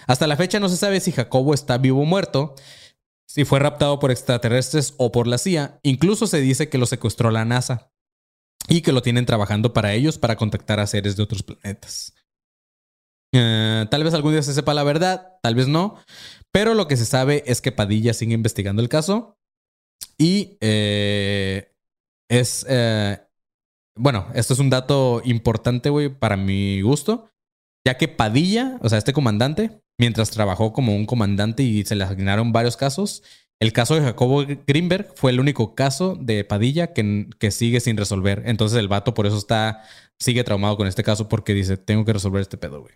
Hasta 0.08 0.26
la 0.26 0.36
fecha 0.36 0.58
no 0.58 0.68
se 0.68 0.76
sabe 0.76 0.98
si 0.98 1.12
Jacobo 1.12 1.54
está 1.54 1.78
vivo 1.78 2.02
o 2.02 2.04
muerto, 2.04 2.56
si 3.24 3.44
fue 3.44 3.60
raptado 3.60 4.00
por 4.00 4.10
extraterrestres 4.10 4.94
o 4.96 5.12
por 5.12 5.28
la 5.28 5.38
CIA. 5.38 5.78
Incluso 5.84 6.26
se 6.26 6.40
dice 6.40 6.68
que 6.68 6.78
lo 6.78 6.86
secuestró 6.86 7.30
la 7.30 7.44
NASA 7.44 7.91
y 8.68 8.82
que 8.82 8.92
lo 8.92 9.02
tienen 9.02 9.26
trabajando 9.26 9.72
para 9.72 9.92
ellos 9.92 10.18
para 10.18 10.36
contactar 10.36 10.80
a 10.80 10.86
seres 10.86 11.16
de 11.16 11.22
otros 11.22 11.42
planetas. 11.42 12.14
Eh, 13.34 13.86
tal 13.90 14.04
vez 14.04 14.12
algún 14.14 14.32
día 14.32 14.42
se 14.42 14.52
sepa 14.52 14.74
la 14.74 14.84
verdad, 14.84 15.38
tal 15.42 15.54
vez 15.54 15.66
no, 15.66 15.96
pero 16.52 16.74
lo 16.74 16.86
que 16.86 16.96
se 16.96 17.06
sabe 17.06 17.42
es 17.46 17.62
que 17.62 17.72
Padilla 17.72 18.12
sigue 18.12 18.34
investigando 18.34 18.82
el 18.82 18.90
caso 18.90 19.38
y 20.18 20.58
eh, 20.60 21.74
es, 22.28 22.66
eh, 22.68 23.18
bueno, 23.96 24.26
esto 24.34 24.52
es 24.52 24.60
un 24.60 24.70
dato 24.70 25.22
importante, 25.24 25.88
güey, 25.88 26.10
para 26.10 26.36
mi 26.36 26.82
gusto, 26.82 27.30
ya 27.86 27.96
que 27.96 28.08
Padilla, 28.08 28.78
o 28.82 28.88
sea, 28.88 28.98
este 28.98 29.14
comandante, 29.14 29.82
mientras 29.98 30.30
trabajó 30.30 30.72
como 30.72 30.94
un 30.94 31.06
comandante 31.06 31.62
y 31.62 31.84
se 31.84 31.94
le 31.94 32.04
asignaron 32.04 32.52
varios 32.52 32.76
casos, 32.76 33.22
el 33.60 33.72
caso 33.72 33.94
de 33.94 34.02
Jacobo 34.02 34.44
Greenberg 34.66 35.12
fue 35.14 35.30
el 35.30 35.40
único 35.40 35.74
caso 35.74 36.16
de 36.20 36.44
Padilla 36.44 36.92
que, 36.92 37.28
que 37.38 37.50
sigue 37.50 37.80
sin 37.80 37.96
resolver. 37.96 38.42
Entonces 38.46 38.78
el 38.78 38.88
vato 38.88 39.14
por 39.14 39.26
eso 39.26 39.38
está, 39.38 39.84
sigue 40.18 40.42
traumado 40.44 40.76
con 40.76 40.86
este 40.86 41.04
caso 41.04 41.28
porque 41.28 41.54
dice, 41.54 41.76
tengo 41.76 42.04
que 42.04 42.12
resolver 42.12 42.42
este 42.42 42.56
pedo, 42.56 42.80
güey. 42.80 42.94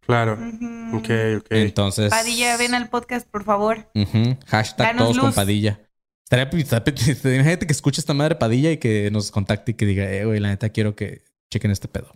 Claro. 0.00 0.34
Ujú. 0.34 0.96
Ok, 0.96 1.08
ok. 1.38 1.46
Entonces... 1.50 2.10
Padilla, 2.10 2.56
ven 2.56 2.74
al 2.74 2.88
podcast, 2.88 3.28
por 3.28 3.44
favor. 3.44 3.88
Hashtag 4.48 4.88
Danos 4.88 5.08
todos 5.10 5.18
con. 5.18 5.32
Padilla. 5.32 5.80
Estaría, 6.24 6.48
imagínate 7.36 7.66
que 7.66 7.72
escuche 7.72 8.00
esta 8.00 8.14
madre 8.14 8.34
Padilla 8.36 8.72
y 8.72 8.78
que 8.78 9.10
nos 9.12 9.30
contacte 9.30 9.72
y 9.72 9.74
que 9.74 9.86
diga, 9.86 10.10
eh, 10.10 10.24
güey, 10.24 10.40
la 10.40 10.48
neta 10.48 10.70
quiero 10.70 10.96
que 10.96 11.22
chequen 11.52 11.70
este 11.70 11.86
pedo. 11.88 12.12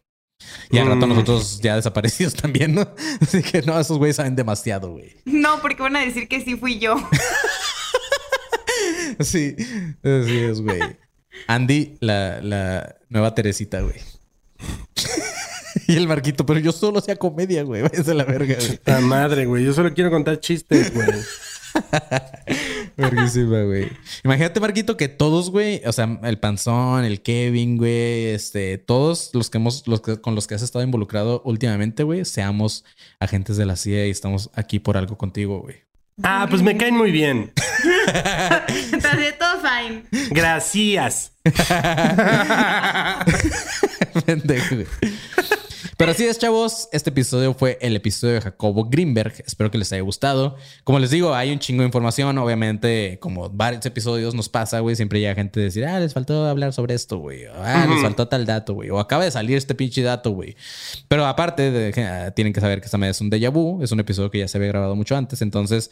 Y 0.71 0.79
al 0.79 0.87
rato 0.89 1.07
Mm. 1.07 1.11
nosotros 1.11 1.61
ya 1.61 1.77
desaparecidos 1.77 2.35
también, 2.43 2.75
¿no? 2.75 2.89
Así 3.21 3.43
que 3.43 3.63
no, 3.63 3.79
esos 3.79 3.99
güeyes 3.99 4.17
saben 4.17 4.35
demasiado, 4.37 4.93
güey. 4.93 5.17
No, 5.25 5.61
porque 5.61 5.83
van 5.83 5.97
a 5.97 6.01
decir 6.01 6.29
que 6.29 6.41
sí 6.41 6.57
fui 6.57 6.79
yo. 6.79 6.97
Sí, 9.21 9.57
así 10.03 10.39
es, 10.39 10.61
güey. 10.61 10.81
Andy, 11.47 11.97
la, 12.01 12.41
la 12.43 12.97
nueva 13.09 13.35
Teresita, 13.35 13.81
güey. 13.81 13.97
y 15.87 15.97
el 15.97 16.09
Marquito, 16.09 16.47
pero 16.47 16.61
yo 16.61 16.73
solo 16.73 16.99
hacía 16.99 17.17
comedia, 17.17 17.63
güey. 17.63 17.83
Váyanse 17.89 18.11
a 18.13 18.15
la 18.15 18.25
verga, 18.25 18.57
güey. 18.59 18.81
La 18.85 19.01
madre, 19.01 19.47
güey. 19.47 19.65
Yo 19.65 19.73
solo 19.73 19.93
quiero 19.95 20.11
contar 20.11 20.41
chistes, 20.41 20.93
güey. 20.95 21.09
Verguísima, 22.97 23.63
güey. 23.63 23.91
Imagínate, 24.25 24.61
Marquito, 24.61 24.97
que 24.97 25.09
todos, 25.09 25.51
güey, 25.51 25.83
o 25.85 25.93
sea, 25.93 26.19
el 26.23 26.39
Panzón, 26.39 27.05
el 27.05 27.21
Kevin, 27.21 27.77
güey, 27.77 28.29
este, 28.29 28.79
todos 28.79 29.31
los 29.35 29.51
que 29.51 29.59
hemos, 29.59 29.87
los 29.87 30.01
que, 30.01 30.19
con 30.19 30.35
los 30.35 30.47
que 30.47 30.55
has 30.55 30.63
estado 30.63 30.83
involucrado 30.83 31.43
últimamente, 31.45 32.03
güey, 32.05 32.25
seamos 32.25 32.85
agentes 33.21 33.59
de 33.59 33.67
la 33.67 33.77
CIA 33.77 34.07
y 34.07 34.11
estamos 34.11 34.51
aquí 34.55 34.79
por 34.79 34.97
algo 34.97 35.19
contigo, 35.19 35.61
güey. 35.61 35.77
Ah, 36.23 36.47
pues 36.49 36.63
me 36.63 36.77
caen 36.77 36.97
muy 36.97 37.11
bien. 37.11 37.53
Entonces, 38.93 39.37
todo 39.39 39.61
fine. 39.61 40.05
Gracias. 40.31 41.33
Pendejo. 44.25 44.77
Pero 45.97 46.11
así 46.13 46.25
es, 46.25 46.39
chavos. 46.39 46.91
Este 46.93 47.09
episodio 47.09 47.55
fue 47.55 47.79
el 47.81 47.97
episodio 47.97 48.35
de 48.35 48.43
Jacobo 48.43 48.85
Greenberg. 48.85 49.33
Espero 49.47 49.71
que 49.71 49.79
les 49.79 49.91
haya 49.95 50.03
gustado. 50.03 50.57
Como 50.85 50.99
les 50.99 51.11
digo, 51.11 51.35
hay 51.35 51.51
un 51.53 51.59
chingo 51.59 51.81
de 51.81 51.87
información. 51.87 52.37
Obviamente, 52.37 53.19
como 53.19 53.49
varios 53.49 53.87
episodios 53.87 54.35
nos 54.35 54.51
pasa, 54.51 54.81
güey. 54.81 54.95
Siempre 54.95 55.21
llega 55.21 55.35
gente 55.35 55.59
a 55.59 55.63
decir, 55.63 55.87
ah, 55.87 55.99
les 55.99 56.13
faltó 56.13 56.45
hablar 56.45 56.75
sobre 56.75 56.95
esto, 56.95 57.17
güey. 57.17 57.47
Ah, 57.47 57.87
les 57.89 58.03
faltó 58.03 58.29
tal 58.29 58.45
dato, 58.45 58.75
güey. 58.75 58.91
O 58.91 58.99
acaba 58.99 59.25
de 59.25 59.31
salir 59.31 59.57
este 59.57 59.75
pinche 59.75 60.03
dato, 60.03 60.33
güey. 60.33 60.55
Pero 61.09 61.25
aparte, 61.25 61.71
de, 61.71 62.03
ah, 62.05 62.31
tienen 62.33 62.53
que 62.53 62.61
saber 62.61 62.81
que 62.81 62.85
esta 62.85 62.99
vez 62.99 63.13
es 63.13 63.21
un 63.23 63.31
déjà 63.31 63.51
vu. 63.51 63.83
Es 63.83 63.91
un 63.91 64.01
episodio 64.01 64.31
que 64.31 64.41
ya 64.41 64.49
se 64.49 64.59
había 64.59 64.69
grabado 64.69 64.97
mucho 64.97 65.17
antes. 65.17 65.41
Entonces, 65.41 65.91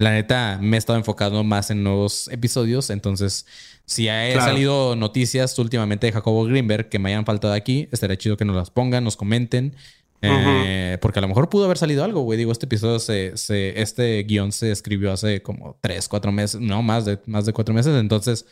la 0.00 0.10
neta, 0.12 0.58
me 0.60 0.76
he 0.76 0.78
estado 0.78 0.98
enfocando 0.98 1.44
más 1.44 1.70
en 1.70 1.82
nuevos 1.84 2.28
episodios. 2.32 2.90
Entonces, 2.90 3.46
si 3.86 4.08
ha 4.08 4.32
Claro. 4.32 4.50
salido 4.50 4.96
noticias 4.96 5.56
últimamente 5.58 6.06
de 6.06 6.12
Jacobo 6.12 6.44
Greenberg 6.44 6.88
que 6.88 6.98
me 6.98 7.10
hayan 7.10 7.24
faltado 7.24 7.52
aquí, 7.54 7.88
estaría 7.92 8.16
chido 8.16 8.36
que 8.36 8.44
nos 8.44 8.56
las 8.56 8.70
pongan, 8.70 9.04
nos 9.04 9.16
comenten. 9.16 9.76
Eh, 10.22 10.98
porque 11.00 11.18
a 11.18 11.22
lo 11.22 11.28
mejor 11.28 11.48
pudo 11.48 11.64
haber 11.64 11.78
salido 11.78 12.04
algo, 12.04 12.20
güey. 12.22 12.36
Digo, 12.38 12.52
este 12.52 12.66
episodio 12.66 12.98
se, 12.98 13.36
se- 13.38 13.80
este 13.80 14.22
guion 14.24 14.52
se 14.52 14.70
escribió 14.70 15.12
hace 15.12 15.40
como 15.42 15.78
tres, 15.80 16.08
cuatro 16.08 16.30
meses, 16.30 16.60
no 16.60 16.82
más 16.82 17.06
de 17.06 17.18
más 17.26 17.46
de 17.46 17.52
cuatro 17.54 17.74
meses. 17.74 17.94
Entonces, 17.98 18.44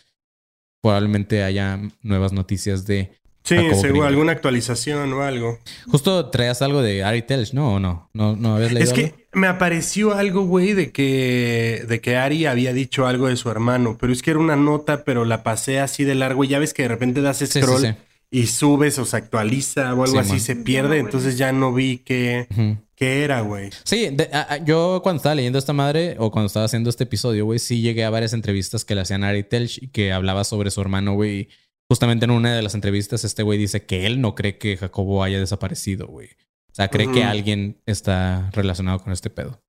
probablemente 0.81 1.43
haya 1.43 1.79
nuevas 2.03 2.33
noticias 2.33 2.87
de 2.87 3.13
Sí, 3.45 3.55
Jacobo 3.55 3.71
seguro, 3.71 3.83
Greenberg. 3.83 4.07
alguna 4.09 4.33
actualización 4.33 5.13
o 5.13 5.23
algo. 5.23 5.59
Justo 5.87 6.27
traías 6.31 6.61
algo 6.63 6.83
de 6.83 7.03
Ari 7.05 7.23
Telch, 7.23 7.53
¿no? 7.53 7.75
¿O 7.75 7.81
no? 7.81 8.11
¿No, 8.13 8.37
no 8.37 8.57
habías 8.57 8.73
leído 8.73 8.91
Es 8.93 8.99
algo? 8.99 9.17
que 9.17 9.28
me 9.39 9.47
apareció 9.47 10.13
algo, 10.15 10.43
güey, 10.45 10.75
de 10.75 10.91
que, 10.93 11.85
de 11.89 12.01
que 12.01 12.17
Ari 12.17 12.47
había 12.47 12.73
dicho 12.73 13.07
algo 13.07 13.29
de 13.29 13.37
su 13.37 13.51
hermano, 13.51 13.97
pero 14.01 14.13
es 14.13 14.21
que 14.23 14.33
era 14.33 14.41
una 14.41 14.57
nota, 14.57 15.05
pero 15.05 15.25
la 15.25 15.43
pasé 15.43 15.81
así 15.81 16.05
de 16.05 16.15
largo 16.15 16.45
y 16.45 16.49
ya 16.49 16.59
ves 16.59 16.75
que 16.75 16.83
de 16.83 16.89
repente 16.89 17.23
das 17.23 17.39
sí, 17.39 17.47
scroll 17.47 17.81
sí. 17.81 17.89
y 18.31 18.47
subes 18.47 18.99
o 18.99 19.05
se 19.05 19.17
actualiza 19.17 19.95
o 19.95 20.03
algo 20.05 20.15
Sí, 20.15 20.19
así, 20.19 20.31
man. 20.33 20.41
se 20.41 20.57
pierde, 20.57 20.99
entonces 20.99 21.39
ya 21.39 21.53
no 21.53 21.73
vi 21.73 21.99
qué, 21.99 22.47
qué 22.95 23.25
era, 23.25 23.41
güey. 23.41 23.71
Sí, 23.85 24.09
de- 24.13 24.29
a- 24.33 24.55
a- 24.55 24.57
yo 24.65 25.01
cuando 25.03 25.19
estaba 25.19 25.35
leyendo 25.35 25.59
esta 25.59 25.73
madre 25.73 26.17
o 26.19 26.31
cuando 26.31 26.47
estaba 26.49 26.67
haciendo 26.67 26.91
este 26.91 27.05
episodio, 27.05 27.45
güey, 27.45 27.59
sí 27.59 27.81
llegué 27.81 28.05
a 28.05 28.11
varias 28.11 28.33
entrevistas 28.33 28.85
que 28.85 28.95
le 28.95 29.01
hacían 29.03 29.25
a 29.25 29.29
Ari 29.29 29.45
Telch 29.45 29.83
y 29.83 29.89
que 29.89 30.13
hablaba 30.13 30.45
sobre 30.45 30.71
su 30.71 30.81
hermano, 30.81 31.15
güey. 31.15 31.49
Justamente 31.91 32.27
en 32.27 32.33
una 32.33 32.55
de 32.55 32.61
las 32.61 32.75
entrevistas, 32.75 33.25
este 33.25 33.43
güey 33.43 33.59
dice 33.59 33.87
que 33.87 34.05
él 34.05 34.21
no 34.21 34.35
cree 34.35 34.59
que 34.59 34.77
Jacobo 34.77 35.23
haya 35.25 35.39
desaparecido, 35.41 36.07
güey. 36.07 36.29
O 36.71 36.75
sea, 36.75 36.89
cree 36.89 37.11
que 37.11 37.25
alguien 37.25 37.81
está 37.87 38.51
relacionado 38.53 39.01
con 39.01 39.13
este 39.13 39.31
pedo. 39.31 39.61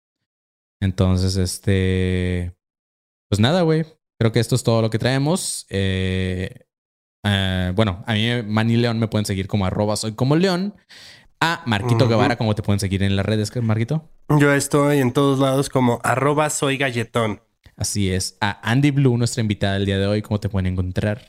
Entonces, 0.82 1.36
este. 1.38 2.56
Pues 3.30 3.40
nada, 3.40 3.62
güey. 3.62 3.86
Creo 4.20 4.32
que 4.32 4.40
esto 4.40 4.56
es 4.56 4.64
todo 4.64 4.82
lo 4.82 4.90
que 4.90 5.00
traemos. 5.00 5.66
Eh, 5.70 6.66
eh, 7.24 7.72
bueno, 7.76 8.04
a 8.06 8.14
mí, 8.14 8.28
Manny 8.46 8.78
León, 8.78 9.00
me 9.00 9.08
pueden 9.08 9.26
seguir 9.26 9.48
como 9.48 9.66
arroba 9.66 9.96
soy 9.96 10.14
como 10.14 10.36
León. 10.36 10.76
A 11.42 11.64
Marquito. 11.66 12.08
Guevara, 12.08 12.38
como 12.38 12.54
te 12.54 12.62
pueden 12.62 12.80
seguir 12.80 13.02
en 13.02 13.16
las 13.16 13.26
redes, 13.26 13.52
Marquito? 13.64 14.10
Yo 14.28 14.54
estoy 14.54 15.00
en 15.00 15.14
todos 15.14 15.40
lados 15.40 15.70
como 15.70 16.00
arroba 16.04 16.50
soy 16.50 16.78
galletón. 16.78 17.42
Así 17.78 18.12
es. 18.12 18.38
A 18.42 18.60
Andy 18.70 18.92
Blue, 18.92 19.18
nuestra 19.18 19.40
invitada 19.40 19.76
del 19.76 19.86
día 19.86 19.98
de 19.98 20.06
hoy, 20.06 20.22
¿cómo 20.22 20.40
te 20.42 20.50
pueden 20.50 20.68
encontrar? 20.74 21.26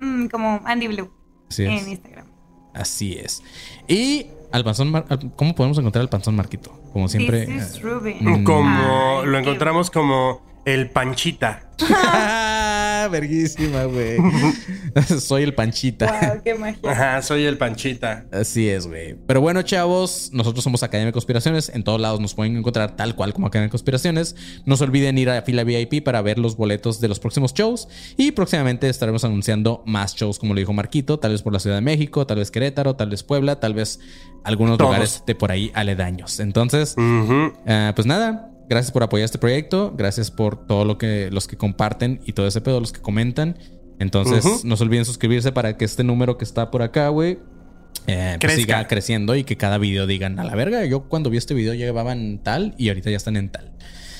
Mm, 0.00 0.26
como 0.26 0.60
Andy 0.64 0.88
Blue 0.88 1.12
Así 1.48 1.62
es. 1.64 1.82
en 1.82 1.88
Instagram. 1.90 2.26
Así 2.74 3.12
es. 3.14 3.40
Y 3.86 4.26
al 4.56 4.64
panzón, 4.64 4.90
Mar- 4.90 5.04
al- 5.08 5.30
¿cómo 5.36 5.54
podemos 5.54 5.78
encontrar 5.78 6.00
al 6.02 6.08
panzón 6.08 6.34
Marquito? 6.36 6.72
Como 6.92 7.08
siempre. 7.08 7.46
This 7.46 7.76
is 7.76 7.82
Ruben. 7.82 8.44
Como 8.44 9.20
Ay, 9.20 9.26
lo 9.26 9.38
encontramos 9.38 9.90
como 9.90 10.40
el 10.64 10.90
panchita. 10.90 11.68
Verguísima, 13.10 13.84
güey. 13.84 14.16
Soy 15.20 15.42
el 15.42 15.54
panchita. 15.54 16.06
Wow, 16.06 16.42
qué 16.44 16.54
magia. 16.54 16.78
Ajá, 16.90 17.22
soy 17.22 17.44
el 17.44 17.58
panchita. 17.58 18.26
Así 18.32 18.68
es, 18.68 18.86
güey. 18.86 19.14
Pero 19.26 19.40
bueno, 19.40 19.62
chavos, 19.62 20.30
nosotros 20.32 20.64
somos 20.64 20.82
Academia 20.82 21.06
de 21.06 21.12
Conspiraciones. 21.12 21.70
En 21.74 21.84
todos 21.84 22.00
lados 22.00 22.20
nos 22.20 22.34
pueden 22.34 22.56
encontrar 22.56 22.96
tal 22.96 23.14
cual 23.14 23.32
como 23.32 23.46
Academia 23.46 23.66
de 23.66 23.70
Conspiraciones. 23.70 24.36
No 24.64 24.76
se 24.76 24.84
olviden 24.84 25.18
ir 25.18 25.30
a 25.30 25.42
fila 25.42 25.64
VIP 25.64 26.02
para 26.04 26.22
ver 26.22 26.38
los 26.38 26.56
boletos 26.56 27.00
de 27.00 27.08
los 27.08 27.20
próximos 27.20 27.52
shows. 27.54 27.88
Y 28.16 28.32
próximamente 28.32 28.88
estaremos 28.88 29.24
anunciando 29.24 29.82
más 29.86 30.14
shows, 30.14 30.38
como 30.38 30.54
lo 30.54 30.60
dijo 30.60 30.72
Marquito. 30.72 31.18
Tal 31.18 31.32
vez 31.32 31.42
por 31.42 31.52
la 31.52 31.58
Ciudad 31.58 31.76
de 31.76 31.82
México, 31.82 32.26
tal 32.26 32.38
vez 32.38 32.50
Querétaro, 32.50 32.96
tal 32.96 33.10
vez 33.10 33.22
Puebla, 33.22 33.60
tal 33.60 33.74
vez 33.74 34.00
algunos 34.44 34.78
Todos. 34.78 34.90
lugares 34.90 35.22
de 35.26 35.34
por 35.34 35.52
ahí 35.52 35.70
aledaños. 35.74 36.40
Entonces, 36.40 36.94
eh, 36.98 37.92
pues 37.94 38.06
nada. 38.06 38.50
Gracias 38.68 38.90
por 38.92 39.02
apoyar 39.02 39.24
este 39.24 39.38
proyecto. 39.38 39.94
Gracias 39.96 40.30
por 40.30 40.66
todo 40.66 40.84
lo 40.84 40.98
que 40.98 41.30
los 41.30 41.46
que 41.46 41.56
comparten 41.56 42.20
y 42.26 42.32
todo 42.32 42.46
ese 42.46 42.60
pedo, 42.60 42.80
los 42.80 42.92
que 42.92 43.00
comentan. 43.00 43.58
Entonces, 43.98 44.64
no 44.64 44.76
se 44.76 44.82
olviden 44.84 45.04
suscribirse 45.04 45.52
para 45.52 45.76
que 45.76 45.84
este 45.84 46.04
número 46.04 46.36
que 46.36 46.44
está 46.44 46.70
por 46.70 46.82
acá, 46.82 47.08
güey, 47.08 47.38
eh, 48.06 48.36
pues 48.40 48.54
siga 48.54 48.86
creciendo 48.86 49.34
y 49.36 49.44
que 49.44 49.56
cada 49.56 49.78
video 49.78 50.06
digan 50.06 50.38
a 50.38 50.44
la 50.44 50.54
verga. 50.54 50.84
Yo 50.84 51.08
cuando 51.08 51.30
vi 51.30 51.38
este 51.38 51.54
video 51.54 51.74
llevaban 51.74 52.40
tal 52.42 52.74
y 52.76 52.88
ahorita 52.88 53.10
ya 53.10 53.16
están 53.16 53.36
en 53.36 53.50
tal. 53.50 53.72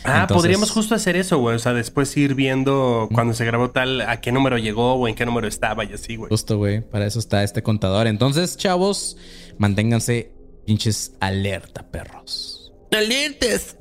Ah, 0.04 0.20
Entonces- 0.22 0.36
podríamos 0.42 0.70
justo 0.70 0.94
hacer 0.94 1.16
eso, 1.16 1.38
güey. 1.38 1.56
O 1.56 1.58
sea, 1.58 1.72
después 1.72 2.16
ir 2.16 2.34
viendo 2.34 3.08
cuando 3.12 3.34
se 3.34 3.44
grabó 3.44 3.70
tal, 3.70 4.00
a 4.02 4.20
qué 4.20 4.30
número 4.32 4.56
llegó 4.56 4.94
o 4.94 5.08
en 5.08 5.14
qué 5.14 5.26
número 5.26 5.48
estaba 5.48 5.84
y 5.84 5.92
así, 5.92 6.16
güey. 6.16 6.28
Justo, 6.30 6.56
güey. 6.58 6.80
Para 6.80 7.06
eso 7.06 7.18
está 7.18 7.42
este 7.42 7.62
contador. 7.62 8.06
Entonces, 8.06 8.56
chavos, 8.56 9.16
manténganse 9.58 10.32
pinches 10.64 11.12
alerta, 11.20 11.90
perros. 11.90 12.72
¡Alertes! 12.92 13.75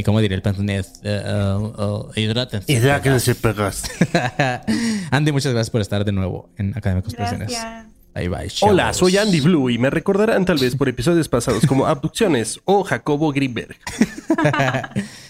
Y 0.00 0.02
como 0.02 0.18
diría 0.22 0.34
el 0.34 0.40
pantonés, 0.40 0.94
eh, 1.04 1.22
eh, 1.22 1.72
eh, 2.16 2.20
hidrátense. 2.22 2.72
Y 2.72 2.80
ya 2.80 3.02
que 3.02 3.10
no 3.10 3.20
se 3.20 3.34
pegas. 3.34 3.82
Andy, 5.10 5.30
muchas 5.30 5.52
gracias 5.52 5.68
por 5.68 5.82
estar 5.82 6.06
de 6.06 6.12
nuevo 6.12 6.48
en 6.56 6.70
Academia 6.70 7.00
de 7.00 7.02
Conspiraciones. 7.02 7.50
Gracias. 7.50 7.86
Bye 8.14 8.28
bye. 8.30 8.48
Hola, 8.62 8.94
soy 8.94 9.18
Andy 9.18 9.40
Blue 9.40 9.68
y 9.68 9.76
me 9.76 9.90
recordarán 9.90 10.46
tal 10.46 10.56
vez 10.56 10.74
por 10.74 10.88
episodios 10.88 11.28
pasados 11.28 11.66
como 11.66 11.86
Abducciones 11.86 12.60
o 12.64 12.82
Jacobo 12.82 13.30
Greenberg. 13.30 13.76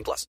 18 0.00 0.04
plus. 0.04 0.26